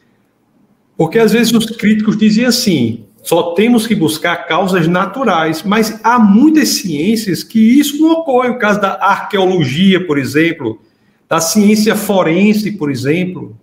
Porque 0.95 1.19
às 1.19 1.33
vezes 1.33 1.51
os 1.53 1.65
críticos 1.65 2.17
dizem 2.17 2.45
assim: 2.45 3.05
só 3.23 3.53
temos 3.53 3.85
que 3.85 3.95
buscar 3.95 4.47
causas 4.47 4.87
naturais, 4.87 5.63
mas 5.63 5.99
há 6.03 6.17
muitas 6.17 6.69
ciências 6.69 7.43
que 7.43 7.59
isso 7.59 8.01
não 8.01 8.11
ocorre. 8.13 8.49
O 8.49 8.57
caso 8.57 8.79
da 8.79 8.93
arqueologia, 8.93 10.05
por 10.05 10.17
exemplo, 10.17 10.79
da 11.27 11.39
ciência 11.39 11.95
forense, 11.95 12.71
por 12.71 12.89
exemplo. 12.89 13.57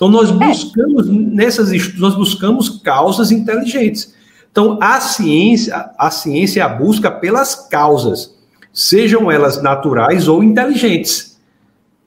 Então 0.00 0.08
nós 0.08 0.30
é. 0.30 0.32
buscamos 0.32 1.06
é. 1.06 1.12
nessas 1.12 1.98
nós 1.98 2.14
buscamos 2.14 2.70
causas 2.70 3.30
inteligentes. 3.30 4.14
Então 4.50 4.78
a 4.80 4.98
ciência, 4.98 5.90
a 5.98 6.10
ciência 6.10 6.60
é 6.60 6.62
a 6.62 6.68
busca 6.70 7.10
pelas 7.10 7.54
causas, 7.68 8.34
sejam 8.72 9.30
elas 9.30 9.62
naturais 9.62 10.26
ou 10.26 10.42
inteligentes. 10.42 11.38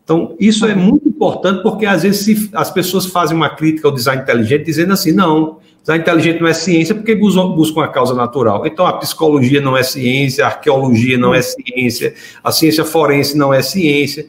Então, 0.04 0.36
isso 0.38 0.66
é 0.66 0.76
muito 0.76 1.08
importante 1.08 1.64
porque 1.64 1.86
às 1.86 2.04
vezes 2.04 2.50
as 2.54 2.70
pessoas 2.70 3.06
fazem 3.06 3.38
uma 3.38 3.50
crítica 3.50 3.88
ao 3.88 3.94
design 3.94 4.22
inteligente 4.22 4.66
dizendo 4.66 4.92
assim: 4.92 5.14
não, 5.14 5.60
design 5.80 6.02
inteligente 6.02 6.42
não 6.42 6.48
é 6.48 6.54
ciência 6.54 6.94
porque 6.94 7.16
buscam 7.16 7.82
a 7.82 7.88
causa 7.88 8.14
natural. 8.14 8.68
Então, 8.68 8.86
a 8.86 8.98
psicologia 8.98 9.62
não 9.62 9.78
é 9.78 9.84
ciência, 9.84 10.44
a 10.44 10.50
arqueologia 10.50 11.18
não 11.18 11.34
é 11.34 11.42
ciência, 11.42 12.16
a 12.44 12.52
ciência 12.52 12.84
forense 12.84 13.38
não 13.38 13.54
é 13.54 13.62
ciência, 13.62 14.28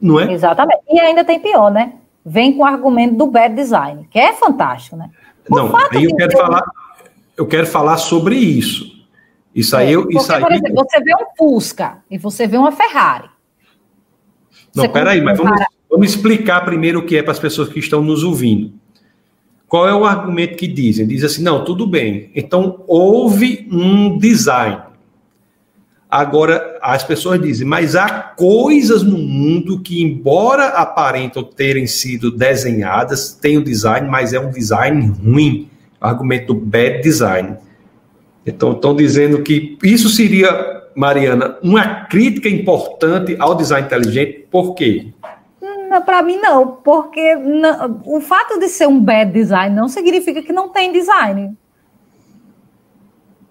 não 0.00 0.18
é? 0.18 0.32
Exatamente. 0.32 0.80
E 0.88 0.98
ainda 0.98 1.22
tem 1.22 1.38
pior, 1.38 1.70
né? 1.70 1.92
Vem 2.24 2.54
com 2.54 2.62
o 2.62 2.64
argumento 2.64 3.16
do 3.16 3.26
bad 3.26 3.54
design, 3.54 4.08
que 4.10 4.18
é 4.18 4.32
fantástico, 4.32 4.96
né? 4.96 5.10
não, 5.48 5.70
aí 5.90 6.04
eu 6.04 6.16
quero 6.16 6.32
falar, 6.32 6.64
eu 7.36 7.46
quero 7.46 7.66
falar 7.66 7.96
sobre 7.98 8.36
isso. 8.36 8.94
Isso 9.54 9.76
aí, 9.76 9.94
é, 9.94 9.98
isso 10.10 10.32
aí. 10.32 10.40
Por 10.40 10.52
exemplo, 10.52 10.74
você 10.74 11.00
vê 11.00 11.14
um 11.14 11.36
Fusca 11.36 11.98
e 12.10 12.18
você 12.18 12.46
vê 12.46 12.56
uma 12.56 12.72
Ferrari. 12.72 13.28
Não, 14.74 14.88
peraí, 14.88 15.20
mas 15.20 15.38
vamos, 15.38 15.60
vamos 15.88 16.08
explicar 16.08 16.64
primeiro 16.64 17.00
o 17.00 17.06
que 17.06 17.16
é 17.16 17.22
para 17.22 17.32
as 17.32 17.38
pessoas 17.38 17.68
que 17.68 17.78
estão 17.78 18.02
nos 18.02 18.24
ouvindo. 18.24 18.72
Qual 19.68 19.88
é 19.88 19.94
o 19.94 20.04
argumento 20.04 20.56
que 20.56 20.66
dizem? 20.66 21.06
Diz 21.06 21.24
assim, 21.24 21.42
não, 21.42 21.64
tudo 21.64 21.86
bem. 21.86 22.30
Então, 22.34 22.84
houve 22.86 23.68
um 23.70 24.18
design. 24.18 24.82
Agora, 26.14 26.78
as 26.80 27.02
pessoas 27.02 27.42
dizem, 27.42 27.66
mas 27.66 27.96
há 27.96 28.08
coisas 28.08 29.02
no 29.02 29.18
mundo 29.18 29.80
que, 29.80 30.00
embora 30.00 30.66
aparentam 30.66 31.42
terem 31.42 31.88
sido 31.88 32.30
desenhadas, 32.30 33.32
tem 33.34 33.58
o 33.58 33.64
design, 33.64 34.08
mas 34.08 34.32
é 34.32 34.38
um 34.38 34.48
design 34.48 35.08
ruim. 35.08 35.68
Argumento 36.00 36.54
bad 36.54 37.02
design. 37.02 37.56
Então, 38.46 38.74
estão 38.74 38.94
dizendo 38.94 39.42
que 39.42 39.76
isso 39.82 40.08
seria 40.08 40.84
Mariana, 40.94 41.58
uma 41.60 42.04
crítica 42.04 42.48
importante 42.48 43.34
ao 43.40 43.56
design 43.56 43.84
inteligente, 43.84 44.46
por 44.48 44.76
quê? 44.76 45.08
Para 46.06 46.22
mim, 46.22 46.36
não, 46.36 46.76
porque 46.76 47.34
não, 47.34 48.00
o 48.04 48.20
fato 48.20 48.60
de 48.60 48.68
ser 48.68 48.86
um 48.86 49.00
bad 49.00 49.32
design 49.32 49.74
não 49.74 49.88
significa 49.88 50.40
que 50.42 50.52
não 50.52 50.68
tem 50.68 50.92
design. 50.92 51.56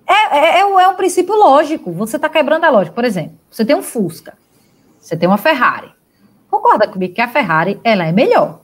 É, 0.06 0.38
é, 0.38 0.58
é, 0.58 0.60
é 0.60 0.88
um 0.88 0.96
princípio 0.96 1.36
lógico, 1.36 1.92
você 1.92 2.18
está 2.18 2.30
quebrando 2.30 2.66
a 2.66 2.70
lógica. 2.70 2.94
Por 2.94 3.06
exemplo, 3.06 3.38
você 3.50 3.64
tem 3.64 3.76
um 3.76 3.82
Fusca, 3.82 4.34
você 5.00 5.16
tem 5.16 5.28
uma 5.28 5.38
Ferrari. 5.38 5.92
Concorda 6.50 6.88
comigo 6.88 7.14
que 7.14 7.22
a 7.22 7.28
Ferrari 7.28 7.80
ela 7.84 8.06
é 8.06 8.12
melhor. 8.12 8.62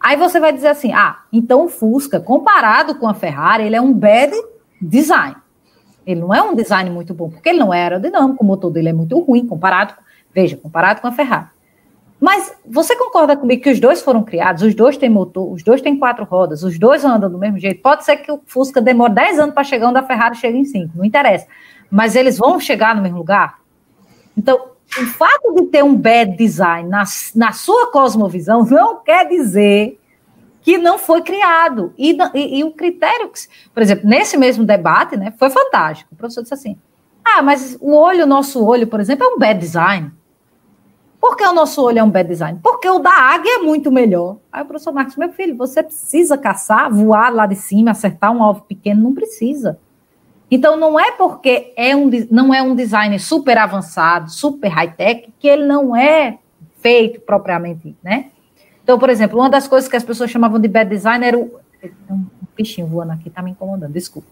Aí 0.00 0.16
você 0.16 0.38
vai 0.38 0.52
dizer 0.52 0.68
assim: 0.68 0.92
ah, 0.92 1.20
então 1.32 1.64
o 1.64 1.68
Fusca, 1.68 2.20
comparado 2.20 2.94
com 2.94 3.08
a 3.08 3.14
Ferrari, 3.14 3.64
ele 3.64 3.76
é 3.76 3.80
um 3.80 3.92
bad 3.92 4.32
design. 4.80 5.36
Ele 6.06 6.20
não 6.20 6.34
é 6.34 6.42
um 6.42 6.54
design 6.54 6.90
muito 6.90 7.14
bom, 7.14 7.30
porque 7.30 7.48
ele 7.48 7.58
não 7.58 7.72
é 7.72 7.82
aerodinâmico, 7.82 8.44
o 8.44 8.46
motor 8.46 8.70
dele 8.70 8.90
é 8.90 8.92
muito 8.92 9.18
ruim 9.20 9.46
comparado, 9.46 9.94
veja, 10.34 10.56
comparado 10.56 11.00
com 11.00 11.06
a 11.06 11.12
Ferrari. 11.12 11.48
Mas 12.24 12.56
você 12.64 12.96
concorda 12.96 13.36
comigo 13.36 13.62
que 13.62 13.70
os 13.70 13.78
dois 13.78 14.00
foram 14.00 14.24
criados, 14.24 14.62
os 14.62 14.74
dois 14.74 14.96
têm 14.96 15.10
motor, 15.10 15.52
os 15.52 15.62
dois 15.62 15.82
têm 15.82 15.94
quatro 15.94 16.24
rodas, 16.24 16.62
os 16.62 16.78
dois 16.78 17.04
andam 17.04 17.30
do 17.30 17.36
mesmo 17.36 17.58
jeito? 17.58 17.82
Pode 17.82 18.02
ser 18.02 18.16
que 18.16 18.32
o 18.32 18.40
Fusca 18.46 18.80
demore 18.80 19.12
10 19.12 19.40
anos 19.40 19.54
para 19.54 19.62
chegar 19.62 19.90
onde 19.90 19.98
a 19.98 20.02
Ferrari 20.02 20.34
chega 20.34 20.56
em 20.56 20.64
5, 20.64 20.96
não 20.96 21.04
interessa. 21.04 21.46
Mas 21.90 22.16
eles 22.16 22.38
vão 22.38 22.58
chegar 22.58 22.96
no 22.96 23.02
mesmo 23.02 23.18
lugar? 23.18 23.58
Então, 24.34 24.56
o 24.56 25.04
fato 25.04 25.54
de 25.54 25.66
ter 25.66 25.84
um 25.84 25.94
bad 25.94 26.34
design 26.34 26.88
na, 26.88 27.04
na 27.34 27.52
sua 27.52 27.92
cosmovisão 27.92 28.64
não 28.64 29.02
quer 29.02 29.28
dizer 29.28 30.00
que 30.62 30.78
não 30.78 30.98
foi 30.98 31.20
criado. 31.20 31.92
E, 31.98 32.16
e, 32.32 32.60
e, 32.60 32.64
o 32.64 32.70
critério, 32.70 33.28
que, 33.28 33.40
por 33.74 33.82
exemplo, 33.82 34.08
nesse 34.08 34.38
mesmo 34.38 34.64
debate, 34.64 35.14
né, 35.14 35.34
foi 35.38 35.50
fantástico. 35.50 36.14
O 36.14 36.16
professor 36.16 36.40
disse 36.40 36.54
assim: 36.54 36.78
ah, 37.22 37.42
mas 37.42 37.76
o 37.82 37.94
olho, 37.94 38.24
o 38.24 38.26
nosso 38.26 38.64
olho, 38.64 38.86
por 38.86 38.98
exemplo, 38.98 39.26
é 39.26 39.28
um 39.28 39.38
bad 39.38 39.60
design. 39.60 40.10
Por 41.24 41.38
que 41.38 41.46
o 41.46 41.54
nosso 41.54 41.82
olho 41.82 42.00
é 42.00 42.02
um 42.02 42.10
bad 42.10 42.28
design? 42.28 42.60
Porque 42.62 42.86
o 42.86 42.98
da 42.98 43.10
águia 43.10 43.56
é 43.56 43.62
muito 43.62 43.90
melhor. 43.90 44.36
Aí 44.52 44.62
o 44.62 44.66
professor 44.66 44.92
Marcos, 44.92 45.16
meu 45.16 45.32
filho, 45.32 45.56
você 45.56 45.82
precisa 45.82 46.36
caçar, 46.36 46.92
voar 46.92 47.32
lá 47.32 47.46
de 47.46 47.54
cima, 47.54 47.92
acertar 47.92 48.30
um 48.30 48.42
alvo 48.42 48.60
pequeno? 48.68 49.04
Não 49.04 49.14
precisa. 49.14 49.78
Então, 50.50 50.76
não 50.76 51.00
é 51.00 51.12
porque 51.12 51.72
é 51.78 51.96
um, 51.96 52.10
não 52.30 52.52
é 52.52 52.60
um 52.60 52.74
design 52.74 53.18
super 53.18 53.56
avançado, 53.56 54.30
super 54.30 54.68
high-tech, 54.68 55.32
que 55.38 55.48
ele 55.48 55.64
não 55.64 55.96
é 55.96 56.40
feito 56.82 57.22
propriamente, 57.22 57.96
né? 58.02 58.26
Então, 58.82 58.98
por 58.98 59.08
exemplo, 59.08 59.38
uma 59.38 59.48
das 59.48 59.66
coisas 59.66 59.88
que 59.88 59.96
as 59.96 60.04
pessoas 60.04 60.30
chamavam 60.30 60.60
de 60.60 60.68
bad 60.68 60.90
design 60.90 61.24
era 61.24 61.38
o. 61.38 61.58
Um 62.10 62.26
bichinho 62.54 62.86
voando 62.86 63.12
aqui, 63.12 63.30
tá 63.30 63.40
me 63.40 63.52
incomodando, 63.52 63.94
desculpa. 63.94 64.28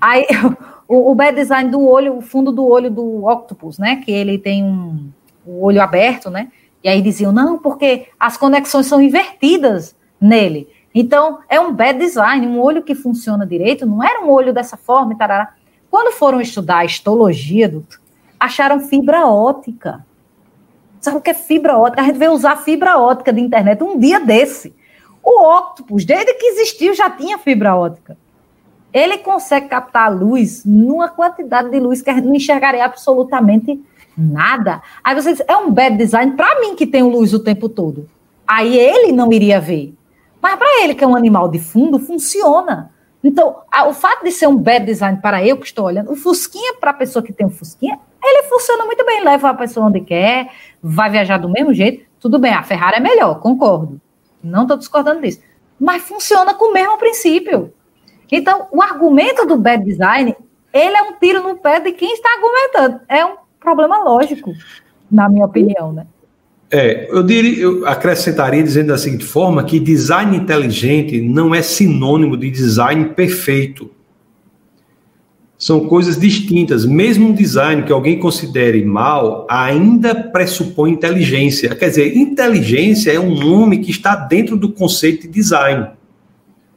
Aí, 0.00 0.24
o, 0.86 1.10
o 1.10 1.14
bad 1.16 1.34
design 1.34 1.68
do 1.68 1.84
olho, 1.84 2.16
o 2.16 2.20
fundo 2.20 2.52
do 2.52 2.64
olho 2.64 2.92
do 2.92 3.26
octopus, 3.26 3.76
né? 3.76 3.96
Que 3.96 4.12
ele 4.12 4.38
tem 4.38 4.62
um, 4.62 5.10
o 5.48 5.64
olho 5.64 5.80
aberto, 5.80 6.28
né? 6.30 6.48
E 6.84 6.88
aí 6.88 7.00
diziam, 7.02 7.32
não, 7.32 7.58
porque 7.58 8.06
as 8.20 8.36
conexões 8.36 8.86
são 8.86 9.00
invertidas 9.00 9.96
nele. 10.20 10.68
Então, 10.94 11.38
é 11.48 11.58
um 11.60 11.72
bad 11.72 11.98
design, 11.98 12.46
um 12.46 12.60
olho 12.60 12.82
que 12.82 12.94
funciona 12.94 13.46
direito, 13.46 13.86
não 13.86 14.02
era 14.02 14.24
um 14.24 14.30
olho 14.30 14.52
dessa 14.52 14.76
forma 14.76 15.16
tarará. 15.16 15.54
Quando 15.90 16.14
foram 16.14 16.40
estudar 16.40 16.78
a 16.78 16.84
histologia, 16.84 17.68
do, 17.68 17.84
acharam 18.38 18.80
fibra 18.80 19.26
ótica. 19.26 20.04
Sabe 21.00 21.16
o 21.16 21.20
que 21.20 21.30
é 21.30 21.34
fibra 21.34 21.78
ótica? 21.78 22.02
A 22.02 22.04
gente 22.04 22.18
veio 22.18 22.32
usar 22.32 22.56
fibra 22.56 22.98
ótica 22.98 23.32
de 23.32 23.40
internet 23.40 23.82
um 23.82 23.98
dia 23.98 24.20
desse. 24.20 24.74
O 25.22 25.42
octopus, 25.56 26.04
desde 26.04 26.34
que 26.34 26.46
existiu, 26.46 26.94
já 26.94 27.10
tinha 27.10 27.38
fibra 27.38 27.76
ótica. 27.76 28.16
Ele 28.92 29.18
consegue 29.18 29.68
captar 29.68 30.06
a 30.06 30.08
luz 30.08 30.64
numa 30.64 31.08
quantidade 31.08 31.70
de 31.70 31.78
luz 31.78 32.00
que 32.00 32.10
a 32.10 32.14
gente 32.14 32.26
não 32.26 32.34
enxergaria 32.34 32.84
absolutamente 32.84 33.74
nada. 33.74 33.97
Aí 35.04 35.14
você 35.14 35.32
diz, 35.32 35.42
é 35.46 35.56
um 35.56 35.70
bad 35.70 35.96
design 35.96 36.32
para 36.32 36.60
mim 36.60 36.74
que 36.74 36.86
tem 36.86 37.02
luz 37.02 37.32
o 37.32 37.38
tempo 37.38 37.68
todo. 37.68 38.08
Aí 38.46 38.76
ele 38.76 39.12
não 39.12 39.32
iria 39.32 39.60
ver. 39.60 39.94
Mas 40.40 40.56
para 40.56 40.82
ele, 40.82 40.94
que 40.94 41.04
é 41.04 41.06
um 41.06 41.16
animal 41.16 41.48
de 41.48 41.58
fundo, 41.58 41.98
funciona. 41.98 42.90
Então, 43.22 43.56
o 43.86 43.92
fato 43.92 44.24
de 44.24 44.30
ser 44.30 44.46
um 44.46 44.56
bad 44.56 44.86
design 44.86 45.20
para 45.20 45.44
eu 45.44 45.56
que 45.56 45.66
estou 45.66 45.86
olhando, 45.86 46.12
o 46.12 46.16
Fusquinha 46.16 46.74
para 46.80 46.90
a 46.90 46.94
pessoa 46.94 47.22
que 47.22 47.32
tem 47.32 47.46
um 47.46 47.50
Fusquinha, 47.50 47.98
ele 48.22 48.44
funciona 48.44 48.84
muito 48.84 49.04
bem, 49.04 49.22
leva 49.22 49.50
a 49.50 49.54
pessoa 49.54 49.86
onde 49.86 50.00
quer, 50.00 50.50
vai 50.82 51.10
viajar 51.10 51.38
do 51.38 51.48
mesmo 51.48 51.74
jeito. 51.74 52.06
Tudo 52.20 52.38
bem, 52.38 52.52
a 52.52 52.62
Ferrari 52.62 52.96
é 52.96 53.00
melhor, 53.00 53.40
concordo. 53.40 54.00
Não 54.42 54.62
estou 54.62 54.76
discordando 54.76 55.20
disso. 55.20 55.40
Mas 55.78 56.02
funciona 56.02 56.54
com 56.54 56.70
o 56.70 56.72
mesmo 56.72 56.96
princípio. 56.96 57.72
Então, 58.30 58.68
o 58.70 58.82
argumento 58.82 59.46
do 59.46 59.56
bad 59.56 59.84
design, 59.84 60.36
ele 60.72 60.96
é 60.96 61.02
um 61.02 61.14
tiro 61.14 61.42
no 61.42 61.56
pé 61.56 61.80
de 61.80 61.92
quem 61.92 62.12
está 62.12 62.28
argumentando. 62.30 63.00
É 63.08 63.24
um 63.24 63.36
problema 63.60 64.02
lógico, 64.04 64.54
na 65.10 65.28
minha 65.28 65.44
opinião, 65.44 65.92
né? 65.92 66.06
É, 66.70 67.08
eu 67.10 67.22
diria, 67.22 67.62
eu 67.62 67.86
acrescentaria 67.86 68.62
dizendo 68.62 68.88
da 68.88 68.98
seguinte 68.98 69.24
forma 69.24 69.64
que 69.64 69.80
design 69.80 70.36
inteligente 70.36 71.20
não 71.20 71.54
é 71.54 71.62
sinônimo 71.62 72.36
de 72.36 72.50
design 72.50 73.06
perfeito. 73.10 73.90
São 75.56 75.88
coisas 75.88 76.18
distintas. 76.18 76.84
Mesmo 76.84 77.28
um 77.28 77.32
design 77.32 77.82
que 77.82 77.92
alguém 77.92 78.18
considere 78.18 78.84
mal 78.84 79.46
ainda 79.50 80.14
pressupõe 80.14 80.92
inteligência. 80.92 81.74
Quer 81.74 81.88
dizer, 81.88 82.16
inteligência 82.16 83.10
é 83.10 83.18
um 83.18 83.34
nome 83.34 83.78
que 83.78 83.90
está 83.90 84.14
dentro 84.14 84.56
do 84.56 84.68
conceito 84.68 85.22
de 85.22 85.28
design. 85.28 85.88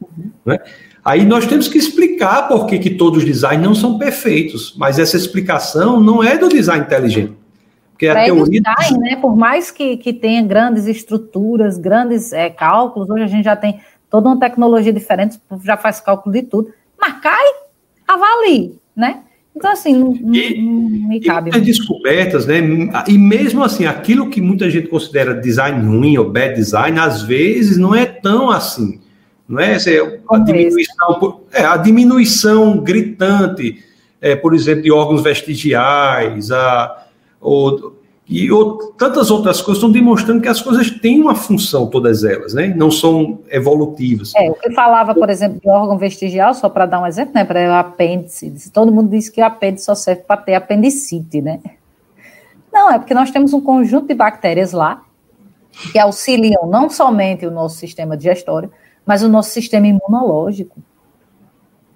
Uhum. 0.00 0.30
Né? 0.44 0.58
Aí 1.04 1.24
nós 1.24 1.46
temos 1.46 1.66
que 1.66 1.78
explicar 1.78 2.46
por 2.46 2.66
que, 2.66 2.78
que 2.78 2.90
todos 2.90 3.18
os 3.18 3.24
designs 3.24 3.62
não 3.62 3.74
são 3.74 3.98
perfeitos, 3.98 4.74
mas 4.76 4.98
essa 4.98 5.16
explicação 5.16 6.00
não 6.00 6.22
é 6.22 6.38
do 6.38 6.48
design 6.48 6.84
inteligente. 6.84 7.32
Porque 7.90 8.06
a 8.06 8.24
teoria. 8.24 8.60
Design, 8.60 8.98
né, 8.98 9.16
por 9.16 9.36
mais 9.36 9.70
que, 9.70 9.96
que 9.96 10.12
tenha 10.12 10.42
grandes 10.42 10.86
estruturas, 10.86 11.76
grandes 11.76 12.32
é, 12.32 12.48
cálculos, 12.48 13.10
hoje 13.10 13.24
a 13.24 13.26
gente 13.26 13.44
já 13.44 13.56
tem 13.56 13.80
toda 14.08 14.28
uma 14.28 14.38
tecnologia 14.38 14.92
diferente, 14.92 15.40
já 15.64 15.76
faz 15.76 16.00
cálculo 16.00 16.34
de 16.34 16.42
tudo, 16.42 16.72
mas 17.00 17.20
cai, 17.20 17.44
avalie, 18.06 18.78
né? 18.94 19.22
Então, 19.54 19.70
assim, 19.70 19.94
não, 19.94 20.14
e, 20.34 20.62
não 20.62 21.08
me 21.08 21.20
cabe. 21.20 21.50
E 21.54 21.60
descobertas, 21.60 22.46
né? 22.46 22.60
E 23.06 23.18
mesmo 23.18 23.62
assim, 23.62 23.86
aquilo 23.86 24.30
que 24.30 24.40
muita 24.40 24.70
gente 24.70 24.88
considera 24.88 25.34
design 25.34 25.84
ruim 25.84 26.16
ou 26.16 26.30
bad 26.30 26.54
design, 26.54 26.98
às 26.98 27.22
vezes 27.22 27.76
não 27.76 27.94
é 27.94 28.06
tão 28.06 28.50
assim. 28.50 28.98
Não 29.52 29.60
é? 29.60 29.76
A 30.30 30.38
diminuição, 30.38 31.40
é, 31.52 31.62
a 31.62 31.76
diminuição 31.76 32.78
gritante, 32.78 33.84
é, 34.18 34.34
por 34.34 34.54
exemplo, 34.54 34.82
de 34.82 34.90
órgãos 34.90 35.22
vestigiais, 35.22 36.50
a, 36.50 37.06
ou, 37.38 38.00
e 38.26 38.50
ou, 38.50 38.94
tantas 38.94 39.30
outras 39.30 39.60
coisas 39.60 39.76
estão 39.76 39.92
demonstrando 39.92 40.40
que 40.40 40.48
as 40.48 40.62
coisas 40.62 40.90
têm 40.90 41.20
uma 41.20 41.34
função, 41.34 41.86
todas 41.86 42.24
elas, 42.24 42.54
né? 42.54 42.72
Não 42.74 42.90
são 42.90 43.40
evolutivas. 43.50 44.32
É, 44.34 44.50
o 44.50 44.54
que 44.54 44.72
falava, 44.72 45.14
por 45.14 45.28
exemplo, 45.28 45.60
de 45.60 45.68
órgão 45.68 45.98
vestigial, 45.98 46.54
só 46.54 46.70
para 46.70 46.86
dar 46.86 47.02
um 47.02 47.06
exemplo, 47.06 47.34
né? 47.34 47.44
Para 47.44 47.68
o 47.68 47.74
apêndice. 47.74 48.70
Todo 48.72 48.90
mundo 48.90 49.10
diz 49.10 49.28
que 49.28 49.42
o 49.42 49.44
apêndice 49.44 49.84
só 49.84 49.94
serve 49.94 50.22
para 50.22 50.38
ter 50.38 50.54
apendicite, 50.54 51.42
né? 51.42 51.60
Não, 52.72 52.90
é 52.90 52.98
porque 52.98 53.12
nós 53.12 53.30
temos 53.30 53.52
um 53.52 53.60
conjunto 53.60 54.08
de 54.08 54.14
bactérias 54.14 54.72
lá 54.72 55.02
que 55.92 55.98
auxiliam 55.98 56.66
não 56.66 56.88
somente 56.88 57.44
o 57.44 57.50
nosso 57.50 57.76
sistema 57.76 58.16
digestório, 58.16 58.70
mas 59.06 59.22
o 59.22 59.28
nosso 59.28 59.50
sistema 59.50 59.86
imunológico. 59.86 60.80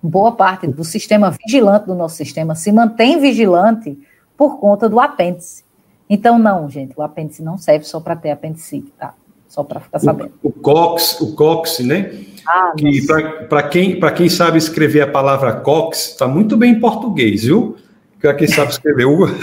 Boa 0.03 0.33
parte 0.33 0.66
do 0.66 0.85
sistema 0.85 1.31
vigilante 1.31 1.87
do 1.87 1.95
nosso 1.95 2.16
sistema 2.16 2.55
se 2.55 2.70
mantém 2.70 3.20
vigilante 3.20 3.99
por 4.37 4.59
conta 4.59 4.89
do 4.89 5.01
apêndice. 5.01 5.65
Então, 6.09 6.39
não, 6.39 6.69
gente, 6.69 6.95
o 6.97 7.03
apêndice 7.03 7.43
não 7.43 7.59
serve 7.59 7.85
só 7.85 7.99
para 7.99 8.15
ter 8.15 8.31
apendicite, 8.31 8.93
tá? 8.99 9.15
Só 9.49 9.65
para 9.65 9.81
ficar 9.81 9.99
sabendo. 9.99 10.33
O, 10.43 10.49
o 10.49 10.53
COX, 10.53 11.20
o 11.20 11.35
COX, 11.35 11.81
né? 11.81 12.24
Ah, 12.47 12.73
que 12.77 13.05
para 13.49 13.62
quem, 13.65 13.99
quem 14.15 14.28
sabe 14.28 14.59
escrever 14.59 15.01
a 15.01 15.07
palavra 15.11 15.53
COX, 15.55 16.11
está 16.11 16.28
muito 16.28 16.57
bem 16.57 16.73
em 16.73 16.81
português, 16.81 17.43
viu? 17.45 17.77
Para 18.20 18.35
quem 18.35 18.47
sabe 18.47 18.70
escrever 18.70 19.07
o, 19.07 19.27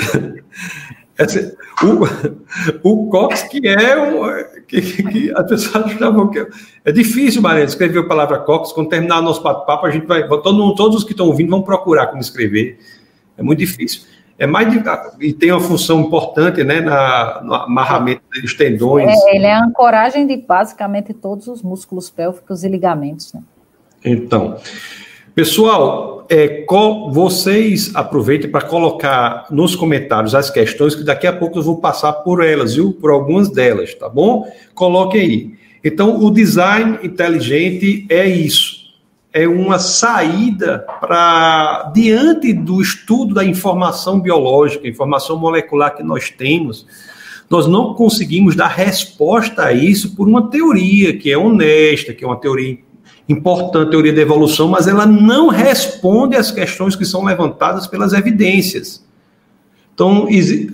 o, 2.83 3.05
o 3.05 3.09
Cox, 3.09 3.43
que 3.43 3.67
é 3.67 4.01
um. 4.01 4.23
Que, 4.67 4.81
que 4.81 5.31
a 5.31 5.43
pessoa 5.43 5.85
achava 5.85 6.29
que. 6.29 6.47
É 6.85 6.91
difícil, 6.91 7.41
Mariana, 7.41 7.65
escrever 7.65 7.99
a 7.99 8.07
palavra 8.07 8.39
Cox. 8.39 8.71
Quando 8.71 8.89
terminar 8.89 9.19
o 9.19 9.21
nosso 9.21 9.41
papo, 9.41 9.85
a 9.85 9.91
gente 9.91 10.05
vai. 10.05 10.27
Todo, 10.27 10.75
todos 10.75 10.97
os 10.97 11.03
que 11.03 11.11
estão 11.11 11.27
ouvindo 11.27 11.49
vão 11.49 11.61
procurar 11.61 12.07
como 12.07 12.21
escrever. 12.21 12.79
É 13.37 13.43
muito 13.43 13.59
difícil. 13.59 14.03
É 14.37 14.47
mais 14.47 14.69
de, 14.71 14.81
e 15.21 15.31
tem 15.31 15.51
uma 15.51 15.61
função 15.61 16.01
importante, 16.01 16.63
né, 16.63 16.81
na, 16.81 17.41
no 17.43 17.53
amarramento 17.53 18.23
dos 18.41 18.53
tendões. 18.55 19.07
É, 19.07 19.35
ele 19.35 19.45
é 19.45 19.53
a 19.53 19.63
ancoragem 19.63 20.25
de 20.25 20.37
basicamente 20.37 21.13
todos 21.13 21.47
os 21.47 21.61
músculos 21.61 22.09
pélvicos 22.09 22.63
e 22.63 22.67
ligamentos, 22.67 23.31
né? 23.31 23.41
Então, 24.03 24.57
Pessoal, 25.35 26.27
é, 26.29 26.63
vocês 27.11 27.91
aproveitem 27.95 28.51
para 28.51 28.67
colocar 28.67 29.47
nos 29.49 29.75
comentários 29.75 30.35
as 30.35 30.51
questões, 30.51 30.93
que 30.93 31.03
daqui 31.03 31.25
a 31.25 31.33
pouco 31.33 31.57
eu 31.57 31.63
vou 31.63 31.77
passar 31.77 32.13
por 32.13 32.43
elas, 32.43 32.75
viu? 32.75 32.93
Por 32.93 33.09
algumas 33.09 33.49
delas, 33.49 33.95
tá 33.95 34.07
bom? 34.07 34.47
Coloque 34.75 35.17
aí. 35.17 35.55
Então, 35.83 36.23
o 36.23 36.29
design 36.29 36.99
inteligente 37.01 38.05
é 38.09 38.27
isso. 38.27 38.83
É 39.33 39.47
uma 39.47 39.79
saída 39.79 40.85
para 41.01 41.91
diante 41.95 42.53
do 42.53 42.79
estudo 42.79 43.33
da 43.33 43.43
informação 43.43 44.19
biológica, 44.19 44.87
informação 44.87 45.39
molecular 45.39 45.95
que 45.95 46.03
nós 46.03 46.29
temos. 46.29 46.85
Nós 47.49 47.65
não 47.65 47.95
conseguimos 47.95 48.55
dar 48.55 48.67
resposta 48.67 49.63
a 49.63 49.73
isso 49.73 50.15
por 50.15 50.27
uma 50.27 50.51
teoria 50.51 51.17
que 51.17 51.31
é 51.31 51.37
honesta, 51.37 52.13
que 52.13 52.23
é 52.23 52.27
uma 52.27 52.39
teoria 52.39 52.77
importante 53.27 53.91
teoria 53.91 54.13
da 54.13 54.21
evolução, 54.21 54.67
mas 54.67 54.87
ela 54.87 55.05
não 55.05 55.47
responde 55.47 56.35
às 56.35 56.51
questões 56.51 56.95
que 56.95 57.05
são 57.05 57.23
levantadas 57.23 57.87
pelas 57.87 58.13
evidências. 58.13 59.03
Então, 59.93 60.27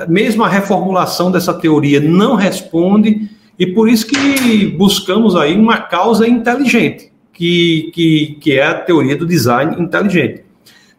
mesmo 0.08 0.44
a 0.44 0.48
reformulação 0.48 1.32
dessa 1.32 1.54
teoria 1.54 2.00
não 2.00 2.36
responde, 2.36 3.30
e 3.58 3.68
por 3.68 3.90
isso 3.90 4.08
que 4.08 4.68
buscamos 4.68 5.36
aí 5.36 5.56
uma 5.56 5.78
causa 5.78 6.28
inteligente, 6.28 7.12
que, 7.34 7.92
que, 7.94 8.38
que 8.40 8.54
é 8.54 8.66
a 8.66 8.74
teoria 8.74 9.18
do 9.18 9.26
design 9.26 9.76
inteligente. 9.82 10.44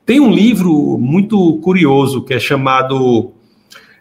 Tem 0.04 0.20
um 0.20 0.30
livro 0.30 0.98
muito 0.98 1.54
curioso 1.58 2.22
que 2.22 2.34
é 2.34 2.38
chamado 2.38 3.32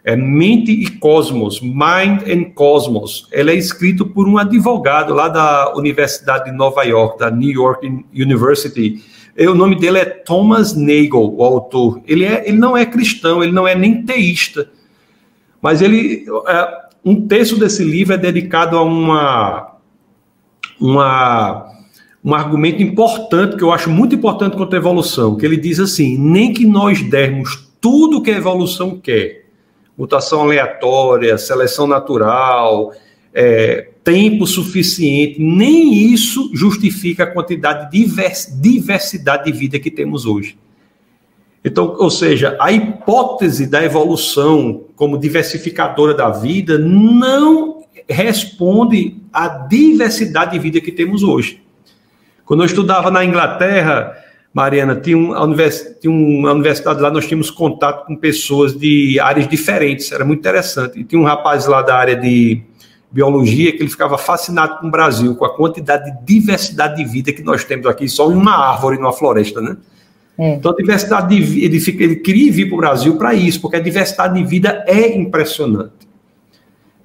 é 0.04 0.16
Mente 0.16 0.72
e 0.72 0.88
Cosmos, 0.98 1.60
Mind 1.60 2.22
and 2.26 2.52
Cosmos. 2.54 3.28
Ele 3.30 3.52
é 3.52 3.54
escrito 3.54 4.06
por 4.06 4.26
um 4.26 4.38
advogado 4.38 5.12
lá 5.12 5.28
da 5.28 5.74
Universidade 5.76 6.50
de 6.50 6.56
Nova 6.56 6.84
York, 6.84 7.18
da 7.18 7.30
New 7.30 7.50
York 7.50 7.86
University. 8.14 9.02
E 9.36 9.46
o 9.46 9.54
nome 9.54 9.76
dele 9.76 9.98
é 9.98 10.04
Thomas 10.04 10.74
Nagel, 10.74 11.34
o 11.36 11.42
autor. 11.42 12.00
Ele, 12.06 12.24
é, 12.24 12.48
ele 12.48 12.58
não 12.58 12.76
é 12.76 12.86
cristão, 12.86 13.42
ele 13.42 13.52
não 13.52 13.68
é 13.68 13.74
nem 13.74 14.02
teísta. 14.02 14.70
Mas 15.60 15.82
ele, 15.82 16.24
é, 16.46 16.68
um 17.04 17.26
terço 17.26 17.58
desse 17.58 17.84
livro 17.84 18.14
é 18.14 18.18
dedicado 18.18 18.76
a 18.76 18.82
uma, 18.82 19.76
uma, 20.80 21.66
um 22.24 22.34
argumento 22.34 22.82
importante, 22.82 23.56
que 23.56 23.62
eu 23.62 23.72
acho 23.72 23.90
muito 23.90 24.14
importante 24.14 24.56
contra 24.56 24.78
a 24.78 24.80
evolução, 24.80 25.36
que 25.36 25.44
ele 25.44 25.58
diz 25.58 25.78
assim, 25.78 26.16
nem 26.18 26.52
que 26.52 26.64
nós 26.64 27.02
dermos 27.02 27.68
tudo 27.80 28.22
que 28.22 28.30
a 28.30 28.36
evolução 28.36 28.98
quer, 28.98 29.39
mutação 30.00 30.40
aleatória, 30.40 31.36
seleção 31.36 31.86
natural, 31.86 32.90
é, 33.34 33.90
tempo 34.02 34.46
suficiente, 34.46 35.38
nem 35.38 35.92
isso 35.92 36.50
justifica 36.54 37.24
a 37.24 37.26
quantidade 37.26 37.90
de 37.90 38.06
diversidade 38.54 39.44
de 39.44 39.52
vida 39.52 39.78
que 39.78 39.90
temos 39.90 40.24
hoje. 40.24 40.56
Então, 41.62 41.96
ou 41.98 42.10
seja, 42.10 42.56
a 42.58 42.72
hipótese 42.72 43.66
da 43.66 43.84
evolução 43.84 44.84
como 44.96 45.18
diversificadora 45.18 46.14
da 46.14 46.30
vida 46.30 46.78
não 46.78 47.84
responde 48.08 49.18
à 49.30 49.48
diversidade 49.48 50.52
de 50.52 50.58
vida 50.58 50.80
que 50.80 50.90
temos 50.90 51.22
hoje. 51.22 51.62
Quando 52.46 52.60
eu 52.60 52.66
estudava 52.66 53.10
na 53.10 53.22
Inglaterra, 53.22 54.16
Mariana, 54.52 54.96
tinha, 54.96 55.16
um, 55.16 55.30
univers, 55.40 55.96
tinha 56.00 56.12
uma 56.12 56.52
universidade 56.52 57.00
lá, 57.00 57.10
nós 57.10 57.26
tínhamos 57.26 57.50
contato 57.50 58.06
com 58.06 58.16
pessoas 58.16 58.76
de 58.76 59.18
áreas 59.20 59.46
diferentes, 59.48 60.10
era 60.10 60.24
muito 60.24 60.40
interessante. 60.40 60.98
E 60.98 61.04
tinha 61.04 61.20
um 61.20 61.24
rapaz 61.24 61.66
lá 61.66 61.82
da 61.82 61.96
área 61.96 62.16
de 62.16 62.62
biologia 63.10 63.72
que 63.72 63.82
ele 63.82 63.90
ficava 63.90 64.18
fascinado 64.18 64.78
com 64.78 64.88
o 64.88 64.90
Brasil, 64.90 65.34
com 65.36 65.44
a 65.44 65.54
quantidade 65.54 66.10
de 66.10 66.24
diversidade 66.24 66.96
de 66.96 67.04
vida 67.04 67.32
que 67.32 67.42
nós 67.42 67.64
temos 67.64 67.86
aqui, 67.86 68.08
só 68.08 68.30
em 68.30 68.34
uma 68.34 68.56
árvore, 68.56 68.96
numa 68.96 69.12
floresta, 69.12 69.60
né? 69.60 69.76
É. 70.38 70.54
Então, 70.54 70.72
a 70.72 70.74
diversidade 70.74 71.34
de 71.34 71.42
vida, 71.42 71.76
ele, 71.76 72.04
ele 72.04 72.16
queria 72.16 72.50
vir 72.50 72.66
para 72.66 72.74
o 72.74 72.78
Brasil 72.78 73.16
para 73.16 73.34
isso, 73.34 73.60
porque 73.60 73.76
a 73.76 73.80
diversidade 73.80 74.34
de 74.34 74.44
vida 74.44 74.84
é 74.86 75.16
impressionante. 75.16 76.08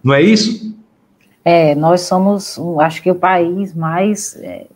Não 0.03 0.13
é 0.13 0.21
isso? 0.21 0.73
É, 1.43 1.75
nós 1.75 2.01
somos, 2.01 2.57
acho 2.79 3.03
que 3.03 3.11
o 3.11 3.15
país 3.15 3.73
mais, 3.73 4.35
é, 4.37 4.67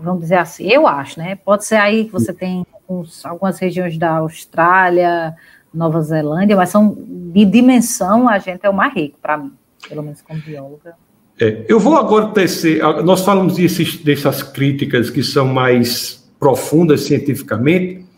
vamos 0.00 0.22
dizer 0.22 0.36
assim, 0.36 0.68
eu 0.68 0.86
acho, 0.86 1.18
né? 1.18 1.36
Pode 1.36 1.64
ser 1.64 1.76
aí 1.76 2.04
que 2.04 2.12
você 2.12 2.32
tem 2.32 2.64
alguns, 2.72 3.24
algumas 3.26 3.58
regiões 3.58 3.98
da 3.98 4.18
Austrália, 4.18 5.34
Nova 5.74 6.00
Zelândia, 6.00 6.56
mas 6.56 6.70
são 6.70 6.96
de 6.96 7.44
dimensão, 7.44 8.28
a 8.28 8.38
gente 8.38 8.60
é 8.62 8.70
o 8.70 8.74
mais 8.74 8.94
rico, 8.94 9.18
para 9.20 9.36
mim, 9.36 9.52
pelo 9.88 10.02
menos 10.02 10.22
como 10.22 10.40
bióloga. 10.40 10.94
É, 11.40 11.64
eu 11.68 11.78
vou 11.78 11.96
agora 11.96 12.28
tecer, 12.28 12.82
nós 13.04 13.24
falamos 13.24 13.56
desses, 13.56 13.96
dessas 14.02 14.42
críticas 14.42 15.10
que 15.10 15.22
são 15.22 15.46
mais 15.46 16.28
profundas 16.38 17.02
cientificamente, 17.02 18.08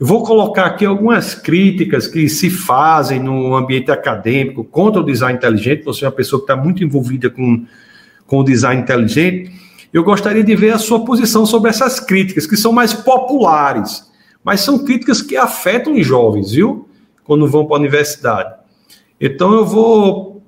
eu 0.00 0.06
vou 0.06 0.22
colocar 0.22 0.64
aqui 0.64 0.86
algumas 0.86 1.34
críticas 1.34 2.06
que 2.06 2.26
se 2.26 2.48
fazem 2.48 3.20
no 3.20 3.54
ambiente 3.54 3.90
acadêmico 3.90 4.64
contra 4.64 5.02
o 5.02 5.04
design 5.04 5.36
inteligente. 5.36 5.84
Você 5.84 6.06
é 6.06 6.08
uma 6.08 6.14
pessoa 6.14 6.40
que 6.40 6.44
está 6.44 6.56
muito 6.56 6.82
envolvida 6.82 7.28
com, 7.28 7.66
com 8.26 8.38
o 8.38 8.42
design 8.42 8.80
inteligente. 8.80 9.52
Eu 9.92 10.04
gostaria 10.04 10.44
de 10.44 10.54
ver 10.54 10.72
a 10.72 10.78
sua 10.78 11.04
posição 11.04 11.44
sobre 11.44 11.70
essas 11.70 11.98
críticas, 11.98 12.46
que 12.46 12.56
são 12.56 12.72
mais 12.72 12.94
populares, 12.94 14.08
mas 14.44 14.60
são 14.60 14.84
críticas 14.84 15.20
que 15.20 15.36
afetam 15.36 15.94
os 15.94 16.06
jovens, 16.06 16.52
viu? 16.52 16.88
Quando 17.24 17.48
vão 17.48 17.66
para 17.66 17.76
a 17.76 17.80
universidade. 17.80 18.54
Então 19.20 19.52
eu 19.52 19.66
vou 19.66 20.42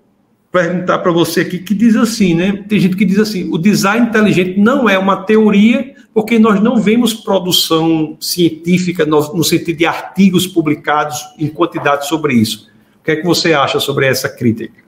perguntar 0.51 0.99
para 0.99 1.11
você 1.11 1.41
aqui 1.41 1.59
que 1.59 1.75
diz 1.75 1.97
assim, 1.97 2.35
né? 2.35 2.65
Tem 2.69 2.79
gente 2.79 2.97
que 2.97 3.05
diz 3.05 3.19
assim: 3.19 3.51
o 3.51 3.59
design 3.59 4.07
inteligente 4.07 4.61
não 4.61 4.89
é 4.89 4.99
uma 4.99 5.25
teoria 5.25 5.95
porque 6.15 6.39
nós 6.39 6.61
não 6.61 6.77
vemos 6.77 7.15
produção 7.15 8.17
científica 8.21 9.07
no, 9.07 9.43
sentido 9.43 9.79
de 9.79 9.87
artigos 9.87 10.47
publicados 10.47 11.19
em 11.39 11.49
quantidade 11.49 12.07
sobre 12.07 12.35
isso. 12.35 12.71
O 13.01 13.05
que 13.05 13.13
é 13.13 13.17
que 13.17 13.25
você 13.25 13.55
acha 13.55 13.81
sobre 13.81 14.07
essa 14.07 14.29
crítica? 14.29 14.82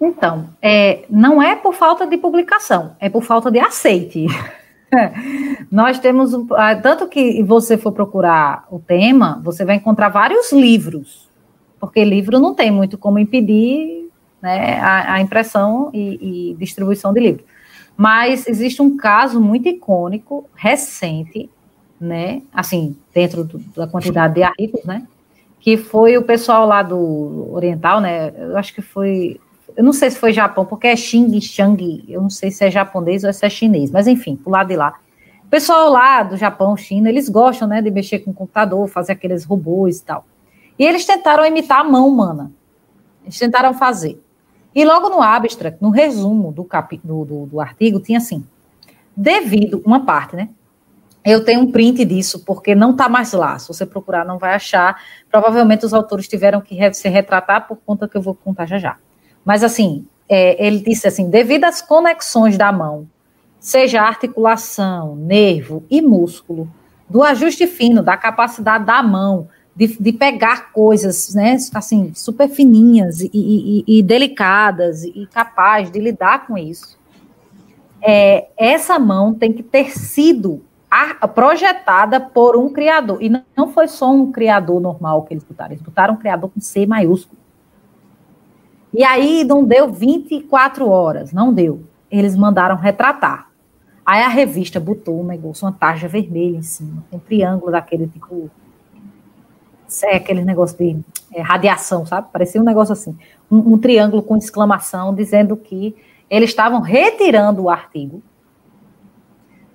Então, 0.00 0.50
é, 0.60 1.04
não 1.08 1.42
é 1.42 1.56
por 1.56 1.74
falta 1.74 2.06
de 2.06 2.16
publicação, 2.16 2.94
é 3.00 3.08
por 3.08 3.22
falta 3.22 3.50
de 3.50 3.58
aceite. 3.58 4.26
nós 5.70 5.98
temos, 5.98 6.32
ah, 6.52 6.76
tanto 6.76 7.08
que 7.08 7.42
você 7.42 7.76
for 7.76 7.92
procurar 7.92 8.66
o 8.70 8.78
tema, 8.78 9.40
você 9.42 9.64
vai 9.64 9.76
encontrar 9.76 10.08
vários 10.08 10.52
livros, 10.52 11.28
porque 11.80 12.04
livro 12.04 12.38
não 12.38 12.54
tem 12.54 12.70
muito 12.70 12.98
como 12.98 13.18
impedir 13.18 14.10
né, 14.40 14.78
a, 14.80 15.14
a 15.14 15.20
impressão 15.20 15.90
e, 15.92 16.50
e 16.50 16.54
distribuição 16.54 17.12
de 17.12 17.20
livros. 17.20 17.46
Mas 17.96 18.46
existe 18.46 18.82
um 18.82 18.96
caso 18.96 19.40
muito 19.40 19.68
icônico, 19.68 20.44
recente, 20.54 21.48
né? 21.98 22.42
Assim, 22.52 22.94
dentro 23.14 23.42
do, 23.42 23.58
da 23.74 23.86
quantidade 23.86 24.34
de 24.34 24.42
artigos, 24.42 24.84
né? 24.84 25.06
Que 25.58 25.76
foi 25.76 26.16
o 26.18 26.22
pessoal 26.22 26.66
lá 26.66 26.82
do 26.82 27.48
Oriental, 27.52 28.00
né? 28.00 28.32
Eu 28.36 28.56
acho 28.58 28.74
que 28.74 28.82
foi. 28.82 29.40
Eu 29.76 29.84
não 29.84 29.92
sei 29.92 30.10
se 30.10 30.18
foi 30.18 30.32
Japão, 30.32 30.64
porque 30.64 30.86
é 30.86 30.96
Xing 30.96 31.38
Shang, 31.40 32.04
eu 32.08 32.22
não 32.22 32.30
sei 32.30 32.50
se 32.50 32.64
é 32.64 32.70
japonês 32.70 33.24
ou 33.24 33.32
se 33.32 33.44
é 33.44 33.50
chinês, 33.50 33.90
mas 33.90 34.06
enfim, 34.06 34.34
pro 34.34 34.50
lado 34.50 34.68
de 34.68 34.76
lá. 34.76 34.98
O 35.44 35.48
pessoal 35.48 35.90
lá 35.90 36.22
do 36.22 36.36
Japão, 36.36 36.76
China, 36.76 37.08
eles 37.08 37.28
gostam, 37.28 37.68
né, 37.68 37.80
de 37.80 37.90
mexer 37.90 38.20
com 38.20 38.30
o 38.30 38.34
computador, 38.34 38.88
fazer 38.88 39.12
aqueles 39.12 39.44
robôs 39.44 39.98
e 39.98 40.04
tal. 40.04 40.24
E 40.78 40.84
eles 40.84 41.04
tentaram 41.04 41.44
imitar 41.44 41.80
a 41.80 41.84
mão 41.84 42.08
humana. 42.08 42.50
Eles 43.22 43.38
tentaram 43.38 43.74
fazer. 43.74 44.20
E 44.74 44.84
logo 44.84 45.08
no 45.08 45.22
abstract, 45.22 45.80
no 45.80 45.90
resumo 45.90 46.52
do, 46.52 46.64
capi, 46.64 47.00
do, 47.02 47.24
do, 47.24 47.46
do 47.46 47.60
artigo, 47.60 48.00
tinha 48.00 48.18
assim: 48.18 48.44
devido, 49.16 49.82
uma 49.86 50.04
parte, 50.04 50.36
né? 50.36 50.48
Eu 51.24 51.44
tenho 51.44 51.60
um 51.60 51.72
print 51.72 52.04
disso, 52.04 52.44
porque 52.44 52.74
não 52.74 52.92
está 52.92 53.08
mais 53.08 53.32
lá. 53.32 53.58
Se 53.58 53.68
você 53.68 53.84
procurar, 53.84 54.24
não 54.24 54.38
vai 54.38 54.54
achar. 54.54 55.00
Provavelmente 55.30 55.84
os 55.84 55.94
autores 55.94 56.28
tiveram 56.28 56.60
que 56.60 56.76
se 56.92 57.08
retratar 57.08 57.66
por 57.66 57.78
conta 57.78 58.06
que 58.06 58.16
eu 58.16 58.22
vou 58.22 58.34
contar 58.34 58.66
já 58.66 58.78
já. 58.78 58.96
Mas, 59.46 59.62
assim, 59.62 60.04
é, 60.28 60.66
ele 60.66 60.80
disse 60.80 61.06
assim: 61.06 61.30
devido 61.30 61.64
às 61.64 61.80
conexões 61.80 62.58
da 62.58 62.72
mão, 62.72 63.06
seja 63.60 64.02
articulação, 64.02 65.14
nervo 65.14 65.84
e 65.88 66.02
músculo, 66.02 66.68
do 67.08 67.22
ajuste 67.22 67.68
fino, 67.68 68.02
da 68.02 68.16
capacidade 68.16 68.84
da 68.84 69.00
mão 69.04 69.48
de, 69.76 69.96
de 70.00 70.12
pegar 70.12 70.72
coisas, 70.72 71.34
né, 71.34 71.56
assim, 71.74 72.12
super 72.14 72.48
fininhas 72.48 73.20
e, 73.20 73.30
e, 73.32 73.84
e 73.86 74.02
delicadas 74.02 75.04
e 75.04 75.28
capaz 75.32 75.90
de 75.90 76.00
lidar 76.00 76.46
com 76.46 76.58
isso. 76.58 76.98
É, 78.02 78.48
essa 78.56 78.98
mão 78.98 79.34
tem 79.34 79.52
que 79.52 79.62
ter 79.62 79.96
sido 79.96 80.62
projetada 81.34 82.18
por 82.18 82.56
um 82.56 82.72
criador. 82.72 83.22
E 83.22 83.30
não 83.56 83.68
foi 83.68 83.86
só 83.86 84.10
um 84.10 84.32
criador 84.32 84.80
normal 84.80 85.22
que 85.22 85.34
eles 85.34 85.44
botaram, 85.44 85.72
eles 85.72 85.82
botaram 85.82 86.14
um 86.14 86.16
criador 86.16 86.50
com 86.50 86.60
C 86.60 86.86
maiúsculo. 86.86 87.38
E 88.96 89.04
aí 89.04 89.44
não 89.44 89.62
deu 89.62 89.92
24 89.92 90.88
horas, 90.88 91.30
não 91.30 91.52
deu. 91.52 91.84
Eles 92.10 92.34
mandaram 92.34 92.76
retratar. 92.76 93.50
Aí 94.06 94.22
a 94.22 94.28
revista 94.28 94.80
botou 94.80 95.20
um 95.20 95.26
negócio, 95.26 95.66
uma 95.66 95.72
tarja 95.72 96.08
vermelha 96.08 96.56
em 96.56 96.62
cima, 96.62 97.04
um 97.12 97.18
triângulo 97.18 97.70
daquele 97.70 98.06
tipo 98.06 98.50
é 100.02 100.16
aquele 100.16 100.44
negócio 100.44 100.78
de 100.78 100.98
é, 101.32 101.42
radiação, 101.42 102.06
sabe? 102.06 102.28
Parecia 102.32 102.60
um 102.60 102.64
negócio 102.64 102.92
assim, 102.94 103.16
um, 103.50 103.74
um, 103.74 103.78
triângulo 103.78 104.22
com 104.22 104.36
exclamação 104.36 105.14
dizendo 105.14 105.56
que 105.58 105.94
eles 106.30 106.48
estavam 106.48 106.80
retirando 106.80 107.62
o 107.62 107.70
artigo 107.70 108.22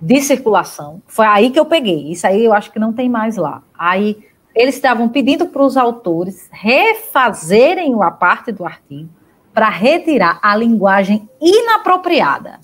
de 0.01 0.19
circulação. 0.19 0.99
Foi 1.05 1.27
aí 1.27 1.51
que 1.51 1.59
eu 1.59 1.65
peguei. 1.65 2.11
Isso 2.11 2.25
aí 2.25 2.43
eu 2.43 2.53
acho 2.53 2.71
que 2.71 2.79
não 2.79 2.91
tem 2.91 3.07
mais 3.07 3.37
lá. 3.37 3.61
Aí 3.77 4.17
eles 4.55 4.75
estavam 4.75 5.09
pedindo 5.09 5.47
para 5.47 5.63
os 5.63 5.77
autores 5.77 6.49
refazerem 6.51 7.95
a 8.01 8.11
parte 8.11 8.51
do 8.51 8.65
artigo 8.65 9.09
para 9.53 9.69
retirar 9.69 10.39
a 10.41 10.55
linguagem 10.55 11.29
inapropriada. 11.41 12.59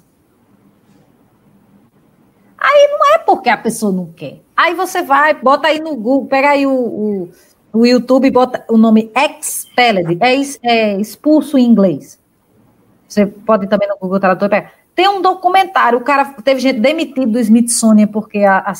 Aí 2.57 2.87
não 2.91 3.13
é 3.13 3.17
porque 3.19 3.49
a 3.49 3.57
pessoa 3.57 3.91
não 3.91 4.07
quer. 4.07 4.41
Aí 4.55 4.73
você 4.73 5.03
vai, 5.03 5.33
bota 5.33 5.67
aí 5.67 5.79
no 5.79 5.95
Google, 5.95 6.27
pega 6.27 6.49
aí 6.49 6.65
o, 6.65 6.71
o, 6.73 7.29
o 7.71 7.85
YouTube, 7.85 8.31
bota 8.31 8.65
o 8.69 8.77
nome 8.77 9.11
expelled, 9.15 10.17
é, 10.19 10.35
é, 10.63 10.99
expulso 10.99 11.57
em 11.57 11.65
inglês. 11.65 12.19
Você 13.07 13.25
pode 13.25 13.67
também 13.67 13.87
no 13.87 13.97
Google 13.97 14.19
Tradutor 14.19 14.49
pegar. 14.49 14.73
Tem 14.97 15.07
um 15.07 15.21
documentário, 15.21 15.99
o 15.99 16.01
cara 16.01 16.25
teve 16.43 16.59
gente 16.59 16.79
demitido 16.79 17.33
do 17.33 17.37
Smithsonian 17.37 18.07
porque 18.07 18.39
a, 18.39 18.57
a, 18.57 18.73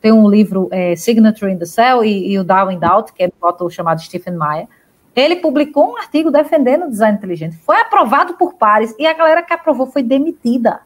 tem 0.00 0.10
um 0.10 0.26
livro 0.26 0.66
é, 0.72 0.96
Signature 0.96 1.52
in 1.52 1.58
the 1.58 1.66
Cell 1.66 2.02
e, 2.02 2.32
e 2.32 2.38
o 2.38 2.42
Darwin 2.42 2.78
Doubt, 2.78 3.12
que 3.12 3.22
é 3.22 3.26
um 3.26 3.46
autor 3.46 3.70
chamado 3.70 4.00
Stephen 4.00 4.32
Meyer. 4.32 4.66
Ele 5.14 5.36
publicou 5.36 5.90
um 5.90 5.98
artigo 5.98 6.30
defendendo 6.30 6.86
o 6.86 6.88
design 6.88 7.18
inteligente. 7.18 7.58
Foi 7.58 7.78
aprovado 7.82 8.32
por 8.38 8.54
pares 8.54 8.94
e 8.98 9.06
a 9.06 9.12
galera 9.12 9.42
que 9.42 9.52
aprovou 9.52 9.86
foi 9.86 10.02
demitida. 10.02 10.80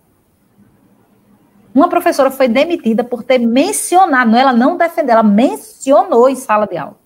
Uma 1.73 1.89
professora 1.89 2.33
foi 2.33 2.49
demitida 2.49 3.05
por 3.05 3.23
ter 3.23 3.39
mencionado, 3.39 4.35
ela 4.35 4.53
não 4.53 4.77
defendeu, 4.77 5.13
ela 5.13 5.23
mencionou 5.23 6.29
em 6.29 6.35
sala 6.35 6.67
de 6.67 6.77
aula. 6.77 6.99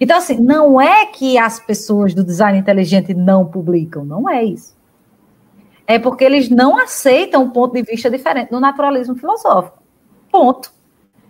Então, 0.00 0.16
assim, 0.16 0.40
não 0.40 0.80
é 0.80 1.04
que 1.04 1.36
as 1.36 1.60
pessoas 1.60 2.14
do 2.14 2.24
design 2.24 2.58
inteligente 2.58 3.12
não 3.12 3.44
publicam, 3.44 4.02
não 4.02 4.26
é 4.26 4.42
isso. 4.42 4.73
É 5.86 5.98
porque 5.98 6.24
eles 6.24 6.48
não 6.48 6.78
aceitam 6.78 7.42
um 7.42 7.50
ponto 7.50 7.74
de 7.74 7.82
vista 7.82 8.10
diferente 8.10 8.50
do 8.50 8.60
naturalismo 8.60 9.14
filosófico. 9.14 9.78
Ponto. 10.30 10.72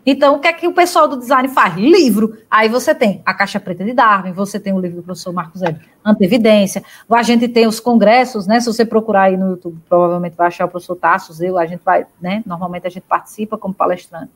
Então, 0.06 0.36
o 0.36 0.38
que 0.38 0.48
é 0.48 0.52
que 0.52 0.68
o 0.68 0.74
pessoal 0.74 1.08
do 1.08 1.16
design 1.16 1.48
faz? 1.48 1.76
Livro. 1.76 2.36
Aí 2.50 2.68
você 2.68 2.94
tem 2.94 3.22
a 3.24 3.32
Caixa 3.32 3.58
Preta 3.58 3.84
de 3.84 3.94
Darwin, 3.94 4.32
você 4.32 4.60
tem 4.60 4.72
o 4.72 4.78
livro 4.78 4.98
do 4.98 5.02
professor 5.02 5.32
Marcos 5.32 5.60
Zé, 5.60 5.76
Antevidência. 6.04 6.84
A 7.10 7.22
gente 7.22 7.48
tem 7.48 7.66
os 7.66 7.80
congressos, 7.80 8.46
né? 8.46 8.60
Se 8.60 8.66
você 8.66 8.84
procurar 8.84 9.22
aí 9.22 9.36
no 9.36 9.52
YouTube, 9.52 9.80
provavelmente 9.88 10.36
vai 10.36 10.48
achar 10.48 10.66
o 10.66 10.68
professor 10.68 10.96
Tassos, 10.96 11.40
eu, 11.40 11.56
a 11.56 11.64
gente 11.64 11.82
vai, 11.82 12.06
né? 12.20 12.42
Normalmente 12.44 12.86
a 12.86 12.90
gente 12.90 13.04
participa 13.04 13.56
como 13.56 13.72
palestrante. 13.72 14.30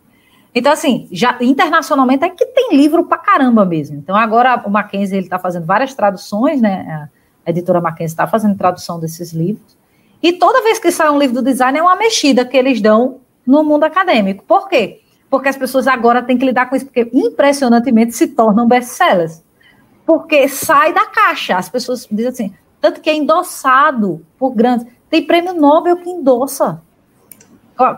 Então, 0.54 0.72
assim, 0.72 1.06
já 1.12 1.36
internacionalmente 1.42 2.24
é 2.24 2.30
que 2.30 2.46
tem 2.46 2.74
livro 2.74 3.04
pra 3.04 3.18
caramba 3.18 3.66
mesmo. 3.66 3.98
Então, 3.98 4.16
agora 4.16 4.62
o 4.66 4.70
Mackenzie 4.70 5.18
ele 5.18 5.26
está 5.26 5.38
fazendo 5.38 5.66
várias 5.66 5.92
traduções, 5.92 6.62
né? 6.62 7.08
A 7.44 7.50
editora 7.50 7.80
Mackenzie 7.80 8.12
está 8.12 8.26
fazendo 8.26 8.56
tradução 8.56 8.98
desses 8.98 9.32
livros. 9.32 9.77
E 10.22 10.32
toda 10.32 10.62
vez 10.62 10.78
que 10.78 10.90
sai 10.90 11.10
um 11.10 11.18
livro 11.18 11.36
do 11.36 11.42
design 11.42 11.78
é 11.78 11.82
uma 11.82 11.96
mexida 11.96 12.44
que 12.44 12.56
eles 12.56 12.80
dão 12.80 13.20
no 13.46 13.62
mundo 13.62 13.84
acadêmico. 13.84 14.44
Por 14.44 14.68
quê? 14.68 15.00
porque 15.30 15.48
as 15.48 15.56
pessoas 15.56 15.86
agora 15.86 16.22
têm 16.22 16.38
que 16.38 16.44
lidar 16.44 16.68
com 16.68 16.76
isso, 16.76 16.86
porque 16.86 17.08
impressionantemente 17.12 18.12
se 18.14 18.28
tornam 18.28 18.66
best-sellers. 18.66 19.42
Porque 20.06 20.48
sai 20.48 20.92
da 20.92 21.06
caixa. 21.06 21.56
As 21.56 21.68
pessoas 21.68 22.08
dizem 22.10 22.28
assim: 22.28 22.54
Tanto 22.80 23.00
que 23.00 23.10
é 23.10 23.14
endossado 23.14 24.24
por 24.38 24.54
grandes. 24.54 24.86
Tem 25.10 25.22
prêmio 25.22 25.54
Nobel 25.54 25.96
que 25.98 26.08
endossa. 26.08 26.82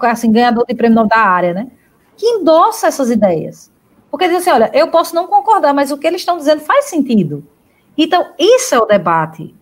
Assim, 0.03 0.31
ganhador 0.31 0.67
de 0.67 0.75
prêmio 0.75 0.97
Nobel 0.97 1.11
da 1.11 1.19
área, 1.19 1.55
né? 1.55 1.69
Que 2.17 2.27
endossa 2.27 2.89
essas 2.89 3.11
ideias. 3.11 3.71
Porque 4.11 4.27
diz 4.27 4.39
assim: 4.39 4.51
olha, 4.51 4.71
eu 4.75 4.89
posso 4.89 5.15
não 5.15 5.29
concordar, 5.29 5.73
mas 5.73 5.93
o 5.93 5.99
que 5.99 6.07
eles 6.07 6.23
estão 6.23 6.37
dizendo 6.37 6.61
faz 6.61 6.87
sentido. 6.87 7.47
Então, 7.97 8.33
isso 8.39 8.75
é 8.75 8.79
o 8.79 8.87
debate 8.87 9.55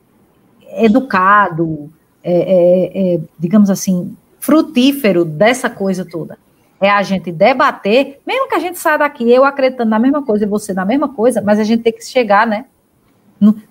educado, 0.71 1.93
é, 2.23 2.33
é, 2.33 3.15
é, 3.15 3.21
digamos 3.39 3.71
assim, 3.71 4.17
frutífero 4.41 5.25
dessa 5.25 5.69
coisa 5.69 6.05
toda. 6.05 6.39
É 6.81 6.89
a 6.91 7.03
gente 7.03 7.33
debater, 7.33 8.21
mesmo 8.27 8.49
que 8.49 8.55
a 8.55 8.59
gente 8.59 8.79
saia 8.79 8.99
daqui, 8.99 9.29
eu 9.29 9.45
acreditando 9.45 9.91
na 9.91 9.99
mesma 9.99 10.23
coisa 10.23 10.45
e 10.45 10.49
você 10.49 10.73
na 10.73 10.85
mesma 10.85 11.09
coisa, 11.09 11.43
mas 11.43 11.59
a 11.59 11.65
gente 11.65 11.83
tem 11.83 11.93
que 11.93 12.05
chegar, 12.05 12.47
né? 12.47 12.67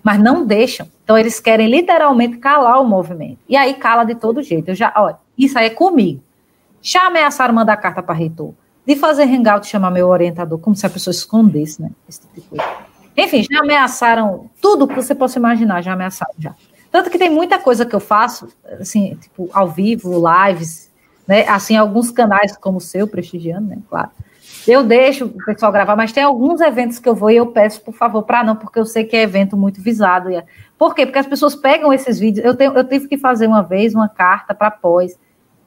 Mas 0.02 0.18
não 0.20 0.46
deixam. 0.46 0.86
Então, 1.04 1.16
eles 1.16 1.40
querem 1.40 1.68
literalmente 1.68 2.38
calar 2.38 2.80
o 2.80 2.86
movimento. 2.86 3.38
E 3.48 3.56
aí 3.56 3.74
cala 3.74 4.04
de 4.04 4.14
todo 4.14 4.42
jeito. 4.42 4.68
Eu 4.68 4.74
já, 4.74 4.92
olha, 4.96 5.16
isso 5.36 5.58
aí 5.58 5.66
é 5.66 5.70
comigo. 5.70 6.22
Já 6.82 7.06
ameaçaram 7.06 7.54
mandar 7.54 7.76
carta 7.76 8.02
para 8.02 8.14
reitor, 8.14 8.52
de 8.86 8.96
fazer 8.96 9.24
hangout 9.24 9.66
chamar 9.66 9.90
meu 9.90 10.08
orientador, 10.08 10.58
como 10.58 10.76
se 10.76 10.86
a 10.86 10.90
pessoa 10.90 11.12
escondesse, 11.12 11.82
né? 11.82 11.90
Esse 12.08 12.20
tipo 12.20 12.34
de 12.34 12.46
coisa. 12.48 12.64
Enfim, 13.16 13.44
já 13.50 13.60
ameaçaram 13.60 14.48
tudo 14.62 14.86
que 14.86 14.94
você 14.94 15.14
possa 15.14 15.38
imaginar, 15.38 15.82
já 15.82 15.92
ameaçaram 15.92 16.34
já. 16.38 16.54
Tanto 16.90 17.10
que 17.10 17.18
tem 17.18 17.30
muita 17.30 17.58
coisa 17.58 17.84
que 17.84 17.94
eu 17.94 18.00
faço, 18.00 18.48
assim, 18.80 19.14
tipo, 19.16 19.50
ao 19.52 19.68
vivo, 19.68 20.14
lives, 20.18 20.90
né? 21.26 21.46
Assim, 21.46 21.76
alguns 21.76 22.10
canais 22.10 22.56
como 22.56 22.78
o 22.78 22.80
seu, 22.80 23.06
prestigiando, 23.06 23.68
né? 23.68 23.78
Claro. 23.88 24.10
Eu 24.66 24.82
deixo 24.82 25.26
o 25.26 25.44
pessoal 25.44 25.72
gravar, 25.72 25.96
mas 25.96 26.12
tem 26.12 26.22
alguns 26.22 26.60
eventos 26.60 26.98
que 26.98 27.08
eu 27.08 27.14
vou 27.14 27.30
e 27.30 27.36
eu 27.36 27.46
peço, 27.46 27.80
por 27.82 27.94
favor, 27.94 28.22
para 28.22 28.42
não, 28.42 28.56
porque 28.56 28.78
eu 28.78 28.84
sei 28.84 29.04
que 29.04 29.16
é 29.16 29.22
evento 29.22 29.56
muito 29.56 29.80
visado. 29.80 30.30
É, 30.30 30.44
por 30.78 30.94
quê? 30.94 31.06
Porque 31.06 31.18
as 31.18 31.26
pessoas 31.26 31.54
pegam 31.54 31.92
esses 31.92 32.18
vídeos. 32.18 32.44
Eu, 32.44 32.54
tenho, 32.54 32.72
eu 32.72 32.84
tive 32.84 33.08
que 33.08 33.16
fazer 33.16 33.46
uma 33.46 33.62
vez 33.62 33.94
uma 33.94 34.08
carta 34.08 34.54
para 34.54 34.70
pós, 34.70 35.18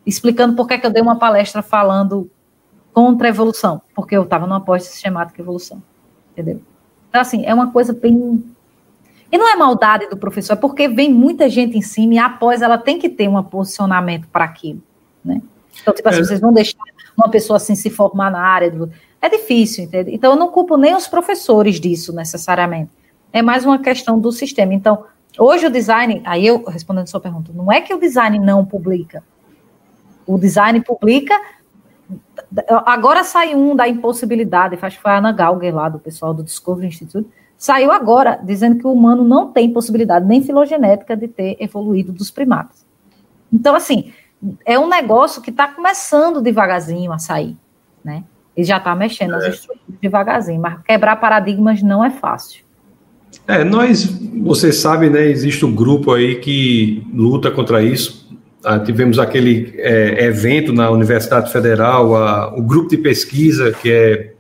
explicando 0.05 0.55
por 0.55 0.67
que, 0.67 0.77
que 0.77 0.85
eu 0.85 0.91
dei 0.91 1.01
uma 1.01 1.17
palestra 1.17 1.61
falando 1.61 2.29
contra 2.93 3.27
a 3.27 3.29
evolução, 3.29 3.81
porque 3.95 4.15
eu 4.15 4.23
estava 4.23 4.45
numa 4.45 4.61
pós 4.61 4.83
sistemática 4.83 5.41
evolução. 5.41 5.81
Entendeu? 6.31 6.61
Então, 7.09 7.21
assim, 7.21 7.45
é 7.45 7.53
uma 7.53 7.71
coisa 7.71 7.93
bem 7.93 8.43
e 9.31 9.37
não 9.37 9.47
é 9.47 9.55
maldade 9.55 10.07
do 10.09 10.17
professor, 10.17 10.53
é 10.53 10.55
porque 10.57 10.87
vem 10.87 11.11
muita 11.11 11.49
gente 11.49 11.77
em 11.77 11.81
cima 11.81 12.15
e 12.15 12.19
após 12.19 12.61
ela 12.61 12.77
tem 12.77 12.99
que 12.99 13.07
ter 13.07 13.29
um 13.29 13.41
posicionamento 13.41 14.27
para 14.27 14.43
aquilo, 14.43 14.81
né? 15.23 15.41
Então, 15.81 15.93
tipo 15.93 16.07
assim, 16.09 16.19
é. 16.19 16.23
vocês 16.23 16.39
vão 16.39 16.51
deixar 16.51 16.77
uma 17.17 17.29
pessoa 17.29 17.57
assim 17.57 17.75
se 17.75 17.89
formar 17.89 18.29
na 18.29 18.41
área 18.41 18.69
do... 18.69 18.91
É 19.21 19.29
difícil, 19.29 19.85
entende? 19.85 20.13
Então, 20.13 20.33
eu 20.33 20.37
não 20.37 20.49
culpo 20.49 20.75
nem 20.75 20.95
os 20.95 21.07
professores 21.07 21.79
disso, 21.79 22.13
necessariamente. 22.13 22.91
É 23.31 23.41
mais 23.41 23.63
uma 23.65 23.79
questão 23.79 24.19
do 24.19 24.31
sistema. 24.31 24.73
Então, 24.73 25.05
hoje 25.37 25.65
o 25.65 25.69
design, 25.69 26.21
aí 26.25 26.45
eu 26.45 26.63
respondendo 26.65 27.03
a 27.03 27.07
sua 27.07 27.21
pergunta, 27.21 27.51
não 27.53 27.71
é 27.71 27.79
que 27.79 27.93
o 27.93 27.99
design 27.99 28.37
não 28.37 28.65
publica. 28.65 29.23
O 30.25 30.37
design 30.37 30.81
publica. 30.81 31.39
Agora 32.85 33.23
sai 33.23 33.55
um 33.55 33.75
da 33.75 33.87
impossibilidade, 33.87 34.77
acho 34.81 34.97
que 34.97 35.01
foi 35.01 35.11
a 35.11 35.17
Ana 35.19 35.31
Galger 35.31 35.73
lá, 35.73 35.87
do 35.87 35.99
pessoal 35.99 36.33
do 36.33 36.43
Discovery 36.43 36.87
Institute, 36.87 37.29
saiu 37.61 37.91
agora 37.91 38.39
dizendo 38.43 38.79
que 38.79 38.87
o 38.87 38.91
humano 38.91 39.23
não 39.23 39.51
tem 39.51 39.71
possibilidade 39.71 40.25
nem 40.25 40.41
filogenética 40.41 41.15
de 41.15 41.27
ter 41.27 41.57
evoluído 41.59 42.11
dos 42.11 42.31
primatas. 42.31 42.83
Então, 43.53 43.75
assim, 43.75 44.11
é 44.65 44.79
um 44.79 44.89
negócio 44.89 45.43
que 45.43 45.51
está 45.51 45.67
começando 45.67 46.41
devagarzinho 46.41 47.11
a 47.11 47.19
sair, 47.19 47.55
né? 48.03 48.23
Ele 48.57 48.65
já 48.65 48.77
está 48.77 48.95
mexendo 48.95 49.35
é. 49.35 49.37
as 49.37 49.53
estruturas 49.53 49.99
devagarzinho, 50.01 50.59
mas 50.59 50.81
quebrar 50.81 51.17
paradigmas 51.17 51.83
não 51.83 52.03
é 52.03 52.09
fácil. 52.09 52.63
É, 53.47 53.63
nós, 53.63 54.05
você 54.41 54.71
sabe, 54.71 55.11
né, 55.11 55.27
existe 55.27 55.63
um 55.63 55.73
grupo 55.73 56.13
aí 56.13 56.37
que 56.37 57.05
luta 57.13 57.51
contra 57.51 57.83
isso. 57.83 58.27
Ah, 58.65 58.79
tivemos 58.79 59.19
aquele 59.19 59.75
é, 59.77 60.25
evento 60.25 60.73
na 60.73 60.89
Universidade 60.89 61.51
Federal, 61.51 62.15
a, 62.15 62.57
o 62.57 62.63
grupo 62.63 62.89
de 62.89 62.97
pesquisa 62.97 63.71
que 63.71 63.91
é 63.91 64.33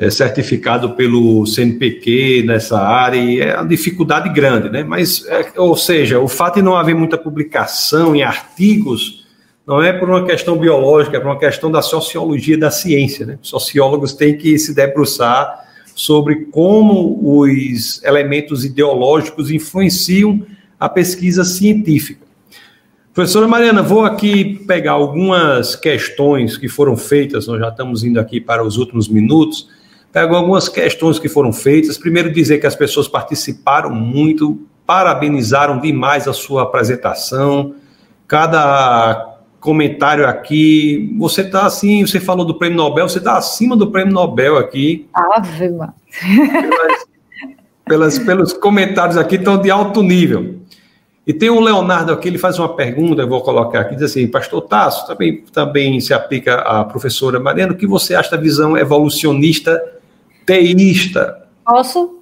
é, 0.00 0.08
certificado 0.08 0.92
pelo 0.92 1.44
CNPq 1.44 2.42
nessa 2.46 2.80
área, 2.80 3.18
e 3.18 3.38
é 3.38 3.54
uma 3.54 3.68
dificuldade 3.68 4.30
grande, 4.30 4.70
né? 4.70 4.82
Mas, 4.82 5.26
é, 5.26 5.52
ou 5.58 5.76
seja, 5.76 6.18
o 6.18 6.26
fato 6.26 6.54
de 6.54 6.62
não 6.62 6.74
haver 6.74 6.94
muita 6.94 7.18
publicação 7.18 8.16
em 8.16 8.22
artigos 8.22 9.26
não 9.66 9.82
é 9.82 9.92
por 9.92 10.08
uma 10.08 10.24
questão 10.24 10.56
biológica, 10.56 11.18
é 11.18 11.20
por 11.20 11.28
uma 11.28 11.38
questão 11.38 11.70
da 11.70 11.82
sociologia 11.82 12.56
da 12.56 12.70
ciência, 12.70 13.26
né? 13.26 13.38
Sociólogos 13.42 14.14
têm 14.14 14.38
que 14.38 14.58
se 14.58 14.74
debruçar 14.74 15.66
sobre 15.94 16.46
como 16.46 17.20
os 17.22 18.02
elementos 18.02 18.64
ideológicos 18.64 19.50
influenciam 19.50 20.46
a 20.78 20.88
pesquisa 20.88 21.44
científica. 21.44 22.24
Professora 23.12 23.46
Mariana, 23.46 23.82
vou 23.82 24.02
aqui 24.06 24.64
pegar 24.66 24.92
algumas 24.92 25.76
questões 25.76 26.56
que 26.56 26.68
foram 26.68 26.96
feitas, 26.96 27.46
nós 27.46 27.60
já 27.60 27.68
estamos 27.68 28.02
indo 28.02 28.18
aqui 28.18 28.40
para 28.40 28.64
os 28.64 28.78
últimos 28.78 29.06
minutos, 29.08 29.68
Pego 30.12 30.34
algumas 30.34 30.68
questões 30.68 31.18
que 31.18 31.28
foram 31.28 31.52
feitas. 31.52 31.96
Primeiro, 31.96 32.32
dizer 32.32 32.58
que 32.58 32.66
as 32.66 32.74
pessoas 32.74 33.06
participaram 33.06 33.90
muito, 33.90 34.66
parabenizaram 34.84 35.78
demais 35.78 36.26
a 36.26 36.32
sua 36.32 36.62
apresentação. 36.62 37.74
Cada 38.26 39.38
comentário 39.60 40.26
aqui, 40.26 41.14
você 41.18 41.42
está 41.42 41.66
assim, 41.66 42.04
você 42.04 42.18
falou 42.18 42.44
do 42.44 42.54
prêmio 42.54 42.78
Nobel, 42.78 43.08
você 43.08 43.18
está 43.18 43.36
acima 43.36 43.76
do 43.76 43.90
prêmio 43.90 44.12
Nobel 44.12 44.56
aqui. 44.56 45.06
Ave, 45.12 45.68
mano. 45.68 45.94
Pelas, 46.26 47.04
pelas, 47.86 48.18
pelos 48.18 48.52
comentários 48.52 49.16
aqui 49.16 49.36
estão 49.36 49.60
de 49.60 49.70
alto 49.70 50.02
nível. 50.02 50.56
E 51.26 51.32
tem 51.32 51.50
um 51.50 51.60
Leonardo 51.60 52.12
aqui, 52.12 52.26
ele 52.26 52.38
faz 52.38 52.58
uma 52.58 52.74
pergunta, 52.74 53.22
eu 53.22 53.28
vou 53.28 53.42
colocar 53.42 53.80
aqui, 53.80 53.94
diz 53.94 54.04
assim, 54.04 54.26
pastor 54.26 54.62
Tasso, 54.62 55.06
também, 55.06 55.44
também 55.52 56.00
se 56.00 56.12
aplica 56.12 56.56
à 56.56 56.84
professora 56.84 57.38
Mariana, 57.38 57.74
o 57.74 57.76
que 57.76 57.86
você 57.86 58.14
acha 58.14 58.32
da 58.32 58.36
visão 58.36 58.76
evolucionista 58.76 59.80
teísta. 60.44 61.48
Posso? 61.64 62.20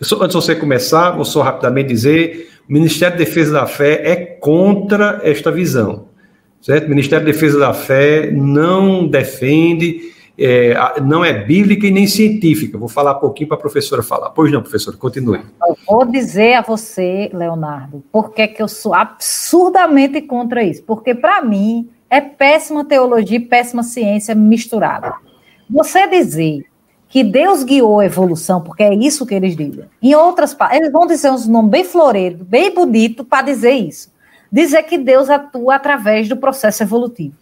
Só, 0.00 0.16
antes 0.16 0.28
de 0.28 0.34
você 0.34 0.54
começar, 0.54 1.10
vou 1.10 1.24
só 1.24 1.42
rapidamente 1.42 1.88
dizer: 1.88 2.50
o 2.68 2.72
Ministério 2.72 3.16
da 3.16 3.24
Defesa 3.24 3.52
da 3.52 3.66
Fé 3.66 4.00
é 4.04 4.16
contra 4.16 5.20
esta 5.22 5.50
visão. 5.50 6.06
Certo? 6.60 6.86
O 6.86 6.90
Ministério 6.90 7.26
da 7.26 7.32
Defesa 7.32 7.58
da 7.58 7.74
Fé 7.74 8.30
não 8.30 9.06
defende, 9.06 10.12
é, 10.38 10.74
não 11.02 11.22
é 11.22 11.32
bíblica 11.44 11.86
e 11.86 11.90
nem 11.90 12.06
científica. 12.06 12.78
Vou 12.78 12.88
falar 12.88 13.18
um 13.18 13.20
pouquinho 13.20 13.48
para 13.48 13.58
a 13.58 13.60
professora 13.60 14.02
falar. 14.02 14.30
Pois 14.30 14.50
não, 14.50 14.62
professora, 14.62 14.96
continue. 14.96 15.40
Eu 15.68 15.76
vou 15.86 16.06
dizer 16.06 16.54
a 16.54 16.62
você, 16.62 17.30
Leonardo, 17.34 18.02
porque 18.10 18.48
que 18.48 18.62
eu 18.62 18.68
sou 18.68 18.94
absurdamente 18.94 20.22
contra 20.22 20.62
isso. 20.62 20.82
Porque, 20.84 21.14
para 21.14 21.42
mim, 21.42 21.90
é 22.08 22.20
péssima 22.22 22.82
teologia 22.84 23.36
e 23.36 23.40
péssima 23.40 23.82
ciência 23.82 24.34
misturada. 24.34 25.12
Você 25.68 26.06
dizer 26.06 26.66
que 27.08 27.22
Deus 27.22 27.62
guiou 27.62 28.00
a 28.00 28.06
evolução, 28.06 28.60
porque 28.60 28.82
é 28.82 28.92
isso 28.92 29.24
que 29.24 29.34
eles 29.34 29.56
dizem. 29.56 29.84
Em 30.02 30.14
outras 30.14 30.56
eles 30.72 30.90
vão 30.90 31.06
dizer 31.06 31.30
uns 31.30 31.46
nomes 31.46 31.70
bem 31.70 31.84
floreiros, 31.84 32.42
bem 32.42 32.74
bonito 32.74 33.24
para 33.24 33.42
dizer 33.46 33.72
isso. 33.72 34.12
Dizer 34.50 34.82
que 34.82 34.98
Deus 34.98 35.30
atua 35.30 35.76
através 35.76 36.28
do 36.28 36.36
processo 36.36 36.82
evolutivo. 36.82 37.36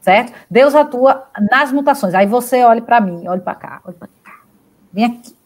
Certo? 0.00 0.32
Deus 0.50 0.74
atua 0.74 1.26
nas 1.50 1.72
mutações. 1.72 2.14
Aí 2.14 2.26
você 2.26 2.62
olha 2.62 2.82
para 2.82 3.00
mim, 3.00 3.26
olha 3.26 3.40
para 3.40 3.54
cá, 3.54 3.80
olha 3.84 3.96
para 3.96 4.08
cá. 4.22 4.40
Vem 4.92 5.04
aqui. 5.04 5.36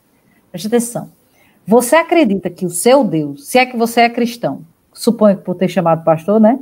Preste 0.51 0.67
atenção. 0.67 1.11
Você 1.67 1.97
acredita 1.97 2.51
que 2.51 2.67
o 2.67 2.71
seu 2.71 3.05
Deus, 3.05 3.47
se 3.47 3.59
é 3.59 3.65
que 3.65 3.77
você 3.77 4.01
é 4.01 4.09
cristão, 4.11 4.65
suponho 4.93 5.37
que 5.37 5.45
por 5.45 5.55
ter 5.55 5.69
chamado 5.69 6.05
pastor, 6.05 6.41
né? 6.41 6.59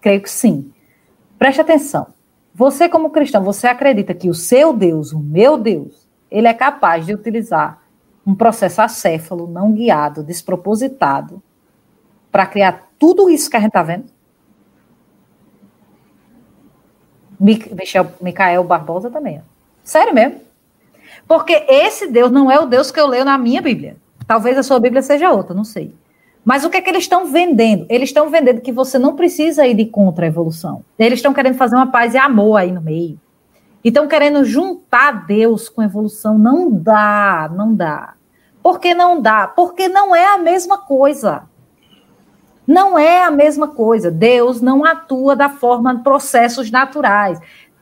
Creio 0.00 0.20
que 0.20 0.30
sim. 0.30 0.72
Preste 1.38 1.60
atenção. 1.60 2.08
Você, 2.54 2.88
como 2.88 3.10
cristão, 3.10 3.42
você 3.42 3.66
acredita 3.66 4.14
que 4.14 4.28
o 4.28 4.34
seu 4.34 4.72
Deus, 4.72 5.12
o 5.12 5.18
meu 5.18 5.56
Deus, 5.56 6.06
ele 6.30 6.46
é 6.46 6.54
capaz 6.54 7.06
de 7.06 7.14
utilizar 7.14 7.82
um 8.26 8.34
processo 8.34 8.80
acéfalo, 8.82 9.46
não 9.46 9.72
guiado, 9.72 10.22
despropositado, 10.22 11.42
para 12.30 12.46
criar 12.46 12.90
tudo 12.98 13.28
isso 13.28 13.50
que 13.50 13.56
a 13.56 13.60
gente 13.60 13.68
está 13.68 13.82
vendo? 13.82 14.06
Michel, 17.38 18.12
Micael 18.20 18.62
Barbosa 18.62 19.10
também. 19.10 19.42
Sério 19.82 20.14
mesmo? 20.14 20.40
Porque 21.26 21.52
esse 21.68 22.06
Deus 22.06 22.30
não 22.30 22.50
é 22.50 22.58
o 22.58 22.66
Deus 22.66 22.90
que 22.90 23.00
eu 23.00 23.06
leio 23.06 23.24
na 23.24 23.36
minha 23.36 23.60
Bíblia. 23.60 23.96
Talvez 24.26 24.56
a 24.56 24.62
sua 24.62 24.78
Bíblia 24.78 25.02
seja 25.02 25.32
outra, 25.32 25.54
não 25.54 25.64
sei. 25.64 25.92
Mas 26.44 26.64
o 26.64 26.70
que 26.70 26.76
é 26.76 26.80
que 26.80 26.90
eles 26.90 27.04
estão 27.04 27.26
vendendo? 27.26 27.86
Eles 27.88 28.08
estão 28.08 28.28
vendendo 28.28 28.60
que 28.60 28.72
você 28.72 28.98
não 28.98 29.14
precisa 29.14 29.66
ir 29.66 29.74
de 29.74 29.86
contra 29.86 30.24
a 30.24 30.28
evolução. 30.28 30.84
Eles 30.98 31.18
estão 31.18 31.32
querendo 31.32 31.56
fazer 31.56 31.76
uma 31.76 31.90
paz 31.90 32.14
e 32.14 32.18
amor 32.18 32.56
aí 32.56 32.72
no 32.72 32.80
meio. 32.80 33.18
E 33.84 33.88
estão 33.88 34.08
querendo 34.08 34.44
juntar 34.44 35.26
Deus 35.26 35.68
com 35.68 35.82
evolução. 35.82 36.36
Não 36.36 36.70
dá, 36.70 37.50
não 37.54 37.74
dá. 37.74 38.14
Por 38.62 38.80
que 38.80 38.94
não 38.94 39.20
dá? 39.20 39.46
Porque 39.46 39.88
não 39.88 40.14
é 40.14 40.34
a 40.34 40.38
mesma 40.38 40.78
coisa. 40.78 41.44
Não 42.66 42.98
é 42.98 43.24
a 43.24 43.30
mesma 43.30 43.68
coisa. 43.68 44.10
Deus 44.10 44.60
não 44.60 44.84
atua 44.84 45.34
da 45.34 45.48
forma 45.48 45.94
de 45.94 46.02
processos 46.02 46.70
naturais. 46.70 47.38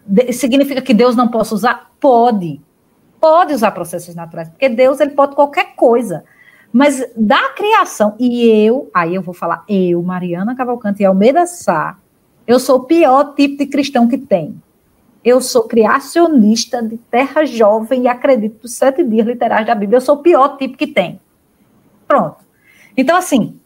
De 0.07 0.33
significa 0.33 0.81
que 0.81 0.95
Deus 0.95 1.15
não 1.15 1.29
possa 1.29 1.55
usar? 1.55 1.91
Pode. 2.01 2.61
pode 3.21 3.53
usar 3.53 3.71
processos 3.73 4.15
naturais, 4.15 4.49
porque 4.49 4.69
Deus 4.69 4.99
ele 5.01 5.11
pode 5.11 5.35
qualquer 5.35 5.75
coisa. 5.77 6.25
Mas 6.73 7.05
da 7.17 7.51
criação, 7.51 8.15
e 8.19 8.49
eu, 8.49 8.91
aí 8.95 9.15
eu 9.15 9.23
vou 9.23 9.35
falar, 9.35 9.65
eu, 9.69 10.03
Mariana 10.03 10.55
Cavalcante 10.55 11.03
e 11.03 11.05
Almeida 11.05 11.47
Sá, 11.47 11.99
eu 12.47 12.61
sou 12.61 12.77
o 12.77 12.85
pior 12.85 13.35
tipo 13.35 13.59
de 13.59 13.67
cristão 13.67 14.09
que 14.09 14.19
tem. 14.19 14.61
Eu 15.25 15.41
sou 15.41 15.65
criacionista 15.65 16.83
de 16.83 16.97
terra 16.97 17.45
jovem 17.45 18.03
e 18.03 18.09
acredito 18.09 18.63
nos 18.63 18.73
sete 18.73 19.05
dias 19.05 19.27
literais 19.27 19.67
da 19.67 19.75
Bíblia. 19.75 19.99
Eu 19.99 20.01
sou 20.01 20.17
o 20.17 20.23
pior 20.23 20.57
tipo 20.57 20.77
que 20.77 20.87
tem. 20.87 21.21
Pronto. 22.09 22.39
Então, 22.97 23.17
assim, 23.17 23.61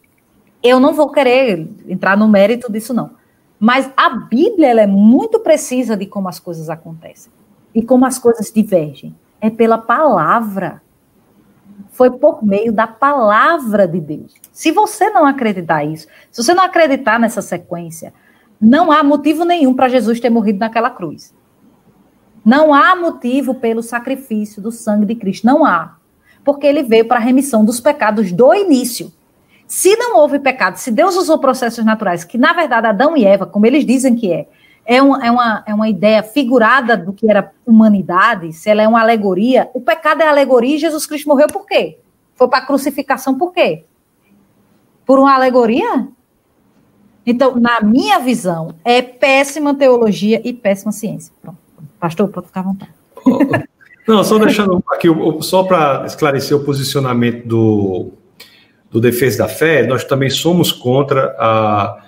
eu 0.61 0.79
não 0.79 0.93
vou 0.93 1.11
querer 1.11 1.67
entrar 1.87 2.17
no 2.17 2.27
mérito 2.27 2.71
disso, 2.71 2.93
não. 2.93 3.11
Mas 3.59 3.89
a 3.95 4.09
Bíblia 4.09 4.67
ela 4.67 4.81
é 4.81 4.87
muito 4.87 5.39
precisa 5.39 5.95
de 5.95 6.05
como 6.05 6.27
as 6.27 6.39
coisas 6.39 6.69
acontecem 6.69 7.31
e 7.73 7.81
como 7.81 8.05
as 8.05 8.19
coisas 8.19 8.51
divergem. 8.51 9.15
É 9.39 9.49
pela 9.49 9.77
palavra. 9.77 10.81
Foi 11.95 12.11
por 12.11 12.43
meio 12.43 12.73
da 12.73 12.85
palavra 12.85 13.87
de 13.87 14.01
Deus. 14.01 14.33
Se 14.51 14.69
você 14.69 15.09
não 15.11 15.25
acreditar 15.25 15.85
isso, 15.85 16.07
se 16.29 16.43
você 16.43 16.53
não 16.53 16.65
acreditar 16.65 17.17
nessa 17.17 17.41
sequência, 17.41 18.13
não 18.59 18.91
há 18.91 19.01
motivo 19.01 19.45
nenhum 19.45 19.73
para 19.73 19.87
Jesus 19.87 20.19
ter 20.19 20.29
morrido 20.29 20.59
naquela 20.59 20.89
cruz. 20.89 21.33
Não 22.43 22.73
há 22.73 22.97
motivo 22.97 23.55
pelo 23.55 23.81
sacrifício 23.81 24.61
do 24.61 24.73
sangue 24.73 25.05
de 25.05 25.15
Cristo. 25.15 25.47
Não 25.47 25.65
há. 25.65 25.95
Porque 26.43 26.67
ele 26.67 26.83
veio 26.83 27.05
para 27.05 27.15
a 27.15 27.23
remissão 27.23 27.63
dos 27.63 27.79
pecados 27.79 28.29
do 28.33 28.53
início. 28.53 29.09
Se 29.65 29.95
não 29.95 30.17
houve 30.17 30.37
pecado, 30.37 30.75
se 30.75 30.91
Deus 30.91 31.15
usou 31.15 31.39
processos 31.39 31.85
naturais, 31.85 32.25
que 32.25 32.37
na 32.37 32.51
verdade 32.51 32.87
Adão 32.87 33.15
e 33.15 33.23
Eva, 33.23 33.45
como 33.45 33.65
eles 33.65 33.85
dizem 33.85 34.15
que 34.15 34.33
é, 34.33 34.49
é, 34.85 35.01
um, 35.01 35.15
é, 35.21 35.31
uma, 35.31 35.63
é 35.65 35.73
uma 35.73 35.89
ideia 35.89 36.21
figurada 36.21 36.95
do 36.95 37.11
que 37.11 37.29
era 37.29 37.51
humanidade, 37.65 38.53
se 38.53 38.69
ela 38.69 38.81
é 38.81 38.87
uma 38.87 39.01
alegoria, 39.01 39.69
o 39.73 39.81
pecado 39.81 40.21
é 40.21 40.27
alegoria 40.27 40.75
e 40.75 40.79
Jesus 40.79 41.05
Cristo 41.05 41.27
morreu 41.27 41.47
por 41.47 41.65
quê? 41.65 41.97
Foi 42.35 42.47
para 42.47 42.59
a 42.59 42.65
crucificação 42.65 43.37
por 43.37 43.51
quê? 43.51 43.83
Por 45.05 45.17
uma 45.19 45.33
alegoria? 45.33 46.07
Então, 47.25 47.55
na 47.55 47.81
minha 47.81 48.19
visão, 48.19 48.75
é 48.83 49.01
péssima 49.01 49.73
teologia 49.73 50.41
e 50.43 50.53
péssima 50.53 50.91
ciência. 50.91 51.33
Pronto. 51.41 51.57
Pastor, 51.99 52.27
pode 52.29 52.47
ficar 52.47 52.59
à 52.59 52.63
vontade. 52.63 52.91
Não, 54.07 54.23
só 54.23 54.37
deixando 54.37 54.83
aqui, 54.91 55.07
só 55.41 55.63
para 55.63 56.05
esclarecer 56.05 56.55
o 56.55 56.63
posicionamento 56.63 57.47
do, 57.47 58.11
do 58.91 59.01
Defesa 59.01 59.39
da 59.39 59.47
Fé, 59.47 59.87
nós 59.87 60.03
também 60.03 60.29
somos 60.29 60.71
contra 60.71 61.35
a, 61.39 62.04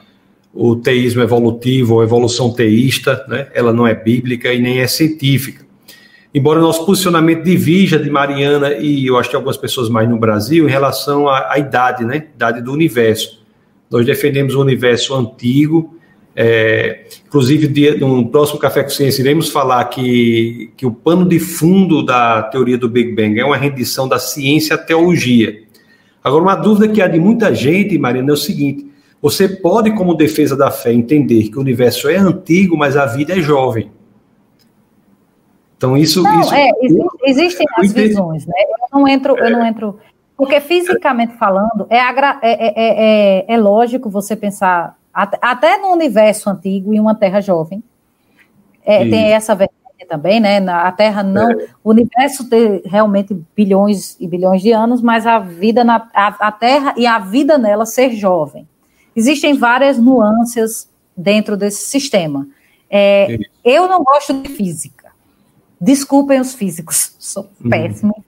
o 0.57 0.75
teísmo 0.75 1.21
evolutivo 1.21 1.95
ou 1.95 2.03
evolução 2.03 2.51
teísta, 2.51 3.23
né? 3.27 3.47
ela 3.53 3.71
não 3.71 3.85
é 3.85 3.93
bíblica 3.93 4.51
e 4.51 4.59
nem 4.59 4.79
é 4.79 4.87
científica. 4.87 5.63
Embora 6.33 6.59
nosso 6.59 6.83
posicionamento 6.83 7.43
divija 7.43 7.99
de 7.99 8.09
Mariana 8.09 8.73
e 8.73 9.05
eu 9.05 9.17
acho 9.17 9.29
que 9.29 9.35
algumas 9.35 9.55
pessoas 9.55 9.87
mais 9.87 10.09
no 10.09 10.17
Brasil 10.17 10.67
em 10.67 10.71
relação 10.71 11.27
à, 11.29 11.53
à 11.53 11.59
idade, 11.59 12.03
né? 12.03 12.25
idade 12.33 12.61
do 12.61 12.73
universo. 12.73 13.45
Nós 13.89 14.05
defendemos 14.05 14.55
o 14.55 14.61
universo 14.61 15.13
antigo, 15.13 15.95
é, 16.35 17.05
inclusive, 17.27 17.95
no 17.99 18.27
próximo 18.27 18.59
Café 18.59 18.83
com 18.83 18.89
Ciência, 18.89 19.21
iremos 19.21 19.49
falar 19.49 19.85
que, 19.85 20.71
que 20.75 20.85
o 20.85 20.91
pano 20.91 21.27
de 21.27 21.39
fundo 21.39 22.03
da 22.03 22.43
teoria 22.43 22.77
do 22.77 22.89
Big 22.89 23.13
Bang 23.13 23.39
é 23.39 23.45
uma 23.45 23.57
rendição 23.57 24.07
da 24.07 24.19
ciência 24.19 24.75
à 24.75 24.77
teologia. 24.77 25.63
Agora, 26.23 26.43
uma 26.43 26.55
dúvida 26.55 26.91
que 26.91 27.01
há 27.01 27.07
de 27.07 27.19
muita 27.19 27.53
gente, 27.55 27.97
Marina, 27.97 28.31
é 28.31 28.33
o 28.33 28.37
seguinte: 28.37 28.87
você 29.21 29.49
pode, 29.49 29.91
como 29.95 30.13
defesa 30.13 30.55
da 30.55 30.69
fé, 30.69 30.93
entender 30.93 31.49
que 31.49 31.57
o 31.57 31.61
universo 31.61 32.09
é 32.09 32.17
antigo, 32.17 32.77
mas 32.77 32.95
a 32.95 33.05
vida 33.05 33.37
é 33.37 33.41
jovem. 33.41 33.91
Então, 35.75 35.95
isso. 35.95 36.23
Não, 36.23 36.41
isso, 36.41 36.53
é, 36.53 36.69
existe, 36.81 37.17
existem 37.25 37.67
as 37.77 37.91
visões, 37.91 38.45
né? 38.45 38.53
Eu 38.91 38.99
não 38.99 39.07
entro, 39.07 39.37
eu 39.37 39.49
não 39.51 39.65
entro. 39.65 39.99
Porque 40.35 40.59
fisicamente 40.61 41.33
falando, 41.33 41.87
é, 41.89 41.97
é, 41.97 42.37
é, 42.41 42.73
é, 42.77 43.45
é 43.47 43.57
lógico 43.57 44.09
você 44.09 44.35
pensar 44.35 44.95
até 45.13 45.79
no 45.79 45.87
universo 45.87 46.49
antigo 46.49 46.93
e 46.93 46.99
uma 46.99 47.15
Terra 47.15 47.41
jovem. 47.41 47.83
É, 48.85 48.99
tem 48.99 49.33
essa 49.33 49.55
vertente 49.55 50.07
também, 50.07 50.39
né? 50.39 50.59
A 50.69 50.91
Terra 50.91 51.23
não. 51.23 51.51
É. 51.51 51.67
O 51.83 51.89
universo 51.89 52.47
tem 52.47 52.81
realmente 52.85 53.35
bilhões 53.55 54.15
e 54.19 54.27
bilhões 54.27 54.61
de 54.61 54.71
anos, 54.71 55.01
mas 55.01 55.25
a 55.25 55.39
vida 55.39 55.83
na 55.83 56.07
a, 56.13 56.47
a 56.47 56.51
Terra 56.51 56.93
e 56.95 57.05
a 57.07 57.17
vida 57.17 57.57
nela 57.57 57.85
ser 57.85 58.11
jovem. 58.11 58.67
Existem 59.17 59.53
várias 59.53 59.97
nuances 59.97 60.89
dentro 61.15 61.57
desse 61.57 61.85
sistema. 61.87 62.47
É, 62.89 63.37
eu 63.65 63.87
não 63.87 64.03
gosto 64.03 64.33
de 64.41 64.49
física. 64.49 65.11
Desculpem 65.81 66.39
os 66.39 66.53
físicos, 66.53 67.15
sou 67.19 67.49
uhum. 67.61 67.69
péssimo 67.69 68.23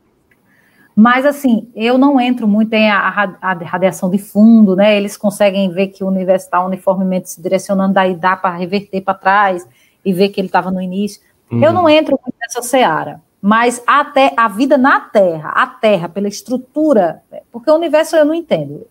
mas, 1.01 1.25
assim, 1.25 1.71
eu 1.73 1.97
não 1.97 2.19
entro 2.19 2.45
muito 2.45 2.73
em 2.73 2.91
a, 2.91 3.37
a, 3.41 3.53
radiação 3.53 4.09
de 4.09 4.17
fundo, 4.17 4.75
né? 4.75 4.97
Eles 4.97 5.15
conseguem 5.15 5.71
ver 5.71 5.87
que 5.87 6.03
o 6.03 6.07
universo 6.07 6.47
está 6.47 6.61
uniformemente 6.61 7.29
se 7.29 7.41
direcionando, 7.41 7.93
daí 7.93 8.13
dá 8.13 8.35
para 8.35 8.57
reverter 8.57 8.99
para 8.99 9.13
trás 9.13 9.65
e 10.03 10.11
ver 10.11 10.27
que 10.27 10.41
ele 10.41 10.49
estava 10.49 10.69
no 10.69 10.81
início. 10.81 11.21
Uhum. 11.49 11.63
Eu 11.63 11.71
não 11.71 11.87
entro 11.87 12.19
muito 12.21 12.35
nessa 12.37 12.61
seara. 12.61 13.21
Mas 13.41 13.81
até 13.87 14.33
a 14.35 14.49
vida 14.49 14.77
na 14.77 14.99
Terra, 14.99 15.51
a 15.55 15.67
Terra, 15.67 16.09
pela 16.09 16.27
estrutura, 16.27 17.23
porque 17.49 17.71
o 17.71 17.75
universo 17.75 18.17
eu 18.17 18.25
não 18.25 18.33
entendo. 18.33 18.85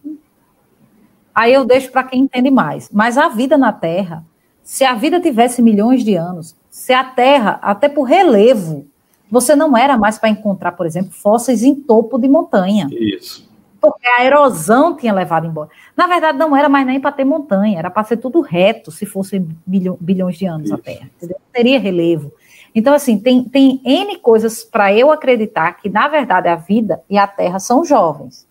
Aí 1.39 1.55
eu 1.55 1.65
deixo 1.65 1.93
para 1.93 2.03
quem 2.03 2.23
entende 2.23 2.51
mais. 2.51 2.91
Mas 2.93 3.17
a 3.17 3.29
vida 3.29 3.57
na 3.57 3.73
Terra, 3.73 4.25
se 4.61 4.83
a 4.83 4.95
vida 4.95 5.21
tivesse 5.21 5.63
milhões 5.63 6.03
de 6.03 6.17
anos, 6.17 6.57
se 6.69 6.93
a 6.93 7.05
Terra, 7.05 7.61
até 7.63 7.89
por 7.89 8.03
relevo, 8.03 8.89
você 9.31 9.55
não 9.55 9.77
era 9.77 9.97
mais 9.97 10.19
para 10.19 10.31
encontrar, 10.31 10.73
por 10.73 10.85
exemplo, 10.85 11.13
fósseis 11.13 11.63
em 11.63 11.77
topo 11.77 12.19
de 12.19 12.29
montanha. 12.29 12.89
Isso. 12.91 13.49
Porque 13.81 14.05
a 14.09 14.25
erosão 14.25 14.97
tinha 14.97 15.15
levado 15.15 15.47
embora. 15.47 15.69
Na 15.97 16.09
verdade, 16.09 16.37
não 16.37 16.57
era 16.57 16.69
mais 16.69 16.85
nem 16.85 17.01
para 17.01 17.13
ter 17.13 17.25
montanha, 17.25 17.79
era 17.79 17.89
para 17.89 18.03
ser 18.03 18.17
tudo 18.17 18.41
reto, 18.41 18.91
se 18.91 19.07
fosse 19.07 19.39
bilhões 19.65 20.37
de 20.37 20.45
anos 20.45 20.65
Isso. 20.65 20.75
a 20.75 20.79
Terra. 20.79 21.09
Entendeu? 21.19 21.37
Teria 21.53 21.79
relevo. 21.79 22.33
Então, 22.75 22.93
assim, 22.93 23.17
tem, 23.17 23.45
tem 23.45 23.81
N 23.85 24.17
coisas 24.17 24.65
para 24.65 24.93
eu 24.93 25.13
acreditar 25.13 25.75
que, 25.75 25.89
na 25.89 26.09
verdade, 26.09 26.49
a 26.49 26.57
vida 26.57 27.01
e 27.09 27.17
a 27.17 27.29
Terra 27.29 27.61
são 27.61 27.85
jovens. 27.85 28.48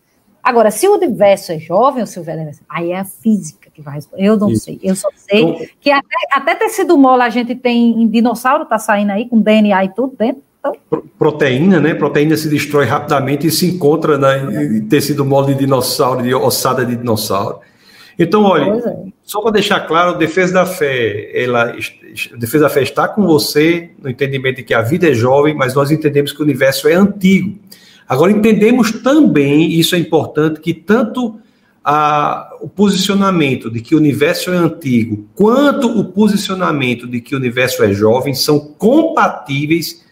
Agora, 0.47 0.71
se 0.71 0.87
o 0.87 0.93
universo 0.93 1.51
é 1.51 1.59
jovem 1.59 2.01
o 2.01 2.23
velho 2.23 2.39
é 2.39 2.51
aí 2.69 2.91
é 2.91 2.99
a 2.99 3.03
física 3.03 3.69
que 3.73 3.81
vai 3.81 3.95
responder. 3.95 4.23
Eu 4.23 4.37
não 4.37 4.49
Isso. 4.49 4.63
sei. 4.63 4.79
Eu 4.81 4.95
só 4.95 5.09
sei 5.13 5.41
então, 5.41 5.65
que 5.81 5.91
até, 5.91 6.15
até 6.31 6.55
tecido 6.55 6.97
mole 6.97 7.21
a 7.21 7.29
gente 7.29 7.53
tem 7.53 8.01
em 8.01 8.07
dinossauro, 8.07 8.65
tá 8.65 8.79
saindo 8.79 9.11
aí 9.11 9.27
com 9.27 9.41
DNA 9.41 9.83
e 9.83 9.89
tudo 9.89 10.15
dentro 10.17 10.41
proteína, 11.19 11.79
né? 11.79 11.93
Proteína 11.93 12.37
se 12.37 12.49
destrói 12.49 12.85
rapidamente 12.85 13.47
e 13.47 13.51
se 13.51 13.67
encontra 13.67 14.17
né, 14.17 14.75
em 14.77 14.87
tecido 14.87 15.25
mole 15.25 15.53
de 15.53 15.59
dinossauro, 15.59 16.23
de 16.23 16.33
ossada 16.33 16.85
de 16.85 16.95
dinossauro. 16.95 17.59
Então, 18.19 18.43
olha, 18.43 18.71
é. 18.71 18.95
só 19.23 19.41
para 19.41 19.51
deixar 19.51 19.81
claro, 19.81 20.11
a 20.11 20.17
defesa 20.17 20.53
da 20.53 20.65
fé, 20.65 21.29
ela, 21.33 21.71
a 21.71 22.37
defesa 22.37 22.63
da 22.63 22.69
fé 22.69 22.81
está 22.81 23.07
com 23.07 23.25
você 23.25 23.91
no 24.01 24.09
entendimento 24.09 24.57
de 24.57 24.63
que 24.63 24.73
a 24.73 24.81
vida 24.81 25.09
é 25.09 25.13
jovem, 25.13 25.53
mas 25.53 25.75
nós 25.75 25.91
entendemos 25.91 26.31
que 26.31 26.41
o 26.41 26.43
universo 26.43 26.87
é 26.87 26.93
antigo. 26.93 27.59
Agora 28.07 28.31
entendemos 28.31 28.91
também, 28.91 29.71
isso 29.71 29.95
é 29.95 29.99
importante, 29.99 30.61
que 30.61 30.73
tanto 30.73 31.39
a, 31.83 32.55
o 32.61 32.67
posicionamento 32.67 33.69
de 33.69 33.81
que 33.81 33.95
o 33.95 33.97
universo 33.97 34.51
é 34.51 34.55
antigo, 34.55 35.27
quanto 35.35 35.87
o 35.87 36.05
posicionamento 36.05 37.07
de 37.07 37.21
que 37.21 37.35
o 37.35 37.37
universo 37.37 37.83
é 37.83 37.93
jovem 37.93 38.33
são 38.33 38.59
compatíveis 38.59 40.05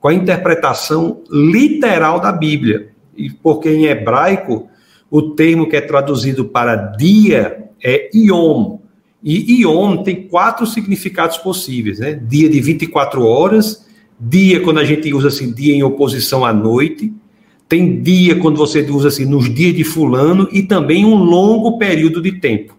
com 0.00 0.08
a 0.08 0.14
interpretação 0.14 1.22
literal 1.30 2.20
da 2.20 2.32
Bíblia. 2.32 2.90
E 3.16 3.30
porque 3.30 3.68
em 3.68 3.84
hebraico 3.84 4.68
o 5.10 5.22
termo 5.22 5.68
que 5.68 5.76
é 5.76 5.80
traduzido 5.80 6.44
para 6.44 6.76
dia 6.76 7.68
é 7.82 8.10
Yom. 8.14 8.78
E 9.22 9.62
Yom 9.62 10.02
tem 10.02 10.28
quatro 10.28 10.66
significados 10.66 11.36
possíveis, 11.36 11.98
né? 11.98 12.14
Dia 12.14 12.48
de 12.48 12.60
24 12.60 13.24
horas, 13.24 13.86
dia 14.18 14.60
quando 14.60 14.78
a 14.78 14.84
gente 14.84 15.12
usa 15.12 15.28
assim, 15.28 15.52
dia 15.52 15.74
em 15.74 15.82
oposição 15.82 16.44
à 16.44 16.52
noite, 16.52 17.12
tem 17.70 18.02
dia 18.02 18.34
quando 18.34 18.56
você 18.56 18.80
usa 18.90 19.06
assim, 19.06 19.24
nos 19.24 19.48
dias 19.48 19.72
de 19.72 19.84
fulano, 19.84 20.48
e 20.50 20.64
também 20.64 21.04
um 21.04 21.14
longo 21.14 21.78
período 21.78 22.20
de 22.20 22.32
tempo. 22.32 22.76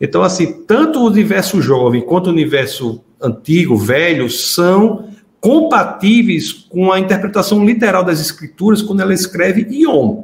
Então, 0.00 0.22
assim, 0.22 0.64
tanto 0.66 0.98
o 0.98 1.06
universo 1.06 1.60
jovem 1.60 2.00
quanto 2.00 2.28
o 2.28 2.30
universo 2.30 3.04
antigo, 3.20 3.76
velho, 3.76 4.30
são 4.30 5.10
compatíveis 5.38 6.52
com 6.52 6.90
a 6.90 6.98
interpretação 6.98 7.66
literal 7.66 8.02
das 8.02 8.18
escrituras 8.18 8.80
quando 8.80 9.00
ela 9.00 9.12
escreve 9.12 9.66
Yom. 9.70 10.22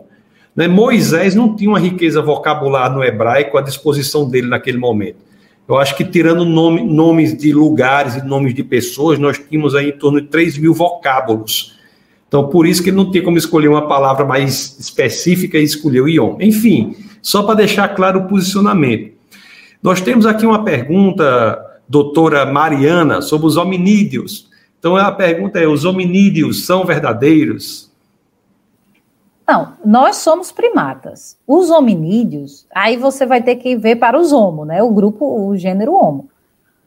Né? 0.56 0.66
Moisés 0.66 1.34
não 1.34 1.54
tinha 1.54 1.68
uma 1.68 1.78
riqueza 1.78 2.22
vocabular 2.22 2.90
no 2.90 3.04
hebraico 3.04 3.58
à 3.58 3.60
disposição 3.60 4.26
dele 4.26 4.48
naquele 4.48 4.78
momento. 4.78 5.18
Eu 5.68 5.76
acho 5.76 5.94
que, 5.94 6.06
tirando 6.06 6.42
nome, 6.46 6.82
nomes 6.82 7.36
de 7.36 7.52
lugares 7.52 8.14
e 8.14 8.24
nomes 8.24 8.54
de 8.54 8.64
pessoas, 8.64 9.18
nós 9.18 9.38
tínhamos 9.38 9.74
aí 9.74 9.90
em 9.90 9.98
torno 9.98 10.22
de 10.22 10.28
3 10.28 10.56
mil 10.56 10.72
vocábulos. 10.72 11.77
Então, 12.28 12.48
por 12.48 12.66
isso 12.66 12.82
que 12.82 12.90
ele 12.90 12.96
não 12.96 13.10
tinha 13.10 13.24
como 13.24 13.38
escolher 13.38 13.68
uma 13.68 13.88
palavra 13.88 14.24
mais 14.24 14.78
específica 14.78 15.58
e 15.58 15.64
escolheu 15.64 16.06
Yom. 16.06 16.36
Enfim, 16.40 16.94
só 17.22 17.42
para 17.42 17.56
deixar 17.56 17.88
claro 17.88 18.20
o 18.20 18.28
posicionamento. 18.28 19.16
Nós 19.82 20.00
temos 20.00 20.26
aqui 20.26 20.44
uma 20.44 20.62
pergunta, 20.62 21.58
doutora 21.88 22.44
Mariana, 22.44 23.22
sobre 23.22 23.46
os 23.46 23.56
hominídeos. 23.56 24.48
Então 24.78 24.96
a 24.96 25.10
pergunta 25.10 25.58
é: 25.58 25.66
os 25.66 25.84
hominídeos 25.84 26.66
são 26.66 26.84
verdadeiros? 26.84 27.88
Não, 29.46 29.72
nós 29.82 30.16
somos 30.16 30.52
primatas. 30.52 31.38
Os 31.46 31.70
hominídeos, 31.70 32.66
aí 32.74 32.98
você 32.98 33.24
vai 33.24 33.42
ter 33.42 33.56
que 33.56 33.74
ver 33.74 33.96
para 33.96 34.20
os 34.20 34.30
homo, 34.30 34.66
né? 34.66 34.82
O 34.82 34.90
grupo, 34.90 35.24
o 35.24 35.56
gênero 35.56 35.94
homo. 35.94 36.28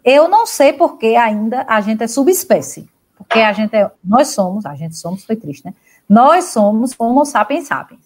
Eu 0.05 0.27
não 0.27 0.45
sei 0.45 0.73
porque 0.73 1.15
ainda 1.15 1.65
a 1.67 1.81
gente 1.81 2.03
é 2.03 2.07
subespécie. 2.07 2.87
Porque 3.27 3.39
a 3.39 3.53
gente 3.53 3.75
é, 3.75 3.89
nós 4.03 4.29
somos, 4.29 4.65
a 4.65 4.75
gente 4.75 4.95
somos, 4.97 5.23
foi 5.23 5.35
triste, 5.35 5.65
né? 5.65 5.73
Nós 6.07 6.45
somos 6.45 6.93
Homo 6.99 7.25
sapiens 7.25 7.67
sapiens. 7.67 8.01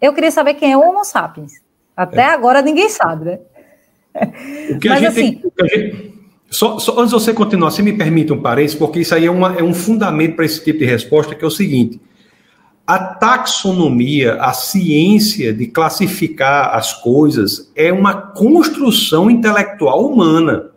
Eu 0.00 0.12
queria 0.12 0.30
saber 0.30 0.54
quem 0.54 0.72
é 0.72 0.76
o 0.76 0.80
Homo 0.80 1.04
sapiens. 1.04 1.62
Até 1.96 2.22
é. 2.22 2.30
agora 2.30 2.60
ninguém 2.62 2.88
sabe, 2.88 3.24
né? 3.24 3.38
O 4.70 4.78
que 4.78 4.88
Mas 4.88 5.04
a 5.04 5.10
gente, 5.10 5.46
assim. 5.58 5.68
Gente, 5.68 6.22
só, 6.50 6.78
só, 6.78 6.92
antes 6.98 7.08
de 7.08 7.14
você 7.14 7.32
continuar, 7.32 7.70
se 7.70 7.82
me 7.82 7.92
permite 7.92 8.32
um 8.32 8.42
parênteses, 8.42 8.76
porque 8.76 9.00
isso 9.00 9.14
aí 9.14 9.24
é, 9.24 9.30
uma, 9.30 9.54
é 9.58 9.62
um 9.62 9.72
fundamento 9.72 10.36
para 10.36 10.44
esse 10.44 10.62
tipo 10.62 10.80
de 10.80 10.84
resposta, 10.84 11.34
que 11.34 11.44
é 11.44 11.46
o 11.46 11.50
seguinte: 11.50 12.00
a 12.86 12.98
taxonomia, 12.98 14.34
a 14.34 14.52
ciência 14.52 15.52
de 15.52 15.66
classificar 15.66 16.74
as 16.76 16.92
coisas, 16.92 17.72
é 17.74 17.92
uma 17.92 18.14
construção 18.14 19.30
intelectual 19.30 20.04
humana. 20.04 20.71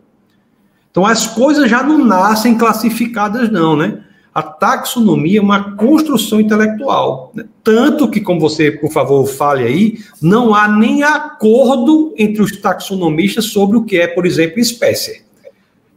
Então 0.96 1.04
as 1.04 1.26
coisas 1.26 1.68
já 1.68 1.82
não 1.82 2.02
nascem 2.02 2.56
classificadas, 2.56 3.52
não, 3.52 3.76
né? 3.76 4.00
A 4.34 4.42
taxonomia 4.42 5.40
é 5.40 5.42
uma 5.42 5.76
construção 5.76 6.40
intelectual. 6.40 7.32
Né? 7.34 7.44
Tanto 7.62 8.08
que, 8.08 8.18
como 8.18 8.40
você, 8.40 8.70
por 8.70 8.90
favor, 8.90 9.26
fale 9.26 9.64
aí, 9.64 9.98
não 10.22 10.54
há 10.54 10.66
nem 10.66 11.02
acordo 11.02 12.14
entre 12.16 12.40
os 12.40 12.56
taxonomistas 12.56 13.44
sobre 13.44 13.76
o 13.76 13.84
que 13.84 13.98
é, 13.98 14.06
por 14.06 14.24
exemplo, 14.24 14.58
espécie. 14.58 15.22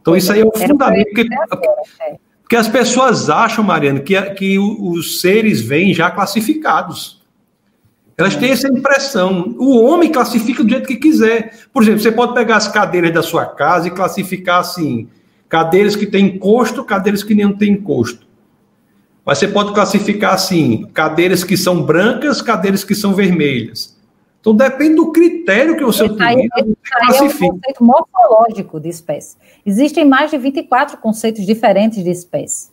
Então, 0.02 0.14
isso 0.14 0.30
aí 0.34 0.40
é 0.40 0.44
o 0.44 0.52
fundamento. 0.52 1.06
Porque, 1.06 1.28
porque 2.42 2.56
as 2.56 2.68
pessoas 2.68 3.30
acham, 3.30 3.64
Mariana, 3.64 4.00
que, 4.00 4.20
que 4.32 4.58
os 4.58 5.22
seres 5.22 5.62
vêm 5.62 5.94
já 5.94 6.10
classificados. 6.10 7.19
Elas 8.16 8.36
têm 8.36 8.50
essa 8.50 8.68
impressão. 8.68 9.54
O 9.58 9.82
homem 9.82 10.12
classifica 10.12 10.62
do 10.62 10.70
jeito 10.70 10.86
que 10.86 10.96
quiser. 10.96 11.58
Por 11.72 11.82
exemplo, 11.82 12.00
você 12.00 12.12
pode 12.12 12.34
pegar 12.34 12.56
as 12.56 12.68
cadeiras 12.68 13.12
da 13.12 13.22
sua 13.22 13.46
casa 13.46 13.88
e 13.88 13.90
classificar 13.90 14.60
assim: 14.60 15.08
cadeiras 15.48 15.96
que 15.96 16.06
têm 16.06 16.26
encosto, 16.26 16.84
cadeiras 16.84 17.22
que 17.22 17.34
não 17.34 17.52
têm 17.52 17.72
encosto. 17.72 18.26
Mas 19.24 19.38
você 19.38 19.48
pode 19.48 19.72
classificar 19.72 20.34
assim: 20.34 20.86
cadeiras 20.92 21.44
que 21.44 21.56
são 21.56 21.82
brancas, 21.82 22.42
cadeiras 22.42 22.84
que 22.84 22.94
são 22.94 23.14
vermelhas. 23.14 23.98
Então 24.40 24.54
depende 24.54 24.94
do 24.94 25.12
critério 25.12 25.76
que 25.76 25.84
você 25.84 26.04
utiliza. 26.04 26.24
Aí, 26.26 26.48
aí 26.54 27.16
é 27.16 27.22
um 27.22 27.28
conceito 27.28 27.84
morfológico 27.84 28.80
de 28.80 28.88
espécie. 28.88 29.36
Existem 29.64 30.04
mais 30.04 30.30
de 30.30 30.38
24 30.38 30.96
conceitos 30.96 31.44
diferentes 31.44 32.02
de 32.02 32.10
espécie. 32.10 32.70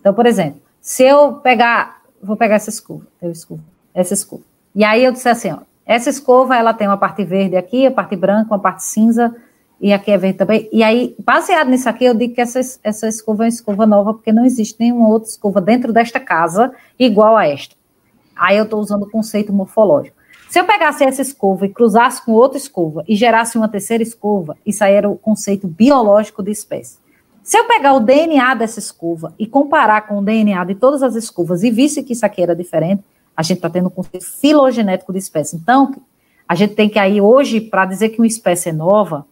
Então, 0.00 0.14
por 0.14 0.26
exemplo, 0.26 0.60
se 0.80 1.02
eu 1.02 1.34
pegar, 1.34 2.02
vou 2.22 2.36
pegar 2.36 2.54
essa 2.54 2.70
escova, 2.70 3.04
escova 3.22 3.60
essa 3.92 4.14
escova. 4.14 4.42
E 4.74 4.84
aí 4.84 5.04
eu 5.04 5.12
disse 5.12 5.28
assim, 5.28 5.52
ó, 5.52 5.58
essa 5.84 6.10
escova, 6.10 6.56
ela 6.56 6.74
tem 6.74 6.86
uma 6.86 6.96
parte 6.96 7.24
verde 7.24 7.56
aqui, 7.56 7.86
a 7.86 7.90
parte 7.90 8.14
branca, 8.14 8.52
uma 8.52 8.58
parte 8.58 8.84
cinza, 8.84 9.34
e 9.80 9.92
aqui 9.92 10.10
é 10.10 10.18
verde 10.18 10.38
também. 10.38 10.68
E 10.72 10.82
aí, 10.82 11.14
baseado 11.24 11.68
nisso 11.68 11.88
aqui, 11.88 12.04
eu 12.04 12.14
digo 12.14 12.34
que 12.34 12.40
essa, 12.40 12.60
essa 12.82 13.08
escova 13.08 13.44
é 13.44 13.46
uma 13.46 13.48
escova 13.48 13.86
nova, 13.86 14.12
porque 14.12 14.32
não 14.32 14.44
existe 14.44 14.78
nenhuma 14.78 15.08
outra 15.08 15.28
escova 15.28 15.60
dentro 15.60 15.92
desta 15.92 16.20
casa 16.20 16.72
igual 16.98 17.36
a 17.36 17.46
esta. 17.46 17.74
Aí 18.36 18.56
eu 18.56 18.64
estou 18.64 18.80
usando 18.80 19.04
o 19.04 19.10
conceito 19.10 19.52
morfológico. 19.52 20.16
Se 20.48 20.58
eu 20.58 20.64
pegasse 20.64 21.04
essa 21.04 21.20
escova 21.20 21.66
e 21.66 21.68
cruzasse 21.68 22.24
com 22.24 22.32
outra 22.32 22.56
escova 22.56 23.04
e 23.06 23.14
gerasse 23.14 23.58
uma 23.58 23.68
terceira 23.68 24.02
escova, 24.02 24.56
isso 24.64 24.82
aí 24.82 24.94
era 24.94 25.08
o 25.08 25.16
conceito 25.16 25.66
biológico 25.66 26.42
de 26.42 26.50
espécie. 26.50 26.98
Se 27.42 27.58
eu 27.58 27.66
pegar 27.66 27.94
o 27.94 28.00
DNA 28.00 28.54
dessa 28.54 28.78
escova 28.78 29.34
e 29.38 29.46
comparar 29.46 30.06
com 30.06 30.18
o 30.18 30.22
DNA 30.22 30.64
de 30.64 30.74
todas 30.74 31.02
as 31.02 31.14
escovas 31.14 31.62
e 31.62 31.70
visse 31.70 32.02
que 32.02 32.12
isso 32.12 32.24
aqui 32.24 32.42
era 32.42 32.54
diferente, 32.54 33.02
a 33.38 33.42
gente 33.44 33.58
está 33.58 33.70
tendo 33.70 33.86
um 33.86 33.90
conceito 33.90 34.26
filogenético 34.26 35.12
de 35.12 35.20
espécie. 35.20 35.54
Então, 35.54 35.94
a 36.48 36.56
gente 36.56 36.74
tem 36.74 36.88
que 36.88 36.98
aí, 36.98 37.20
hoje, 37.20 37.60
para 37.60 37.84
dizer 37.84 38.08
que 38.08 38.18
uma 38.18 38.26
espécie 38.26 38.70
é 38.70 38.72
nova, 38.72 39.24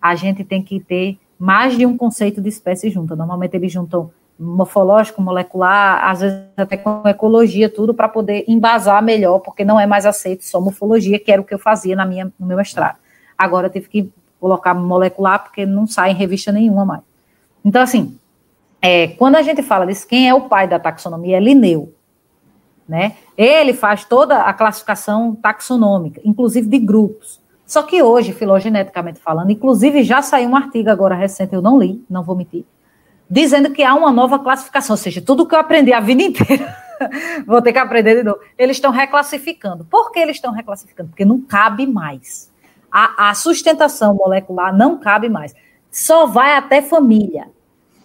a 0.00 0.14
gente 0.14 0.44
tem 0.44 0.62
que 0.62 0.78
ter 0.78 1.18
mais 1.36 1.76
de 1.76 1.84
um 1.84 1.96
conceito 1.96 2.40
de 2.40 2.48
espécie 2.48 2.88
junto. 2.88 3.16
Normalmente 3.16 3.56
eles 3.56 3.72
juntam 3.72 4.12
morfológico, 4.38 5.20
molecular, 5.20 6.08
às 6.08 6.20
vezes 6.20 6.38
até 6.56 6.76
com 6.76 7.02
ecologia, 7.08 7.68
tudo 7.68 7.92
para 7.92 8.08
poder 8.08 8.44
embasar 8.46 9.02
melhor, 9.02 9.40
porque 9.40 9.64
não 9.64 9.80
é 9.80 9.88
mais 9.88 10.06
aceito 10.06 10.44
só 10.44 10.60
morfologia, 10.60 11.18
que 11.18 11.32
era 11.32 11.42
o 11.42 11.44
que 11.44 11.52
eu 11.52 11.58
fazia 11.58 11.96
na 11.96 12.06
minha, 12.06 12.32
no 12.38 12.46
meu 12.46 12.56
mestrado. 12.56 12.98
Agora 13.36 13.66
eu 13.66 13.72
tive 13.72 13.88
que 13.88 14.12
colocar 14.38 14.72
molecular, 14.72 15.42
porque 15.42 15.66
não 15.66 15.84
sai 15.84 16.12
em 16.12 16.14
revista 16.14 16.52
nenhuma 16.52 16.84
mais. 16.84 17.02
Então, 17.64 17.82
assim, 17.82 18.16
é, 18.80 19.08
quando 19.08 19.34
a 19.34 19.42
gente 19.42 19.64
fala 19.64 19.84
disso, 19.84 20.06
quem 20.06 20.28
é 20.28 20.32
o 20.32 20.42
pai 20.42 20.68
da 20.68 20.78
taxonomia 20.78 21.38
é 21.38 21.40
Linneu 21.40 21.97
né? 22.88 23.16
Ele 23.36 23.74
faz 23.74 24.04
toda 24.04 24.42
a 24.42 24.52
classificação 24.54 25.34
taxonômica, 25.34 26.20
inclusive 26.24 26.66
de 26.66 26.78
grupos. 26.78 27.40
Só 27.66 27.82
que 27.82 28.02
hoje, 28.02 28.32
filogeneticamente 28.32 29.20
falando, 29.20 29.50
inclusive 29.50 30.02
já 30.02 30.22
saiu 30.22 30.48
um 30.48 30.56
artigo 30.56 30.88
agora 30.88 31.14
recente, 31.14 31.54
eu 31.54 31.60
não 31.60 31.78
li, 31.78 32.02
não 32.08 32.22
vou 32.22 32.34
mentir, 32.34 32.64
dizendo 33.28 33.70
que 33.70 33.82
há 33.82 33.94
uma 33.94 34.10
nova 34.10 34.38
classificação, 34.38 34.94
ou 34.94 34.96
seja, 34.96 35.20
tudo 35.20 35.46
que 35.46 35.54
eu 35.54 35.58
aprendi 35.58 35.92
a 35.92 36.00
vida 36.00 36.22
inteira, 36.24 36.74
vou 37.46 37.60
ter 37.60 37.74
que 37.74 37.78
aprender 37.78 38.16
de 38.16 38.22
novo. 38.22 38.38
Eles 38.56 38.78
estão 38.78 38.90
reclassificando. 38.90 39.84
Por 39.84 40.10
que 40.10 40.18
eles 40.18 40.36
estão 40.36 40.50
reclassificando? 40.50 41.10
Porque 41.10 41.26
não 41.26 41.42
cabe 41.42 41.86
mais. 41.86 42.50
A, 42.90 43.28
a 43.28 43.34
sustentação 43.34 44.14
molecular 44.14 44.74
não 44.74 44.98
cabe 44.98 45.28
mais. 45.28 45.54
Só 45.90 46.24
vai 46.24 46.56
até 46.56 46.80
família. 46.80 47.50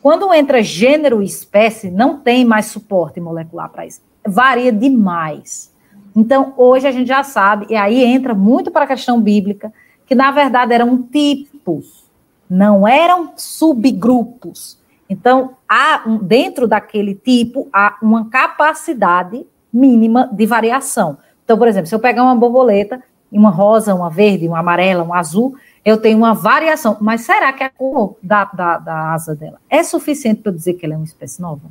Quando 0.01 0.33
entra 0.33 0.61
gênero 0.61 1.23
e 1.23 1.25
espécie, 1.25 1.89
não 1.89 2.19
tem 2.19 2.43
mais 2.43 2.65
suporte 2.65 3.21
molecular 3.21 3.69
para 3.69 3.85
isso 3.85 4.01
varia 4.25 4.71
demais. 4.71 5.71
Então, 6.15 6.53
hoje 6.57 6.87
a 6.87 6.91
gente 6.91 7.07
já 7.07 7.23
sabe, 7.23 7.67
e 7.69 7.75
aí 7.75 8.03
entra 8.03 8.33
muito 8.35 8.69
para 8.69 8.85
a 8.85 8.87
questão 8.87 9.19
bíblica, 9.19 9.73
que 10.05 10.13
na 10.13 10.31
verdade 10.31 10.73
eram 10.73 11.01
tipos, 11.01 12.05
não 12.49 12.87
eram 12.87 13.33
subgrupos. 13.35 14.77
Então, 15.09 15.55
há 15.67 16.03
dentro 16.21 16.67
daquele 16.67 17.15
tipo 17.15 17.67
há 17.73 17.97
uma 18.01 18.29
capacidade 18.29 19.45
mínima 19.71 20.29
de 20.31 20.45
variação. 20.45 21.17
Então, 21.43 21.57
por 21.57 21.67
exemplo, 21.67 21.87
se 21.87 21.95
eu 21.95 21.99
pegar 21.99 22.23
uma 22.23 22.35
borboleta, 22.35 23.01
uma 23.31 23.49
rosa, 23.49 23.95
uma 23.95 24.09
verde, 24.09 24.47
uma 24.47 24.59
amarela, 24.59 25.03
um 25.03 25.13
azul, 25.13 25.55
eu 25.83 25.97
tenho 25.97 26.17
uma 26.17 26.33
variação. 26.33 26.97
Mas 27.01 27.21
será 27.21 27.51
que 27.51 27.63
a 27.63 27.69
cor 27.69 28.15
da, 28.21 28.45
da, 28.45 28.77
da 28.77 29.13
asa 29.13 29.35
dela 29.35 29.59
é 29.69 29.83
suficiente 29.83 30.41
para 30.41 30.51
dizer 30.51 30.73
que 30.73 30.85
ela 30.85 30.93
é 30.93 30.97
uma 30.97 31.05
espécie 31.05 31.41
nova? 31.41 31.61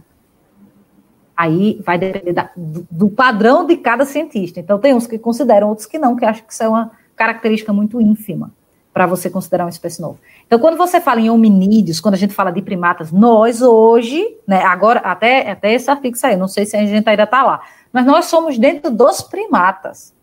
Aí 1.37 1.81
vai 1.85 1.99
depender 1.99 2.33
da, 2.33 2.51
do, 2.57 2.87
do, 2.91 3.09
padrão 3.09 3.67
de 3.67 3.77
cada 3.77 4.05
cientista. 4.05 4.61
Então, 4.61 4.79
tem 4.79 4.95
uns 4.95 5.07
que 5.07 5.19
consideram, 5.19 5.69
outros 5.69 5.87
que 5.87 5.99
não, 5.99 6.15
que 6.15 6.25
acham 6.25 6.45
que 6.47 6.53
isso 6.53 6.63
é 6.63 6.69
uma 6.69 6.91
característica 7.17 7.73
muito 7.73 8.01
ínfima 8.01 8.53
para 8.93 9.07
você 9.07 9.31
considerar 9.31 9.65
uma 9.65 9.71
espécie 9.71 10.03
nova. 10.03 10.19
Então, 10.47 10.59
quando 10.59 10.77
você 10.77 11.01
fala 11.01 11.21
em 11.21 11.31
hominídeos, 11.31 11.99
quando 12.01 12.15
a 12.15 12.19
gente 12.19 12.35
fala 12.35 12.53
de 12.53 12.61
primatas, 12.61 13.11
nós 13.11 13.63
hoje, 13.63 14.37
né, 14.47 14.63
agora, 14.63 15.01
até, 15.01 15.51
até 15.51 15.73
esse 15.73 15.91
artigo 15.91 16.17
saiu, 16.17 16.39
não 16.39 16.49
sei 16.49 16.67
se 16.67 16.77
a 16.77 16.85
gente 16.85 17.09
ainda 17.09 17.23
está 17.23 17.43
lá, 17.43 17.63
mas 17.91 18.05
nós 18.05 18.27
somos 18.27 18.59
dentro 18.59 18.91
dos 18.91 19.23
primatas. 19.23 20.15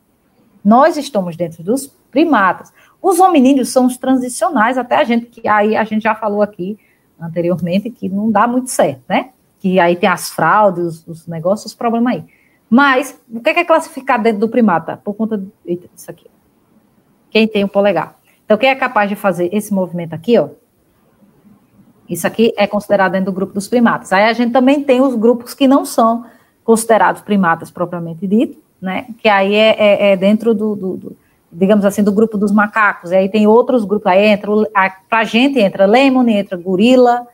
Nós 0.63 0.97
estamos 0.97 1.35
dentro 1.35 1.63
dos 1.63 1.87
primatas. 2.11 2.71
Os 3.01 3.19
hominídeos 3.19 3.69
são 3.69 3.85
os 3.85 3.97
transicionais, 3.97 4.77
até 4.77 4.97
a 4.97 5.03
gente, 5.03 5.25
que 5.25 5.47
aí 5.47 5.75
a 5.75 5.83
gente 5.83 6.03
já 6.03 6.13
falou 6.13 6.41
aqui 6.41 6.77
anteriormente, 7.19 7.89
que 7.89 8.07
não 8.07 8.29
dá 8.29 8.47
muito 8.47 8.69
certo, 8.69 9.01
né? 9.07 9.29
Que 9.59 9.79
aí 9.79 9.95
tem 9.95 10.09
as 10.09 10.29
fraudes, 10.29 10.85
os, 10.85 11.07
os 11.07 11.27
negócios, 11.27 11.71
os 11.71 11.77
problemas 11.77 12.13
aí. 12.13 12.25
Mas, 12.69 13.19
o 13.31 13.39
que 13.39 13.49
é, 13.49 13.53
que 13.53 13.59
é 13.61 13.65
classificado 13.65 14.23
dentro 14.23 14.39
do 14.39 14.49
primata? 14.49 14.97
Por 14.97 15.13
conta 15.13 15.41
disso 15.65 16.09
aqui. 16.09 16.27
Quem 17.31 17.47
tem 17.47 17.63
o 17.63 17.67
polegar. 17.67 18.15
Então, 18.45 18.57
quem 18.57 18.69
é 18.69 18.75
capaz 18.75 19.09
de 19.09 19.15
fazer 19.15 19.49
esse 19.53 19.73
movimento 19.73 20.13
aqui, 20.13 20.37
ó? 20.37 20.49
Isso 22.07 22.25
aqui 22.25 22.53
é 22.57 22.65
considerado 22.65 23.11
dentro 23.11 23.27
do 23.27 23.35
grupo 23.35 23.53
dos 23.53 23.67
primatas. 23.67 24.11
Aí 24.11 24.23
a 24.23 24.33
gente 24.33 24.51
também 24.51 24.83
tem 24.83 24.99
os 25.01 25.15
grupos 25.15 25.53
que 25.53 25.67
não 25.67 25.85
são 25.85 26.25
considerados 26.63 27.21
primatas 27.21 27.69
propriamente 27.69 28.25
dito, 28.25 28.57
né? 28.81 29.05
Que 29.19 29.29
aí 29.29 29.53
é, 29.53 29.75
é, 29.77 30.11
é 30.11 30.17
dentro 30.17 30.55
do, 30.55 30.75
do, 30.75 30.97
do, 30.97 31.17
digamos 31.51 31.85
assim, 31.85 32.03
do 32.03 32.11
grupo 32.11 32.37
dos 32.37 32.51
macacos. 32.51 33.11
E 33.11 33.15
aí 33.15 33.29
tem 33.29 33.45
outros 33.45 33.85
grupos, 33.85 34.07
aí 34.07 34.25
entra, 34.25 34.51
pra 35.07 35.23
gente 35.23 35.59
entra 35.59 35.85
lemon, 35.85 36.27
entra 36.27 36.57
gorila, 36.57 37.27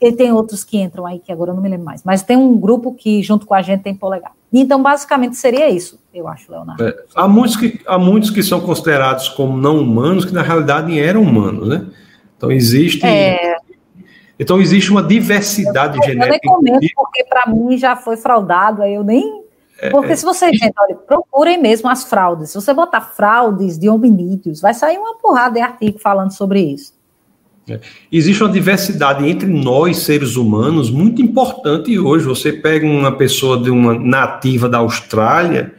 e 0.00 0.12
tem 0.12 0.32
outros 0.32 0.64
que 0.64 0.78
entram 0.78 1.06
aí, 1.06 1.18
que 1.18 1.32
agora 1.32 1.50
eu 1.50 1.54
não 1.54 1.62
me 1.62 1.68
lembro 1.68 1.84
mais. 1.84 2.02
Mas 2.04 2.22
tem 2.22 2.36
um 2.36 2.56
grupo 2.56 2.94
que, 2.94 3.22
junto 3.22 3.46
com 3.46 3.54
a 3.54 3.62
gente, 3.62 3.82
tem 3.82 3.94
polegar. 3.94 4.32
Então, 4.52 4.82
basicamente, 4.82 5.36
seria 5.36 5.68
isso, 5.68 6.00
eu 6.12 6.28
acho, 6.28 6.50
Leonardo. 6.50 6.82
É, 6.86 7.04
há, 7.14 7.26
muitos 7.26 7.56
que, 7.56 7.80
há 7.86 7.98
muitos 7.98 8.30
que 8.30 8.42
são 8.42 8.60
considerados 8.60 9.28
como 9.28 9.56
não 9.56 9.78
humanos, 9.78 10.24
que 10.24 10.32
na 10.32 10.42
realidade 10.42 10.98
eram 10.98 11.22
humanos, 11.22 11.68
né? 11.68 11.86
Então, 12.36 12.52
existe. 12.52 13.04
É... 13.04 13.56
Então, 14.38 14.60
existe 14.60 14.90
uma 14.90 15.02
diversidade 15.02 15.98
eu, 15.98 16.04
genética. 16.04 16.36
Eu 16.46 16.62
nem 16.62 16.72
comento, 16.72 16.94
porque 16.94 17.24
para 17.24 17.46
mim 17.46 17.76
já 17.76 17.96
foi 17.96 18.16
fraudado, 18.16 18.82
aí 18.82 18.94
eu 18.94 19.02
nem. 19.02 19.42
É, 19.80 19.90
porque 19.90 20.12
é, 20.12 20.16
se 20.16 20.24
vocês, 20.24 20.56
gente, 20.56 20.74
olha, 20.78 20.94
procurem 20.94 21.60
mesmo 21.60 21.88
as 21.88 22.04
fraudes. 22.04 22.50
Se 22.50 22.54
você 22.54 22.72
botar 22.72 23.00
fraudes 23.00 23.76
de 23.76 23.88
hominídeos, 23.88 24.60
vai 24.60 24.72
sair 24.72 24.98
uma 24.98 25.18
porrada 25.18 25.54
de 25.54 25.60
artigo 25.60 25.98
falando 25.98 26.30
sobre 26.30 26.60
isso. 26.60 26.93
É. 27.68 27.80
Existe 28.12 28.42
uma 28.42 28.52
diversidade 28.52 29.26
entre 29.28 29.46
nós, 29.48 29.98
seres 29.98 30.36
humanos, 30.36 30.90
muito 30.90 31.22
importante 31.22 31.98
hoje. 31.98 32.26
Você 32.26 32.52
pega 32.52 32.86
uma 32.86 33.12
pessoa 33.12 33.58
de 33.58 33.70
uma 33.70 33.94
nativa 33.94 34.68
da 34.68 34.78
Austrália, 34.78 35.72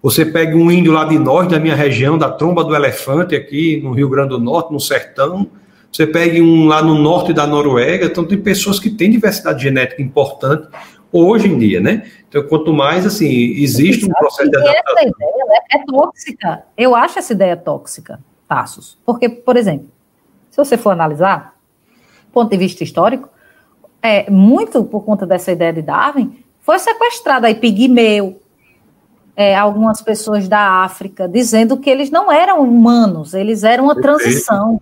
você 0.00 0.24
pega 0.24 0.56
um 0.56 0.70
índio 0.70 0.92
lá 0.92 1.04
de 1.04 1.18
norte, 1.18 1.50
da 1.50 1.58
minha 1.58 1.74
região, 1.74 2.18
da 2.18 2.30
tromba 2.30 2.62
do 2.62 2.74
elefante, 2.74 3.34
aqui 3.34 3.80
no 3.82 3.92
Rio 3.92 4.08
Grande 4.08 4.28
do 4.28 4.38
Norte, 4.38 4.72
no 4.72 4.78
sertão. 4.78 5.48
Você 5.90 6.06
pega 6.06 6.42
um 6.42 6.66
lá 6.66 6.82
no 6.82 6.94
norte 6.94 7.32
da 7.32 7.46
Noruega. 7.46 8.06
Então, 8.06 8.24
tem 8.24 8.38
pessoas 8.38 8.78
que 8.78 8.90
têm 8.90 9.10
diversidade 9.10 9.62
genética 9.62 10.02
importante 10.02 10.68
hoje 11.10 11.48
em 11.48 11.58
dia, 11.58 11.80
né? 11.80 12.04
Então, 12.28 12.42
quanto 12.42 12.72
mais, 12.72 13.06
assim, 13.06 13.28
existe 13.28 14.04
um 14.04 14.08
processo 14.08 14.50
de 14.50 14.56
adaptação. 14.56 14.98
Essa 14.98 15.08
ideia 15.08 15.62
é 15.70 15.84
tóxica. 15.86 16.62
Eu 16.76 16.94
acho 16.94 17.18
essa 17.18 17.32
ideia 17.32 17.56
tóxica, 17.56 18.20
Passos. 18.46 18.98
Porque, 19.06 19.28
por 19.28 19.56
exemplo, 19.56 19.86
se 20.54 20.56
você 20.56 20.76
for 20.76 20.90
analisar, 20.90 21.56
do 22.26 22.32
ponto 22.32 22.48
de 22.48 22.56
vista 22.56 22.84
histórico, 22.84 23.28
é, 24.00 24.30
muito 24.30 24.84
por 24.84 25.00
conta 25.00 25.26
dessa 25.26 25.50
ideia 25.50 25.72
de 25.72 25.82
Darwin, 25.82 26.44
foi 26.60 26.78
sequestrado 26.78 27.44
aí 27.44 27.56
pigmeu, 27.56 28.40
é, 29.34 29.56
algumas 29.56 30.00
pessoas 30.00 30.46
da 30.46 30.84
África, 30.84 31.26
dizendo 31.26 31.76
que 31.76 31.90
eles 31.90 32.08
não 32.08 32.30
eram 32.30 32.62
humanos, 32.62 33.34
eles 33.34 33.64
eram 33.64 33.86
uma 33.86 33.96
Perfeito. 33.96 34.20
transição. 34.20 34.80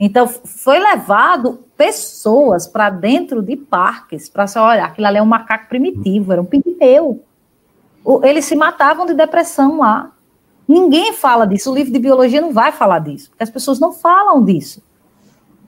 Então, 0.00 0.26
foi 0.26 0.78
levado 0.78 1.62
pessoas 1.76 2.66
para 2.66 2.88
dentro 2.88 3.42
de 3.42 3.54
parques, 3.54 4.30
para 4.30 4.46
se 4.46 4.58
olhar, 4.58 4.86
aquilo 4.86 5.08
ali 5.08 5.18
é 5.18 5.22
um 5.22 5.26
macaco 5.26 5.68
primitivo, 5.68 6.32
era 6.32 6.40
um 6.40 6.46
pigmeu. 6.46 7.22
Eles 8.22 8.46
se 8.46 8.56
matavam 8.56 9.04
de 9.04 9.12
depressão 9.12 9.80
lá. 9.80 10.10
Ninguém 10.66 11.12
fala 11.12 11.46
disso, 11.46 11.70
o 11.70 11.74
livro 11.74 11.92
de 11.92 11.98
biologia 11.98 12.40
não 12.40 12.50
vai 12.50 12.72
falar 12.72 13.00
disso, 13.00 13.28
porque 13.28 13.42
as 13.42 13.50
pessoas 13.50 13.78
não 13.78 13.92
falam 13.92 14.42
disso. 14.42 14.82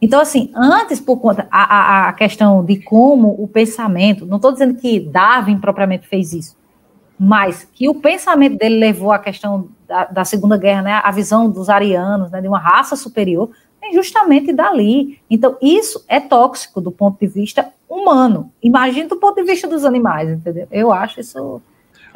Então, 0.05 0.21
assim, 0.21 0.51
antes, 0.55 1.01
por 1.01 1.17
conta 1.17 1.49
a, 1.51 1.63
a, 1.63 2.09
a 2.11 2.13
questão 2.13 2.63
de 2.63 2.77
como 2.77 3.43
o 3.43 3.49
pensamento, 3.49 4.27
não 4.27 4.37
estou 4.37 4.53
dizendo 4.53 4.75
que 4.75 5.01
Darwin 5.01 5.57
propriamente 5.57 6.07
fez 6.07 6.35
isso, 6.35 6.59
mas 7.19 7.67
que 7.73 7.89
o 7.89 7.95
pensamento 7.95 8.59
dele 8.59 8.77
levou 8.77 9.13
à 9.13 9.19
questão 9.19 9.67
da, 9.89 10.05
da 10.05 10.23
Segunda 10.27 10.59
Guerra, 10.59 10.83
né, 10.83 11.01
a 11.03 11.11
visão 11.11 11.49
dos 11.49 11.71
arianos, 11.71 12.31
né, 12.31 12.43
de 12.43 12.47
uma 12.47 12.59
raça 12.59 12.97
superior, 12.97 13.49
é 13.83 13.95
justamente 13.95 14.53
dali. 14.53 15.19
Então, 15.31 15.57
isso 15.63 16.05
é 16.07 16.21
tóxico 16.21 16.83
do 16.83 16.93
ponto 16.93 17.19
de 17.19 17.27
vista 17.27 17.73
humano. 17.89 18.53
Imagina 18.63 19.09
do 19.09 19.17
ponto 19.17 19.37
de 19.37 19.45
vista 19.45 19.67
dos 19.67 19.87
animais, 19.87 20.29
entendeu? 20.29 20.69
Eu 20.71 20.93
acho 20.93 21.19
isso 21.19 21.63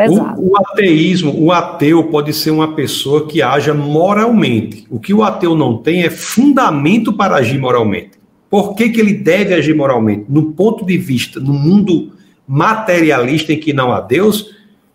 o, 0.06 0.50
o, 0.50 0.56
ateísmo, 0.58 1.34
o 1.36 1.50
ateu 1.50 2.04
pode 2.04 2.32
ser 2.32 2.52
uma 2.52 2.74
pessoa 2.74 3.26
que 3.26 3.42
haja 3.42 3.74
moralmente. 3.74 4.86
O 4.88 5.00
que 5.00 5.12
o 5.12 5.24
ateu 5.24 5.56
não 5.56 5.78
tem 5.78 6.04
é 6.04 6.10
fundamento 6.10 7.12
para 7.12 7.36
agir 7.36 7.58
moralmente. 7.58 8.12
Por 8.48 8.74
que, 8.76 8.90
que 8.90 9.00
ele 9.00 9.12
deve 9.12 9.54
agir 9.54 9.74
moralmente? 9.74 10.26
No 10.28 10.52
ponto 10.52 10.86
de 10.86 10.96
vista, 10.96 11.40
no 11.40 11.52
mundo 11.52 12.12
materialista 12.46 13.52
em 13.52 13.58
que 13.58 13.72
não 13.72 13.92
há 13.92 14.00
Deus, 14.00 14.54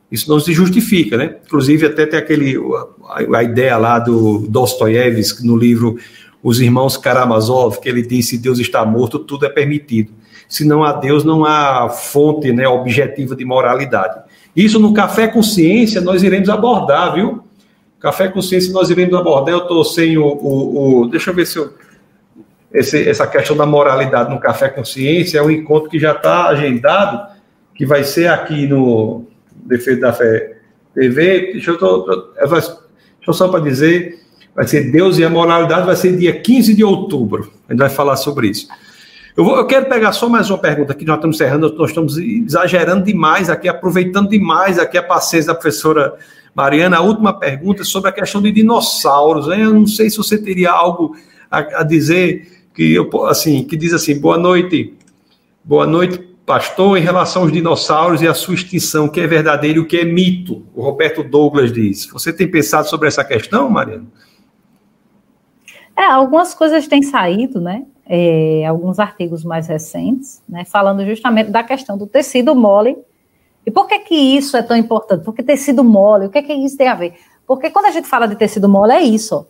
isso 0.10 0.30
não 0.30 0.40
se 0.40 0.54
justifica, 0.54 1.18
né? 1.18 1.38
Inclusive, 1.46 1.86
até 1.88 2.06
tem 2.06 2.20
aquele, 2.20 2.56
a, 3.10 3.38
a 3.40 3.44
ideia 3.44 3.78
lá 3.78 4.00
do 4.00 4.48
Dostoiévski 4.48 5.46
no 5.46 5.58
livro 5.58 5.98
Os 6.42 6.62
Irmãos 6.62 6.98
Karamazov, 6.98 7.80
que 7.80 7.90
ele 7.90 8.02
disse: 8.02 8.38
Deus 8.38 8.58
está 8.58 8.86
morto, 8.86 9.20
tudo 9.20 9.46
é 9.46 9.50
permitido. 9.50 10.14
Se 10.48 10.66
não 10.66 10.84
há 10.84 10.94
Deus, 10.94 11.24
não 11.24 11.46
há 11.46 11.90
fonte 11.90 12.54
né, 12.54 12.68
objetiva 12.68 13.36
de 13.36 13.44
moralidade. 13.44 14.22
Isso 14.56 14.80
no 14.80 14.94
Café 14.94 15.28
Consciência 15.28 16.00
nós 16.02 16.22
iremos 16.24 16.50
abordar, 16.50 17.14
viu? 17.14 17.44
Café 18.00 18.28
Consciência 18.28 18.72
nós 18.72 18.90
iremos 18.90 19.16
abordar. 19.16 19.54
Eu 19.54 19.64
estou 19.64 19.84
sem 19.84 20.18
o, 20.18 20.26
o, 20.26 21.02
o, 21.02 21.08
Deixa 21.08 21.32
eu 21.32 21.34
ver 21.34 21.46
se 21.46 21.58
eu. 21.58 21.74
Esse, 22.72 23.08
essa 23.08 23.28
questão 23.28 23.56
da 23.56 23.66
moralidade 23.66 24.34
no 24.34 24.40
Café 24.40 24.68
Consciência 24.68 25.38
é 25.38 25.42
um 25.42 25.52
encontro 25.52 25.90
que 25.90 26.00
já 26.00 26.12
está 26.12 26.48
agendado, 26.48 27.32
que 27.76 27.86
vai 27.86 28.04
ser 28.04 28.28
aqui 28.28 28.66
no 28.68 29.26
Defeito 29.52 30.02
da 30.02 30.12
Fé 30.12 30.58
TV. 30.94 31.54
Deixa 31.54 31.72
eu, 31.72 31.78
tô, 31.78 32.04
deixa 32.36 32.78
eu 33.28 33.34
só 33.34 33.48
para 33.48 33.60
dizer, 33.60 34.20
vai 34.56 34.68
ser 34.68 34.92
Deus 34.92 35.20
e 35.20 35.24
a 35.24 35.30
Moralidade, 35.30 35.86
vai 35.86 35.96
ser 35.96 36.18
dia 36.18 36.40
15 36.40 36.74
de 36.74 36.84
outubro. 36.84 37.52
A 37.70 37.74
gente 37.74 37.80
vai 37.80 37.90
falar 37.90 38.16
sobre 38.16 38.48
isso. 38.48 38.68
Eu, 39.36 39.44
vou, 39.44 39.58
eu 39.58 39.66
quero 39.66 39.88
pegar 39.88 40.12
só 40.12 40.30
mais 40.30 40.50
uma 40.52 40.60
pergunta 40.60 40.94
aqui, 40.94 41.06
nós 41.06 41.16
estamos 41.16 41.36
encerrando, 41.38 41.74
nós 41.76 41.90
estamos 41.90 42.18
exagerando 42.18 43.04
demais 43.04 43.50
aqui, 43.50 43.68
aproveitando 43.68 44.30
demais 44.30 44.78
aqui 44.78 44.96
a 44.96 45.02
paciência 45.02 45.48
da 45.48 45.56
professora 45.60 46.16
Mariana. 46.54 46.98
A 46.98 47.02
última 47.02 47.34
pergunta 47.34 47.82
é 47.82 47.86
sobre 47.86 48.12
a 48.12 48.14
questão 48.14 48.42
de 48.42 48.52
dinossauros. 48.52 49.48
Hein? 49.48 49.62
Eu 49.62 49.74
não 49.74 49.88
sei 49.88 50.10
se 50.10 50.18
você 50.18 50.38
teria 50.38 50.72
algo 50.72 51.16
a, 51.50 51.80
a 51.80 51.84
dizer 51.84 52.68
que 52.76 52.94
eu 52.94 53.10
assim, 53.26 53.64
que 53.64 53.76
diz 53.76 53.92
assim, 53.92 54.20
boa 54.20 54.38
noite, 54.38 54.94
boa 55.64 55.88
noite, 55.88 56.20
pastor, 56.46 56.98
em 56.98 57.02
relação 57.02 57.42
aos 57.42 57.52
dinossauros 57.52 58.22
e 58.22 58.28
a 58.28 58.36
sua 58.36 58.54
extinção, 58.54 59.06
o 59.06 59.10
que 59.10 59.20
é 59.20 59.26
verdadeiro 59.26 59.80
e 59.80 59.82
o 59.82 59.88
que 59.88 59.98
é 59.98 60.06
mito. 60.06 60.64
O 60.76 60.84
Roberto 60.84 61.24
Douglas 61.24 61.74
diz. 61.74 62.06
Você 62.08 62.32
tem 62.32 62.48
pensado 62.48 62.88
sobre 62.88 63.08
essa 63.08 63.24
questão, 63.24 63.68
Mariana? 63.68 64.06
É, 65.98 66.06
algumas 66.06 66.54
coisas 66.54 66.88
têm 66.88 67.02
saído, 67.02 67.60
né? 67.60 67.84
É, 68.06 68.66
alguns 68.66 69.00
artigos 69.00 69.44
mais 69.44 69.68
recentes, 69.68 70.42
né, 70.48 70.66
falando 70.66 71.06
justamente 71.06 71.50
da 71.50 71.64
questão 71.64 71.98
do 71.98 72.08
tecido 72.08 72.56
mole. 72.56 72.98
E 73.66 73.72
por 73.72 73.88
que 73.88 74.00
que 74.00 74.16
isso 74.16 74.58
é 74.58 74.62
tão 74.62 74.76
importante? 74.76 75.24
Porque 75.24 75.42
tecido 75.42 75.84
mole, 75.84 76.26
o 76.26 76.30
que 76.30 76.42
que 76.42 76.54
isso 76.54 76.78
tem 76.78 76.88
a 76.88 76.96
ver? 76.96 77.16
Porque 77.48 77.70
quando 77.70 77.86
a 77.86 77.92
gente 77.92 78.08
fala 78.08 78.28
de 78.28 78.36
tecido 78.36 78.68
mole, 78.68 78.92
é 78.92 79.02
isso. 79.02 79.48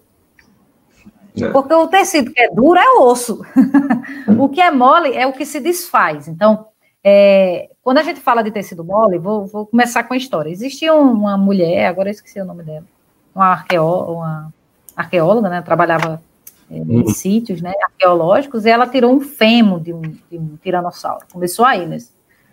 É. 1.40 1.50
Porque 1.50 1.74
o 1.74 1.88
tecido 1.88 2.32
que 2.32 2.42
é 2.42 2.50
duro 2.50 2.80
é 2.80 3.00
osso. 3.00 3.42
o 4.38 4.50
que 4.50 4.62
é 4.62 4.70
mole 4.70 5.16
é 5.16 5.26
o 5.26 5.34
que 5.34 5.46
se 5.46 5.60
desfaz. 5.60 6.28
Então, 6.28 6.68
é, 7.04 7.70
quando 7.82 7.98
a 7.98 8.04
gente 8.04 8.20
fala 8.20 8.44
de 8.44 8.52
tecido 8.52 8.84
mole, 8.84 9.18
vou, 9.18 9.48
vou 9.48 9.66
começar 9.66 10.04
com 10.04 10.14
a 10.14 10.18
história. 10.18 10.50
Existia 10.50 10.94
uma 10.94 11.38
mulher, 11.38 11.88
agora 11.88 12.10
eu 12.10 12.14
esqueci 12.14 12.40
o 12.40 12.46
nome 12.46 12.64
dela, 12.64 12.86
uma, 13.34 13.48
arqueó, 13.48 14.14
uma 14.14 14.54
arqueóloga, 14.96 15.50
né? 15.50 15.62
Trabalhava 15.62 16.22
uhum. 16.70 17.08
sítios 17.08 17.62
né, 17.62 17.74
arqueológicos, 17.84 18.66
e 18.66 18.70
ela 18.70 18.88
tirou 18.88 19.14
um 19.14 19.20
fêmur 19.20 19.80
de 19.80 19.94
um, 19.94 20.02
de 20.02 20.38
um 20.38 20.58
tiranossauro. 20.62 21.26
Começou 21.32 21.66
aí, 21.66 21.86
né? 21.86 21.98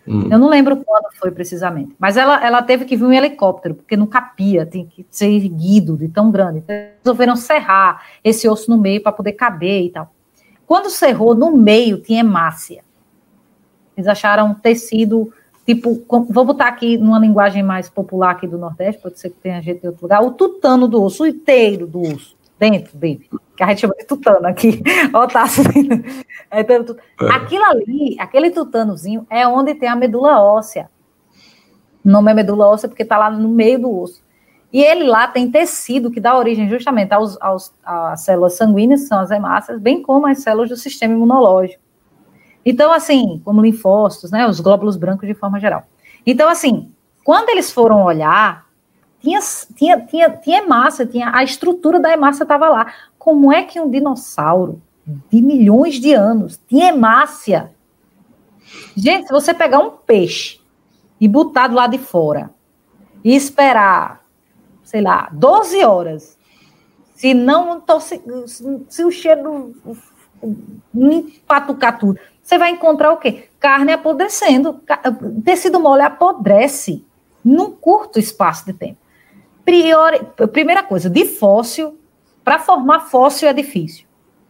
Uhum. 0.07 0.29
Eu 0.31 0.39
não 0.39 0.49
lembro 0.49 0.77
quando 0.77 1.13
foi 1.13 1.31
precisamente, 1.31 1.95
mas 1.99 2.17
ela, 2.17 2.43
ela 2.43 2.61
teve 2.63 2.85
que 2.85 2.97
vir 2.97 3.05
um 3.05 3.13
helicóptero, 3.13 3.75
porque 3.75 3.95
não 3.95 4.07
capia, 4.07 4.65
tem 4.65 4.85
que 4.85 5.05
ser 5.11 5.27
erguido 5.27 5.95
de 5.95 6.07
tão 6.07 6.31
grande. 6.31 6.59
Então, 6.59 6.75
resolveram 7.03 7.35
serrar 7.35 8.03
esse 8.23 8.49
osso 8.49 8.69
no 8.69 8.77
meio 8.77 9.01
para 9.01 9.11
poder 9.11 9.33
caber 9.33 9.85
e 9.85 9.89
tal. 9.91 10.11
Quando 10.65 10.89
cerrou, 10.89 11.35
no 11.35 11.55
meio 11.55 11.99
tinha 12.01 12.21
hemácia. 12.21 12.83
Eles 13.95 14.07
acharam 14.07 14.47
um 14.47 14.53
tecido, 14.53 15.31
tipo, 15.65 16.03
vou 16.29 16.45
botar 16.45 16.67
aqui 16.67 16.97
numa 16.97 17.19
linguagem 17.19 17.61
mais 17.61 17.89
popular 17.89 18.31
aqui 18.31 18.47
do 18.47 18.57
Nordeste, 18.57 19.01
pode 19.01 19.19
ser 19.19 19.29
que 19.29 19.37
tenha 19.37 19.61
gente 19.61 19.81
de 19.81 19.87
outro 19.87 20.03
lugar, 20.03 20.23
o 20.23 20.31
tutano 20.31 20.87
do 20.87 21.03
osso, 21.03 21.23
o 21.23 21.27
inteiro 21.27 21.85
do 21.85 22.01
osso 22.01 22.40
dentro 22.61 22.95
dele, 22.95 23.27
que 23.57 23.63
a 23.63 23.67
gente 23.69 23.81
chama 23.81 23.95
de 23.95 24.05
tutano 24.05 24.45
aqui. 24.45 24.83
Ó, 25.11 25.25
tá 25.25 25.45
é, 26.51 26.59
Aquilo 27.31 27.65
ali, 27.65 28.15
aquele 28.19 28.51
tutanozinho, 28.51 29.25
é 29.31 29.47
onde 29.47 29.73
tem 29.73 29.89
a 29.89 29.95
medula 29.95 30.39
óssea. 30.39 30.87
O 32.05 32.09
nome 32.09 32.29
é 32.29 32.35
medula 32.35 32.67
óssea 32.67 32.87
porque 32.87 33.01
está 33.01 33.17
lá 33.17 33.31
no 33.31 33.49
meio 33.49 33.79
do 33.79 33.99
osso. 33.99 34.23
E 34.71 34.79
ele 34.79 35.05
lá 35.05 35.27
tem 35.27 35.49
tecido 35.49 36.11
que 36.11 36.19
dá 36.19 36.37
origem 36.37 36.69
justamente 36.69 37.11
aos, 37.13 37.35
aos, 37.41 37.73
às 37.83 38.21
células 38.21 38.53
sanguíneas, 38.53 39.01
que 39.01 39.07
são 39.07 39.19
as 39.19 39.31
hemácias, 39.31 39.81
bem 39.81 40.03
como 40.03 40.27
as 40.27 40.43
células 40.43 40.69
do 40.69 40.77
sistema 40.77 41.15
imunológico. 41.15 41.81
Então, 42.63 42.93
assim, 42.93 43.41
como 43.43 43.59
linfócitos, 43.59 44.29
né, 44.29 44.47
os 44.47 44.59
glóbulos 44.59 44.97
brancos 44.97 45.27
de 45.27 45.33
forma 45.33 45.59
geral. 45.59 45.83
Então, 46.25 46.47
assim, 46.47 46.91
quando 47.23 47.49
eles 47.49 47.71
foram 47.71 48.03
olhar 48.03 48.67
tinha, 49.21 49.39
tinha, 49.75 49.99
tinha, 50.01 50.29
tinha 50.29 50.57
hemácia, 50.57 51.05
tinha, 51.05 51.31
a 51.33 51.43
estrutura 51.43 51.99
da 51.99 52.11
hemácia 52.11 52.43
estava 52.43 52.67
lá. 52.69 52.93
Como 53.17 53.53
é 53.53 53.63
que 53.63 53.79
um 53.79 53.89
dinossauro 53.89 54.81
de 55.29 55.41
milhões 55.41 55.95
de 55.95 56.13
anos 56.13 56.59
tinha 56.67 56.89
hemácia? 56.89 57.71
Gente, 58.95 59.27
se 59.27 59.33
você 59.33 59.53
pegar 59.53 59.79
um 59.79 59.91
peixe 59.91 60.59
e 61.19 61.27
botar 61.27 61.67
do 61.67 61.75
lado 61.75 61.91
de 61.91 61.99
fora 61.99 62.49
e 63.23 63.35
esperar, 63.35 64.25
sei 64.83 65.01
lá, 65.01 65.29
12 65.31 65.83
horas, 65.83 66.37
se 67.15 67.33
não 67.35 67.83
se, 67.99 68.21
se 68.89 69.03
o 69.05 69.11
cheiro 69.11 69.75
empatucar 70.95 71.99
tudo, 71.99 72.19
você 72.41 72.57
vai 72.57 72.71
encontrar 72.71 73.11
o 73.11 73.17
quê? 73.17 73.49
Carne 73.59 73.93
apodrecendo, 73.93 74.81
tecido 75.45 75.79
mole 75.79 76.01
apodrece 76.01 77.05
num 77.45 77.71
curto 77.71 78.17
espaço 78.17 78.65
de 78.65 78.73
tempo. 78.73 79.00
Priori, 79.63 80.21
primeira 80.51 80.83
coisa, 80.83 81.09
de 81.09 81.25
fóssil, 81.25 81.99
para 82.43 82.59
formar 82.59 83.01
fóssil 83.01 83.47
é 83.47 83.53
difícil. 83.53 84.05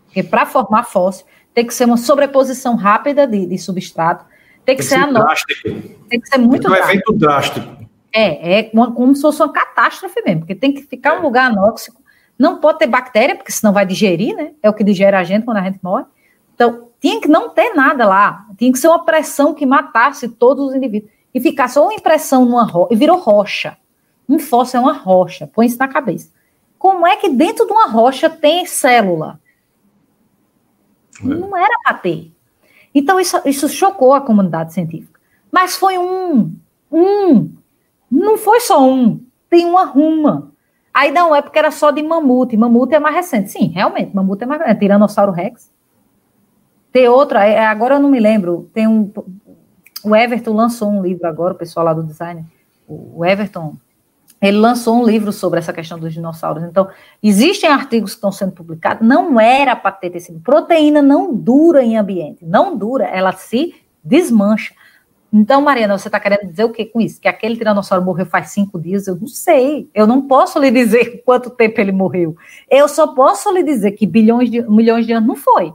Porque 0.06 0.24
para 0.24 0.46
formar 0.46 0.84
fóssil 0.84 1.26
tem 1.54 1.66
que 1.66 1.74
ser 1.74 1.86
uma 1.86 1.98
sobreposição 1.98 2.76
rápida 2.76 3.28
de, 3.28 3.46
de 3.46 3.58
substrato, 3.58 4.26
tem 4.66 4.76
que, 4.76 4.88
tem 4.88 5.00
ser, 5.00 5.12
drástico. 5.12 5.70
Tem 6.10 6.20
que 6.20 6.28
ser 6.28 6.38
muito 6.38 6.68
então, 6.68 6.72
drástico. 6.72 6.84
É 6.84 6.86
um 6.86 6.94
evento 6.94 7.14
drástico. 7.14 7.82
É, 8.14 8.60
é 8.60 8.72
uma, 8.74 8.92
como 8.92 9.16
se 9.16 9.22
fosse 9.22 9.42
uma 9.42 9.52
catástrofe 9.52 10.22
mesmo, 10.24 10.42
porque 10.42 10.56
tem 10.56 10.74
que 10.74 10.84
ficar 10.84 11.16
é. 11.16 11.20
um 11.20 11.22
lugar 11.22 11.52
anóxico. 11.52 12.02
Não 12.38 12.60
pode 12.60 12.80
ter 12.80 12.88
bactéria, 12.88 13.36
porque 13.36 13.52
senão 13.52 13.74
vai 13.74 13.86
digerir, 13.86 14.36
né? 14.36 14.52
É 14.62 14.70
o 14.70 14.74
que 14.74 14.84
digere 14.84 15.16
a 15.16 15.24
gente 15.24 15.46
quando 15.46 15.58
a 15.58 15.64
gente 15.64 15.80
morre. 15.82 16.06
Então, 16.56 16.90
tinha 17.00 17.20
que 17.20 17.28
não 17.28 17.50
ter 17.50 17.74
nada 17.74 18.06
lá. 18.06 18.46
Tinha 18.58 18.72
que 18.72 18.80
ser 18.80 18.88
uma 18.88 19.04
pressão 19.06 19.54
que 19.54 19.66
matasse 19.66 20.28
todos 20.28 20.70
os 20.70 20.76
indivíduos. 20.76 21.12
E 21.34 21.40
ficasse 21.40 21.80
uma 21.80 21.94
impressão 21.94 22.46
numa 22.46 22.64
rocha. 22.64 22.94
E 22.94 22.96
virou 22.96 23.18
rocha. 23.18 23.78
Um 24.32 24.40
fóssil 24.40 24.80
é 24.80 24.84
uma 24.84 24.94
rocha. 24.94 25.46
Põe 25.46 25.66
isso 25.66 25.78
na 25.78 25.90
cabeça. 25.90 26.32
Como 26.80 27.06
é 27.06 27.18
que 27.18 27.28
dentro 27.28 27.66
de 27.66 27.74
uma 27.74 27.88
rocha 27.88 28.30
tem 28.30 28.66
célula? 28.66 29.42
É. 31.22 31.26
Não 31.26 31.56
era 31.58 31.78
para 31.84 31.96
ter. 31.96 32.32
Então, 32.96 33.20
isso, 33.20 33.42
isso 33.44 33.68
chocou 33.68 34.14
a 34.14 34.22
comunidade 34.22 34.74
científica. 34.74 35.20
Mas 35.52 35.76
foi 35.76 35.98
um. 35.98 36.56
Um. 36.90 37.52
Não 38.10 38.38
foi 38.38 38.62
só 38.62 38.82
um. 38.82 39.22
Tem 39.50 39.66
uma 39.66 39.84
ruma. 39.84 40.54
Aí 40.94 41.12
não 41.12 41.36
é 41.36 41.42
porque 41.42 41.60
era 41.60 41.72
só 41.72 41.92
de 41.92 42.02
mamute. 42.02 42.56
Mamute 42.56 42.96
é 42.96 43.02
mais 43.02 43.16
recente. 43.16 43.52
Sim, 43.52 43.68
realmente, 43.68 44.16
mamute 44.16 44.46
é 44.46 44.48
mais 44.48 44.62
recente. 44.62 44.80
Tiranossauro 44.80 45.34
Rex. 45.34 45.70
Tem 46.90 47.08
outra, 47.10 47.46
é, 47.46 47.66
agora 47.66 47.96
eu 47.96 48.00
não 48.00 48.10
me 48.10 48.20
lembro. 48.20 48.70
Tem 48.74 48.88
um. 48.88 49.12
O 50.06 50.16
Everton 50.16 50.54
lançou 50.54 50.90
um 50.90 51.02
livro 51.02 51.28
agora, 51.28 51.54
o 51.54 51.58
pessoal 51.58 51.86
lá 51.86 51.94
do 51.94 52.04
design. 52.04 52.46
O 52.88 53.26
Everton 53.26 53.76
ele 54.42 54.58
lançou 54.58 54.96
um 54.96 55.06
livro 55.06 55.32
sobre 55.32 55.60
essa 55.60 55.72
questão 55.72 56.00
dos 56.00 56.14
dinossauros. 56.14 56.64
Então, 56.64 56.90
existem 57.22 57.70
artigos 57.70 58.12
que 58.12 58.18
estão 58.18 58.32
sendo 58.32 58.54
publicados, 58.54 59.08
não 59.08 59.40
era 59.40 59.76
para 59.76 59.92
ter 59.92 60.10
tecido. 60.10 60.40
Proteína 60.40 61.02
não 61.02 61.34
dura 61.34 61.84
em 61.84 61.96
ambiente, 61.96 62.44
não 62.44 62.76
dura, 62.76 63.06
ela 63.06 63.32
se 63.34 63.76
desmancha. 64.04 64.74
Então, 65.32 65.62
Mariana, 65.62 65.98
você 65.98 66.08
está 66.08 66.20
querendo 66.20 66.50
dizer 66.50 66.66
o 66.66 66.72
que 66.72 66.86
com 66.86 67.00
isso? 67.00 67.22
Que 67.22 67.28
aquele 67.28 67.56
tiranossauro 67.56 68.04
morreu 68.04 68.26
faz 68.26 68.50
cinco 68.50 68.80
dias? 68.80 69.08
Eu 69.08 69.16
não 69.16 69.28
sei. 69.28 69.90
Eu 69.94 70.06
não 70.06 70.24
posso 70.24 70.60
lhe 70.60 70.72
dizer 70.72 71.22
quanto 71.24 71.52
tempo 71.52 71.80
ele 71.80 71.92
morreu. 71.92 72.36
Eu 72.70 72.88
só 72.88 73.08
posso 73.08 73.50
lhe 73.52 73.64
dizer 73.64 73.92
que 73.92 74.08
bilhões 74.08 74.50
de, 74.50 74.62
milhões 74.64 75.06
de 75.06 75.14
anos 75.14 75.28
não 75.28 75.36
foi. 75.36 75.74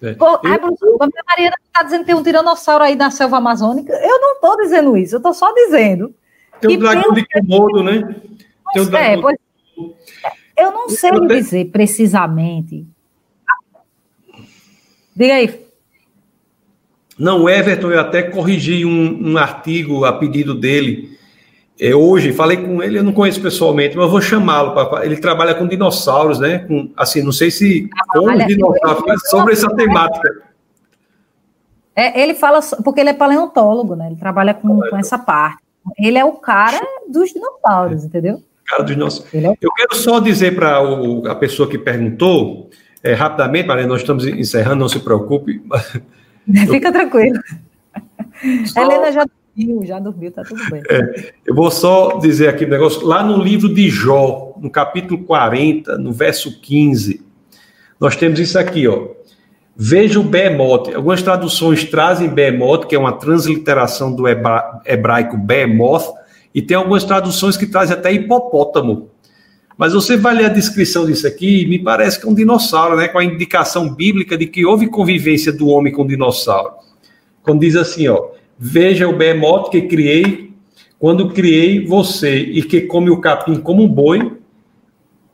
É. 0.00 0.14
Pô, 0.14 0.26
eu... 0.26 0.96
a 1.00 1.08
Mariana 1.28 1.56
está 1.66 1.82
dizendo 1.82 2.00
que 2.00 2.06
tem 2.06 2.14
um 2.14 2.22
tiranossauro 2.22 2.84
aí 2.84 2.94
na 2.94 3.10
selva 3.10 3.38
amazônica. 3.38 3.92
Eu 3.92 4.20
não 4.20 4.34
estou 4.34 4.56
dizendo 4.56 4.96
isso, 4.96 5.16
eu 5.16 5.18
estou 5.18 5.34
só 5.34 5.52
dizendo 5.52 6.14
tem 6.60 6.76
o 6.76 6.80
dragão 6.80 7.12
de 7.12 7.26
Komodo, 7.26 7.82
né? 7.82 8.16
Tem 8.72 8.82
o 8.82 8.86
dragão 8.86 9.12
é, 9.12 9.20
pois, 9.20 9.36
eu 10.56 10.72
não 10.72 10.88
sei 10.88 11.10
eu 11.10 11.26
dizer 11.26 11.66
precisamente. 11.66 12.86
Diga 15.14 15.34
aí. 15.34 15.66
Não, 17.18 17.48
Everton, 17.48 17.90
eu 17.90 18.00
até 18.00 18.22
corrigi 18.22 18.84
um, 18.84 19.32
um 19.32 19.38
artigo 19.38 20.04
a 20.04 20.12
pedido 20.12 20.54
dele. 20.54 21.16
É, 21.78 21.94
hoje, 21.94 22.32
falei 22.32 22.56
com 22.56 22.82
ele, 22.82 22.98
eu 22.98 23.04
não 23.04 23.12
conheço 23.12 23.40
pessoalmente, 23.40 23.96
mas 23.96 24.10
vou 24.10 24.20
chamá-lo. 24.20 24.74
Ele 25.02 25.16
trabalha 25.16 25.54
com 25.54 25.66
dinossauros, 25.66 26.38
né? 26.38 26.60
Com, 26.60 26.90
assim, 26.96 27.22
não 27.22 27.32
sei 27.32 27.50
se 27.50 27.88
com 28.08 28.32
os 28.32 28.46
dinossauros, 28.46 29.04
mas 29.06 29.28
sobre 29.28 29.52
essa 29.52 29.68
temática. 29.74 30.42
É, 31.94 32.20
ele 32.22 32.34
fala, 32.34 32.60
porque 32.84 33.00
ele 33.00 33.10
é 33.10 33.14
paleontólogo, 33.14 33.94
né? 33.94 34.06
Ele 34.08 34.16
trabalha 34.16 34.52
com, 34.52 34.80
com 34.80 34.96
essa 34.96 35.18
parte. 35.18 35.65
Ele 35.98 36.18
é 36.18 36.24
o 36.24 36.32
cara 36.32 36.80
dos 37.08 37.32
dinossauros, 37.32 38.04
entendeu? 38.04 38.42
Cara 38.64 38.82
dos 38.82 38.94
dinossauros. 38.94 39.34
É 39.34 39.54
Eu 39.60 39.72
quero 39.72 39.94
só 39.94 40.20
dizer 40.20 40.54
para 40.54 40.78
a 41.30 41.34
pessoa 41.34 41.68
que 41.68 41.78
perguntou, 41.78 42.70
é, 43.02 43.14
rapidamente, 43.14 43.68
Maria, 43.68 43.86
nós 43.86 44.00
estamos 44.00 44.26
encerrando, 44.26 44.80
não 44.80 44.88
se 44.88 44.98
preocupe. 44.98 45.62
Fica 46.70 46.92
tranquilo. 46.92 47.40
Só... 48.66 48.80
Helena 48.80 49.12
já 49.12 49.26
dormiu, 49.56 49.86
já 49.86 49.98
dormiu, 49.98 50.30
tá 50.30 50.42
tudo 50.42 50.62
bem. 50.70 50.82
É, 50.90 51.32
eu 51.46 51.54
vou 51.54 51.70
só 51.70 52.18
dizer 52.18 52.48
aqui 52.48 52.64
um 52.64 52.68
negócio. 52.68 53.06
Lá 53.06 53.22
no 53.22 53.42
livro 53.42 53.72
de 53.72 53.88
Jó, 53.88 54.54
no 54.60 54.70
capítulo 54.70 55.24
40, 55.24 55.96
no 55.98 56.12
verso 56.12 56.60
15, 56.60 57.24
nós 57.98 58.16
temos 58.16 58.38
isso 58.38 58.58
aqui, 58.58 58.86
ó. 58.86 59.08
Veja 59.76 60.18
o 60.18 60.22
behemoth. 60.22 60.94
Algumas 60.94 61.22
traduções 61.22 61.84
trazem 61.84 62.28
behemoth, 62.28 62.86
que 62.86 62.94
é 62.94 62.98
uma 62.98 63.12
transliteração 63.12 64.14
do 64.14 64.26
hebra 64.26 64.80
hebraico 64.86 65.36
behemoth, 65.36 66.04
e 66.54 66.62
tem 66.62 66.76
algumas 66.76 67.04
traduções 67.04 67.56
que 67.56 67.66
trazem 67.66 67.94
até 67.94 68.10
hipopótamo. 68.10 69.10
Mas 69.76 69.92
você 69.92 70.16
vai 70.16 70.34
ler 70.34 70.46
a 70.46 70.48
descrição 70.48 71.04
disso 71.04 71.26
aqui, 71.26 71.66
me 71.66 71.78
parece 71.78 72.18
que 72.18 72.26
é 72.26 72.30
um 72.30 72.34
dinossauro, 72.34 72.96
né? 72.96 73.08
Com 73.08 73.18
a 73.18 73.24
indicação 73.24 73.94
bíblica 73.94 74.38
de 74.38 74.46
que 74.46 74.64
houve 74.64 74.88
convivência 74.88 75.52
do 75.52 75.68
homem 75.68 75.92
com 75.92 76.02
o 76.02 76.08
dinossauro. 76.08 76.70
Quando 77.42 77.60
diz 77.60 77.76
assim, 77.76 78.08
ó, 78.08 78.30
veja 78.58 79.06
o 79.06 79.16
behemoth 79.16 79.70
que 79.70 79.82
criei 79.82 80.46
quando 80.98 81.28
criei 81.28 81.84
você 81.84 82.38
e 82.38 82.62
que 82.62 82.80
come 82.82 83.10
o 83.10 83.20
capim 83.20 83.56
como 83.56 83.82
um 83.82 83.88
boi, 83.88 84.32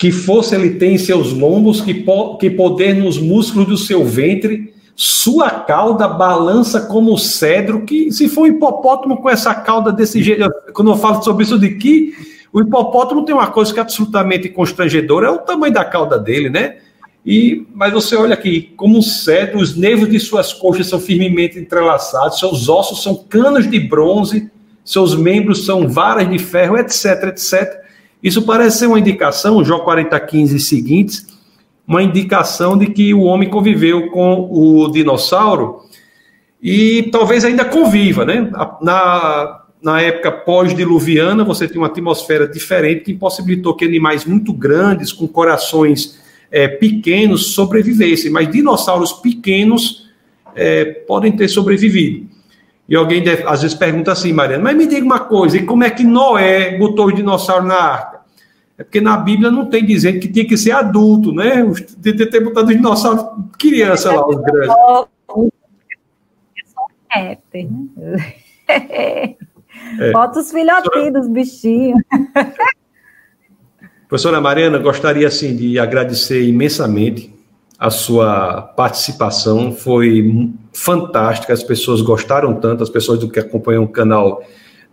que 0.02 0.10
força 0.10 0.56
ele 0.56 0.70
tem 0.70 0.96
em 0.96 0.98
seus 0.98 1.32
lombos, 1.32 1.80
que, 1.80 1.94
po 1.94 2.36
que 2.36 2.50
poder 2.50 2.92
nos 2.92 3.18
músculos 3.18 3.68
do 3.68 3.78
seu 3.78 4.04
ventre, 4.04 4.74
sua 4.96 5.48
cauda 5.48 6.08
balança 6.08 6.80
como 6.80 7.14
o 7.14 7.18
cedro, 7.18 7.84
que 7.84 8.10
se 8.10 8.28
for 8.28 8.40
um 8.40 8.46
hipopótamo 8.48 9.18
com 9.18 9.30
essa 9.30 9.54
cauda 9.54 9.92
desse 9.92 10.20
jeito, 10.20 10.50
quando 10.72 10.90
eu 10.90 10.96
falo 10.96 11.22
sobre 11.22 11.44
isso 11.44 11.56
de 11.56 11.76
que 11.76 12.14
o 12.52 12.60
hipopótamo 12.60 13.24
tem 13.24 13.32
uma 13.32 13.46
coisa 13.46 13.72
que 13.72 13.78
é 13.78 13.82
absolutamente 13.82 14.48
constrangedora, 14.48 15.28
é 15.28 15.30
o 15.30 15.38
tamanho 15.38 15.72
da 15.72 15.84
cauda 15.84 16.18
dele, 16.18 16.50
né? 16.50 16.78
E, 17.24 17.64
mas 17.72 17.92
você 17.92 18.16
olha 18.16 18.34
aqui, 18.34 18.72
como 18.76 18.98
um 18.98 19.02
cedro, 19.02 19.60
os 19.60 19.76
nervos 19.76 20.10
de 20.10 20.18
suas 20.18 20.52
coxas 20.52 20.88
são 20.88 20.98
firmemente 20.98 21.60
entrelaçados, 21.60 22.40
seus 22.40 22.68
ossos 22.68 23.04
são 23.04 23.14
canos 23.14 23.70
de 23.70 23.78
bronze, 23.78 24.50
seus 24.84 25.14
membros 25.14 25.64
são 25.64 25.86
varas 25.86 26.28
de 26.28 26.40
ferro, 26.40 26.76
etc, 26.76 27.28
etc. 27.28 27.81
Isso 28.22 28.42
parece 28.42 28.78
ser 28.78 28.86
uma 28.86 28.98
indicação, 28.98 29.64
Jó 29.64 29.80
40, 29.80 30.18
15 30.20 30.56
e 30.56 30.60
seguintes, 30.60 31.26
uma 31.86 32.02
indicação 32.02 32.78
de 32.78 32.86
que 32.86 33.12
o 33.12 33.22
homem 33.22 33.50
conviveu 33.50 34.08
com 34.10 34.48
o 34.50 34.88
dinossauro 34.90 35.80
e 36.62 37.08
talvez 37.10 37.44
ainda 37.44 37.64
conviva, 37.64 38.24
né? 38.24 38.48
Na, 38.80 39.62
na 39.82 40.00
época 40.00 40.30
pós-diluviana, 40.30 41.42
você 41.42 41.66
tem 41.66 41.78
uma 41.78 41.88
atmosfera 41.88 42.46
diferente 42.46 43.02
que 43.02 43.12
impossibilitou 43.12 43.74
que 43.74 43.84
animais 43.84 44.24
muito 44.24 44.52
grandes, 44.52 45.12
com 45.12 45.26
corações 45.26 46.20
é, 46.52 46.68
pequenos, 46.68 47.54
sobrevivessem, 47.54 48.30
mas 48.30 48.48
dinossauros 48.48 49.12
pequenos 49.12 50.08
é, 50.54 50.84
podem 50.84 51.32
ter 51.32 51.48
sobrevivido. 51.48 52.28
E 52.88 52.94
alguém 52.94 53.22
deve, 53.22 53.42
às 53.44 53.62
vezes 53.62 53.76
pergunta 53.76 54.12
assim, 54.12 54.32
Mariana, 54.32 54.62
mas 54.62 54.76
me 54.76 54.86
diga 54.86 55.04
uma 55.04 55.20
coisa, 55.20 55.56
e 55.56 55.64
como 55.64 55.82
é 55.82 55.90
que 55.90 56.04
Noé 56.04 56.78
botou 56.78 57.06
os 57.06 57.14
dinossauros 57.14 57.66
na 57.66 57.74
arca? 57.74 58.11
É 58.78 58.84
porque 58.84 59.00
na 59.00 59.16
Bíblia 59.16 59.50
não 59.50 59.66
tem 59.66 59.84
dizendo 59.84 60.18
que 60.18 60.28
tinha 60.28 60.46
que 60.46 60.56
ser 60.56 60.72
adulto, 60.72 61.32
né? 61.32 61.62
De 61.98 62.12
ter 62.14 62.40
botado 62.40 62.68
os 62.68 62.76
dinossauros 62.76 63.24
criança 63.58 64.12
lá, 64.12 64.26
os 64.26 64.36
grandes. 64.36 64.74
É, 67.14 67.38
né? 67.54 69.36
É. 69.98 70.12
Bota 70.12 70.40
os 70.40 70.50
filhotinhos 70.50 71.12
dos 71.12 71.28
bichinhos. 71.28 72.00
Professora 74.08 74.40
Mariana, 74.40 74.78
gostaria 74.78 75.26
assim 75.26 75.54
de 75.56 75.78
agradecer 75.78 76.42
imensamente 76.42 77.32
a 77.78 77.90
sua 77.90 78.62
participação, 78.62 79.72
foi 79.72 80.52
fantástica, 80.72 81.52
as 81.52 81.62
pessoas 81.62 82.00
gostaram 82.00 82.54
tanto, 82.54 82.82
as 82.82 82.90
pessoas 82.90 83.18
do 83.18 83.28
que 83.28 83.40
acompanham 83.40 83.82
o 83.82 83.88
canal 83.88 84.42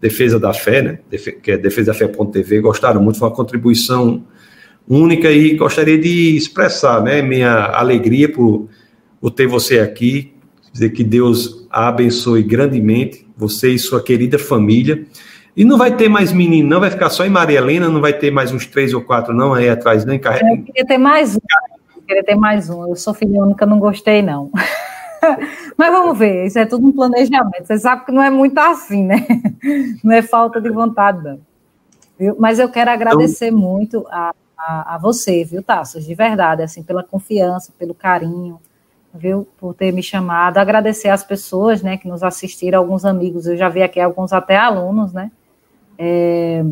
Defesa 0.02 0.40
da 0.40 0.54
Fé, 0.54 0.82
né, 0.82 1.00
que 1.44 1.52
é 1.52 1.58
defesafé.tv, 1.58 2.62
gostaram 2.62 3.02
muito, 3.02 3.20
foi 3.20 3.28
uma 3.28 3.36
contribuição 3.36 4.24
única 4.88 5.32
e 5.32 5.56
gostaria 5.56 5.98
de 5.98 6.36
expressar 6.36 7.02
né, 7.04 7.22
minha 7.22 7.66
alegria 7.66 8.32
por, 8.32 8.68
por 9.22 9.30
ter 9.30 9.46
você 9.46 9.80
aqui, 9.80 10.34
dizer 10.72 10.90
que 10.90 11.04
Deus 11.04 11.68
a 11.70 11.90
abençoe 11.90 12.42
grandemente, 12.42 13.28
você 13.38 13.72
e 13.72 13.80
sua 13.80 14.02
querida 14.02 14.40
família. 14.40 15.06
E 15.56 15.66
não 15.66 15.78
vai 15.78 15.96
ter 15.96 16.08
mais 16.08 16.32
menino, 16.32 16.70
não, 16.70 16.80
vai 16.80 16.90
ficar 16.90 17.10
só 17.10 17.26
em 17.26 17.30
Maria 17.30 17.58
Helena, 17.58 17.90
não 17.90 18.00
vai 18.00 18.14
ter 18.14 18.32
mais 18.32 18.52
uns 18.52 18.66
três 18.66 18.94
ou 18.94 19.02
quatro, 19.02 19.34
não, 19.34 19.54
aí 19.54 19.70
atrás, 19.70 20.06
nem 20.06 20.18
carrega. 20.18 20.46
Eu 20.46 20.64
queria 20.64 20.86
ter 20.86 20.98
mais 20.98 21.36
um, 21.36 21.40
eu 21.96 22.02
queria 22.08 22.24
ter 22.24 22.36
mais 22.36 22.70
um. 22.70 22.88
Eu 22.88 22.96
sou 22.96 23.14
filha 23.14 23.42
única, 23.42 23.66
não 23.66 23.78
gostei, 23.78 24.22
não. 24.22 24.50
Mas 25.78 25.92
vamos 25.92 26.18
ver, 26.18 26.46
isso 26.46 26.60
é 26.60 26.66
tudo 26.66 26.88
um 26.88 26.92
planejamento. 26.92 27.66
Você 27.66 27.78
sabe 27.80 28.06
que 28.06 28.12
não 28.12 28.22
é 28.22 28.30
muito 28.30 28.58
assim, 28.58 29.04
né? 29.04 29.26
Não 30.04 30.14
é 30.14 30.22
falta 30.22 30.62
de 30.62 30.70
vontade, 30.70 31.24
não. 31.24 31.40
Viu? 32.18 32.36
Mas 32.38 32.60
eu 32.60 32.70
quero 32.70 32.92
agradecer 32.92 33.48
então... 33.48 33.60
muito 33.60 34.06
a, 34.10 34.34
a, 34.58 34.96
a, 34.96 34.98
você, 34.98 35.44
viu, 35.44 35.64
Tassos? 35.64 36.06
De 36.06 36.14
verdade, 36.14 36.62
assim, 36.62 36.84
pela 36.84 37.04
confiança, 37.04 37.74
pelo 37.80 37.94
carinho, 37.94 38.60
viu? 39.14 39.48
Por 39.58 39.74
ter 39.74 39.94
me 39.94 40.04
chamado. 40.04 40.58
Agradecer 40.58 41.10
às 41.10 41.24
pessoas, 41.24 41.82
né, 41.82 41.98
que 41.98 42.08
nos 42.08 42.24
assistiram, 42.24 42.80
alguns 42.80 43.06
amigos, 43.06 43.48
eu 43.48 43.56
já 43.56 43.70
vi 43.70 43.82
aqui 43.82 44.00
alguns 44.00 44.34
até 44.34 44.58
alunos, 44.58 45.14
né? 45.14 45.32
É, 45.98 46.64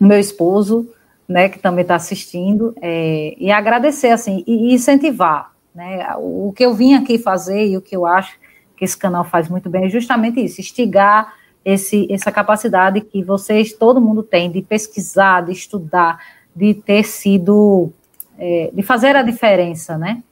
meu 0.00 0.18
esposo, 0.18 0.88
né, 1.28 1.48
que 1.48 1.58
também 1.58 1.82
está 1.82 1.94
assistindo, 1.94 2.74
é, 2.80 3.34
e 3.38 3.50
agradecer, 3.50 4.10
assim, 4.10 4.42
e 4.46 4.74
incentivar, 4.74 5.52
né? 5.78 6.06
O 6.18 6.52
que 6.54 6.64
eu 6.64 6.74
vim 6.74 6.94
aqui 6.94 7.18
fazer 7.18 7.68
e 7.68 7.76
o 7.76 7.80
que 7.80 7.96
eu 7.96 8.04
acho 8.04 8.36
que 8.76 8.84
esse 8.84 8.96
canal 8.96 9.24
faz 9.24 9.48
muito 9.48 9.70
bem 9.70 9.86
é 9.86 9.88
justamente 9.88 10.44
isso, 10.44 10.60
instigar 10.60 11.34
esse, 11.64 12.06
essa 12.10 12.32
capacidade 12.32 13.00
que 13.00 13.22
vocês, 13.22 13.72
todo 13.72 14.00
mundo 14.00 14.22
tem, 14.22 14.50
de 14.50 14.60
pesquisar, 14.60 15.44
de 15.44 15.52
estudar, 15.52 16.18
de 16.54 16.74
ter 16.74 17.04
sido, 17.04 17.92
é, 18.38 18.70
de 18.72 18.82
fazer 18.82 19.14
a 19.16 19.22
diferença, 19.22 19.96
né? 19.96 20.22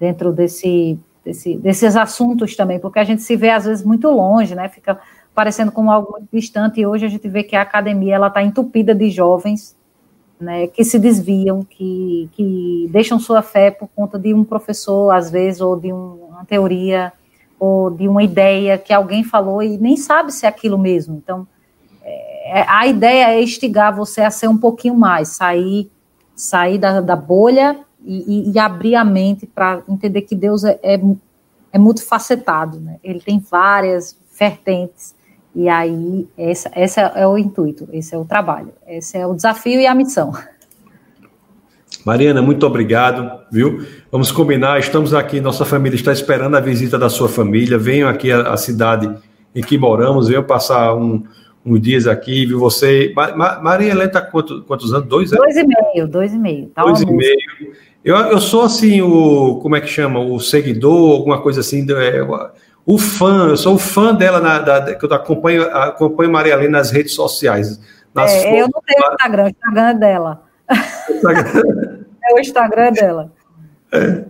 dentro 0.00 0.32
desse, 0.32 0.98
desse, 1.22 1.56
desses 1.58 1.94
assuntos 1.94 2.56
também, 2.56 2.80
porque 2.80 2.98
a 2.98 3.04
gente 3.04 3.20
se 3.20 3.36
vê 3.36 3.50
às 3.50 3.66
vezes 3.66 3.84
muito 3.84 4.08
longe, 4.08 4.54
né? 4.54 4.66
Fica 4.70 4.98
parecendo 5.34 5.70
como 5.70 5.90
algo 5.90 6.18
distante, 6.32 6.80
e 6.80 6.86
hoje 6.86 7.04
a 7.04 7.08
gente 7.08 7.28
vê 7.28 7.42
que 7.42 7.54
a 7.54 7.60
academia 7.60 8.14
ela 8.14 8.28
está 8.28 8.42
entupida 8.42 8.94
de 8.94 9.10
jovens 9.10 9.76
né, 10.40 10.66
que 10.66 10.82
se 10.84 10.98
desviam, 10.98 11.62
que, 11.62 12.28
que 12.32 12.88
deixam 12.90 13.20
sua 13.20 13.42
fé 13.42 13.70
por 13.70 13.88
conta 13.94 14.18
de 14.18 14.32
um 14.32 14.42
professor, 14.42 15.10
às 15.10 15.30
vezes, 15.30 15.60
ou 15.60 15.78
de 15.78 15.92
um, 15.92 16.28
uma 16.30 16.44
teoria, 16.44 17.12
ou 17.58 17.90
de 17.90 18.08
uma 18.08 18.22
ideia 18.22 18.78
que 18.78 18.92
alguém 18.92 19.22
falou 19.22 19.62
e 19.62 19.76
nem 19.76 19.96
sabe 19.96 20.32
se 20.32 20.46
é 20.46 20.48
aquilo 20.48 20.78
mesmo. 20.78 21.20
Então, 21.22 21.46
é, 22.02 22.64
a 22.66 22.86
ideia 22.86 23.34
é 23.34 23.42
instigar 23.42 23.94
você 23.94 24.22
a 24.22 24.30
ser 24.30 24.48
um 24.48 24.56
pouquinho 24.56 24.94
mais, 24.94 25.28
sair, 25.28 25.90
sair 26.34 26.78
da, 26.78 27.02
da 27.02 27.14
bolha 27.14 27.78
e, 28.02 28.48
e, 28.48 28.52
e 28.52 28.58
abrir 28.58 28.94
a 28.94 29.04
mente 29.04 29.46
para 29.46 29.82
entender 29.86 30.22
que 30.22 30.34
Deus 30.34 30.64
é, 30.64 30.80
é, 30.82 30.98
é 31.70 31.78
multifacetado, 31.78 32.80
né? 32.80 32.96
ele 33.04 33.20
tem 33.20 33.38
várias 33.38 34.18
vertentes 34.38 35.14
e 35.54 35.68
aí, 35.68 36.28
esse, 36.38 36.68
esse 36.76 37.00
é 37.00 37.26
o 37.26 37.36
intuito, 37.36 37.88
esse 37.92 38.14
é 38.14 38.18
o 38.18 38.24
trabalho, 38.24 38.72
esse 38.86 39.16
é 39.18 39.26
o 39.26 39.34
desafio 39.34 39.80
e 39.80 39.86
a 39.86 39.94
missão. 39.94 40.32
Mariana, 42.04 42.40
muito 42.40 42.64
obrigado, 42.66 43.30
viu? 43.50 43.84
Vamos 44.10 44.32
combinar, 44.32 44.78
estamos 44.78 45.12
aqui, 45.12 45.40
nossa 45.40 45.64
família 45.64 45.96
está 45.96 46.12
esperando 46.12 46.56
a 46.56 46.60
visita 46.60 46.98
da 46.98 47.10
sua 47.10 47.28
família, 47.28 47.76
venham 47.76 48.08
aqui 48.08 48.32
à, 48.32 48.52
à 48.52 48.56
cidade 48.56 49.12
em 49.54 49.60
que 49.60 49.76
moramos, 49.76 50.28
venham 50.28 50.44
passar 50.44 50.94
um, 50.94 51.22
uns 51.64 51.80
dias 51.80 52.06
aqui, 52.06 52.46
viu? 52.46 52.58
Você. 52.58 53.12
Ma, 53.14 53.36
Ma, 53.36 53.60
Maria 53.60 53.90
Helena 53.90 54.06
está 54.06 54.22
quantos, 54.22 54.64
quantos 54.64 54.92
anos? 54.92 55.08
Dois 55.08 55.32
anos? 55.32 55.44
Dois 55.44 55.56
e 55.56 55.66
meio, 55.66 56.08
dois 56.08 56.32
e 56.32 56.38
meio. 56.38 56.66
Tá 56.68 56.82
dois 56.82 57.00
e 57.00 57.06
meio. 57.06 57.36
Eu, 58.04 58.16
eu 58.16 58.40
sou 58.40 58.62
assim, 58.62 59.02
o. 59.02 59.58
Como 59.60 59.76
é 59.76 59.80
que 59.80 59.88
chama? 59.88 60.20
O 60.20 60.40
seguidor, 60.40 61.12
alguma 61.12 61.40
coisa 61.42 61.60
assim. 61.60 61.86
É, 61.90 62.26
o 62.84 62.98
fã, 62.98 63.48
eu 63.48 63.56
sou 63.56 63.74
o 63.74 63.78
fã 63.78 64.14
dela, 64.14 64.40
na, 64.40 64.58
da, 64.58 64.94
que 64.94 65.04
eu 65.04 65.12
acompanho, 65.12 65.62
acompanho 65.74 66.32
Maria 66.32 66.54
Helena 66.54 66.78
nas 66.78 66.90
redes 66.90 67.14
sociais. 67.14 67.80
Nas 68.14 68.30
é, 68.32 68.62
eu 68.62 68.68
não 68.68 68.82
tenho 68.84 69.12
Instagram, 69.12 69.44
o 69.44 69.48
Instagram 69.48 69.88
é 69.88 69.94
dela. 69.94 70.42
é 72.24 72.34
o 72.34 72.38
Instagram 72.38 72.92
dela. 72.92 73.32
É. 73.92 74.24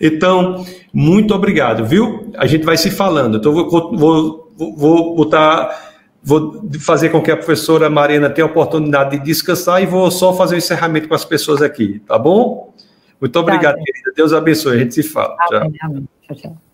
Então, 0.00 0.64
muito 0.92 1.34
obrigado, 1.34 1.84
viu? 1.84 2.30
A 2.36 2.46
gente 2.46 2.64
vai 2.64 2.76
se 2.76 2.90
falando. 2.90 3.38
Então, 3.38 3.52
vou, 3.52 3.96
vou, 3.96 4.52
vou 4.56 5.16
botar. 5.16 5.86
Vou 6.22 6.68
fazer 6.80 7.08
com 7.10 7.22
que 7.22 7.30
a 7.30 7.36
professora 7.36 7.88
Mariana 7.88 8.28
tenha 8.28 8.46
a 8.46 8.50
oportunidade 8.50 9.18
de 9.18 9.24
descansar 9.24 9.82
e 9.82 9.86
vou 9.86 10.10
só 10.10 10.34
fazer 10.34 10.56
o 10.56 10.58
encerramento 10.58 11.08
com 11.08 11.14
as 11.14 11.24
pessoas 11.24 11.62
aqui, 11.62 12.00
tá 12.06 12.18
bom? 12.18 12.74
Muito 13.20 13.32
tá, 13.32 13.40
obrigado, 13.40 13.76
tá, 13.76 13.82
querida. 13.82 14.12
Deus 14.14 14.32
abençoe. 14.32 14.76
A 14.76 14.78
gente 14.80 14.94
se 14.94 15.02
fala. 15.02 15.36
Amém, 15.50 15.72
tchau. 15.72 15.90
Amém. 15.90 16.08
tchau, 16.26 16.36
tchau. 16.36 16.67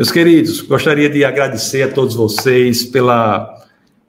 Meus 0.00 0.10
queridos, 0.10 0.62
gostaria 0.62 1.10
de 1.10 1.26
agradecer 1.26 1.82
a 1.82 1.88
todos 1.88 2.14
vocês 2.14 2.84
pela, 2.84 3.54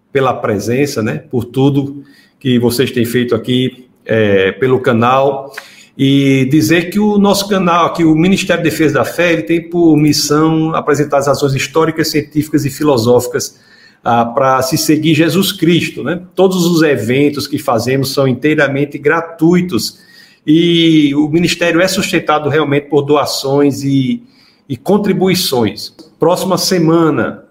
pela 0.09 0.33
presença, 0.33 1.03
né, 1.03 1.17
por 1.29 1.43
tudo 1.43 2.05
que 2.39 2.57
vocês 2.57 2.91
têm 2.91 3.03
feito 3.03 3.35
aqui 3.35 3.89
é, 4.05 4.53
pelo 4.53 4.79
canal 4.79 5.53
e 5.97 6.47
dizer 6.49 6.89
que 6.91 6.97
o 6.97 7.17
nosso 7.17 7.49
canal 7.49 7.87
aqui, 7.87 8.05
o 8.05 8.15
Ministério 8.15 8.63
de 8.63 8.69
Defesa 8.69 8.93
da 8.93 9.03
Fé, 9.03 9.33
ele 9.33 9.41
tem 9.41 9.69
por 9.69 9.97
missão 9.97 10.73
apresentar 10.73 11.17
as 11.17 11.27
razões 11.27 11.53
históricas, 11.53 12.07
científicas 12.07 12.63
e 12.63 12.69
filosóficas 12.69 13.59
ah, 14.01 14.23
para 14.23 14.61
se 14.61 14.77
seguir 14.77 15.13
Jesus 15.13 15.51
Cristo. 15.51 16.05
Né? 16.05 16.21
Todos 16.33 16.65
os 16.67 16.83
eventos 16.83 17.47
que 17.47 17.57
fazemos 17.57 18.13
são 18.13 18.25
inteiramente 18.29 18.97
gratuitos 18.97 19.99
e 20.47 21.13
o 21.15 21.27
ministério 21.27 21.81
é 21.81 21.87
sustentado 21.89 22.47
realmente 22.47 22.87
por 22.87 23.01
doações 23.01 23.83
e 23.83 24.23
e 24.71 24.77
contribuições. 24.77 25.93
Próxima 26.17 26.57
semana, 26.57 27.43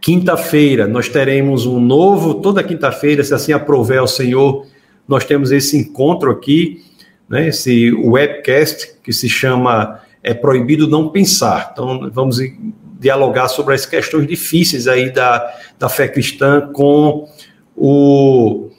quinta-feira, 0.00 0.86
nós 0.86 1.08
teremos 1.08 1.66
um 1.66 1.80
novo, 1.80 2.34
toda 2.34 2.62
quinta-feira, 2.62 3.24
se 3.24 3.34
assim 3.34 3.52
aprover 3.52 4.00
o 4.00 4.06
Senhor, 4.06 4.64
nós 5.08 5.24
temos 5.24 5.50
esse 5.50 5.76
encontro 5.76 6.30
aqui, 6.30 6.84
né, 7.28 7.48
esse 7.48 7.90
webcast 7.92 8.92
que 9.02 9.12
se 9.12 9.28
chama 9.28 10.02
É 10.22 10.32
Proibido 10.32 10.86
Não 10.86 11.08
Pensar. 11.08 11.70
Então, 11.72 12.08
vamos 12.12 12.38
dialogar 13.00 13.48
sobre 13.48 13.74
as 13.74 13.84
questões 13.84 14.28
difíceis 14.28 14.86
aí 14.86 15.10
da, 15.10 15.52
da 15.80 15.88
fé 15.88 16.06
cristã 16.06 16.70
com 16.72 17.28
o, 17.74 18.70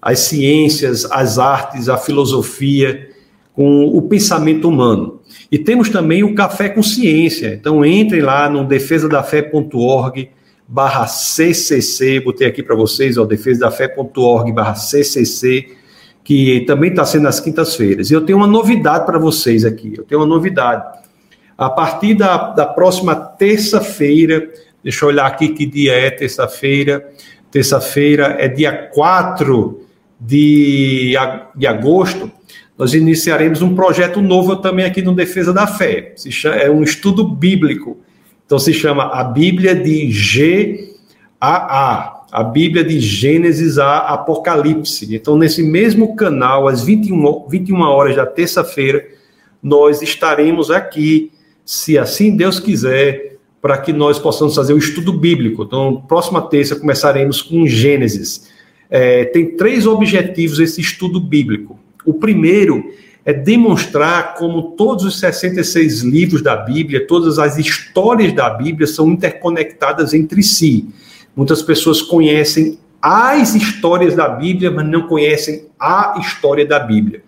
as 0.00 0.20
ciências, 0.20 1.04
as 1.10 1.38
artes, 1.38 1.90
a 1.90 1.98
filosofia, 1.98 3.10
com 3.52 3.84
o 3.88 4.00
pensamento 4.00 4.70
humano. 4.70 5.13
E 5.54 5.58
temos 5.60 5.88
também 5.88 6.24
o 6.24 6.34
Café 6.34 6.68
com 6.68 6.82
Ciência. 6.82 7.54
Então 7.54 7.84
entrem 7.84 8.20
lá 8.20 8.50
no 8.50 8.64
defesadafé.org 8.64 10.28
barra 10.66 11.06
CCC, 11.06 12.18
botei 12.18 12.48
aqui 12.48 12.60
para 12.60 12.74
vocês, 12.74 13.16
ó, 13.16 13.24
defesadafé.org 13.24 14.50
barra 14.50 14.74
CCC, 14.74 15.76
que 16.24 16.64
também 16.66 16.90
está 16.90 17.04
sendo 17.04 17.22
nas 17.22 17.38
quintas-feiras. 17.38 18.10
E 18.10 18.14
eu 18.14 18.22
tenho 18.22 18.38
uma 18.38 18.48
novidade 18.48 19.06
para 19.06 19.16
vocês 19.16 19.64
aqui, 19.64 19.94
eu 19.96 20.02
tenho 20.02 20.22
uma 20.22 20.26
novidade. 20.26 20.98
A 21.56 21.70
partir 21.70 22.14
da, 22.14 22.50
da 22.50 22.66
próxima 22.66 23.14
terça-feira, 23.14 24.50
deixa 24.82 25.04
eu 25.04 25.08
olhar 25.10 25.26
aqui 25.26 25.50
que 25.50 25.66
dia 25.66 25.92
é 25.92 26.10
terça-feira, 26.10 27.08
terça-feira 27.52 28.38
é 28.40 28.48
dia 28.48 28.72
4 28.92 29.86
de, 30.18 31.14
de 31.54 31.66
agosto, 31.68 32.28
nós 32.76 32.94
iniciaremos 32.94 33.62
um 33.62 33.74
projeto 33.74 34.20
novo 34.20 34.56
também 34.56 34.84
aqui 34.84 35.00
no 35.00 35.14
Defesa 35.14 35.52
da 35.52 35.66
Fé. 35.66 36.14
Chama, 36.16 36.56
é 36.56 36.70
um 36.70 36.82
estudo 36.82 37.26
bíblico. 37.26 37.98
Então 38.44 38.58
se 38.58 38.72
chama 38.72 39.04
a 39.04 39.22
Bíblia 39.24 39.74
de 39.74 40.10
GAA, 41.40 42.24
a 42.34 42.42
Bíblia 42.42 42.82
de 42.82 42.98
Gênesis 42.98 43.78
a 43.78 43.98
Apocalipse. 43.98 45.14
Então, 45.14 45.38
nesse 45.38 45.62
mesmo 45.62 46.16
canal, 46.16 46.66
às 46.66 46.82
21, 46.82 47.46
21 47.48 47.80
horas 47.82 48.16
da 48.16 48.26
terça-feira, 48.26 49.06
nós 49.62 50.02
estaremos 50.02 50.68
aqui, 50.68 51.30
se 51.64 51.96
assim 51.96 52.36
Deus 52.36 52.58
quiser, 52.58 53.36
para 53.62 53.78
que 53.78 53.92
nós 53.92 54.18
possamos 54.18 54.56
fazer 54.56 54.72
o 54.72 54.78
estudo 54.78 55.12
bíblico. 55.12 55.62
Então, 55.62 56.02
próxima 56.08 56.42
terça 56.42 56.74
começaremos 56.74 57.40
com 57.40 57.68
Gênesis. 57.68 58.50
É, 58.90 59.26
tem 59.26 59.56
três 59.56 59.86
objetivos 59.86 60.58
esse 60.58 60.80
estudo 60.80 61.20
bíblico. 61.20 61.78
O 62.04 62.14
primeiro 62.14 62.84
é 63.24 63.32
demonstrar 63.32 64.34
como 64.34 64.72
todos 64.72 65.04
os 65.04 65.18
66 65.18 66.02
livros 66.02 66.42
da 66.42 66.56
Bíblia, 66.56 67.06
todas 67.06 67.38
as 67.38 67.56
histórias 67.56 68.34
da 68.34 68.50
Bíblia 68.50 68.86
são 68.86 69.10
interconectadas 69.10 70.12
entre 70.12 70.42
si. 70.42 70.88
Muitas 71.34 71.62
pessoas 71.62 72.02
conhecem 72.02 72.78
as 73.00 73.54
histórias 73.54 74.14
da 74.14 74.28
Bíblia, 74.28 74.70
mas 74.70 74.86
não 74.86 75.06
conhecem 75.06 75.66
a 75.78 76.16
história 76.20 76.66
da 76.66 76.78
Bíblia. 76.78 77.22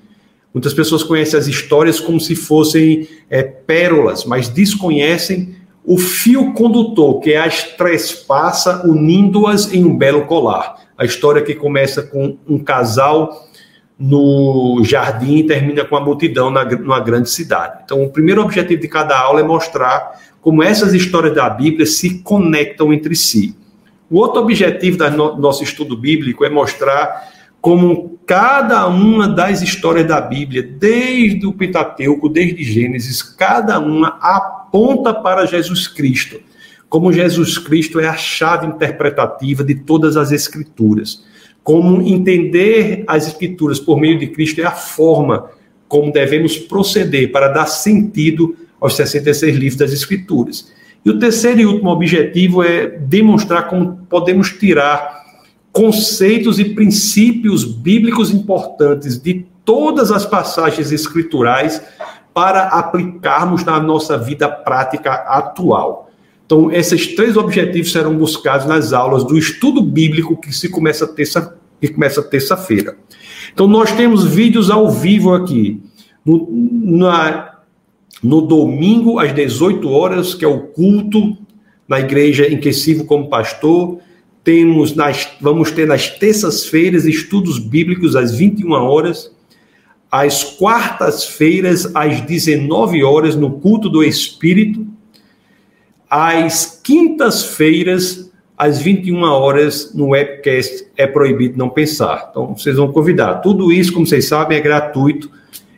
Muitas 0.52 0.72
pessoas 0.72 1.02
conhecem 1.02 1.38
as 1.38 1.46
histórias 1.46 2.00
como 2.00 2.18
se 2.18 2.34
fossem 2.34 3.08
é, 3.28 3.42
pérolas, 3.42 4.24
mas 4.24 4.48
desconhecem 4.48 5.54
o 5.84 5.98
fio 5.98 6.52
condutor, 6.52 7.20
que 7.20 7.32
é 7.32 7.38
as 7.38 7.62
trespassa 7.62 8.86
unindo-as 8.86 9.72
em 9.72 9.84
um 9.84 9.96
belo 9.96 10.24
colar. 10.24 10.76
A 10.96 11.04
história 11.04 11.42
que 11.42 11.54
começa 11.54 12.02
com 12.02 12.38
um 12.48 12.58
casal 12.58 13.45
no 13.98 14.82
jardim 14.84 15.38
e 15.38 15.46
termina 15.46 15.84
com 15.84 15.96
a 15.96 16.00
multidão 16.00 16.50
na, 16.50 16.64
numa 16.64 17.00
grande 17.00 17.30
cidade. 17.30 17.80
Então, 17.84 18.02
o 18.02 18.10
primeiro 18.10 18.42
objetivo 18.42 18.80
de 18.80 18.88
cada 18.88 19.18
aula 19.18 19.40
é 19.40 19.42
mostrar 19.42 20.20
como 20.40 20.62
essas 20.62 20.92
histórias 20.92 21.34
da 21.34 21.48
Bíblia 21.48 21.86
se 21.86 22.18
conectam 22.18 22.92
entre 22.92 23.16
si. 23.16 23.56
O 24.10 24.18
outro 24.18 24.42
objetivo 24.42 24.98
do 24.98 25.10
no, 25.10 25.36
nosso 25.36 25.64
estudo 25.64 25.96
bíblico 25.96 26.44
é 26.44 26.50
mostrar 26.50 27.34
como 27.60 28.18
cada 28.24 28.86
uma 28.86 29.26
das 29.26 29.62
histórias 29.62 30.06
da 30.06 30.20
Bíblia, 30.20 30.62
desde 30.62 31.46
o 31.46 31.52
Pentateuco, 31.52 32.28
desde 32.28 32.62
Gênesis, 32.62 33.22
cada 33.22 33.80
uma 33.80 34.18
aponta 34.20 35.12
para 35.12 35.46
Jesus 35.46 35.88
Cristo. 35.88 36.38
Como 36.88 37.12
Jesus 37.12 37.58
Cristo 37.58 37.98
é 37.98 38.06
a 38.06 38.16
chave 38.16 38.66
interpretativa 38.66 39.64
de 39.64 39.74
todas 39.74 40.16
as 40.16 40.30
Escrituras 40.30 41.24
como 41.66 42.00
entender 42.00 43.02
as 43.08 43.26
Escrituras 43.26 43.80
por 43.80 43.98
meio 43.98 44.16
de 44.16 44.28
Cristo 44.28 44.60
é 44.60 44.64
a 44.64 44.70
forma 44.70 45.50
como 45.88 46.12
devemos 46.12 46.56
proceder 46.56 47.32
para 47.32 47.48
dar 47.48 47.66
sentido 47.66 48.54
aos 48.80 48.94
66 48.94 49.56
livros 49.56 49.76
das 49.76 49.92
Escrituras. 49.92 50.72
E 51.04 51.10
o 51.10 51.18
terceiro 51.18 51.60
e 51.60 51.66
último 51.66 51.90
objetivo 51.90 52.62
é 52.62 52.86
demonstrar 52.86 53.66
como 53.66 53.96
podemos 54.08 54.52
tirar 54.52 55.24
conceitos 55.72 56.60
e 56.60 56.66
princípios 56.66 57.64
bíblicos 57.64 58.30
importantes 58.30 59.20
de 59.20 59.44
todas 59.64 60.12
as 60.12 60.24
passagens 60.24 60.92
escriturais 60.92 61.82
para 62.32 62.68
aplicarmos 62.68 63.64
na 63.64 63.80
nossa 63.80 64.16
vida 64.16 64.48
prática 64.48 65.12
atual. 65.12 66.05
Então, 66.46 66.70
esses 66.70 67.14
três 67.16 67.36
objetivos 67.36 67.90
serão 67.90 68.16
buscados 68.16 68.66
nas 68.66 68.92
aulas 68.92 69.24
do 69.24 69.36
estudo 69.36 69.82
bíblico 69.82 70.40
que 70.40 70.54
se 70.54 70.68
começa 70.68 71.06
terça 71.06 71.58
que 71.80 71.88
começa 71.88 72.22
terça-feira. 72.22 72.96
Então, 73.52 73.66
nós 73.66 73.92
temos 73.92 74.24
vídeos 74.24 74.70
ao 74.70 74.90
vivo 74.90 75.34
aqui. 75.34 75.82
No, 76.24 76.48
na, 76.50 77.58
No 78.22 78.40
domingo, 78.40 79.18
às 79.18 79.34
18 79.34 79.88
horas, 79.90 80.34
que 80.34 80.44
é 80.44 80.48
o 80.48 80.60
culto 80.60 81.36
na 81.86 82.00
igreja 82.00 82.46
em 82.46 82.58
que 82.58 82.72
sirvo 82.72 83.04
como 83.04 83.28
pastor. 83.28 83.98
Temos 84.42 84.94
nas, 84.94 85.28
vamos 85.40 85.70
ter 85.70 85.86
nas 85.86 86.08
terças-feiras 86.08 87.04
estudos 87.04 87.58
bíblicos 87.58 88.16
às 88.16 88.34
21 88.34 88.72
horas. 88.72 89.30
Às 90.10 90.44
quartas-feiras, 90.44 91.94
às 91.94 92.20
19 92.22 93.04
horas, 93.04 93.36
no 93.36 93.50
culto 93.50 93.90
do 93.90 94.02
Espírito. 94.02 94.86
Às 96.08 96.80
quintas-feiras, 96.82 98.30
às 98.56 98.78
21 98.80 99.22
horas, 99.22 99.92
no 99.94 100.08
webcast 100.08 100.86
É 100.96 101.06
Proibido 101.06 101.58
Não 101.58 101.68
Pensar. 101.68 102.28
Então, 102.30 102.54
vocês 102.56 102.76
vão 102.76 102.92
convidar. 102.92 103.36
Tudo 103.36 103.72
isso, 103.72 103.92
como 103.92 104.06
vocês 104.06 104.26
sabem, 104.26 104.58
é 104.58 104.60
gratuito 104.60 105.30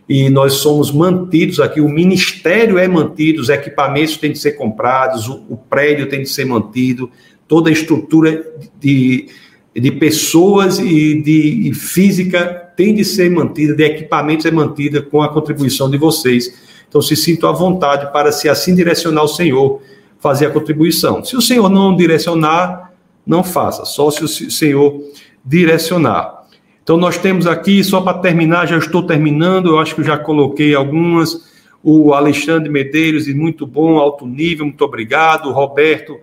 e 0.08 0.30
nós 0.30 0.54
somos 0.54 0.90
mantidos 0.90 1.60
aqui, 1.60 1.82
o 1.82 1.88
ministério 1.88 2.78
é 2.78 2.88
mantido, 2.88 3.42
os 3.42 3.50
equipamentos 3.50 4.16
têm 4.16 4.32
de 4.32 4.38
ser 4.38 4.52
comprados, 4.52 5.28
o, 5.28 5.44
o 5.50 5.56
prédio 5.56 6.08
tem 6.08 6.22
de 6.22 6.30
ser 6.30 6.46
mantido, 6.46 7.10
toda 7.46 7.68
a 7.68 7.72
estrutura 7.72 8.42
de, 8.80 9.28
de 9.74 9.92
pessoas 9.92 10.78
e 10.78 11.20
de 11.20 11.68
e 11.68 11.74
física 11.74 12.72
tem 12.74 12.94
de 12.94 13.04
ser 13.04 13.30
mantida, 13.30 13.74
de 13.74 13.82
equipamentos 13.82 14.46
é 14.46 14.50
mantida 14.50 15.02
com 15.02 15.20
a 15.20 15.28
contribuição 15.28 15.90
de 15.90 15.98
vocês. 15.98 16.54
Então, 16.88 17.02
se 17.02 17.14
sinto 17.14 17.46
à 17.46 17.52
vontade 17.52 18.10
para, 18.10 18.32
se 18.32 18.48
assim 18.48 18.74
direcionar 18.74 19.24
o 19.24 19.28
Senhor, 19.28 19.82
fazer 20.18 20.46
a 20.46 20.50
contribuição. 20.50 21.24
Se 21.24 21.36
o 21.36 21.42
Senhor 21.42 21.68
não 21.68 21.94
direcionar, 21.94 22.92
não 23.26 23.44
faça, 23.44 23.84
só 23.84 24.10
se 24.10 24.24
o 24.24 24.28
Senhor 24.28 25.02
direcionar. 25.44 26.38
Então, 26.82 26.96
nós 26.96 27.18
temos 27.18 27.46
aqui, 27.46 27.84
só 27.84 28.00
para 28.00 28.18
terminar, 28.18 28.66
já 28.66 28.78
estou 28.78 29.02
terminando, 29.02 29.68
eu 29.68 29.78
acho 29.78 29.94
que 29.94 30.02
já 30.02 30.16
coloquei 30.16 30.74
algumas. 30.74 31.46
O 31.82 32.14
Alexandre 32.14 32.70
Medeiros, 32.70 33.28
e 33.28 33.34
muito 33.34 33.66
bom, 33.66 33.98
alto 33.98 34.26
nível, 34.26 34.64
muito 34.64 34.82
obrigado. 34.82 35.50
O 35.50 35.52
Roberto 35.52 36.16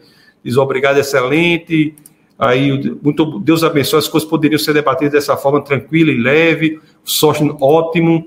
diz 0.43 0.57
obrigado, 0.57 0.97
excelente. 0.97 1.93
Aí, 2.37 2.97
muito, 3.01 3.39
Deus 3.39 3.63
abençoe, 3.63 3.99
as 3.99 4.07
coisas 4.07 4.27
poderiam 4.27 4.59
ser 4.59 4.73
debatidas 4.73 5.13
dessa 5.13 5.37
forma 5.37 5.61
tranquila 5.61 6.11
e 6.11 6.17
leve. 6.17 6.79
Sócio 7.03 7.55
ótimo. 7.61 8.25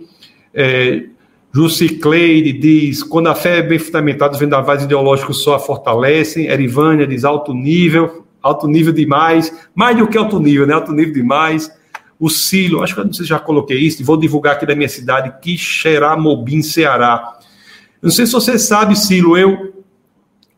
É, 0.54 1.06
Cleide 2.00 2.52
diz: 2.52 3.02
quando 3.02 3.28
a 3.28 3.34
fé 3.34 3.58
é 3.58 3.62
bem 3.62 3.78
fundamentada, 3.78 4.32
os 4.34 4.38
vendavais 4.38 4.82
ideológicos 4.82 5.42
só 5.42 5.54
a 5.54 5.58
fortalecem. 5.58 6.46
Erivânia 6.46 7.06
diz: 7.06 7.24
alto 7.24 7.54
nível, 7.54 8.24
alto 8.42 8.66
nível 8.66 8.92
demais, 8.92 9.52
mais 9.74 9.96
do 9.96 10.06
que 10.06 10.18
alto 10.18 10.38
nível, 10.38 10.66
né? 10.66 10.74
Alto 10.74 10.92
nível 10.92 11.14
demais 11.14 11.70
o 12.18 12.28
Silo, 12.28 12.82
acho 12.82 12.94
que 12.94 13.00
eu 13.00 13.04
não 13.04 13.12
sei 13.12 13.24
se 13.24 13.28
já 13.28 13.38
coloquei 13.38 13.78
isso, 13.78 14.04
vou 14.04 14.16
divulgar 14.16 14.54
aqui 14.54 14.66
da 14.66 14.74
minha 14.74 14.88
cidade, 14.88 15.32
Quixeramobim, 15.40 16.62
Ceará. 16.62 17.38
Não 18.02 18.10
sei 18.10 18.26
se 18.26 18.32
você 18.32 18.58
sabe, 18.58 18.96
Silo, 18.96 19.36
eu, 19.36 19.84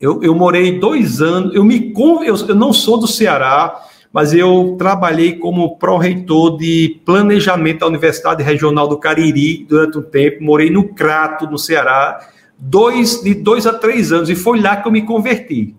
eu, 0.01 0.23
eu 0.23 0.35
morei 0.35 0.79
dois 0.79 1.21
anos, 1.21 1.55
eu 1.55 1.63
me 1.63 1.93
eu, 2.25 2.37
eu 2.49 2.55
não 2.55 2.73
sou 2.73 2.99
do 2.99 3.07
Ceará, 3.07 3.79
mas 4.13 4.35
eu 4.35 4.75
trabalhei 4.77 5.35
como 5.35 5.77
pró-reitor 5.77 6.57
de 6.57 7.01
planejamento 7.05 7.81
da 7.81 7.87
Universidade 7.87 8.43
Regional 8.43 8.89
do 8.89 8.99
Cariri 8.99 9.65
durante 9.69 9.99
um 9.99 10.03
tempo, 10.03 10.43
morei 10.43 10.69
no 10.69 10.89
Crato, 10.89 11.47
no 11.47 11.59
Ceará, 11.59 12.29
dois, 12.59 13.23
de 13.23 13.35
dois 13.35 13.67
a 13.67 13.73
três 13.73 14.13
anos, 14.13 14.29
e 14.29 14.35
foi 14.35 14.61
lá 14.61 14.77
que 14.77 14.89
eu 14.89 14.93
me 14.93 15.03
converti. 15.03 15.75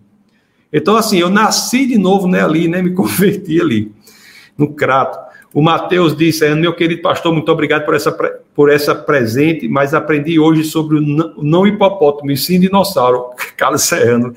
Então, 0.71 0.95
assim, 0.95 1.19
eu 1.19 1.29
nasci 1.29 1.85
de 1.85 1.97
novo 1.97 2.27
né, 2.27 2.41
ali, 2.43 2.67
né, 2.67 2.81
me 2.81 2.91
converti 2.95 3.59
ali, 3.59 3.91
no 4.57 4.73
Crato. 4.73 5.19
O 5.53 5.61
Mateus 5.61 6.15
disse, 6.15 6.47
meu 6.55 6.73
querido 6.73 7.01
pastor, 7.01 7.33
muito 7.33 7.51
obrigado 7.51 7.83
por 7.83 7.93
essa, 7.93 8.11
por 8.55 8.71
essa 8.71 8.95
presente, 8.95 9.67
mas 9.67 9.93
aprendi 9.93 10.39
hoje 10.39 10.63
sobre 10.63 10.95
o 10.95 11.01
não 11.43 11.67
hipopótamo, 11.67 12.31
e 12.31 12.37
sim 12.37 12.57
dinossauro, 12.57 13.25
Carlos 13.57 13.81
Serrano. 13.81 14.33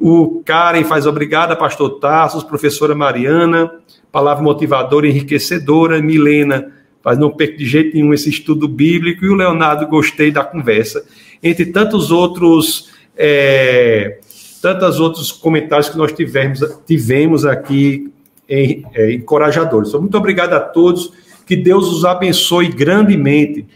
O 0.00 0.42
Karen 0.44 0.84
faz 0.84 1.06
obrigada, 1.06 1.56
pastor 1.56 1.98
Tassos, 1.98 2.44
professora 2.44 2.94
Mariana, 2.94 3.70
palavra 4.12 4.42
motivadora, 4.42 5.06
enriquecedora, 5.06 6.00
Milena 6.00 6.72
faz 7.02 7.18
não 7.18 7.30
perco 7.30 7.56
de 7.56 7.64
jeito 7.64 7.96
nenhum 7.96 8.12
esse 8.12 8.28
estudo 8.28 8.68
bíblico, 8.68 9.24
e 9.24 9.28
o 9.28 9.34
Leonardo, 9.34 9.86
gostei 9.86 10.30
da 10.30 10.44
conversa. 10.44 11.04
Entre 11.42 11.66
tantos 11.66 12.10
outros... 12.10 12.90
É, 13.16 14.18
tantos 14.60 15.00
outros 15.00 15.32
comentários 15.32 15.88
que 15.88 15.96
nós 15.96 16.12
tivemos, 16.12 16.60
tivemos 16.86 17.46
aqui 17.46 18.12
é, 18.48 19.12
encorajadores. 19.12 19.88
Então, 19.88 20.00
muito 20.00 20.18
obrigado 20.18 20.52
a 20.52 20.60
todos, 20.60 21.12
que 21.46 21.56
Deus 21.56 21.90
os 21.90 22.04
abençoe 22.04 22.68
grandemente. 22.68 23.66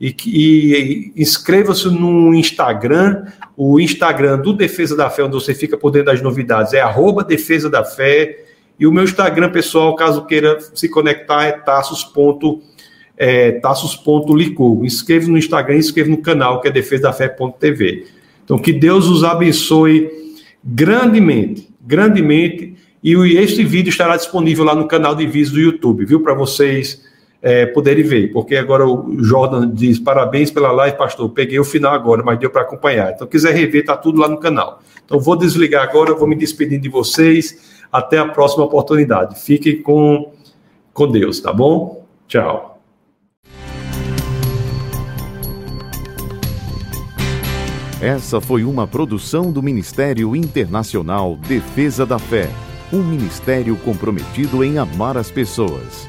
E, 0.00 0.14
e, 0.26 1.12
e 1.16 1.22
inscreva-se 1.22 1.88
no 1.88 2.34
Instagram, 2.34 3.24
o 3.56 3.80
Instagram 3.80 4.38
do 4.38 4.52
Defesa 4.52 4.96
da 4.96 5.10
Fé, 5.10 5.24
onde 5.24 5.34
você 5.34 5.54
fica 5.54 5.76
por 5.76 5.90
dentro 5.90 6.12
das 6.12 6.22
novidades, 6.22 6.72
é 6.72 6.80
arroba 6.80 7.24
Defesa 7.24 7.68
da 7.68 7.84
Fé. 7.84 8.44
E 8.78 8.86
o 8.86 8.92
meu 8.92 9.04
Instagram, 9.04 9.50
pessoal, 9.50 9.96
caso 9.96 10.24
queira 10.24 10.58
se 10.74 10.88
conectar, 10.88 11.44
é 11.44 11.52
taços.licou. 11.52 12.62
É, 13.16 13.52
taços.licou. 13.52 14.84
Inscreva 14.84 15.26
no 15.26 15.36
Instagram, 15.36 15.76
inscreva 15.76 16.08
no 16.08 16.18
canal, 16.18 16.60
que 16.60 16.68
é 16.68 16.70
defesa 16.70 17.02
da 17.02 17.12
fé.tv. 17.12 18.06
Então, 18.44 18.56
que 18.56 18.72
Deus 18.72 19.08
os 19.08 19.24
abençoe 19.24 20.08
grandemente, 20.62 21.68
grandemente 21.80 22.76
e 23.02 23.14
este 23.36 23.64
vídeo 23.64 23.90
estará 23.90 24.16
disponível 24.16 24.64
lá 24.64 24.74
no 24.74 24.88
canal 24.88 25.14
de 25.14 25.26
vídeos 25.26 25.50
do 25.50 25.60
YouTube, 25.60 26.04
viu? 26.04 26.20
Para 26.20 26.34
vocês 26.34 27.04
é, 27.42 27.66
poderem 27.66 28.04
ver. 28.04 28.32
Porque 28.32 28.56
agora 28.56 28.86
o 28.86 29.22
Jordan 29.22 29.70
diz: 29.70 29.98
parabéns 29.98 30.50
pela 30.50 30.72
live, 30.72 30.96
pastor. 30.96 31.28
Peguei 31.30 31.58
o 31.58 31.64
final 31.64 31.92
agora, 31.92 32.22
mas 32.22 32.38
deu 32.38 32.50
para 32.50 32.62
acompanhar. 32.62 33.12
Então, 33.12 33.26
quiser 33.26 33.54
rever, 33.54 33.84
tá 33.84 33.96
tudo 33.96 34.20
lá 34.20 34.28
no 34.28 34.38
canal. 34.38 34.80
Então, 35.04 35.18
vou 35.18 35.36
desligar 35.36 35.82
agora, 35.82 36.14
vou 36.14 36.28
me 36.28 36.36
despedir 36.36 36.80
de 36.80 36.88
vocês. 36.88 37.78
Até 37.90 38.18
a 38.18 38.28
próxima 38.28 38.64
oportunidade. 38.64 39.40
Fiquem 39.40 39.80
com, 39.82 40.32
com 40.92 41.10
Deus, 41.10 41.40
tá 41.40 41.52
bom? 41.52 42.04
Tchau. 42.26 42.80
Essa 48.00 48.40
foi 48.40 48.62
uma 48.62 48.86
produção 48.86 49.50
do 49.50 49.62
Ministério 49.62 50.36
Internacional 50.36 51.36
Defesa 51.36 52.06
da 52.06 52.18
Fé 52.18 52.48
um 52.92 53.02
ministério 53.02 53.76
comprometido 53.76 54.64
em 54.64 54.78
amar 54.78 55.16
as 55.16 55.30
pessoas, 55.30 56.08